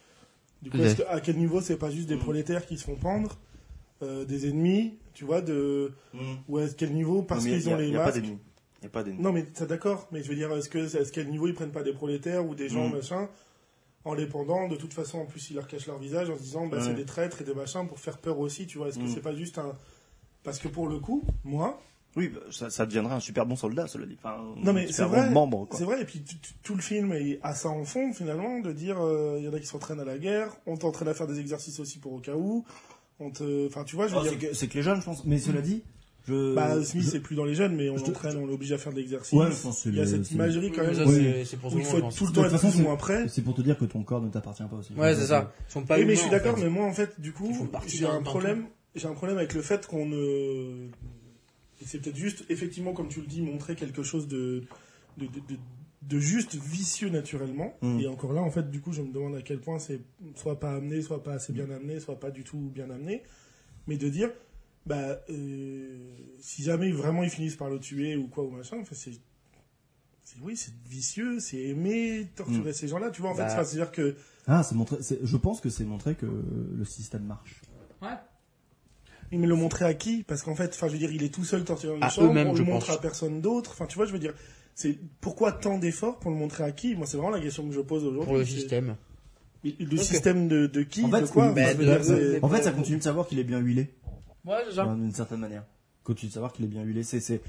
Du 0.62 0.70
coup, 0.70 0.76
Peut-être. 0.78 1.00
est-ce 1.00 1.02
que- 1.02 1.08
à 1.14 1.20
quel 1.20 1.36
niveau 1.36 1.60
c'est 1.60 1.76
pas 1.78 1.90
juste 1.90 2.08
des 2.08 2.16
Mm. 2.16 2.20
prolétaires 2.20 2.66
qui 2.66 2.78
se 2.78 2.84
font 2.84 2.96
pendre, 2.96 3.36
euh, 4.02 4.24
des 4.24 4.48
ennemis, 4.48 4.98
tu 5.14 5.24
vois, 5.24 5.40
de 5.40 5.92
Mm. 6.14 6.18
ou 6.48 6.58
à 6.58 6.66
quel 6.76 6.92
niveau 6.92 7.22
parce 7.22 7.44
qu'ils 7.44 7.68
a- 7.68 7.72
ont 7.72 7.76
les 7.76 7.88
Il 7.88 7.92
y 7.92 7.96
a 7.96 7.98
pas 8.00 8.04
masques. 8.06 8.20
d'ennemis. 8.20 8.38
Il 8.80 8.84
y 8.84 8.86
a 8.86 8.90
pas 8.90 9.02
d'ennemis. 9.02 9.22
Non, 9.22 9.32
mais 9.32 9.46
ça 9.54 9.66
d'accord, 9.66 10.06
mais 10.12 10.22
je 10.22 10.28
veux 10.28 10.36
dire, 10.36 10.52
est-ce 10.52 10.68
que 10.68 10.78
est-ce 10.78 11.10
quel 11.10 11.28
niveau 11.28 11.48
ils 11.48 11.54
prennent 11.54 11.72
pas 11.72 11.82
des 11.82 11.92
prolétaires 11.92 12.46
ou 12.46 12.54
des 12.54 12.68
gens 12.68 12.88
Mm. 12.88 12.92
machin 12.92 13.28
en 14.08 14.14
les 14.14 14.26
pendant 14.26 14.68
De 14.68 14.76
toute 14.76 14.94
façon, 14.94 15.18
en 15.18 15.26
plus, 15.26 15.50
ils 15.50 15.54
leur 15.56 15.66
cachent 15.68 15.86
leur 15.86 15.98
visage 15.98 16.30
en 16.30 16.36
se 16.36 16.42
disant, 16.42 16.66
bah, 16.66 16.78
Ouais. 16.78 16.82
c'est 16.84 16.94
des 16.94 17.04
traîtres 17.04 17.40
et 17.42 17.44
des 17.44 17.54
machins 17.54 17.86
pour 17.86 17.98
faire 18.00 18.18
peur 18.18 18.38
aussi, 18.38 18.66
tu 18.66 18.78
vois. 18.78 18.88
Est-ce 18.88 18.98
que 18.98 19.04
Mm. 19.04 19.14
c'est 19.14 19.20
pas 19.22 19.34
juste 19.34 19.58
un 19.58 19.72
parce 20.44 20.58
que 20.60 20.68
pour 20.68 20.88
le 20.88 20.98
coup, 20.98 21.22
moi, 21.44 21.80
Oui, 22.16 22.28
bah, 22.28 22.40
ça, 22.50 22.70
ça 22.70 22.86
deviendra 22.86 23.16
un 23.16 23.20
super 23.20 23.44
bon 23.44 23.54
soldat, 23.54 23.86
cela 23.86 24.06
dit. 24.06 24.16
Enfin, 24.18 24.38
Non, 24.56 24.72
mais 24.72 24.90
c'est 24.90 25.04
vrai, 25.04 25.28
bon 25.28 25.46
membre. 25.46 25.68
C'est 25.72 25.84
vrai, 25.84 26.00
et 26.00 26.04
puis 26.04 26.24
tout 26.62 26.74
le 26.74 26.80
film 26.80 27.12
est 27.12 27.38
à 27.42 27.54
ça 27.54 27.68
en 27.68 27.84
fond, 27.84 28.12
finalement, 28.14 28.60
de 28.60 28.72
dire, 28.72 28.98
euh, 29.00 29.36
il 29.38 29.44
y 29.44 29.48
en 29.48 29.52
a 29.52 29.60
qui 29.60 29.66
s'entraînent 29.66 30.00
à 30.00 30.04
la 30.04 30.16
guerre, 30.18 30.50
on 30.66 30.76
t'entraîne 30.78 31.08
à 31.08 31.14
faire 31.14 31.26
des 31.26 31.38
exercices 31.38 31.78
aussi 31.80 31.98
pour 31.98 32.12
au 32.14 32.18
cas 32.20 32.34
où, 32.34 32.64
on 33.20 33.30
te, 33.30 33.66
enfin, 33.66 33.84
tu 33.84 33.94
vois, 33.94 34.06
je 34.08 34.14
veux 34.14 34.20
Oh, 34.20 34.22
dire, 34.22 34.32
c'est 34.32 34.38
que, 34.48 34.54
c'est 34.54 34.68
que 34.68 34.74
les 34.74 34.82
jeunes, 34.82 35.00
je 35.00 35.04
pense. 35.04 35.24
Mais 35.26 35.38
cela 35.38 35.60
dit, 35.60 35.82
je. 36.28 36.54
bah, 36.54 36.82
Smith, 36.84 37.04
je- 37.04 37.10
c'est 37.10 37.20
plus 37.20 37.34
dans 37.36 37.44
les 37.44 37.54
jeunes, 37.54 37.74
mais 37.74 37.90
on 37.90 37.96
je 37.96 38.04
l'entraîne, 38.04 38.36
on 38.36 38.46
l'oblige 38.46 38.72
à 38.72 38.78
faire 38.78 38.92
de 38.92 38.98
l'exercice. 38.98 39.32
Ouais, 39.32 39.46
je 39.50 39.56
pense 39.62 39.76
que 39.76 39.82
c'est 39.82 39.88
il 39.88 39.96
y 39.96 40.00
a 40.00 40.06
cette 40.06 40.30
imagerie 40.30 40.70
quand 40.70 40.82
même, 40.82 40.94
ça, 40.94 41.04
c'est- 41.06 41.56
pour 41.56 41.72
où 41.72 41.76
il 41.76 41.78
le 41.80 41.84
faut 41.84 41.98
être 41.98 42.10
je 42.10 42.16
tout 42.18 42.26
le 42.26 42.32
temps 42.32 42.44
être 42.44 42.50
façon, 42.52 42.68
plus 42.68 42.74
ou 42.74 42.78
c'est- 42.78 42.82
moins 42.84 42.96
prêt. 42.96 43.26
C'est 43.28 43.42
pour 43.42 43.54
te 43.54 43.62
dire 43.62 43.76
que 43.78 43.84
ton 43.86 44.02
corps 44.04 44.20
ne 44.22 44.28
t'appartient 44.28 44.62
pas 44.70 44.76
aussi. 44.76 44.92
Ouais, 44.94 45.14
c'est 45.14 45.26
ça. 45.26 45.52
Ils 45.68 45.72
sont 45.72 45.82
pas 45.84 45.98
Oui, 45.98 46.04
mais 46.04 46.14
je 46.14 46.20
suis 46.20 46.30
d'accord, 46.30 46.56
mais 46.58 46.68
moi, 46.68 46.84
en 46.86 46.92
fait, 46.92 47.20
du 47.20 47.32
coup, 47.32 47.52
j'ai 47.86 48.06
un 48.06 48.22
problème, 48.22 48.66
j'ai 48.94 49.06
un 49.08 49.14
problème 49.14 49.38
avec 49.38 49.54
le 49.54 49.62
fait 49.62 49.86
qu'on 49.86 50.06
ne, 50.06 50.86
et 51.80 51.84
c'est 51.86 51.98
peut-être 51.98 52.16
juste, 52.16 52.44
effectivement, 52.48 52.92
comme 52.92 53.08
tu 53.08 53.20
le 53.20 53.26
dis, 53.26 53.40
montrer 53.42 53.74
quelque 53.74 54.02
chose 54.02 54.28
de, 54.28 54.64
de, 55.16 55.26
de, 55.26 55.30
de- 55.48 55.58
de 56.02 56.18
juste 56.20 56.54
vicieux 56.54 57.08
naturellement. 57.10 57.74
Mm. 57.82 58.00
Et 58.00 58.06
encore 58.06 58.32
là, 58.32 58.40
en 58.40 58.50
fait, 58.50 58.70
du 58.70 58.80
coup, 58.80 58.92
je 58.92 59.02
me 59.02 59.12
demande 59.12 59.34
à 59.34 59.42
quel 59.42 59.58
point 59.60 59.78
c'est 59.78 60.00
soit 60.36 60.58
pas 60.58 60.74
amené, 60.76 61.02
soit 61.02 61.22
pas 61.22 61.32
assez 61.34 61.52
bien 61.52 61.68
amené, 61.70 61.98
soit 62.00 62.18
pas 62.20 62.30
du 62.30 62.44
tout 62.44 62.70
bien 62.74 62.88
amené. 62.90 63.22
Mais 63.88 63.96
de 63.96 64.08
dire, 64.08 64.30
bah, 64.88 65.20
euh, 65.30 65.86
si 66.40 66.62
jamais 66.62 66.90
vraiment 66.90 67.22
ils 67.22 67.30
finissent 67.30 67.56
par 67.56 67.68
le 67.70 67.78
tuer 67.78 68.16
ou 68.16 68.26
quoi 68.28 68.42
ou 68.44 68.50
machin, 68.50 68.78
enfin, 68.80 68.94
c'est. 68.94 69.12
Oui, 70.42 70.56
c'est 70.56 70.72
vicieux, 70.88 71.40
c'est 71.40 71.56
aimer 71.58 72.26
torturer 72.36 72.72
ces 72.74 72.86
gens-là, 72.88 73.10
tu 73.10 73.22
vois. 73.22 73.30
En 73.30 73.34
fait, 73.34 73.42
Bah. 73.44 73.64
c'est-à-dire 73.64 73.90
que 73.92 74.14
Ah, 74.46 74.62
c'est 74.62 74.74
montré. 74.74 74.96
c'est- 75.00 75.18
Je 75.22 75.36
pense 75.36 75.60
que 75.60 75.68
c'est 75.70 75.84
montré 75.84 76.14
que 76.14 76.26
le 76.26 76.84
système 76.84 77.22
marche. 77.24 77.62
il 79.30 79.38
me 79.40 79.46
le 79.46 79.54
montrer 79.54 79.84
à 79.84 79.92
qui? 79.94 80.22
Parce 80.22 80.42
qu'en 80.42 80.54
fait, 80.54 80.70
enfin, 80.74 80.86
je 80.88 80.92
veux 80.92 80.98
dire, 80.98 81.12
il 81.12 81.22
est 81.22 81.28
tout 81.32 81.44
seul 81.44 81.64
torturé 81.64 81.92
dans 81.92 81.98
une 81.98 82.04
À 82.04 82.08
chambre, 82.08 82.30
eux-mêmes, 82.30 82.48
on 82.48 82.54
je 82.54 82.62
le 82.62 82.70
montre 82.70 82.86
pense. 82.86 82.96
à 82.96 83.00
personne 83.00 83.40
d'autre. 83.42 83.72
Enfin, 83.72 83.86
tu 83.86 83.96
vois, 83.96 84.06
je 84.06 84.12
veux 84.12 84.18
dire, 84.18 84.32
c'est 84.74 84.98
pourquoi 85.20 85.52
tant 85.52 85.76
d'efforts 85.78 86.18
pour 86.18 86.30
le 86.30 86.36
montrer 86.38 86.64
à 86.64 86.72
qui? 86.72 86.94
Moi, 86.94 87.06
c'est 87.06 87.16
vraiment 87.18 87.32
la 87.36 87.40
question 87.40 87.66
que 87.68 87.74
je 87.74 87.80
pose 87.80 88.04
aujourd'hui. 88.04 88.24
Pour 88.26 88.38
le 88.38 88.44
système. 88.46 88.96
Mais 89.64 89.74
Le 89.80 89.96
système 89.98 90.46
de, 90.48 90.66
de 90.66 90.82
qui 90.82 91.04
En 91.04 91.10
fait, 91.10 91.22
De 91.22 91.26
quoi? 91.26 91.50
Enfin, 91.50 91.52
bah, 91.54 91.74
dire, 91.74 92.38
En 92.42 92.48
fait, 92.48 92.62
ça 92.62 92.70
continue 92.72 92.98
de 92.98 93.02
savoir 93.02 93.26
qu'il 93.26 93.38
est 93.38 93.44
bien 93.44 93.58
huilé. 93.58 93.90
Ouais, 94.44 94.56
c'est 94.68 94.76
ça. 94.76 94.84
Enfin, 94.84 94.96
d'une 94.96 95.12
certaine 95.12 95.40
manière. 95.40 95.64
Continue 96.04 96.28
de 96.28 96.34
savoir 96.34 96.52
qu'il 96.52 96.64
est 96.64 96.68
bien 96.68 96.82
huilé. 96.84 97.02
C'est, 97.02 97.20
c'est, 97.20 97.40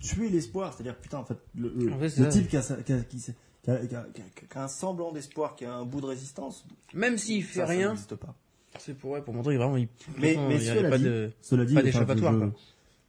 tuer 0.00 0.28
l'espoir. 0.28 0.74
C'est-à-dire, 0.74 0.96
putain, 0.96 1.18
en 1.18 1.24
fait, 1.24 1.38
le, 1.54 1.72
le, 1.74 1.92
En 1.92 1.98
fait, 1.98 2.10
c'est 2.10 2.20
le 2.22 2.30
ça. 2.30 2.38
type 2.38 2.48
qui 2.48 2.56
a, 2.56 2.62
sa- 2.62 2.76
qui 2.82 2.92
a, 2.92 3.00
qui 3.00 3.18
s'est- 3.18 3.34
qui 3.62 3.70
a- 3.70 3.78
qui 3.86 3.94
a- 3.94 4.06
qui 4.12 4.20
a- 4.20 4.46
qui 4.46 4.58
a 4.58 4.64
un 4.64 4.68
semblant 4.68 5.10
d'espoir, 5.12 5.56
qui 5.56 5.64
a 5.64 5.74
un 5.74 5.84
bout 5.86 6.00
de 6.00 6.06
résistance, 6.06 6.66
Même 6.94 7.16
s'il 7.16 7.42
fait 7.44 7.60
ça, 7.60 7.66
ça 7.66 7.72
rien, 7.72 7.88
n'existe 7.90 8.14
pas. 8.16 8.34
c'est 8.78 8.94
pour, 8.94 9.12
ouais, 9.12 9.22
pour 9.22 9.32
montrer 9.32 9.56
vraiment, 9.56 9.76
il, 9.78 9.88
Mais, 10.18 10.36
mais 10.48 10.56
il 10.56 10.64
y 10.64 10.68
a 10.70 10.74
cela 10.76 10.90
pas 10.90 10.98
dit, 10.98 11.04
de, 11.04 11.30
cela 11.40 11.64
dit, 11.64 11.74
pas 11.74 11.82
d'échappatoire, 11.82 12.34
je, 12.34 12.38
quoi. 12.38 12.52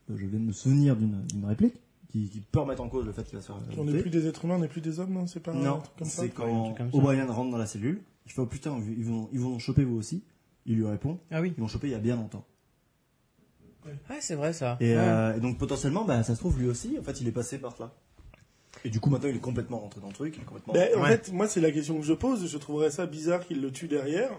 je 0.10 0.26
viens 0.26 0.40
de 0.40 0.46
me 0.46 0.54
souvenir 0.54 0.96
d'une, 0.96 1.26
réplique 1.46 1.76
qui, 2.10 2.30
qui 2.30 2.40
peut 2.40 2.60
remettre 2.60 2.82
en 2.82 2.90
cause 2.90 3.06
le 3.06 3.12
fait 3.12 3.24
qu'il 3.24 3.36
va 3.36 3.42
se 3.42 3.48
faire 3.48 3.58
On 3.78 3.84
n'est 3.86 4.02
plus 4.02 4.10
des 4.10 4.28
êtres 4.28 4.46
humains, 4.46 4.56
on 4.56 4.60
n'est 4.60 4.68
plus 4.70 4.82
des 4.82 5.00
hommes, 5.00 5.12
non 5.14 5.28
C'est 5.28 5.40
pas 5.42 5.52
un 5.52 5.56
Non, 5.56 5.80
truc 5.80 5.96
comme 5.98 6.08
ça 6.08 6.22
c'est 6.24 6.30
quand 6.30 6.76
ça. 6.78 6.84
O'Brien 6.94 7.26
rentre 7.26 7.52
dans 7.52 7.58
la 7.58 7.66
cellule. 7.68 8.02
Il 8.26 8.32
fait 8.32 8.42
oh 8.42 8.46
putain, 8.46 8.78
ils 8.98 9.06
vont, 9.06 9.30
ils 9.34 9.40
vont 9.40 9.60
choper 9.60 9.84
vous 9.84 9.96
aussi. 9.98 10.24
Il 10.66 10.76
lui 10.76 10.86
répond, 10.86 11.20
Ah 11.32 11.42
oui. 11.42 11.54
ils 11.58 11.60
vont 11.62 11.68
choper 11.68 11.88
il 11.88 11.92
y 11.92 11.96
a 11.96 12.00
bien 12.00 12.16
longtemps. 12.18 12.46
Ouais, 13.86 14.18
c'est 14.20 14.36
vrai, 14.36 14.54
ça. 14.54 14.78
Et, 14.80 14.92
Ouais. 14.92 14.98
euh, 14.98 15.36
et 15.38 15.40
donc 15.40 15.58
potentiellement, 15.58 16.06
bah, 16.06 16.24
ça 16.24 16.36
se 16.36 16.40
trouve 16.40 16.60
lui 16.60 16.68
aussi, 16.68 16.98
en 17.00 17.04
fait, 17.04 17.20
il 17.22 17.28
est 17.28 17.32
passé 17.32 17.58
par 17.58 17.76
là. 17.80 17.92
Et 18.86 18.90
du 18.90 19.00
coup, 19.00 19.10
maintenant, 19.10 19.30
il 19.30 19.36
est 19.36 19.40
complètement 19.40 19.80
rentré 19.80 20.00
dans 20.02 20.08
le 20.08 20.14
truc. 20.14 20.36
Il 20.38 20.42
est 20.42 20.46
complètement. 20.46 20.74
Ben, 20.74 20.90
En 20.98 21.02
Ouais. 21.04 21.10
fait, 21.10 21.32
moi, 21.32 21.48
c'est 21.48 21.62
la 21.62 21.72
question 21.72 21.98
que 22.00 22.06
je 22.06 22.14
pose. 22.14 22.48
Je 22.50 22.58
trouverais 22.58 22.90
ça 22.92 23.06
bizarre 23.06 23.46
qu'ils 23.46 23.62
le 23.62 23.72
tuent 23.72 23.88
derrière, 23.88 24.32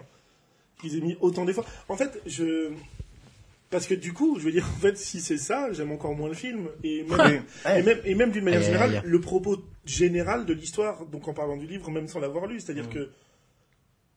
qu'ils 0.81 0.97
aient 0.97 1.01
mis 1.01 1.17
autant 1.21 1.45
d'efforts. 1.45 1.65
En 1.89 1.95
fait, 1.95 2.21
je. 2.25 2.71
Parce 3.69 3.87
que 3.87 3.93
du 3.95 4.13
coup, 4.13 4.37
je 4.39 4.45
veux 4.45 4.51
dire, 4.51 4.67
en 4.77 4.79
fait, 4.79 4.97
si 4.97 5.19
c'est 5.19 5.37
ça, 5.37 5.71
j'aime 5.73 5.91
encore 5.91 6.13
moins 6.15 6.27
le 6.29 6.35
film. 6.35 6.67
Et 6.83 7.03
même. 7.03 7.19
Ouais. 7.65 7.79
et 7.79 7.83
même, 7.83 7.99
et 8.05 8.15
même 8.15 8.31
d'une 8.31 8.43
manière 8.43 8.61
générale, 8.61 9.01
le 9.03 9.21
propos 9.21 9.57
général 9.85 10.45
de 10.45 10.53
l'histoire, 10.53 11.05
donc 11.05 11.27
en 11.27 11.33
parlant 11.33 11.57
du 11.57 11.65
livre, 11.67 11.89
même 11.89 12.07
sans 12.07 12.19
l'avoir 12.19 12.45
lu, 12.47 12.59
c'est-à-dire 12.59 12.89
que 12.89 13.09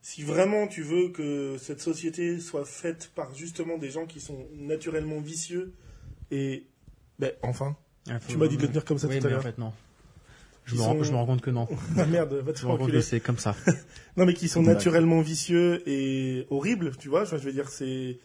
si 0.09 0.23
vraiment 0.23 0.69
tu 0.69 0.83
veux 0.83 1.09
que 1.09 1.57
cette 1.59 1.81
société 1.81 2.39
soit 2.39 2.65
faite 2.65 3.11
par 3.17 3.35
justement 3.35 3.77
des 3.77 3.91
gens 3.91 4.07
qui 4.07 4.21
sont 4.21 4.47
naturellement 4.55 5.21
vicieux 5.21 5.73
et. 6.31 6.65
Ben, 7.19 7.33
enfin. 7.43 7.77
Ah, 8.09 8.21
Tu 8.29 8.37
m'as 8.37 8.47
dit 8.47 8.57
de 8.57 8.63
le 8.63 8.69
tenir 8.69 8.85
comme 8.85 8.99
ça 8.99 9.09
oui, 9.09 9.19
tout 9.19 9.27
à 9.27 9.31
mais 9.31 9.35
en 9.35 9.39
l'heure. 9.39 9.43
fait, 9.43 9.59
non. 9.59 9.73
Je 10.65 10.75
me, 10.77 10.79
sont- 10.81 11.03
je 11.03 11.11
me 11.11 11.17
rends 11.17 11.27
compte 11.27 11.41
que 11.41 11.51
non. 11.51 11.67
Ah 11.99 12.07
merde, 12.07 12.35
va 12.35 12.53
te 12.53 12.59
Je 12.61 12.67
me 12.67 12.71
rends 12.71 12.79
compte 12.79 12.93
que 12.93 13.01
c'est 13.01 13.19
comme 13.19 13.39
ça. 13.39 13.57
Non, 14.17 14.27
mais 14.27 14.35
qui 14.35 14.49
sont 14.49 14.63
naturellement 14.63 15.21
vicieux 15.23 15.83
et 15.89 16.47
horribles, 16.51 16.93
tu 16.99 17.09
vois. 17.09 17.25
Je 17.25 17.35
veux 17.37 17.53
dire, 17.53 17.69
c'est. 17.69 18.19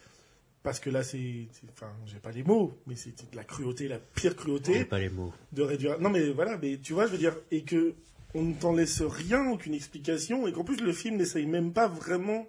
Parce 0.62 0.80
que 0.80 0.92
là, 0.92 1.02
c'est. 1.02 1.48
c'est- 1.52 1.66
Enfin, 1.74 1.92
j'ai 2.06 2.20
pas 2.20 2.32
les 2.32 2.44
mots, 2.44 2.78
mais 2.86 2.96
c'est 2.96 3.10
de 3.32 3.36
la 3.36 3.44
cruauté, 3.44 3.88
la 3.88 3.98
pire 3.98 4.36
cruauté 4.36 4.86
pas 4.86 5.00
les 5.00 5.10
mots. 5.10 5.34
de 5.52 5.64
réduire. 5.64 6.00
Non, 6.00 6.12
mais 6.12 6.30
voilà, 6.30 6.60
mais 6.62 6.78
tu 6.78 6.94
vois, 6.94 7.08
je 7.08 7.14
veux 7.14 7.18
dire, 7.18 7.36
et 7.50 7.64
que 7.64 7.96
on 8.34 8.44
ne 8.44 8.54
t'en 8.54 8.74
laisse 8.74 9.02
rien, 9.02 9.50
aucune 9.52 9.74
explication, 9.74 10.48
et 10.48 10.54
qu'en 10.54 10.64
plus, 10.64 10.78
le 10.78 10.94
film 10.94 11.18
n'essaye 11.18 11.46
même 11.46 11.74
pas 11.74 11.88
vraiment 11.88 12.48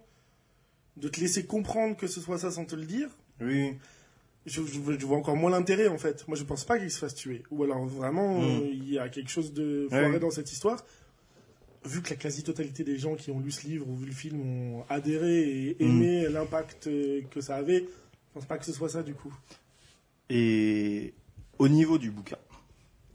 de 0.96 1.08
te 1.08 1.18
laisser 1.20 1.44
comprendre 1.46 1.96
que 1.96 2.06
ce 2.06 2.20
soit 2.20 2.38
ça 2.38 2.50
sans 2.50 2.64
te 2.64 2.74
le 2.76 2.84
dire. 2.84 3.08
Oui. 3.40 3.74
Je, 4.46 4.60
je- 4.62 4.98
je 4.98 5.06
vois 5.06 5.16
encore 5.16 5.36
moins 5.36 5.50
l'intérêt, 5.50 5.88
en 5.88 5.98
fait. 5.98 6.26
Moi, 6.28 6.36
je 6.36 6.44
pense 6.44 6.64
pas 6.64 6.78
qu'il 6.78 6.90
se 6.90 6.98
fasse 6.98 7.14
tuer. 7.14 7.42
Ou 7.50 7.62
alors, 7.64 7.84
vraiment, 7.86 8.40
Mm. 8.40 8.44
euh, 8.44 8.68
il 8.72 8.90
y 8.92 8.98
a 8.98 9.08
quelque 9.08 9.30
chose 9.30 9.52
de 9.52 9.86
foiré 9.88 10.18
dans 10.18 10.30
cette 10.30 10.50
histoire. 10.52 10.84
Vu 11.84 12.00
que 12.02 12.10
la 12.10 12.16
quasi-totalité 12.16 12.84
des 12.84 12.96
gens 12.98 13.14
qui 13.16 13.30
ont 13.32 13.40
lu 13.40 13.50
ce 13.50 13.66
livre 13.66 13.88
ou 13.88 13.96
vu 13.96 14.06
le 14.06 14.12
film 14.12 14.40
ont 14.40 14.84
adhéré 14.88 15.40
et 15.70 15.76
Mm. 15.80 15.88
aimé 15.88 16.28
l'impact 16.28 16.86
euh, 16.88 17.22
que 17.30 17.40
ça 17.40 17.56
avait, 17.56 17.80
je 17.80 18.34
pense 18.34 18.44
pas 18.46 18.58
que 18.58 18.64
ce 18.64 18.72
soit 18.72 18.88
ça, 18.88 19.02
du 19.02 19.14
coup. 19.14 19.34
Et 20.30 21.12
au 21.58 21.68
niveau 21.68 21.98
du 21.98 22.10
bouquin, 22.10 22.38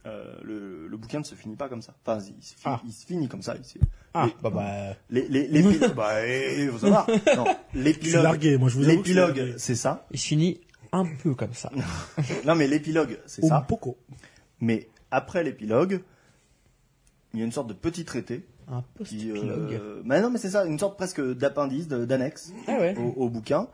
euh, 0.08 0.36
le, 0.44 0.88
le 0.88 0.98
bouquin 0.98 1.20
ne 1.20 1.24
se 1.24 1.36
finit 1.36 1.56
pas 1.56 1.68
comme 1.70 1.82
ça. 1.82 1.94
Enfin, 2.06 2.18
il 2.20 2.44
se 2.44 2.54
finit, 2.56 2.64
Ah. 2.76 2.82
il 2.86 2.92
se 2.94 3.06
finit 3.06 3.28
comme 3.28 3.42
ça. 3.42 3.56
il 3.58 3.82
Ah, 4.14 4.26
les- 4.28 4.34
bah, 4.42 4.50
bah. 4.50 4.96
Les, 5.10 5.28
les, 5.28 5.48
l'épilogue, 5.48 5.94
bah, 5.96 6.26
eh, 6.26 6.64
il 6.64 6.70
faut 6.72 6.80
savoir. 6.80 7.08
Non, 7.36 7.46
l'épilogue, 7.74 8.24
largué, 8.24 8.58
moi, 8.58 8.70
je 8.70 8.76
vous 8.78 8.84
l'épilogue, 8.84 9.56
c'est 9.58 9.76
ça. 9.76 10.08
Il 10.12 10.20
se 10.20 10.28
finit 10.28 10.62
un 10.92 11.06
peu 11.22 11.36
comme 11.36 11.54
ça. 11.54 11.70
Non, 12.46 12.56
mais 12.56 12.68
l'épilogue, 12.68 13.20
c'est 13.26 13.44
Un 13.46 13.50
ça. 13.50 13.62
poco. 13.68 13.98
Mais 14.62 14.88
après 15.12 15.44
l'épilogue, 15.44 16.02
il 17.34 17.40
y 17.40 17.44
a 17.44 17.46
une 17.46 17.52
sorte 17.52 17.68
de 17.68 17.74
petit 17.74 18.06
traité 18.06 18.46
Un 18.70 18.82
qui. 19.04 19.18
post-épilogue. 19.18 19.74
Euh, 19.74 20.02
mais 20.06 20.22
non, 20.22 20.30
mais 20.30 20.38
c'est 20.40 20.50
ça, 20.52 20.66
une 20.66 20.80
sorte 20.80 20.98
presque 20.98 21.22
d'appendice, 21.22 21.88
d'annexe 21.88 22.54
Ah 22.68 22.78
ouais. 22.80 22.96
au, 22.98 23.26
au 23.26 23.30
bouquin, 23.30 23.68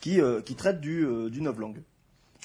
qui, 0.00 0.20
euh, 0.20 0.40
qui 0.40 0.54
traite 0.54 0.80
du, 0.80 1.04
euh, 1.04 1.28
du 1.28 1.42
novlangue. 1.42 1.82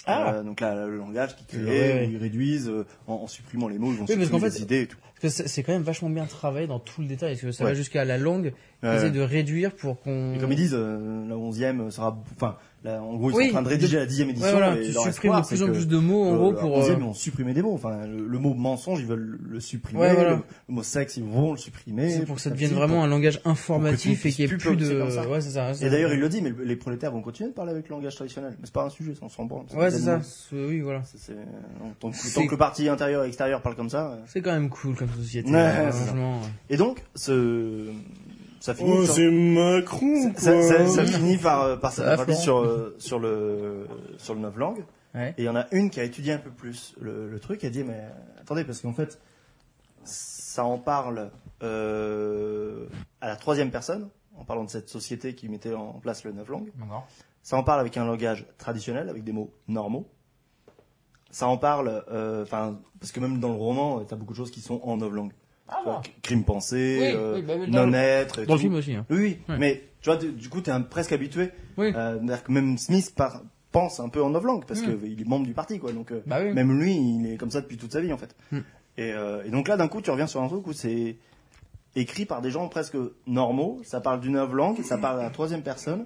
Ah. 0.05 0.33
Euh, 0.35 0.43
donc 0.43 0.59
là, 0.61 0.85
le 0.85 0.97
langage 0.97 1.35
qui 1.35 1.45
crée, 1.45 1.63
Ouais, 1.63 1.69
ouais. 1.93 2.07
où 2.07 2.11
ils 2.11 2.17
réduisent 2.17 2.69
euh, 2.69 2.85
en, 3.07 3.13
en 3.15 3.27
supprimant 3.27 3.67
les 3.67 3.79
mots, 3.79 3.91
ils 3.91 3.97
vont 3.97 4.05
Oui, 4.07 4.21
supprimer 4.21 4.49
les 4.49 4.61
idées 4.61 4.81
et 4.81 4.87
tout. 4.87 4.97
Parce 5.21 5.41
que 5.41 5.47
c'est 5.47 5.63
quand 5.63 5.73
même 5.73 5.81
vachement 5.83 6.09
bien 6.09 6.25
travaillé 6.25 6.67
dans 6.67 6.79
tout 6.79 7.01
le 7.01 7.07
détail. 7.07 7.31
Parce 7.33 7.41
que 7.41 7.51
ça 7.51 7.63
Ouais. 7.63 7.71
va 7.71 7.75
jusqu'à 7.75 8.05
la 8.05 8.17
langue. 8.17 8.53
Ils 8.83 8.89
essaient 8.89 9.09
de 9.11 9.21
réduire 9.21 9.73
pour 9.73 9.99
qu'on. 9.99 10.35
Et 10.35 10.37
comme 10.37 10.51
ils 10.51 10.57
disent, 10.57 10.75
euh, 10.77 11.25
la 11.27 11.35
onzième 11.35 11.89
sera, 11.89 12.15
enfin, 12.35 12.55
en 12.85 13.15
gros, 13.15 13.31
ils 13.31 13.35
Oui, 13.35 13.43
sont 13.45 13.49
en 13.49 13.53
train 13.53 13.61
de 13.63 13.69
rédiger 13.69 13.95
de- 13.95 14.01
la 14.01 14.05
dixième 14.05 14.29
édition. 14.29 14.45
Ouais, 14.47 14.53
voilà, 14.53 14.75
et 14.79 14.81
tu 14.81 14.91
supprimes 14.91 15.03
de 15.05 15.09
espoir, 15.09 15.47
plus 15.47 15.57
c'est 15.57 15.63
en 15.63 15.67
plus 15.71 15.87
de 15.87 15.97
mots, 15.97 16.23
en 16.25 16.33
euh, 16.33 16.37
gros, 16.37 16.51
la 16.51 16.59
pour. 16.59 16.71
onzième, 16.73 16.95
euh, 16.97 16.99
ils 16.99 17.03
vont 17.05 17.13
supprimer 17.15 17.53
des 17.55 17.63
mots. 17.63 17.73
Enfin, 17.73 18.05
le, 18.05 18.27
le 18.27 18.37
mot 18.37 18.53
mensonge, 18.53 18.99
ils 18.99 19.07
veulent 19.07 19.39
le 19.41 19.59
supprimer. 19.59 20.01
Ouais, 20.01 20.13
voilà. 20.13 20.29
le, 20.31 20.35
le 20.69 20.75
mot 20.75 20.83
sexe, 20.83 21.17
ils 21.17 21.23
vont 21.23 21.53
le 21.53 21.57
supprimer. 21.57 22.11
C'est 22.11 22.25
pour 22.27 22.35
que 22.35 22.41
ça 22.41 22.51
devienne 22.51 22.73
vraiment 22.73 23.03
un 23.03 23.07
langage 23.07 23.39
informatif 23.43 24.23
et 24.27 24.31
qu'il 24.31 24.45
n'y 24.45 24.51
ait 24.53 24.55
plus 24.55 24.59
plus 24.59 24.75
de. 24.75 25.01
Ouais, 25.01 25.41
ça. 25.41 25.71
Et 25.81 25.89
d'ailleurs, 25.89 26.13
il 26.13 26.19
le 26.19 26.29
dit, 26.29 26.43
mais 26.43 26.49
le- 26.51 26.63
les 26.63 26.75
prolétaires 26.75 27.11
vont 27.11 27.21
continuer 27.23 27.49
de 27.49 27.55
parler 27.55 27.71
avec 27.71 27.89
le 27.89 27.95
langage 27.95 28.13
traditionnel. 28.15 28.51
Mais 28.59 28.65
c'est 28.65 28.73
pas 28.73 28.83
un 28.85 28.89
sujet, 28.91 29.15
ça, 29.15 29.21
on 29.23 29.29
s'en 29.29 29.45
branle. 29.45 29.65
Ouais, 29.75 29.89
c'est 29.89 30.01
ça. 30.01 30.21
Oui, 30.51 30.81
voilà. 30.81 31.01
C'est- 31.05 31.33
Tant, 31.99 32.11
que- 32.11 32.49
que 32.49 32.55
partie 32.55 32.87
intérieure 32.87 33.23
et 33.23 33.27
extérieure 33.29 33.63
parlent 33.63 33.75
comme 33.75 33.89
ça. 33.89 34.11
euh. 34.11 34.17
C'est 34.27 34.41
quand 34.41 34.51
même 34.51 34.69
cool 34.69 34.95
comme 35.05 35.15
société. 35.23 35.49
Ouais, 35.51 35.57
ça. 35.57 35.91
franchement. 35.91 36.41
Et 36.69 36.77
donc, 36.77 37.03
ce, 37.15 37.91
ça 38.59 38.73
finit. 38.73 38.91
Oh, 38.93 39.05
sur- 39.05 39.13
c'est 39.15 39.29
Macron, 39.31 40.31
quoi. 40.31 40.39
ça, 40.41 40.61
ça- 40.61 40.87
ça 40.87 41.05
finit 41.05 41.37
par, 41.37 41.61
euh, 41.63 41.75
par 41.77 41.91
s'attraper 41.91 42.35
sur, 42.35 42.57
euh, 42.59 42.95
sur 42.99 43.19
le, 43.19 43.87
sur 44.17 44.33
le 44.35 44.41
neuf 44.41 44.55
langues. 44.57 44.83
Ouais. 45.13 45.33
Et 45.37 45.43
il 45.43 45.45
y 45.45 45.49
en 45.49 45.55
a 45.55 45.65
une 45.71 45.89
qui 45.89 45.99
a 45.99 46.03
étudié 46.03 46.33
un 46.33 46.37
peu 46.39 46.49
plus 46.51 46.93
le, 46.99 47.29
le 47.29 47.39
truc, 47.39 47.63
a 47.63 47.69
dit, 47.69 47.83
mais 47.83 48.03
attendez, 48.41 48.63
parce 48.65 48.81
qu'en 48.81 48.91
fait, 48.93 49.19
ça 50.03 50.65
en 50.65 50.77
parle 50.77 51.31
euh, 51.63 52.85
à 53.21 53.27
la 53.27 53.35
troisième 53.35 53.71
personne, 53.71 54.09
en 54.37 54.43
parlant 54.43 54.63
de 54.65 54.69
cette 54.69 54.89
société 54.89 55.33
qui 55.35 55.47
mettait 55.49 55.73
en 55.73 55.93
place 55.93 56.23
le 56.25 56.31
neuf 56.33 56.49
langues. 56.49 56.71
Ça 57.43 57.57
en 57.57 57.63
parle 57.63 57.79
avec 57.79 57.95
un 57.97 58.05
langage 58.05 58.45
traditionnel, 58.57 59.07
avec 59.07 59.23
des 59.23 59.31
mots 59.31 59.53
normaux. 59.67 60.07
Ça 61.35 61.49
en 61.49 61.57
parle, 61.57 62.05
euh, 62.13 62.43
enfin, 62.43 62.79
parce 62.97 63.11
que 63.11 63.19
même 63.19 63.41
dans 63.41 63.49
le 63.49 63.55
roman, 63.55 64.05
tu 64.05 64.13
as 64.13 64.15
beaucoup 64.15 64.31
de 64.31 64.37
choses 64.37 64.51
qui 64.51 64.61
sont 64.61 64.79
en 64.85 64.95
neuf 64.95 65.11
langues. 65.11 65.33
Ah, 65.67 65.79
vois, 65.83 66.01
crime 66.21 66.45
pensé, 66.45 66.97
Oui, 67.01 67.07
euh, 67.13 67.35
oui, 67.35 67.41
bah, 67.41 67.55
dans 67.67 67.87
non-être. 67.87 68.39
et 68.39 68.45
Dans 68.45 68.53
le 68.53 68.59
film 68.61 68.75
aussi. 68.75 68.93
hein. 68.93 69.05
Oui, 69.09 69.17
oui, 69.17 69.37
Ouais. 69.49 69.57
mais 69.57 69.83
tu 69.99 70.09
vois, 70.09 70.15
du 70.17 70.47
coup, 70.47 70.61
tu 70.61 70.69
es 70.69 70.79
presque 70.89 71.11
habitué. 71.11 71.49
Oui. 71.77 71.91
Euh, 71.93 72.15
c'est-à-dire 72.19 72.43
que 72.45 72.51
même 72.53 72.77
Smith 72.77 73.13
par- 73.17 73.41
pense 73.73 73.99
un 73.99 74.07
peu 74.07 74.23
en 74.23 74.29
novlangue 74.29 74.63
parce 74.65 74.79
Mm. 74.81 74.97
qu'il 75.01 75.21
est 75.21 75.27
membre 75.27 75.45
du 75.45 75.53
parti, 75.53 75.77
quoi. 75.77 75.91
Donc, 75.91 76.11
euh, 76.13 76.23
Bah 76.25 76.37
oui. 76.41 76.53
même 76.53 76.71
lui, 76.79 76.95
il 76.95 77.33
est 77.33 77.35
comme 77.35 77.51
ça 77.51 77.59
depuis 77.59 77.75
toute 77.75 77.91
sa 77.91 77.99
vie, 77.99 78.13
en 78.13 78.17
fait. 78.17 78.33
Mm. 78.53 78.57
Et, 78.97 79.11
euh, 79.11 79.43
et 79.43 79.49
donc 79.49 79.67
là, 79.67 79.75
d'un 79.75 79.89
coup, 79.89 80.01
tu 80.01 80.11
reviens 80.11 80.27
sur 80.27 80.41
un 80.41 80.47
truc 80.47 80.65
où 80.67 80.71
c'est 80.71 81.17
écrit 81.97 82.23
par 82.25 82.41
des 82.41 82.51
gens 82.51 82.69
presque 82.69 82.95
normaux. 83.27 83.81
Ça 83.83 83.99
parle 83.99 84.21
d'une 84.21 84.33
novlangue, 84.33 84.81
ça 84.83 84.97
parle 84.97 85.19
à 85.19 85.23
la 85.23 85.29
troisième 85.31 85.63
personne. 85.63 86.05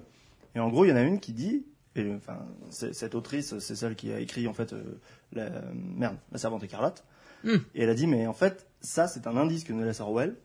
Et 0.56 0.58
en 0.58 0.68
gros, 0.70 0.84
il 0.84 0.88
y 0.88 0.92
en 0.92 0.96
a 0.96 1.02
une 1.02 1.20
qui 1.20 1.32
dit, 1.32 1.64
et 2.06 2.14
enfin, 2.14 2.46
c'est- 2.70 2.92
cette 2.92 3.14
autrice, 3.14 3.58
c'est 3.58 3.76
celle 3.76 3.94
qui 3.96 4.12
a 4.12 4.20
écrit 4.20 4.46
en 4.48 4.54
fait, 4.54 4.72
euh, 4.72 5.00
la, 5.32 5.50
merde, 5.74 6.16
la 6.32 6.38
servante 6.38 6.62
écarlate. 6.64 7.04
Mm. 7.44 7.54
Et 7.74 7.82
elle 7.82 7.90
a 7.90 7.94
dit, 7.94 8.06
mais 8.06 8.26
en 8.26 8.32
fait, 8.34 8.66
ça, 8.80 9.08
c'est 9.08 9.26
un 9.26 9.36
indice 9.36 9.64
que 9.64 9.72
nous 9.72 9.82
laisse 9.82 10.00
Orwell 10.00 10.36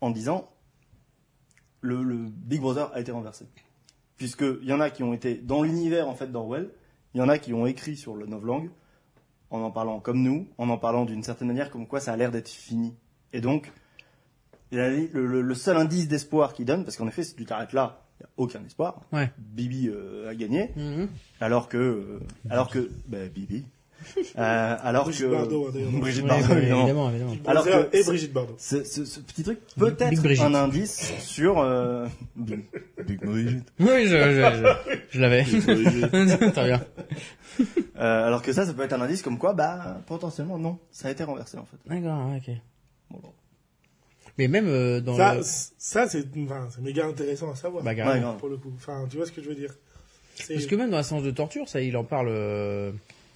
en 0.00 0.10
disant, 0.10 0.48
le, 1.80 2.02
le 2.02 2.16
Big 2.28 2.60
Brother 2.60 2.90
a 2.94 3.00
été 3.00 3.12
renversé. 3.12 3.46
Puisqu'il 4.16 4.64
y 4.64 4.72
en 4.72 4.80
a 4.80 4.90
qui 4.90 5.02
ont 5.04 5.12
été 5.14 5.36
dans 5.36 5.62
l'univers 5.62 6.08
en 6.08 6.14
fait 6.14 6.26
d'Orwell, 6.32 6.70
il 7.14 7.18
y 7.18 7.20
en 7.22 7.28
a 7.28 7.38
qui 7.38 7.54
ont 7.54 7.66
écrit 7.66 7.96
sur 7.96 8.14
le 8.16 8.26
novlangue 8.26 8.70
en 9.50 9.60
en 9.60 9.70
parlant 9.70 10.00
comme 10.00 10.20
nous, 10.22 10.46
en 10.58 10.68
en 10.68 10.76
parlant 10.78 11.04
d'une 11.04 11.22
certaine 11.22 11.48
manière 11.48 11.70
comme 11.70 11.86
quoi 11.86 12.00
ça 12.00 12.12
a 12.12 12.16
l'air 12.16 12.30
d'être 12.30 12.48
fini. 12.48 12.94
Et 13.32 13.40
donc, 13.40 13.72
le- 14.70 15.40
le 15.42 15.54
seul 15.54 15.76
indice 15.76 16.08
d'espoir 16.08 16.52
qu'il 16.52 16.66
donne, 16.66 16.84
parce 16.84 16.96
qu'en 16.96 17.08
effet, 17.08 17.22
si 17.22 17.34
tu 17.34 17.44
t'arrêtes 17.44 17.72
là, 17.72 18.04
il 18.20 18.24
n'y 18.24 18.26
a 18.26 18.28
aucun 18.36 18.64
espoir. 18.64 19.00
Ouais. 19.12 19.30
Bibi 19.38 19.88
euh, 19.88 20.28
a 20.30 20.34
gagné, 20.34 20.70
Mhm. 20.76 21.08
alors 21.40 21.68
que, 21.68 21.76
euh, 21.78 22.20
alors 22.50 22.68
que, 22.70 22.90
bah, 23.06 23.18
Bibi, 23.32 23.64
Euh, 24.38 24.76
alors 24.82 25.04
Brigitte 25.06 25.26
que 25.26 25.30
Bardot, 25.32 25.66
hein, 25.66 25.70
d'ailleurs. 25.74 25.90
Brigitte 25.90 26.22
Ouais, 26.22 26.28
Bardot, 26.28 26.54
évidemment. 26.54 26.80
évidemment, 26.82 27.10
évidemment. 27.10 27.32
Alors 27.46 27.64
que 27.64 27.96
et 27.96 28.04
Brigitte 28.04 28.32
Bardot. 28.32 28.54
Ce, 28.56 28.84
ce- 28.84 29.04
ce 29.04 29.18
petit 29.20 29.42
truc 29.42 29.58
Big 29.76 29.96
peut 29.96 29.96
être 30.04 30.22
Brigitte. 30.22 30.44
un 30.46 30.54
indice 30.54 31.12
sur 31.18 31.58
euh, 31.58 32.06
Big, 32.36 32.60
Brigitte. 33.24 33.72
Oui, 33.80 34.06
je, 34.06 34.06
je, 34.06 34.62
je, 34.62 34.98
je 35.10 35.20
l'avais. 35.20 35.44
Très 36.52 36.64
bien. 36.66 36.80
Euh, 37.98 38.26
alors 38.28 38.40
que 38.42 38.52
ça, 38.52 38.64
ça 38.66 38.72
peut 38.72 38.82
être 38.82 38.92
un 38.92 39.00
indice 39.00 39.20
comme 39.22 39.36
quoi, 39.38 39.52
bah 39.52 40.00
potentiellement 40.06 40.58
non, 40.58 40.78
ça 40.92 41.08
a 41.08 41.10
été 41.10 41.24
renversé 41.24 41.58
en 41.58 41.64
fait. 41.64 41.76
D'accord, 41.86 42.32
ok. 42.36 42.54
Bon, 43.10 43.18
bon. 43.20 43.32
Mais 44.38 44.48
même 44.48 44.68
euh, 44.68 45.00
dans 45.00 45.16
Ça, 45.16 45.34
le... 45.34 45.42
ça 45.42 46.08
c'est 46.08 46.24
enfin, 46.38 46.68
c'est 46.70 46.80
méga 46.80 47.06
intéressant 47.06 47.50
à 47.50 47.56
savoir. 47.56 47.82
Bah, 47.82 47.92
Ouais, 47.92 48.22
pour 48.38 48.48
le 48.48 48.56
coup. 48.56 48.72
Enfin, 48.76 49.06
tu 49.10 49.16
vois 49.16 49.26
ce 49.26 49.32
que 49.32 49.42
je 49.42 49.48
veux 49.48 49.54
dire. 49.54 49.74
Parce 50.48 50.66
que 50.66 50.76
même 50.76 50.90
dans 50.90 50.96
la 50.96 51.02
séance 51.02 51.24
de 51.24 51.30
torture, 51.32 51.68
ça, 51.68 51.80
il 51.80 51.96
en 51.96 52.04
parle... 52.04 52.28
euh, 52.28 52.92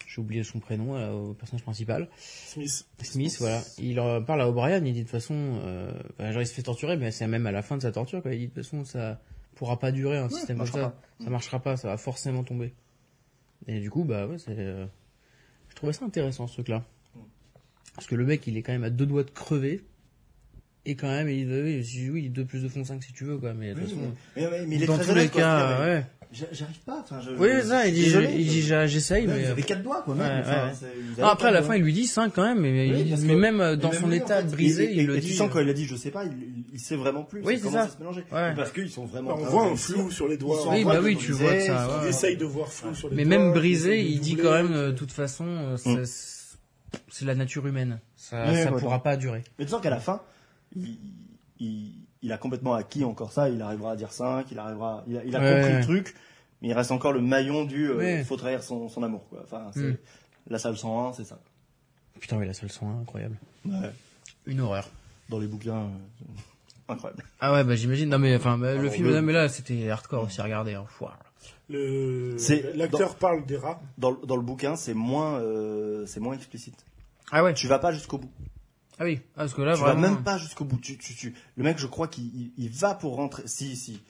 J'ai 0.06 0.20
oublié 0.20 0.44
son 0.44 0.60
prénom, 0.60 0.94
là, 0.94 1.12
au 1.12 1.34
personnage 1.34 1.64
principal. 1.64 2.08
Smith. 2.18 2.86
Smith, 3.02 3.36
voilà. 3.40 3.60
Il 3.78 3.98
en 3.98 4.22
parle 4.22 4.40
à 4.42 4.48
O'Brien, 4.48 4.76
il 4.84 4.92
dit 4.92 5.00
de 5.00 5.00
toute 5.00 5.10
façon... 5.10 5.34
Euh, 5.64 5.92
enfin, 6.18 6.30
genre, 6.30 6.42
il 6.42 6.46
se 6.46 6.54
fait 6.54 6.62
torturer, 6.62 6.96
mais 6.96 7.10
c'est 7.10 7.26
même 7.26 7.46
à 7.46 7.50
la 7.52 7.62
fin 7.62 7.76
de 7.76 7.82
sa 7.82 7.90
torture, 7.90 8.22
quoi. 8.22 8.32
Il 8.32 8.38
dit 8.38 8.46
de 8.46 8.52
toute 8.52 8.62
façon, 8.64 8.84
ça 8.84 9.20
pourra 9.56 9.80
pas 9.80 9.90
durer 9.90 10.16
un 10.18 10.28
système 10.28 10.58
comme 10.58 10.66
ça. 10.68 10.94
Ça 11.24 11.30
marchera 11.30 11.58
pas, 11.58 11.76
ça 11.76 11.88
va 11.88 11.96
forcément 11.96 12.44
tomber. 12.44 12.72
Et 13.66 13.80
du 13.80 13.90
coup, 13.90 14.04
bah 14.04 14.26
ouais, 14.28 14.38
c'est... 14.38 14.54
euh, 14.56 14.86
Je 15.70 15.74
trouvais 15.74 15.92
ça 15.92 16.04
intéressant, 16.04 16.46
ce 16.46 16.52
truc-là. 16.54 16.84
Parce 17.96 18.06
que 18.06 18.14
le 18.14 18.24
mec, 18.24 18.46
il 18.46 18.56
est 18.56 18.62
quand 18.62 18.72
même 18.72 18.84
à 18.84 18.90
deux 18.90 19.06
doigts 19.06 19.24
de 19.24 19.30
crever. 19.30 19.82
Et 20.84 20.96
quand 20.96 21.06
même, 21.08 21.28
il 21.28 21.46
dit, 21.82 22.10
oui, 22.10 22.10
oui, 22.10 22.28
2 22.28 22.44
plus 22.44 22.60
2 22.60 22.68
font 22.68 22.84
5 22.84 23.02
si 23.04 23.12
tu 23.12 23.22
veux, 23.24 23.38
quoi. 23.38 23.54
Mais 23.54 23.68
de 23.72 23.74
toute 23.80 23.84
façon, 23.90 24.00
Mais, 24.36 24.48
mais- 24.50 24.66
mais 24.66 24.76
il 24.76 24.82
est 24.82 24.86
dans 24.86 24.98
très 24.98 25.06
tous 25.12 25.14
les 25.14 25.28
quoi, 25.28 25.40
cas, 25.40 25.58
c'est-à-dire, 25.78 25.84
ouais. 25.94 26.06
j'a- 26.32 26.46
J'arrive 26.50 26.78
pas. 26.84 26.98
Enfin, 27.04 27.20
je, 27.20 27.30
Oui, 27.38 27.48
ça, 27.64 27.86
il 27.86 27.94
dit, 27.94 28.62
j'essaye, 28.88 29.28
mais... 29.28 29.44
Vous 29.44 29.50
avez 29.50 29.62
quatre 29.62 29.82
doigts, 29.84 30.02
quoi. 30.02 30.16
même, 30.16 30.26
Ouais, 30.26 30.40
enfin, 30.40 30.70
ouais. 31.18 31.22
après, 31.22 31.48
à 31.48 31.50
la 31.52 31.62
fin, 31.62 31.76
il 31.76 31.82
lui 31.84 31.92
dit 31.92 32.08
5 32.08 32.32
quand 32.34 32.42
même, 32.42 32.58
mais, 32.58 32.90
Oui, 32.90 33.14
il- 33.16 33.26
mais 33.26 33.36
même 33.36 33.60
euh, 33.60 33.76
dans 33.76 33.90
mais 33.90 33.94
son 33.94 34.00
même 34.08 34.10
lui, 34.10 34.16
état 34.16 34.38
en 34.38 34.40
fait, 34.40 34.46
brisé, 34.50 34.84
et- 34.86 34.92
il 34.94 34.98
et- 34.98 35.06
le 35.06 35.16
et 35.18 35.20
dit. 35.20 35.28
tu 35.28 35.34
sens 35.34 35.48
euh, 35.48 35.52
quand 35.52 35.60
il 35.60 35.68
a 35.68 35.72
dit 35.72 35.86
je 35.86 35.94
sais 35.94 36.10
pas, 36.10 36.24
il, 36.24 36.32
il- 36.72 36.80
sait 36.80 36.96
vraiment 36.96 37.22
plus. 37.22 37.42
Oui, 37.44 37.60
c'est 37.62 37.70
ça. 37.70 37.82
à 37.82 37.88
se 37.88 37.98
mélanger. 38.00 38.24
Ouais. 38.32 38.52
Parce 38.56 38.72
qu'ils 38.72 38.90
sont 38.90 39.04
vraiment. 39.06 39.34
En 39.34 39.38
on 39.38 39.44
voit 39.44 39.66
de 39.68 39.72
un 39.74 39.76
flou 39.76 40.10
sur 40.10 40.26
les 40.26 40.36
doigts. 40.36 40.68
Oui, 40.68 40.82
bah 40.84 40.96
de 40.96 41.00
oui, 41.04 41.16
tu 41.16 41.30
vois 41.30 41.60
ça. 41.60 42.00
Il 42.02 42.08
essaye 42.08 42.36
de 42.36 42.44
voir 42.44 42.72
flou 42.72 42.92
sur 42.96 43.08
les 43.08 43.14
Mais 43.14 43.24
doigts. 43.24 43.38
même 43.38 43.48
il 43.50 43.54
brisé, 43.54 43.90
de 44.02 44.08
il 44.08 44.18
dit 44.18 44.34
quand 44.34 44.50
même, 44.50 44.72
euh, 44.72 44.90
de 44.90 44.96
toute 44.96 45.12
façon, 45.12 45.46
euh, 45.46 45.74
Mm. 45.74 46.04
c'est 46.04 46.58
c'est 47.08 47.24
la 47.24 47.34
nature 47.34 47.66
humaine. 47.68 48.00
Ça, 48.16 48.52
ça 48.54 48.72
pourra 48.72 49.02
pas 49.02 49.16
durer. 49.16 49.44
Mais 49.58 49.64
tu 49.64 49.70
sens 49.70 49.80
qu'à 49.80 49.88
la 49.90 50.00
fin, 50.00 50.20
il, 50.76 50.98
il, 51.60 51.92
il 52.22 52.32
a 52.32 52.38
complètement 52.38 52.74
acquis 52.74 53.04
encore 53.04 53.32
ça. 53.32 53.48
Il 53.48 53.60
arrivera 53.62 53.92
à 53.92 53.96
dire 53.96 54.12
5, 54.12 54.50
il 54.50 54.58
arrivera, 54.58 55.04
il 55.06 55.16
a, 55.18 55.24
il 55.24 55.36
a 55.36 55.40
Ouais. 55.40 55.54
compris 55.60 55.74
le 55.76 55.82
truc, 55.82 56.14
mais 56.60 56.68
il 56.68 56.72
reste 56.72 56.90
encore 56.92 57.12
le 57.12 57.20
maillon 57.20 57.64
du 57.64 57.88
euh, 57.90 57.96
Ouais. 57.96 58.24
faut 58.24 58.36
trahir 58.36 58.62
son, 58.62 58.88
son 58.88 59.02
amour. 59.02 59.28
Quoi. 59.28 59.40
Enfin, 59.44 59.70
c'est, 59.74 59.80
Mm. 59.80 59.96
la 60.48 60.58
salle 60.58 60.76
101, 60.76 61.12
c'est 61.14 61.24
ça. 61.24 61.38
Putain, 62.20 62.36
oui, 62.38 62.46
la 62.46 62.54
seule 62.54 62.70
son, 62.70 62.88
incroyable. 63.00 63.36
Ouais. 63.64 63.90
Une 64.46 64.60
horreur. 64.60 64.88
Dans 65.28 65.38
les 65.38 65.46
bouquins, 65.46 65.82
euh, 65.84 66.24
incroyable. 66.92 67.24
Ah 67.40 67.52
ouais, 67.52 67.64
bah 67.64 67.74
j'imagine. 67.74 68.08
Non 68.08 68.18
mais 68.18 68.36
enfin, 68.36 68.58
bah, 68.58 68.74
le 68.74 68.80
Alors, 68.80 68.92
film, 68.92 69.08
le- 69.08 69.14
non, 69.16 69.22
mais 69.22 69.32
là, 69.32 69.48
c'était 69.48 69.88
hardcore 69.90 70.24
aussi 70.24 70.40
à 70.40 70.44
regarder. 70.44 70.74
Hein. 70.74 70.84
Le... 71.68 72.34
C'est- 72.38 72.74
L'acteur 72.76 73.14
parle 73.16 73.46
des 73.46 73.56
rats. 73.56 73.80
Dans, 73.98 74.10
le- 74.10 74.26
dans 74.26 74.36
le 74.36 74.42
bouquin, 74.42 74.76
c'est 74.76 74.94
moins, 74.94 75.38
euh, 75.40 76.04
c'est 76.06 76.20
moins 76.20 76.34
explicite. 76.34 76.84
Ah 77.30 77.42
ouais. 77.42 77.54
Tu 77.54 77.66
vas 77.66 77.78
pas 77.78 77.92
jusqu'au 77.92 78.18
bout. 78.18 78.30
Ah 78.98 79.04
oui. 79.04 79.20
Ah, 79.34 79.40
parce 79.40 79.54
que 79.54 79.62
là, 79.62 79.74
tu 79.74 79.80
vraiment. 79.80 80.00
vas 80.00 80.08
même 80.10 80.22
pas 80.22 80.38
jusqu'au 80.38 80.64
bout. 80.64 80.78
Tu, 80.78 80.98
tu, 80.98 81.14
tu... 81.14 81.34
Le 81.56 81.64
mec, 81.64 81.78
je 81.78 81.86
crois 81.86 82.08
qu'il 82.08 82.24
il- 82.26 82.52
il 82.58 82.70
va 82.70 82.94
pour 82.94 83.16
rentrer. 83.16 83.42
Si, 83.46 83.74
si. 83.76 84.00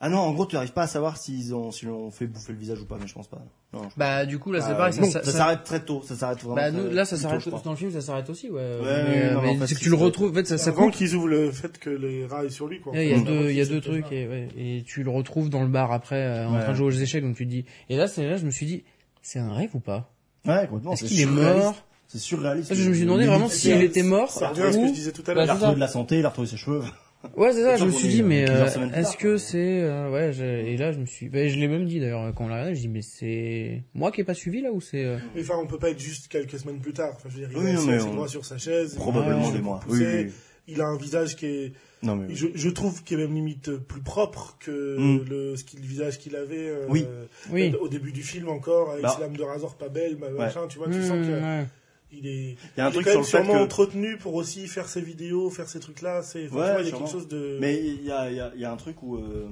Ah 0.00 0.08
non, 0.08 0.18
en 0.18 0.32
gros, 0.32 0.46
tu 0.46 0.54
n'arrives 0.54 0.72
pas 0.72 0.82
à 0.82 0.86
savoir 0.86 1.16
s'ils 1.16 1.52
ont, 1.56 1.72
s'ils 1.72 1.88
ont 1.88 2.12
fait 2.12 2.28
bouffer 2.28 2.52
le 2.52 2.58
visage 2.58 2.80
ou 2.80 2.86
pas, 2.86 2.96
mais 3.00 3.08
je 3.08 3.14
pense 3.14 3.26
pas. 3.26 3.42
Non, 3.72 3.82
je- 3.82 3.94
Bah 3.96 4.26
du 4.26 4.38
coup 4.38 4.52
là, 4.52 4.60
c'est 4.60 4.70
Euh, 4.70 4.74
pareil. 4.76 4.94
non, 4.96 5.06
ça, 5.10 5.24
ça, 5.24 5.32
ça- 5.32 5.38
s'arrête 5.38 5.64
très 5.64 5.84
tôt. 5.84 6.02
Ça 6.06 6.14
s'arrête 6.14 6.38
vraiment. 6.38 6.54
Bah 6.54 6.70
nous, 6.70 6.88
là, 6.88 7.04
ça 7.04 7.16
s'arrête 7.16 7.48
dans 7.64 7.70
le 7.72 7.76
film, 7.76 7.90
ça 7.90 8.00
s'arrête 8.00 8.30
aussi, 8.30 8.48
ouais. 8.48 8.60
Ouais, 8.60 8.80
mais 8.80 9.30
non, 9.34 9.40
mais 9.42 9.42
mais 9.42 9.48
en 9.48 9.54
fait, 9.58 9.66
c'est 9.66 9.74
que 9.74 9.80
tu 9.80 9.90
le 9.90 9.96
retrouves. 9.96 10.30
En 10.30 10.34
fait, 10.34 10.46
ça, 10.46 10.56
ça 10.56 10.70
Avant 10.70 10.88
qu'ils 10.90 11.16
ouvrent 11.16 11.26
le 11.26 11.50
fait 11.50 11.78
que 11.80 11.90
les 11.90 12.24
rats 12.26 12.44
aient 12.44 12.50
sur 12.50 12.68
lui, 12.68 12.80
quoi. 12.80 12.92
Ouais, 12.92 13.06
Il 13.06 13.10
y 13.10 13.14
a 13.14 13.20
deux, 13.20 13.50
il 13.50 13.56
y 13.56 13.60
a 13.60 13.66
deux 13.66 13.80
trucs 13.80 14.12
et, 14.12 14.28
ouais, 14.28 14.48
et 14.56 14.84
tu 14.86 15.02
le 15.02 15.10
retrouves 15.10 15.50
dans 15.50 15.62
le 15.62 15.68
bar 15.68 15.90
après 15.90 16.22
euh, 16.22 16.46
en 16.48 16.60
train 16.60 16.70
de 16.72 16.76
jouer 16.76 16.86
aux 16.86 16.90
échecs 16.90 17.24
donc 17.24 17.36
tu 17.36 17.44
te 17.44 17.50
dis 17.50 17.64
et 17.88 17.96
là 17.96 18.06
c'est 18.08 18.24
là 18.28 18.36
je 18.36 18.46
me 18.46 18.50
suis 18.52 18.66
dit 18.66 18.84
c'est 19.20 19.40
un 19.40 19.52
rêve 19.52 19.70
ou 19.74 19.80
pas? 19.80 20.12
Ouais, 20.46 20.66
complètement. 20.68 20.92
Est-ce 20.92 21.04
qu'il 21.06 21.20
est 21.20 21.26
mort? 21.26 21.84
C'est 22.08 22.18
surréaliste. 22.18 22.74
Je 22.74 22.88
me 22.88 22.94
suis 22.94 23.04
demandé 23.04 23.26
vraiment 23.26 23.48
s'il 23.48 23.82
était 23.82 24.02
mort 24.02 24.30
Ça 24.30 24.48
revient 24.48 24.62
à 24.62 24.72
ce 24.72 24.78
que 24.78 24.86
je 24.88 24.92
disais 24.92 25.12
tout 25.12 25.22
à 25.26 25.34
Bah, 25.34 25.44
l'heure. 25.44 25.44
Il 25.44 25.50
a 25.50 25.54
retrouvé 25.54 25.74
de 25.76 25.80
la 25.80 25.88
santé, 25.88 26.18
il 26.18 26.24
a 26.26 26.28
retrouvé 26.30 26.48
ses 26.48 26.56
cheveux. 26.56 26.80
Ouais, 27.36 27.52
c'est 27.52 27.62
ça, 27.62 27.74
je 27.76 27.84
me 27.84 27.90
suis 27.90 28.06
dit 28.06 28.22
mais 28.22 28.48
euh, 28.48 28.64
est-ce 28.94 29.16
que 29.16 29.38
c'est 29.38 29.80
euh, 29.82 30.08
ouais, 30.08 30.32
et 30.38 30.76
là 30.76 30.92
je 30.92 31.00
me 31.00 31.04
suis 31.04 31.28
bah, 31.28 31.48
je 31.48 31.56
l'ai 31.56 31.66
même 31.66 31.84
dit 31.84 31.98
d'ailleurs 31.98 32.32
quand 32.32 32.44
on 32.44 32.46
l'a 32.48 32.54
regardé, 32.54 32.76
je 32.76 32.82
dis 32.82 32.86
mais 32.88 33.02
c'est 33.02 33.82
moi 33.92 34.12
qui 34.12 34.20
ai 34.20 34.24
pas 34.24 34.34
suivi 34.34 34.60
là 34.62 34.70
ou 34.70 34.80
c'est 34.80 35.04
euh, 35.04 35.16
Mais 35.34 35.40
enfin, 35.40 35.54
on 35.60 35.66
peut 35.66 35.80
pas 35.80 35.90
être 35.90 35.98
juste 35.98 36.28
quelques 36.28 36.56
semaines 36.60 36.78
plus 36.78 36.92
tard. 36.92 37.14
Enfin, 37.16 37.28
je 37.28 37.34
veux 37.40 37.48
dire, 37.48 37.50
il 37.50 37.58
Oui, 37.58 37.92
est 37.92 38.14
doigts 38.14 38.28
sur 38.28 38.44
sa 38.44 38.56
chaise. 38.56 38.94
Probablement 38.94 39.48
les 39.50 39.56
des 39.56 39.60
mois. 39.62 39.80
Oui. 39.88 40.28
Il 40.68 40.80
a 40.80 40.86
un 40.86 40.96
visage 40.96 41.34
qui 41.34 41.46
est, 41.46 41.72
Non, 42.04 42.14
mais. 42.14 42.32
je, 42.36 42.46
je 42.54 42.68
trouve 42.68 43.02
qu'il 43.02 43.18
est 43.18 43.26
même 43.26 43.34
limite 43.34 43.72
plus 43.78 44.00
propre 44.02 44.56
que 44.60 44.96
Mm. 44.96 45.24
le, 45.28 45.56
ce 45.56 45.64
qu'il- 45.64 45.80
le 45.80 45.86
visage 45.86 46.18
qu'il 46.20 46.36
avait 46.36 46.68
euh, 46.68 46.86
Oui. 46.88 47.04
oui. 47.50 47.74
au 47.80 47.88
début 47.88 48.12
du 48.12 48.22
film 48.22 48.48
encore, 48.48 48.90
avec 48.92 49.02
Bah. 49.02 49.12
ses 49.16 49.22
lames 49.22 49.36
de 49.36 49.42
rasoir 49.42 49.74
pas 49.74 49.88
belles, 49.88 50.14
Ouais. 50.22 50.30
machin, 50.38 50.68
tu 50.68 50.78
vois, 50.78 50.86
tu 50.86 50.98
Mmh, 50.98 51.02
sens 51.02 51.26
qu'il 51.26 51.34
ouais. 51.34 51.66
Il 52.12 52.26
est, 52.26 52.52
Il 52.52 52.78
y 52.78 52.80
a 52.80 52.86
un 52.86 52.90
il 52.90 52.98
est 52.98 53.02
truc 53.02 53.06
quand 53.06 53.10
sur 53.10 53.14
même 53.14 53.20
le 53.20 53.24
sûrement 53.48 53.52
que. 53.54 53.64
entretenu 53.64 54.16
pour 54.16 54.34
aussi 54.34 54.66
faire 54.66 54.88
ses 54.88 55.00
vidéos, 55.02 55.50
faire 55.50 55.68
ces 55.68 55.80
trucs-là. 55.80 56.22
C'est, 56.22 56.48
Ouais, 56.48 56.48
il 56.48 56.58
y 56.58 56.62
a 56.62 56.84
sûrement. 56.84 56.98
quelque 57.04 57.12
chose 57.12 57.28
de. 57.28 57.58
Mais 57.60 57.84
il 57.86 58.02
y 58.04 58.10
a, 58.10 58.30
il 58.30 58.36
y, 58.36 58.40
a, 58.40 58.52
il 58.54 58.60
y 58.60 58.64
a 58.64 58.72
un 58.72 58.76
truc 58.76 59.02
où, 59.02 59.16
euh, 59.16 59.48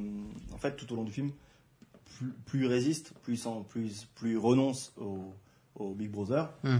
en 0.54 0.58
fait, 0.58 0.76
tout 0.76 0.90
au 0.92 0.96
long 0.96 1.04
du 1.04 1.12
film, 1.12 1.30
plus, 2.18 2.32
plus 2.46 2.60
il 2.64 2.66
résiste, 2.68 3.12
plus 3.22 3.44
il, 3.44 3.64
plus, 3.68 4.06
plus 4.14 4.32
il 4.32 4.38
renonce 4.38 4.92
au, 4.96 5.18
au 5.74 5.94
Big 5.94 6.10
Brother, 6.10 6.50
Hmm. 6.64 6.76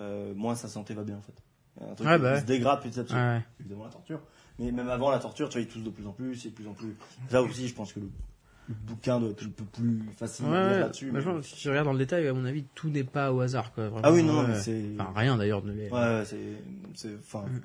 euh, 0.00 0.34
moins 0.34 0.54
sa 0.56 0.68
santé 0.68 0.94
va 0.94 1.04
bien, 1.04 1.16
en 1.16 1.22
fait. 1.22 1.34
Il 1.80 1.84
y 1.84 1.86
a 1.86 1.92
un 1.92 1.94
truc 1.94 2.08
Ouais, 2.08 2.16
qui 2.16 2.22
bah 2.22 2.40
se 2.40 2.44
dégrade 2.44 2.82
petit 2.82 3.00
à 3.00 3.04
petit. 3.04 3.14
Ouais. 3.14 3.40
Évidemment, 3.60 3.84
la 3.84 3.90
torture. 3.90 4.20
Mais 4.58 4.70
même 4.72 4.88
avant 4.90 5.10
la 5.10 5.18
torture, 5.18 5.48
tu 5.48 5.54
vois, 5.58 5.62
il 5.62 5.68
tousse 5.68 5.82
de 5.84 5.90
plus 5.90 6.06
en 6.06 6.12
plus, 6.12 6.44
et 6.44 6.50
de 6.50 6.54
plus 6.54 6.66
en 6.68 6.74
plus. 6.74 6.94
Là 7.30 7.42
aussi, 7.42 7.66
je 7.68 7.74
pense 7.74 7.92
que 7.92 8.00
le, 8.00 8.10
le 8.68 8.74
bouquin 8.86 9.18
doit 9.20 9.30
être 9.30 9.44
un 9.44 9.48
peu 9.50 9.64
plus 9.64 10.00
facile 10.16 10.46
Ouais, 10.46 10.56
à 10.56 10.62
lire 10.62 10.70
ouais. 10.72 10.80
là-dessus. 10.80 11.10
Bah, 11.10 11.20
mais- 11.24 11.42
si 11.42 11.54
tu 11.56 11.68
regardes 11.68 11.86
dans 11.86 11.92
le 11.92 11.98
détail, 11.98 12.26
à 12.28 12.32
mon 12.32 12.44
avis, 12.44 12.64
tout 12.74 12.88
n'est 12.88 13.04
pas 13.04 13.32
au 13.32 13.40
hasard, 13.40 13.72
quoi. 13.72 13.84
Vraiment, 13.88 14.00
Ah 14.04 14.12
oui, 14.12 14.22
non, 14.22 14.46
c'est. 14.54 14.82
Enfin, 14.98 15.12
rien 15.16 15.36
d'ailleurs 15.36 15.64
ne 15.64 15.72
l'est. 15.72 15.90
Ouais, 15.90 15.98
ouais, 15.98 16.22
c'est, 16.24 16.36
c'est, 16.94 17.14
enfin, 17.18 17.44
Mm. 17.46 17.60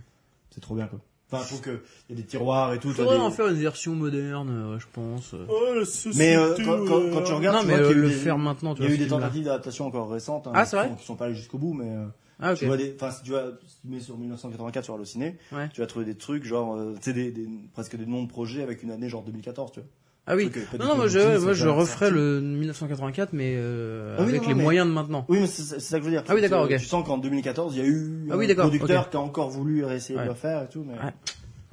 c'est 0.51 0.61
trop 0.61 0.75
bien, 0.75 0.87
quoi. 0.87 0.99
Enfin, 1.29 1.43
je 1.43 1.47
trouve 1.49 1.61
que 1.61 1.81
il 2.09 2.15
y 2.15 2.19
a 2.19 2.21
des 2.21 2.27
tiroirs 2.27 2.73
et 2.73 2.79
tout. 2.79 2.89
Faudrait 2.91 3.17
des- 3.17 3.21
en 3.21 3.31
faire 3.31 3.47
une 3.49 3.55
version 3.57 3.93
moderne, 3.95 4.49
euh, 4.49 4.79
je 4.79 4.85
pense. 4.93 5.33
Oh, 5.49 5.73
Mais 6.15 6.37
euh, 6.37 6.55
quand, 6.55 6.63
tout, 6.63 6.85
quand- 6.87 7.09
quand 7.11 7.23
tu 7.23 7.33
regardes, 7.33 7.55
non, 7.57 7.61
tu 7.63 7.67
mais 7.67 7.73
vois 7.77 7.83
euh, 7.83 7.87
qu'il 7.89 7.97
y 7.97 7.99
a 7.99 8.03
eu 8.03 8.03
le 8.03 8.09
des- 8.09 8.15
faire 8.15 8.37
maintenant, 8.37 8.73
tu 8.73 8.81
Il 8.83 8.87
y 8.87 8.91
a 8.91 8.95
eu 8.95 8.97
des 8.97 9.07
tentatives 9.07 9.43
d'adaptation 9.43 9.85
encore 9.87 10.09
récentes, 10.09 10.47
hein, 10.47 10.51
Ah, 10.55 10.63
qui 10.63 10.69
c'est 10.69 10.77
vrai 10.77 10.87
sont- 10.87 10.95
qui 10.95 11.05
sont 11.05 11.15
pas 11.17 11.25
allées 11.25 11.35
jusqu'au 11.35 11.57
bout, 11.57 11.73
mais 11.73 11.89
euh, 11.91 12.05
Ah, 12.39 12.53
ok. 12.53 12.59
tu 12.59 12.65
vois 12.65 12.77
des, 12.77 12.93
enfin 12.95 13.11
si 13.11 13.23
tu 13.23 13.31
vas, 13.31 13.43
si 13.67 13.81
tu 13.81 13.87
mets 13.89 13.99
sur 13.99 14.17
1984 14.17 14.85
sur 14.85 14.93
Allociné, 14.93 15.35
Ouais. 15.51 15.67
tu 15.73 15.81
vas 15.81 15.87
trouver 15.87 16.05
des 16.05 16.15
trucs 16.15 16.45
genre, 16.45 16.75
euh, 16.77 16.93
tu 16.95 17.01
sais 17.03 17.13
des, 17.13 17.31
des- 17.31 17.49
presque 17.73 17.97
des 17.97 18.05
noms 18.05 18.23
de 18.23 18.29
projets 18.29 18.63
avec 18.63 18.81
une 18.83 18.91
année 18.91 19.09
genre 19.09 19.23
2014, 19.23 19.73
tu 19.73 19.81
vois. 19.81 19.89
Ah 20.29 20.35
oui. 20.35 20.49
Truc, 20.49 20.67
Non, 20.79 20.87
non, 20.87 20.95
moi 20.97 21.07
je, 21.07 21.39
moi 21.39 21.53
je 21.53 21.67
referais 21.67 22.11
le 22.11 22.41
1984, 22.41 23.31
mais 23.33 23.53
euh, 23.55 24.15
Ah 24.19 24.23
oui, 24.23 24.29
avec 24.29 24.41
non, 24.43 24.49
les 24.49 24.53
mais- 24.55 24.63
moyens 24.63 24.87
de 24.87 24.91
maintenant. 24.93 25.25
Oui, 25.29 25.39
mais 25.39 25.47
c'est 25.47 25.63
c'est 25.63 25.79
ça 25.79 25.97
que 25.97 26.03
je 26.03 26.09
veux 26.09 26.13
dire. 26.15 26.23
Ah 26.27 26.35
oui, 26.35 26.41
d'accord, 26.41 26.67
Tu- 26.67 26.73
ok. 26.75 26.79
Tu 26.81 26.85
sens 26.85 27.05
qu'en 27.07 27.17
2014, 27.17 27.75
il 27.75 27.79
y 27.79 27.81
a 27.81 27.87
eu 27.87 28.27
Ah 28.29 28.37
oui, 28.37 28.51
un 28.51 28.55
producteur 28.55 29.09
qui 29.09 29.15
a 29.17 29.19
encore 29.21 29.49
voulu 29.49 29.85
essayer 29.85 30.19
Ouais. 30.19 30.25
de 30.25 30.29
le 30.29 30.35
faire 30.35 30.63
et 30.63 30.67
tout, 30.67 30.83
mais 30.85 30.93
Ouais. 30.95 31.13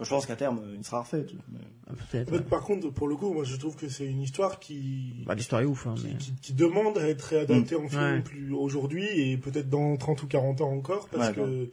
je 0.00 0.08
pense 0.08 0.24
qu'à 0.26 0.36
terme, 0.36 0.60
il 0.76 0.84
sera 0.84 1.00
refait. 1.00 1.26
mais- 1.52 1.58
Ah, 1.86 1.92
Peut-être. 2.10 2.44
Par 2.44 2.62
contre, 2.62 2.88
pour 2.90 3.08
le 3.08 3.14
coup, 3.16 3.34
moi, 3.34 3.44
je 3.44 3.56
trouve 3.56 3.76
que 3.76 3.88
c'est 3.90 4.06
une 4.06 4.22
histoire 4.22 4.58
qui, 4.58 5.22
Bah, 5.26 5.34
l'histoire 5.34 5.60
est 5.60 5.66
ouf, 5.66 5.86
hein, 5.86 5.94
qui, 5.98 6.06
mais. 6.06 6.14
qui- 6.16 6.32
qui 6.40 6.52
demande 6.54 6.96
à 6.96 7.06
être 7.08 7.20
réadaptée 7.22 7.76
en 7.76 7.86
film 7.88 8.00
Ouais. 8.02 8.20
plus 8.20 8.52
aujourd'hui 8.54 9.04
et 9.14 9.36
peut-être 9.36 9.68
dans 9.68 9.94
30 9.98 10.22
ou 10.22 10.26
40 10.26 10.62
ans 10.62 10.72
encore 10.72 11.08
parce 11.12 11.28
Ouais, 11.28 11.34
que 11.34 11.68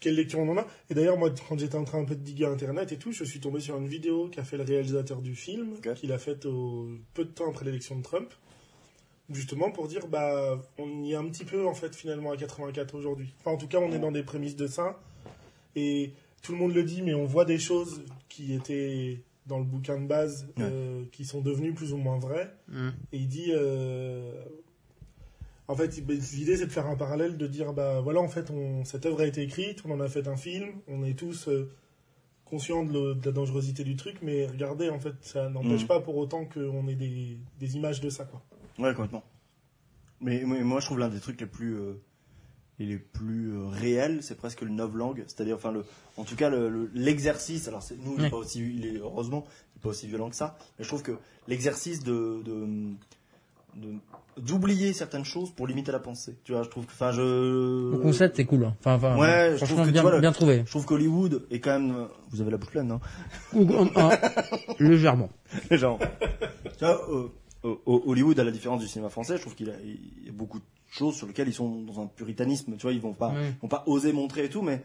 quelle 0.00 0.14
lecture 0.16 0.38
on 0.40 0.48
en 0.50 0.58
a. 0.58 0.66
Et 0.90 0.94
d'ailleurs 0.94 1.16
moi 1.18 1.30
quand 1.48 1.58
j'étais 1.58 1.76
en 1.76 1.84
train 1.84 2.00
un 2.00 2.04
peu 2.04 2.14
de 2.16 2.20
diguer 2.22 2.46
internet 2.46 2.92
et 2.92 2.96
tout 2.98 3.12
je 3.12 3.24
suis 3.24 3.40
tombé 3.40 3.60
sur 3.60 3.76
une 3.76 3.88
vidéo 3.88 4.28
qu'a 4.28 4.44
fait 4.44 4.56
le 4.56 4.62
réalisateur 4.64 5.22
du 5.22 5.34
film 5.34 5.74
qu'il 5.96 6.12
a 6.12 6.18
faite 6.18 6.46
au 6.46 6.88
peu 7.14 7.24
de 7.24 7.30
temps 7.30 7.48
après 7.50 7.64
l'élection 7.64 7.96
de 7.96 8.02
Trump 8.02 8.32
justement 9.30 9.70
pour 9.70 9.88
dire 9.88 10.06
bah 10.06 10.60
on 10.78 11.02
y 11.02 11.12
est 11.12 11.16
un 11.16 11.24
petit 11.28 11.44
peu 11.44 11.66
en 11.66 11.74
fait 11.74 11.94
finalement 11.96 12.30
à 12.32 12.36
84 12.36 12.94
aujourd'hui. 12.94 13.34
Enfin 13.40 13.52
en 13.52 13.56
tout 13.56 13.68
cas 13.68 13.78
on 13.78 13.90
est 13.92 13.98
dans 13.98 14.12
des 14.12 14.22
prémices 14.22 14.56
de 14.56 14.66
ça. 14.66 15.00
Et 15.74 16.12
tout 16.42 16.52
le 16.52 16.58
monde 16.58 16.74
le 16.74 16.84
dit 16.84 17.02
mais 17.02 17.14
on 17.14 17.24
voit 17.26 17.44
des 17.44 17.58
choses 17.58 18.02
qui 18.28 18.54
étaient 18.54 19.20
dans 19.46 19.58
le 19.58 19.64
bouquin 19.64 20.00
de 20.00 20.06
base 20.06 20.46
Ouais. 20.56 20.64
euh, 20.64 21.04
qui 21.12 21.24
sont 21.24 21.40
devenues 21.40 21.72
plus 21.72 21.92
ou 21.92 21.96
moins 21.96 22.18
vraies. 22.18 22.52
Hum. 22.72 22.92
et 23.12 23.18
il 23.18 23.28
dit, 23.28 23.52
euh, 23.54 24.32
en 25.68 25.74
fait, 25.76 25.98
il- 25.98 26.06
l'idée 26.06 26.56
c'est 26.56 26.66
de 26.66 26.72
faire 26.72 26.86
un 26.86 26.96
parallèle, 26.96 27.36
de 27.36 27.46
dire, 27.46 27.72
bah 27.72 28.00
voilà, 28.00 28.20
en 28.20 28.28
fait, 28.28 28.50
on, 28.50 28.84
cette 28.84 29.06
œuvre 29.06 29.20
a 29.22 29.26
été 29.26 29.42
écrite, 29.42 29.82
on 29.84 29.90
en 29.90 30.00
a 30.00 30.08
fait 30.08 30.28
un 30.28 30.36
film, 30.36 30.68
on 30.88 31.04
est 31.04 31.14
tous 31.18 31.48
euh, 31.48 31.70
conscients 32.44 32.84
de, 32.84 32.92
le- 32.92 33.14
de 33.14 33.26
la 33.26 33.32
dangerosité 33.32 33.82
du 33.84 33.96
truc, 33.96 34.18
mais 34.22 34.46
regardez, 34.46 34.88
en 34.90 35.00
fait, 35.00 35.14
ça 35.22 35.48
n'empêche 35.48 35.82
Mhm. 35.82 35.88
pas 35.88 36.00
pour 36.00 36.16
autant 36.16 36.44
qu'on 36.44 36.86
ait 36.88 36.94
des, 36.94 37.38
des 37.58 37.76
images 37.76 38.00
de 38.00 38.08
ça, 38.10 38.24
quoi. 38.24 38.40
Ouais, 38.78 38.94
complètement. 38.94 39.24
Mais, 40.20 40.44
mais 40.46 40.62
moi, 40.62 40.80
je 40.80 40.86
trouve 40.86 40.98
l'un 40.98 41.08
des 41.08 41.20
trucs 41.20 41.40
les 41.40 41.46
plus, 41.46 41.74
euh, 41.76 41.94
les 42.78 42.96
plus 42.98 43.52
euh, 43.52 43.66
réels, 43.68 44.22
c'est 44.22 44.36
presque 44.36 44.60
le 44.62 44.68
novlangue. 44.70 45.24
C'est-à-dire, 45.26 45.56
enfin, 45.56 45.72
le, 45.72 45.84
en 46.16 46.24
tout 46.24 46.36
cas, 46.36 46.48
le- 46.48 46.68
le- 46.68 46.90
l'exercice. 46.94 47.68
alors, 47.68 47.82
c'est, 47.82 47.96
nous, 47.96 48.14
il 48.14 48.20
est 48.20 48.22
Ouais. 48.24 48.30
pas 48.30 48.36
aussi, 48.36 48.60
il 48.60 48.86
est, 48.86 48.98
heureusement, 48.98 49.44
il 49.74 49.78
est 49.78 49.82
pas 49.82 49.88
aussi 49.90 50.06
violent 50.06 50.30
que 50.30 50.36
ça. 50.36 50.56
Mais 50.78 50.84
je 50.84 50.88
trouve 50.88 51.02
que 51.02 51.18
l'exercice 51.48 52.02
de, 52.04 52.42
de, 52.44 52.64
de- 52.66 52.94
d'oublier 54.38 54.92
certaines 54.92 55.24
choses 55.24 55.50
pour 55.50 55.66
limiter 55.66 55.92
la 55.92 55.98
pensée. 55.98 56.36
Tu 56.44 56.52
vois, 56.52 56.62
je 56.62 56.68
trouve 56.68 56.84
que, 56.86 56.92
enfin, 56.92 57.12
je. 57.12 57.92
Le 57.92 57.98
concept 57.98 58.38
est 58.38 58.44
cool. 58.44 58.64
hein. 58.64 58.74
Enfin, 58.80 58.94
enfin, 58.94 59.16
Ouais, 59.18 59.56
je 59.58 59.64
trouve 59.64 59.84
que, 59.86 59.90
bien, 59.90 60.02
vois, 60.02 60.20
bien 60.20 60.32
trouvé. 60.32 60.62
Je 60.64 60.70
trouve 60.70 60.84
qu'Hollywood 60.84 61.46
est 61.50 61.60
quand 61.60 61.78
même. 61.78 61.94
euh, 61.96 62.04
Vous 62.30 62.40
avez 62.40 62.50
la 62.50 62.56
bouche 62.58 62.70
pleine, 62.70 62.88
non 62.88 63.00
un- 63.96 64.10
légèrement. 64.78 65.30
Genre. 65.70 65.98
tu 66.78 66.84
vois, 66.84 67.00
euh, 67.10 67.28
euh, 67.64 67.74
Hollywood, 67.86 68.38
à 68.38 68.44
la 68.44 68.50
différence 68.50 68.80
du 68.80 68.88
cinéma 68.88 69.08
français, 69.08 69.36
je 69.36 69.40
trouve 69.42 69.54
qu'il 69.54 69.68
y 69.68 69.70
a, 70.28 70.32
beaucoup 70.32 70.58
de 70.58 70.64
choses 70.90 71.14
sur 71.16 71.26
lesquelles 71.26 71.48
ils 71.48 71.54
sont 71.54 71.82
dans 71.82 72.00
un 72.00 72.06
puritanisme. 72.06 72.76
Tu 72.76 72.82
vois, 72.82 72.92
ils 72.92 73.00
vont 73.00 73.14
pas, 73.14 73.32
vont 73.62 73.68
pas 73.68 73.84
oser 73.86 74.12
montrer 74.12 74.44
et 74.44 74.48
tout, 74.48 74.62
mais 74.62 74.82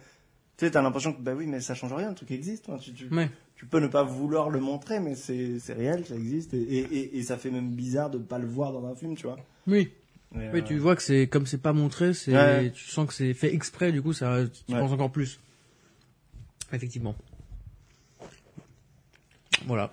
tu 0.62 0.68
sais, 0.68 0.72
t'as 0.74 0.84
l'impression 0.84 1.12
que 1.12 1.20
bah 1.20 1.34
oui, 1.36 1.48
mais 1.48 1.60
ça 1.60 1.74
change 1.74 1.92
rien, 1.92 2.10
le 2.10 2.14
truc 2.16 2.30
existe. 2.30 2.70
hein. 2.70 2.78
Tu, 2.80 2.94
tu, 2.94 3.08
Ouais. 3.08 3.32
tu 3.56 3.66
peux 3.66 3.80
ne 3.80 3.88
pas 3.88 4.04
vouloir 4.04 4.52
le 4.52 4.60
montrer, 4.60 5.00
mais 5.00 5.16
c'est 5.16 5.58
réel, 5.74 6.06
ça 6.06 6.14
existe, 6.14 6.54
et, 6.54 6.62
et, 6.62 6.82
et, 6.98 7.18
et 7.18 7.24
ça 7.24 7.40
fait 7.40 7.50
même 7.50 7.72
bizarre 7.72 8.12
de 8.12 8.20
pas 8.20 8.38
le 8.38 8.46
voir 8.46 8.72
dans 8.72 8.86
un 8.86 8.94
film, 8.94 9.16
tu 9.16 9.26
vois. 9.26 9.40
Oui. 9.66 9.90
Mais, 10.34 10.52
Oui, 10.54 10.60
euh, 10.60 10.64
tu 10.64 10.78
vois 10.78 10.96
que 10.96 11.02
c'est 11.02 11.26
comme 11.28 11.48
c'est 11.48 11.58
pas 11.58 11.74
montré, 11.74 12.14
c'est 12.14 12.36
Ouais. 12.36 12.70
tu 12.70 12.88
sens 12.88 13.08
que 13.08 13.14
c'est 13.16 13.34
fait 13.34 13.52
exprès. 13.56 13.92
Du 13.92 14.04
coup, 14.04 14.14
ça 14.14 14.38
tu 14.68 14.72
Ouais. 14.72 14.80
penses 14.80 14.92
encore 14.92 15.12
plus. 15.12 15.40
Effectivement. 16.72 17.16
Voilà. 19.66 19.92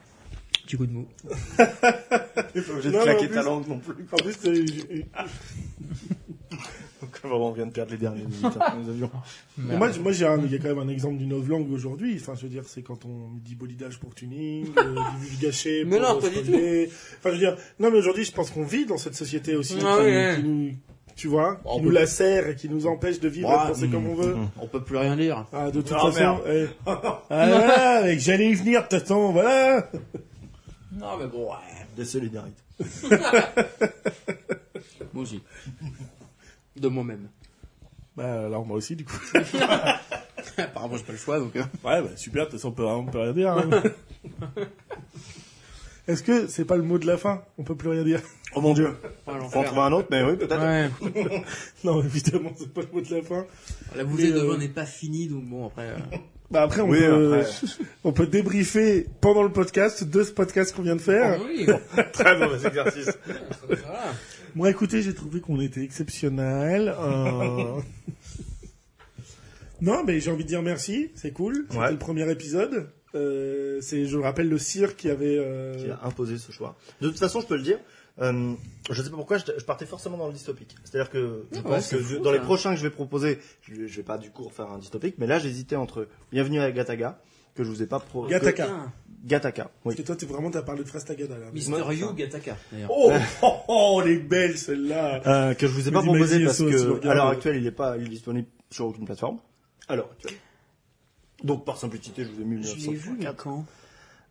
Petit 0.66 0.76
coup 0.76 0.84
de 0.86 0.92
mou. 0.92 1.08
T'es 1.56 1.64
pas 1.66 2.72
obligé 2.72 2.90
de 2.90 3.02
claquer 3.02 3.30
ta 3.30 3.42
langue 3.42 3.66
non 3.68 3.78
plus. 3.78 4.06
En 4.12 4.16
plus, 4.18 4.36
Donc 7.08 7.20
vraiment, 7.30 7.48
on 7.48 7.52
vient 7.52 7.66
de 7.66 7.72
perdre 7.72 7.92
les 7.92 7.98
derniers 7.98 8.24
auditeurs 8.24 8.52
que 8.72 8.76
nous 8.82 8.88
avions. 8.90 9.10
Mais 9.58 9.76
moi, 9.76 9.90
j'ai 10.12 10.26
il 10.44 10.52
y 10.52 10.54
a 10.54 10.58
quand 10.58 10.68
même 10.68 10.78
un 10.78 10.88
exemple 10.88 11.16
d'une 11.16 11.30
novlangue 11.30 11.70
aujourd'hui. 11.72 12.16
Enfin, 12.20 12.34
je 12.36 12.42
veux 12.42 12.48
dire, 12.48 12.64
c'est 12.66 12.82
quand 12.82 13.04
on 13.04 13.30
dit 13.42 13.54
bolidage 13.54 13.98
pour 13.98 14.14
tuning, 14.14 14.66
euh, 14.76 14.94
du 15.30 15.36
gâché 15.46 15.84
Mais 15.86 15.98
pour 15.98 16.08
non, 16.14 16.20
pas 16.20 16.28
du 16.28 16.34
spoiler. 16.36 16.86
Enfin, 17.18 17.28
je 17.30 17.30
veux 17.30 17.38
dire, 17.38 17.56
non, 17.78 17.90
mais 17.90 17.98
aujourd'hui, 17.98 18.24
je 18.24 18.32
pense 18.32 18.50
qu'on 18.50 18.64
vit 18.64 18.84
dans 18.86 18.98
cette 18.98 19.14
société 19.14 19.56
aussi. 19.56 19.78
Ah 19.80 19.96
qui, 19.98 20.04
oui, 20.04 20.10
ouais. 20.12 20.36
qui 20.36 20.42
nous, 20.48 20.70
tu 21.16 21.28
vois, 21.28 21.60
On 21.64 21.74
qui 21.76 21.80
peut- 21.80 21.86
nous 21.86 21.90
lacère 21.92 22.48
et 22.48 22.54
qui 22.56 22.68
nous 22.68 22.86
empêche 22.86 23.20
de 23.20 23.28
vivre 23.28 23.48
Ouais. 23.48 23.54
et 23.56 23.62
de 23.68 23.72
penser 23.72 23.88
comme 23.88 24.06
on 24.06 24.14
veut. 24.14 24.34
Mm. 24.34 24.48
On 24.60 24.66
peut 24.68 24.82
plus 24.82 24.96
rien 24.98 25.16
dire. 25.16 25.46
Ah, 25.52 25.70
de 25.70 25.80
toute 25.80 25.92
Ah, 25.96 26.10
façon, 26.12 26.40
eh. 26.48 26.66
ah, 26.86 27.22
voilà, 27.28 28.02
mec, 28.04 28.20
j'allais 28.20 28.50
y 28.50 28.54
venir, 28.54 28.82
de 28.82 28.88
toute 28.88 29.00
façon, 29.00 29.32
voilà. 29.32 29.88
Non, 30.92 31.16
mais 31.18 31.26
bon, 31.26 31.46
ouais. 31.50 31.56
Des 31.96 32.04
solidarités. 32.04 32.62
Moi 35.12 35.22
aussi. 35.22 35.40
De 36.80 36.88
moi-même. 36.88 37.28
Bah, 38.16 38.44
alors, 38.46 38.64
moi 38.66 38.76
aussi, 38.76 38.96
du 38.96 39.04
coup. 39.04 39.16
Apparemment, 40.58 40.96
j'ai 40.96 41.04
pas 41.04 41.12
le 41.12 41.18
choix, 41.18 41.38
donc. 41.38 41.54
euh, 41.56 41.60
Ouais, 41.84 42.02
bah, 42.02 42.08
super, 42.16 42.46
de 42.46 42.50
toute 42.50 42.58
façon, 42.58 42.68
on 42.68 42.72
peut, 42.72 42.84
on 42.84 43.04
peut 43.06 43.18
rien 43.20 43.32
dire. 43.32 43.52
hein. 43.52 43.70
Est-ce 46.08 46.22
que 46.22 46.46
c'est 46.46 46.64
pas 46.64 46.76
le 46.76 46.82
mot 46.82 46.98
de 46.98 47.06
la 47.06 47.18
fin? 47.18 47.42
On 47.58 47.64
peut 47.64 47.74
plus 47.74 47.90
rien 47.90 48.02
dire. 48.02 48.20
Oh 48.54 48.62
mon 48.62 48.72
dieu. 48.72 48.96
ouais, 49.26 49.34
Faut 49.50 49.58
en 49.58 49.62
trouver 49.62 49.80
un 49.82 49.92
autre, 49.92 50.08
mais 50.10 50.22
oui, 50.22 50.36
peut-être. 50.36 50.58
Ouais. 50.58 51.44
Non, 51.84 52.02
évidemment, 52.02 52.50
c'est 52.58 52.72
pas 52.72 52.80
le 52.80 52.88
mot 52.92 53.00
de 53.02 53.14
la 53.14 53.22
fin. 53.22 53.44
La 53.94 54.04
bouteille 54.04 54.32
Mais, 54.32 54.40
de 54.40 54.44
euh, 54.44 54.52
vin 54.52 54.56
n'est 54.58 54.68
pas 54.68 54.86
finie, 54.86 55.28
donc 55.28 55.44
bon, 55.44 55.66
après. 55.66 55.88
euh, 55.90 56.16
Bah 56.50 56.62
après, 56.62 56.80
on, 56.80 56.88
Oui, 56.88 56.98
peut, 57.00 57.34
après. 57.40 57.50
on 58.04 58.12
peut 58.12 58.26
débriefer 58.26 59.06
pendant 59.20 59.42
le 59.42 59.50
podcast 59.52 60.02
de 60.04 60.22
ce 60.24 60.32
podcast 60.32 60.74
qu'on 60.74 60.80
vient 60.82 60.96
de 60.96 61.00
faire. 61.02 61.38
oui. 61.44 61.66
Très 62.14 62.38
mauvais 62.38 62.66
exercice. 62.66 63.10
Voilà. 63.66 64.14
Moi, 64.54 64.70
écoutez, 64.70 65.02
j'ai 65.02 65.14
trouvé 65.14 65.40
qu'on 65.40 65.60
était 65.60 65.82
exceptionnel. 65.82 66.94
Euh... 66.98 67.80
non, 69.80 70.02
mais 70.04 70.20
j'ai 70.20 70.30
envie 70.30 70.44
de 70.44 70.48
dire 70.48 70.62
merci, 70.62 71.10
c'est 71.14 71.32
cool. 71.32 71.66
C'était 71.68 71.78
Ouais. 71.80 71.90
le 71.92 71.98
premier 71.98 72.30
épisode. 72.30 72.88
Euh, 73.14 73.80
c'est, 73.80 74.04
je 74.06 74.18
rappelle, 74.18 74.48
le 74.48 74.58
cirque 74.58 74.96
qui 74.96 75.08
avait. 75.10 75.36
euh, 75.38 75.76
Qui 75.84 75.90
a 75.90 76.00
imposé 76.04 76.38
ce 76.38 76.52
choix. 76.52 76.76
De 77.00 77.08
toute 77.08 77.18
façon, 77.18 77.40
je 77.40 77.46
peux 77.46 77.56
le 77.56 77.62
dire. 77.62 77.78
Euh, 78.20 78.54
je 78.90 79.00
sais 79.02 79.10
pas 79.10 79.16
pourquoi, 79.16 79.38
je, 79.38 79.44
je 79.56 79.64
partais 79.64 79.86
forcément 79.86 80.16
dans 80.16 80.26
le 80.26 80.32
dystopique. 80.32 80.74
C'est-à-dire 80.82 81.08
que 81.10 81.44
je 81.52 81.58
Ouais, 81.58 81.62
pense 81.62 81.86
c'est 81.86 81.96
que 81.98 82.02
fou, 82.02 82.14
je- 82.14 82.18
dans 82.18 82.32
les 82.32 82.40
prochains 82.40 82.70
que 82.72 82.76
je 82.78 82.82
vais 82.82 82.90
proposer, 82.90 83.38
je, 83.62 83.86
je 83.86 83.96
vais 83.96 84.02
pas 84.02 84.18
du 84.18 84.30
coup 84.30 84.42
refaire 84.42 84.70
un 84.72 84.78
dystopique, 84.78 85.14
mais 85.18 85.28
là 85.28 85.38
j'hésitais 85.38 85.76
entre 85.76 86.08
Bienvenue 86.32 86.58
à 86.60 86.72
Gataga, 86.72 87.20
que 87.54 87.62
je 87.62 87.68
vous 87.70 87.80
ai 87.80 87.86
pas 87.86 88.00
pro... 88.00 88.26
Gataka. 88.26 88.64
que- 88.64 88.68
Putain, 88.72 88.92
Gataka, 89.24 89.70
oui. 89.84 89.94
Et 89.98 90.04
toi, 90.04 90.14
t'es 90.16 90.26
vraiment, 90.26 90.50
t'as 90.50 90.62
parlé 90.62 90.84
de 90.84 90.88
Frastagada 90.88 91.36
là. 91.36 91.46
Mister 91.52 91.72
ça. 91.72 92.12
Gataka, 92.16 92.56
d'ailleurs. 92.72 92.90
Oh, 92.92 93.12
oh, 93.42 93.54
oh, 93.68 94.02
les 94.04 94.18
belles 94.18 94.56
celles-là. 94.56 95.22
Euh, 95.26 95.54
que 95.54 95.66
je 95.66 95.72
vous 95.72 95.88
ai 95.88 95.90
pas 95.90 96.02
proposé 96.02 96.44
parce 96.44 96.58
tu 96.58 96.64
que 96.64 97.08
à 97.08 97.14
l'heure 97.14 97.28
actuelle 97.28 97.56
il 97.56 97.66
est 97.66 97.72
pas 97.72 97.96
il 97.96 98.06
est 98.06 98.10
disponible 98.10 98.48
sur 98.70 98.86
aucune 98.86 99.04
plateforme. 99.06 99.38
À 99.88 99.96
l'heure 99.96 100.10
actuelle. 100.12 100.38
Donc 101.42 101.64
par 101.64 101.76
simplicité 101.76 102.24
je 102.24 102.30
vous 102.30 102.40
ai 102.40 102.44
mis 102.44 102.62
Je 102.62 102.74
l'ai 102.76 102.94
vu, 102.94 103.10
mais 103.10 103.26
1904. 103.26 103.36
quand? 103.36 103.64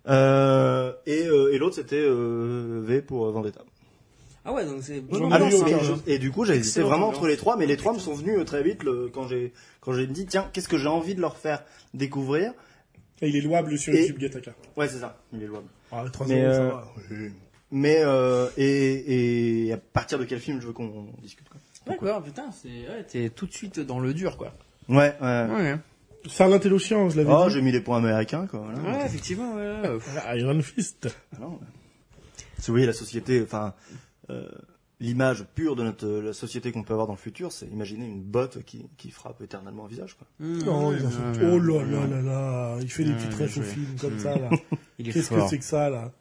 Euh, 0.08 0.94
et 1.06 1.26
euh, 1.28 1.54
et 1.54 1.58
l'autre 1.58 1.76
c'était 1.76 2.02
euh, 2.02 2.82
V 2.86 3.02
pour 3.02 3.26
euh, 3.26 3.32
Vendetta. 3.32 3.62
Ah 4.46 4.54
ouais, 4.54 4.66
donc 4.66 4.82
c'est. 4.82 4.98
Ai 4.98 5.04
Ah 5.30 5.40
hein. 5.42 5.98
et 6.08 6.20
du 6.20 6.32
coup 6.32 6.46
j'ai 6.46 6.56
hésité 6.56 6.82
vraiment 6.82 7.10
entre 7.10 7.28
les 7.28 7.36
trois, 7.36 7.58
mais 7.58 7.66
les 7.66 7.76
trois 7.76 7.94
me 7.94 8.00
sont 8.00 8.14
venus 8.14 8.40
euh, 8.40 8.46
très 8.46 8.64
vite 8.64 8.84
le, 8.84 9.10
quand 9.14 9.28
j'ai 9.28 9.52
quand 9.82 9.92
j'ai 9.92 10.08
dit 10.08 10.26
tiens 10.26 10.50
qu'est-ce 10.54 10.70
que 10.70 10.78
j'ai 10.78 10.88
envie 10.88 11.16
de 11.16 11.22
leur 11.22 11.38
faire 11.38 11.64
découvrir? 11.94 12.54
Et 13.22 13.30
il 13.30 13.36
est 13.36 13.42
louable 13.42 13.78
sur 13.78 13.94
Et- 13.94 14.02
YouTube, 14.02 14.20
Gataka. 14.20 14.52
Ouais 14.76 14.88
c'est 14.88 15.00
ça, 15.00 15.18
il 15.34 15.42
est 15.44 15.48
louable. 15.48 15.68
Ah, 15.92 16.06
3 16.12 16.28
Mais, 16.28 16.42
euros, 16.44 16.54
ça 16.54 16.62
euh, 16.62 16.70
va. 16.70 16.94
Mais 17.72 17.98
euh, 18.02 18.48
et, 18.58 19.68
et 19.68 19.74
à 19.74 19.78
partir 19.78 20.20
de 20.20 20.26
quel 20.26 20.40
film 20.40 20.62
je 20.62 20.68
veux 20.68 20.74
qu'on 20.74 21.08
discute 21.22 21.48
quoi? 21.50 21.60
D'accord, 21.86 22.22
putain, 22.24 22.52
c'est. 22.52 22.68
Ouais, 22.68 23.04
t'es 23.08 23.30
tout 23.30 23.46
de 23.48 23.54
suite 23.54 23.80
dans 23.80 24.00
le 24.00 24.14
dur, 24.14 24.38
quoi. 24.38 24.54
Ouais 24.90 25.16
ouais. 25.22 25.46
Ouais, 25.50 25.76
C'est 26.30 26.44
un 26.44 26.52
intello-chiant, 26.52 27.10
je 27.10 27.18
l'avais 27.18 27.30
Oh 27.34 27.46
dit. 27.48 27.54
j'ai 27.56 27.62
mis 27.62 27.72
les 27.72 27.82
points 27.82 27.98
américains 27.98 28.48
quoi. 28.48 28.60
Voilà. 28.72 29.00
ouais 29.00 29.06
effectivement, 29.06 29.56
ouais. 29.56 29.82
ouais. 29.90 30.38
Iron 30.40 30.62
Fist. 30.62 31.08
Ah 31.36 31.40
non. 31.42 31.60
Si 32.60 32.68
vous 32.68 32.74
voyez 32.74 32.86
la 32.88 32.94
société, 32.94 33.42
enfin, 33.44 33.74
euh, 34.30 34.48
l'image 35.00 35.46
pure 35.56 35.76
de 35.76 35.84
notre 35.84 36.08
la 36.08 36.34
société 36.34 36.72
qu'on 36.72 36.84
peut 36.84 36.94
avoir 36.94 37.08
dans 37.08 37.14
le 37.14 37.20
futur, 37.20 37.52
c'est 37.52 37.68
imaginer 37.68 38.06
une 38.08 38.22
botte 38.22 38.64
qui, 38.64 38.88
qui 38.98 39.12
frappe 39.12 39.42
éternellement 39.42 39.86
un 39.86 39.88
visage, 39.88 40.16
quoi. 40.18 40.28
Mmh, 40.40 40.60
Oh, 40.68 40.94
oh 41.44 41.60
là 41.60 41.84
là 41.84 42.08
là 42.08 42.22
là, 42.22 42.78
il 42.82 42.90
fait 42.90 43.04
des 43.04 43.14
petites 43.14 43.34
refs 43.36 43.58
au 43.58 43.62
film 43.62 43.86
comme 44.02 44.18
ça 44.20 44.38
là. 44.38 44.50
Qu'est-ce 45.04 45.30
que 45.30 45.48
c'est 45.48 45.60
que 45.60 45.64
ça 45.66 45.90
là? 45.90 46.12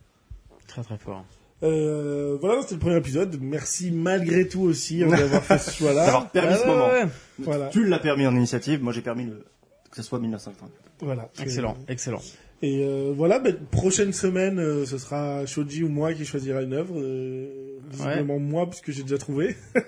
Très 0.67 0.83
très 0.83 0.99
fort. 0.99 1.25
euh, 1.63 2.37
Voilà, 2.41 2.61
c'était 2.63 2.75
le 2.75 2.81
premier 2.81 2.97
épisode. 2.97 3.39
Merci 3.41 3.91
malgré 3.93 4.47
tout 4.47 4.61
aussi 4.63 5.03
hein, 5.05 5.09
d'avoir 5.11 5.43
fait 5.43 5.59
ce 5.59 5.71
choix-là. 5.71 6.05
D'avoir 6.07 6.31
permis 6.31 6.53
Ah 6.53 6.57
ce 6.59 6.63
ouais, 6.63 6.67
moment. 6.69 6.87
ouais. 6.89 7.05
Voilà. 7.39 7.69
Tu 7.69 7.87
l'as 7.87 7.99
permis 7.99 8.27
en 8.27 8.35
initiative, 8.37 8.83
moi 8.83 8.93
j'ai 8.93 9.01
permis 9.03 9.25
le, 9.25 9.45
que 9.91 9.97
ce 9.97 10.03
soit 10.03 10.19
1950. 10.19 10.71
Voilà. 11.01 11.31
Excellent, 11.41 11.77
excellent. 11.89 12.21
Et 12.63 12.83
euh, 12.85 13.13
voilà, 13.15 13.39
ben, 13.39 13.55
prochaine 13.71 14.13
semaine, 14.13 14.59
euh, 14.59 14.87
ce 14.87 14.97
sera 14.99 15.45
Shoji 15.47 15.83
ou 15.85 15.89
moi 15.89 16.15
qui 16.15 16.25
choisira 16.25 16.63
une 16.63 16.73
œuvre. 16.73 16.95
Euh, 16.99 17.79
visiblement 17.91 18.39
moi, 18.39 18.69
puisque 18.69 18.91
j'ai 18.93 19.03
déjà 19.03 19.19
trouvé. 19.19 19.57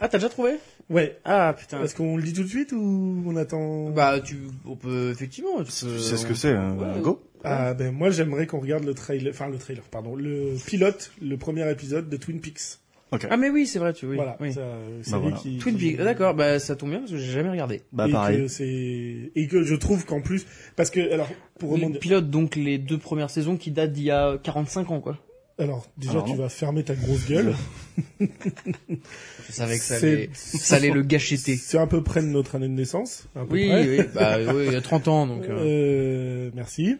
Ah, 0.00 0.08
t'as 0.08 0.18
déjà 0.18 0.28
trouvé? 0.28 0.56
Ouais. 0.90 1.16
Ah 1.24 1.54
putain. 1.56 1.80
Est-ce 1.84 1.94
qu'on 1.94 2.16
le 2.16 2.22
dit 2.24 2.32
tout 2.32 2.42
de 2.42 2.48
suite 2.48 2.72
ou 2.72 3.22
on 3.24 3.36
attend? 3.36 3.90
Bah, 3.90 4.18
tu, 4.20 4.36
on 4.66 4.74
peut 4.74 5.10
effectivement. 5.12 5.58
Tu, 5.58 5.64
peux- 5.86 5.92
Tu 5.94 6.00
sais 6.00 6.16
ce 6.16 6.26
que 6.26 6.34
c'est, 6.34 6.50
hein, 6.52 6.76
Ouais. 6.76 7.00
go 7.00 7.22
Ah 7.44 7.72
ben 7.72 7.92
moi 7.94 8.10
j'aimerais 8.10 8.48
qu'on 8.48 8.58
regarde 8.58 8.82
le 8.84 8.94
trailer, 8.94 9.30
enfin 9.32 9.48
le 9.48 9.58
trailer, 9.58 9.84
pardon, 9.84 10.16
le 10.16 10.54
pilote, 10.66 11.12
le 11.22 11.36
premier 11.36 11.70
épisode 11.70 12.08
de 12.08 12.16
Twin 12.16 12.40
Peaks. 12.40 12.80
Ok. 13.12 13.26
Ah 13.30 13.36
mais 13.36 13.50
oui, 13.50 13.66
c'est 13.66 13.78
vrai, 13.78 13.92
tu 13.92 14.04
oui. 14.06 14.16
voilà, 14.16 14.36
oui. 14.40 14.52
ça, 14.52 14.60
euh, 14.60 15.02
série 15.02 15.12
Bah 15.12 15.18
voilà. 15.18 15.36
qui, 15.36 15.58
Twin 15.58 15.76
qui- 15.76 15.90
Peaks. 15.92 16.04
D'accord, 16.04 16.34
bah 16.34 16.58
ça 16.58 16.74
tombe 16.74 16.90
bien 16.90 16.98
parce 16.98 17.12
que 17.12 17.18
j'ai 17.18 17.32
jamais 17.32 17.50
regardé. 17.50 17.82
Bah 17.92 18.08
et 18.08 18.12
pareil. 18.12 18.36
que 18.38 18.48
c'est 18.48 19.30
et 19.34 19.46
que 19.46 19.62
je 19.62 19.74
trouve 19.76 20.04
qu'en 20.04 20.20
plus 20.20 20.44
parce 20.74 20.90
que 20.90 21.12
alors 21.12 21.28
pour 21.60 21.70
Le 21.70 21.82
rebondir, 21.82 22.00
pilote 22.00 22.30
donc 22.30 22.56
les 22.56 22.78
deux 22.78 22.98
premières 22.98 23.30
saisons 23.30 23.56
qui 23.56 23.70
datent 23.70 23.92
d'il 23.92 24.04
y 24.04 24.10
a 24.10 24.38
45 24.42 24.90
ans 24.90 25.00
quoi. 25.00 25.18
Alors 25.58 25.86
déjà 25.96 26.10
Alors, 26.12 26.24
tu 26.26 26.36
vas 26.36 26.48
fermer 26.48 26.82
ta 26.84 26.94
grosse 26.94 27.26
gueule. 27.26 27.54
Je 28.20 29.52
savais 29.52 29.78
que 29.78 29.84
ça 29.84 29.96
allait, 29.96 30.30
ça 30.34 30.76
allait 30.76 30.90
le 30.90 31.02
gâcheter. 31.02 31.56
C'est 31.56 31.78
à 31.78 31.86
peu 31.86 32.02
près 32.02 32.20
de 32.20 32.26
notre 32.26 32.56
année 32.56 32.68
de 32.68 32.72
naissance. 32.74 33.26
À 33.34 33.40
peu 33.44 33.54
Oui, 33.54 33.68
près. 33.68 33.88
oui, 33.88 34.04
bah 34.14 34.36
oui, 34.54 34.64
il 34.66 34.72
y 34.72 34.76
a 34.76 34.80
30 34.82 35.08
ans 35.08 35.26
donc. 35.26 35.44
euh, 35.44 35.56
Euh, 36.46 36.50
merci. 36.54 36.96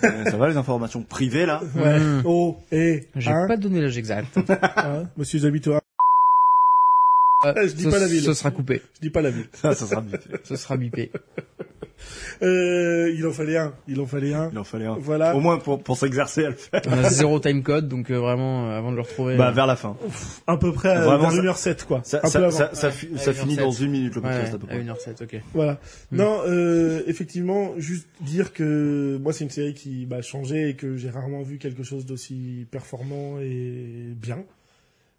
Ça 0.00 0.36
va 0.36 0.48
les 0.48 0.56
informations 0.56 1.02
privées 1.02 1.44
là? 1.46 1.60
Ouais. 1.76 1.98
Mm. 1.98 2.22
Oh 2.24 2.56
et 2.72 3.08
J'ai 3.16 3.30
hein, 3.30 3.46
pas 3.46 3.56
donné 3.56 3.80
l'âge 3.80 3.98
exact. 3.98 4.38
hein, 4.76 5.04
Monsieur 5.16 5.40
Zabitoa. 5.40 5.80
Euh, 7.46 7.54
je 7.68 7.72
dis 7.74 7.84
ce- 7.84 7.88
pas 7.88 7.98
la 8.00 8.06
ville. 8.08 8.22
Ce 8.22 8.34
sera 8.34 8.50
coupé. 8.50 8.82
Je 8.96 9.00
dis 9.00 9.10
pas 9.10 9.22
la 9.22 9.30
ville. 9.30 9.46
Ça, 9.52 9.74
ça 9.74 9.86
sera 9.86 10.00
bien. 10.00 10.18
Ce 10.44 10.56
sera 10.56 10.76
bipé. 10.76 11.10
Euh, 12.42 13.12
il 13.16 13.26
en 13.26 13.32
fallait 13.32 13.56
un. 13.56 13.74
Il 13.88 14.00
en 14.00 14.06
fallait 14.06 14.32
un. 14.32 14.50
Il 14.52 14.58
en 14.58 14.62
fallait 14.62 14.86
un. 14.86 14.96
Voilà. 15.00 15.34
Au 15.34 15.40
moins 15.40 15.58
pour, 15.58 15.82
pour 15.82 15.96
s'exercer 15.96 16.44
à 16.44 16.50
le 16.50 16.54
faire. 16.54 16.80
On 16.86 16.92
a 16.92 17.10
zéro 17.10 17.40
time 17.40 17.64
code 17.64 17.88
donc 17.88 18.10
euh, 18.10 18.18
vraiment 18.20 18.68
euh, 18.70 18.78
avant 18.78 18.92
de 18.92 18.96
le 18.96 19.02
retrouver. 19.02 19.36
Bah 19.36 19.48
euh, 19.48 19.52
vers 19.52 19.66
la 19.66 19.74
fin. 19.74 19.96
À 20.46 20.56
peu 20.56 20.72
près 20.72 20.90
à 20.90 21.00
Vraiment, 21.00 21.28
vers 21.28 21.56
ça- 21.56 21.72
1h07 21.72 21.84
quoi. 21.86 22.00
Ça, 22.04 22.18
un 22.18 22.20
peu 22.20 22.28
ça, 22.28 22.38
avant. 22.38 22.50
ça, 22.52 22.70
ça, 22.72 22.86
Ouais, 22.86 22.92
fi- 22.92 23.08
à 23.14 23.18
ça 23.18 23.32
1h07. 23.32 23.34
finit 23.34 23.56
dans 23.56 23.72
une 23.72 23.90
minute 23.90 24.14
le 24.14 24.20
ouais, 24.22 24.28
podcast 24.28 24.54
à 24.54 24.58
peu 24.58 24.66
à 24.66 24.68
près. 24.68 24.78
1h07, 24.84 25.24
ok. 25.24 25.42
Voilà. 25.54 25.80
Mm. 26.12 26.16
Non, 26.16 26.40
euh, 26.46 27.02
effectivement, 27.08 27.72
juste 27.78 28.06
dire 28.20 28.52
que 28.52 29.18
moi 29.20 29.32
c'est 29.32 29.42
une 29.42 29.50
série 29.50 29.74
qui 29.74 30.06
m'a 30.08 30.22
changé 30.22 30.68
et 30.68 30.74
que 30.76 30.96
j'ai 30.96 31.10
rarement 31.10 31.42
vu 31.42 31.58
quelque 31.58 31.82
chose 31.82 32.06
d'aussi 32.06 32.66
performant 32.70 33.40
et 33.40 34.12
bien 34.14 34.44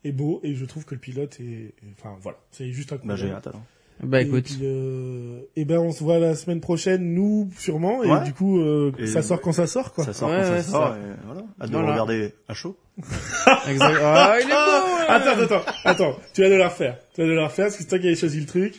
et 0.03 0.11
beau 0.11 0.39
et 0.43 0.53
je 0.55 0.65
trouve 0.65 0.85
que 0.85 0.95
le 0.95 0.99
pilote 1.01 1.37
est, 1.39 1.43
est- 1.43 1.73
enfin 1.99 2.15
voilà, 2.21 2.37
c'est 2.51 2.71
juste 2.71 2.93
un 2.93 2.97
coup 2.97 3.07
Bah 3.07 3.15
j'ai 3.15 3.25
d'œil. 3.25 3.33
hâte 3.35 3.47
alors. 3.47 3.61
Bah 4.01 4.21
et 4.21 4.25
écoute. 4.25 4.45
puis, 4.45 4.59
euh, 4.63 5.41
et 5.57 5.65
ben 5.65 5.77
on 5.79 5.91
se 5.91 6.01
voit 6.05 6.19
la 6.19 6.33
semaine 6.33 6.61
prochaine, 6.61 7.13
nous 7.13 7.49
sûrement, 7.57 8.01
et 8.01 8.07
Ouais. 8.09 8.23
du 8.23 8.31
coup 8.33 8.57
euh, 8.61 8.93
Et- 8.97 9.07
ça 9.07 9.21
sort 9.21 9.41
quand 9.41 9.51
ça 9.51 9.67
sort 9.67 9.91
quoi. 9.91 10.05
Ça 10.05 10.13
sort 10.13 10.29
Ouais, 10.29 10.37
quand 10.41 10.51
ouais, 10.51 10.61
ça 10.61 10.71
sort. 10.71 10.93
ça. 10.93 10.97
et 10.97 11.25
voilà. 11.25 11.41
Hâte 11.61 11.67
de 11.67 11.71
Voilà. 11.73 11.85
le 11.87 11.91
regarder 11.91 12.33
à 12.47 12.53
chaud. 12.53 12.77
Exact. 13.67 13.97
Ah, 14.01 14.35
il 14.41 14.45
est 14.45 14.53
beau. 14.53 14.53
ouais. 14.53 15.05
Attends, 15.09 15.41
attends, 15.41 15.71
attends, 15.83 16.17
tu 16.33 16.41
vas 16.41 16.49
de 16.49 16.55
la 16.55 16.69
refaire. 16.69 16.97
Tu 17.13 17.21
vas 17.21 17.27
de 17.27 17.33
la 17.33 17.47
refaire 17.47 17.65
parce 17.65 17.75
que 17.75 17.83
c'est 17.83 17.89
toi 17.89 17.99
qui 17.99 18.07
avais 18.07 18.15
choisi 18.15 18.39
le 18.39 18.45
truc. 18.45 18.75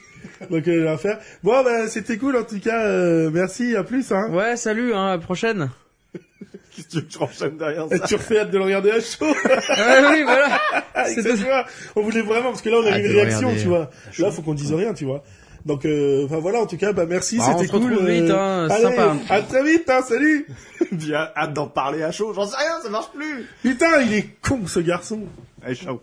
Donc 0.50 0.66
euh, 0.66 0.72
je 0.72 0.78
vais 0.78 0.84
la 0.84 0.92
refaire. 0.92 1.18
Bon 1.42 1.62
ben 1.64 1.86
c'était 1.88 2.16
cool 2.16 2.36
en 2.36 2.44
tout 2.44 2.58
cas. 2.60 2.86
euh, 2.86 3.30
merci, 3.30 3.76
à 3.76 3.84
plus. 3.84 4.10
Hein. 4.12 4.30
Ouais, 4.32 4.56
salut, 4.56 4.94
hein, 4.94 5.06
à 5.08 5.10
la 5.10 5.18
prochaine. 5.18 5.70
Qu'est-ce 6.74 6.86
que 6.86 6.90
tu 6.90 6.96
veux 6.98 7.02
que 7.02 7.12
je 7.12 7.18
renchaîne 7.18 7.56
derrière 7.58 7.86
Et 7.90 7.98
ça 7.98 8.06
tu 8.06 8.14
refais 8.14 8.38
hâte 8.38 8.50
de 8.50 8.58
le 8.58 8.64
regarder 8.64 8.90
à 8.90 9.00
chaud. 9.00 9.26
ouais, 9.44 10.10
oui, 10.10 10.22
voilà. 10.22 10.60
Exactement. 11.08 11.62
On 11.96 12.02
voulait 12.02 12.22
vraiment 12.22 12.50
parce 12.50 12.62
que 12.62 12.68
là 12.68 12.76
on 12.82 12.86
a 12.86 12.98
eu 12.98 13.04
une 13.06 13.12
réaction, 13.12 13.52
tu 13.54 13.68
vois. 13.68 13.90
chaud. 14.12 14.22
Là 14.24 14.30
faut 14.30 14.42
qu'on 14.42 14.54
dise 14.54 14.72
rien, 14.72 14.94
tu 14.94 15.04
vois. 15.04 15.22
Donc 15.66 15.84
euh, 15.84 16.24
enfin 16.24 16.38
voilà 16.38 16.60
en 16.60 16.66
tout 16.66 16.78
cas 16.78 16.92
bah 16.94 17.04
merci, 17.06 17.36
Bah, 17.36 17.54
c'était 17.58 17.70
cool. 17.70 17.82
retrouve 17.92 18.08
vite, 18.08 18.30
hein, 18.30 18.66
allez, 18.70 18.82
sympa. 18.82 19.16
À 19.28 19.42
très 19.42 19.62
vite, 19.62 19.90
hein, 19.90 20.00
salut. 20.00 20.46
Bien, 20.92 21.28
hâte 21.36 21.52
d'en 21.52 21.66
parler 21.66 22.02
à 22.02 22.12
chaud. 22.12 22.32
J'en 22.32 22.46
sais 22.46 22.56
rien, 22.56 22.80
ça 22.82 22.88
marche 22.88 23.10
plus. 23.12 23.46
Putain 23.62 24.00
il 24.00 24.14
est 24.14 24.28
con 24.40 24.66
ce 24.66 24.80
garçon. 24.80 25.20
Allez, 25.62 25.74
ciao. 25.74 26.00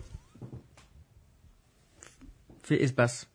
Fais 2.61 2.83
espace. 2.83 3.27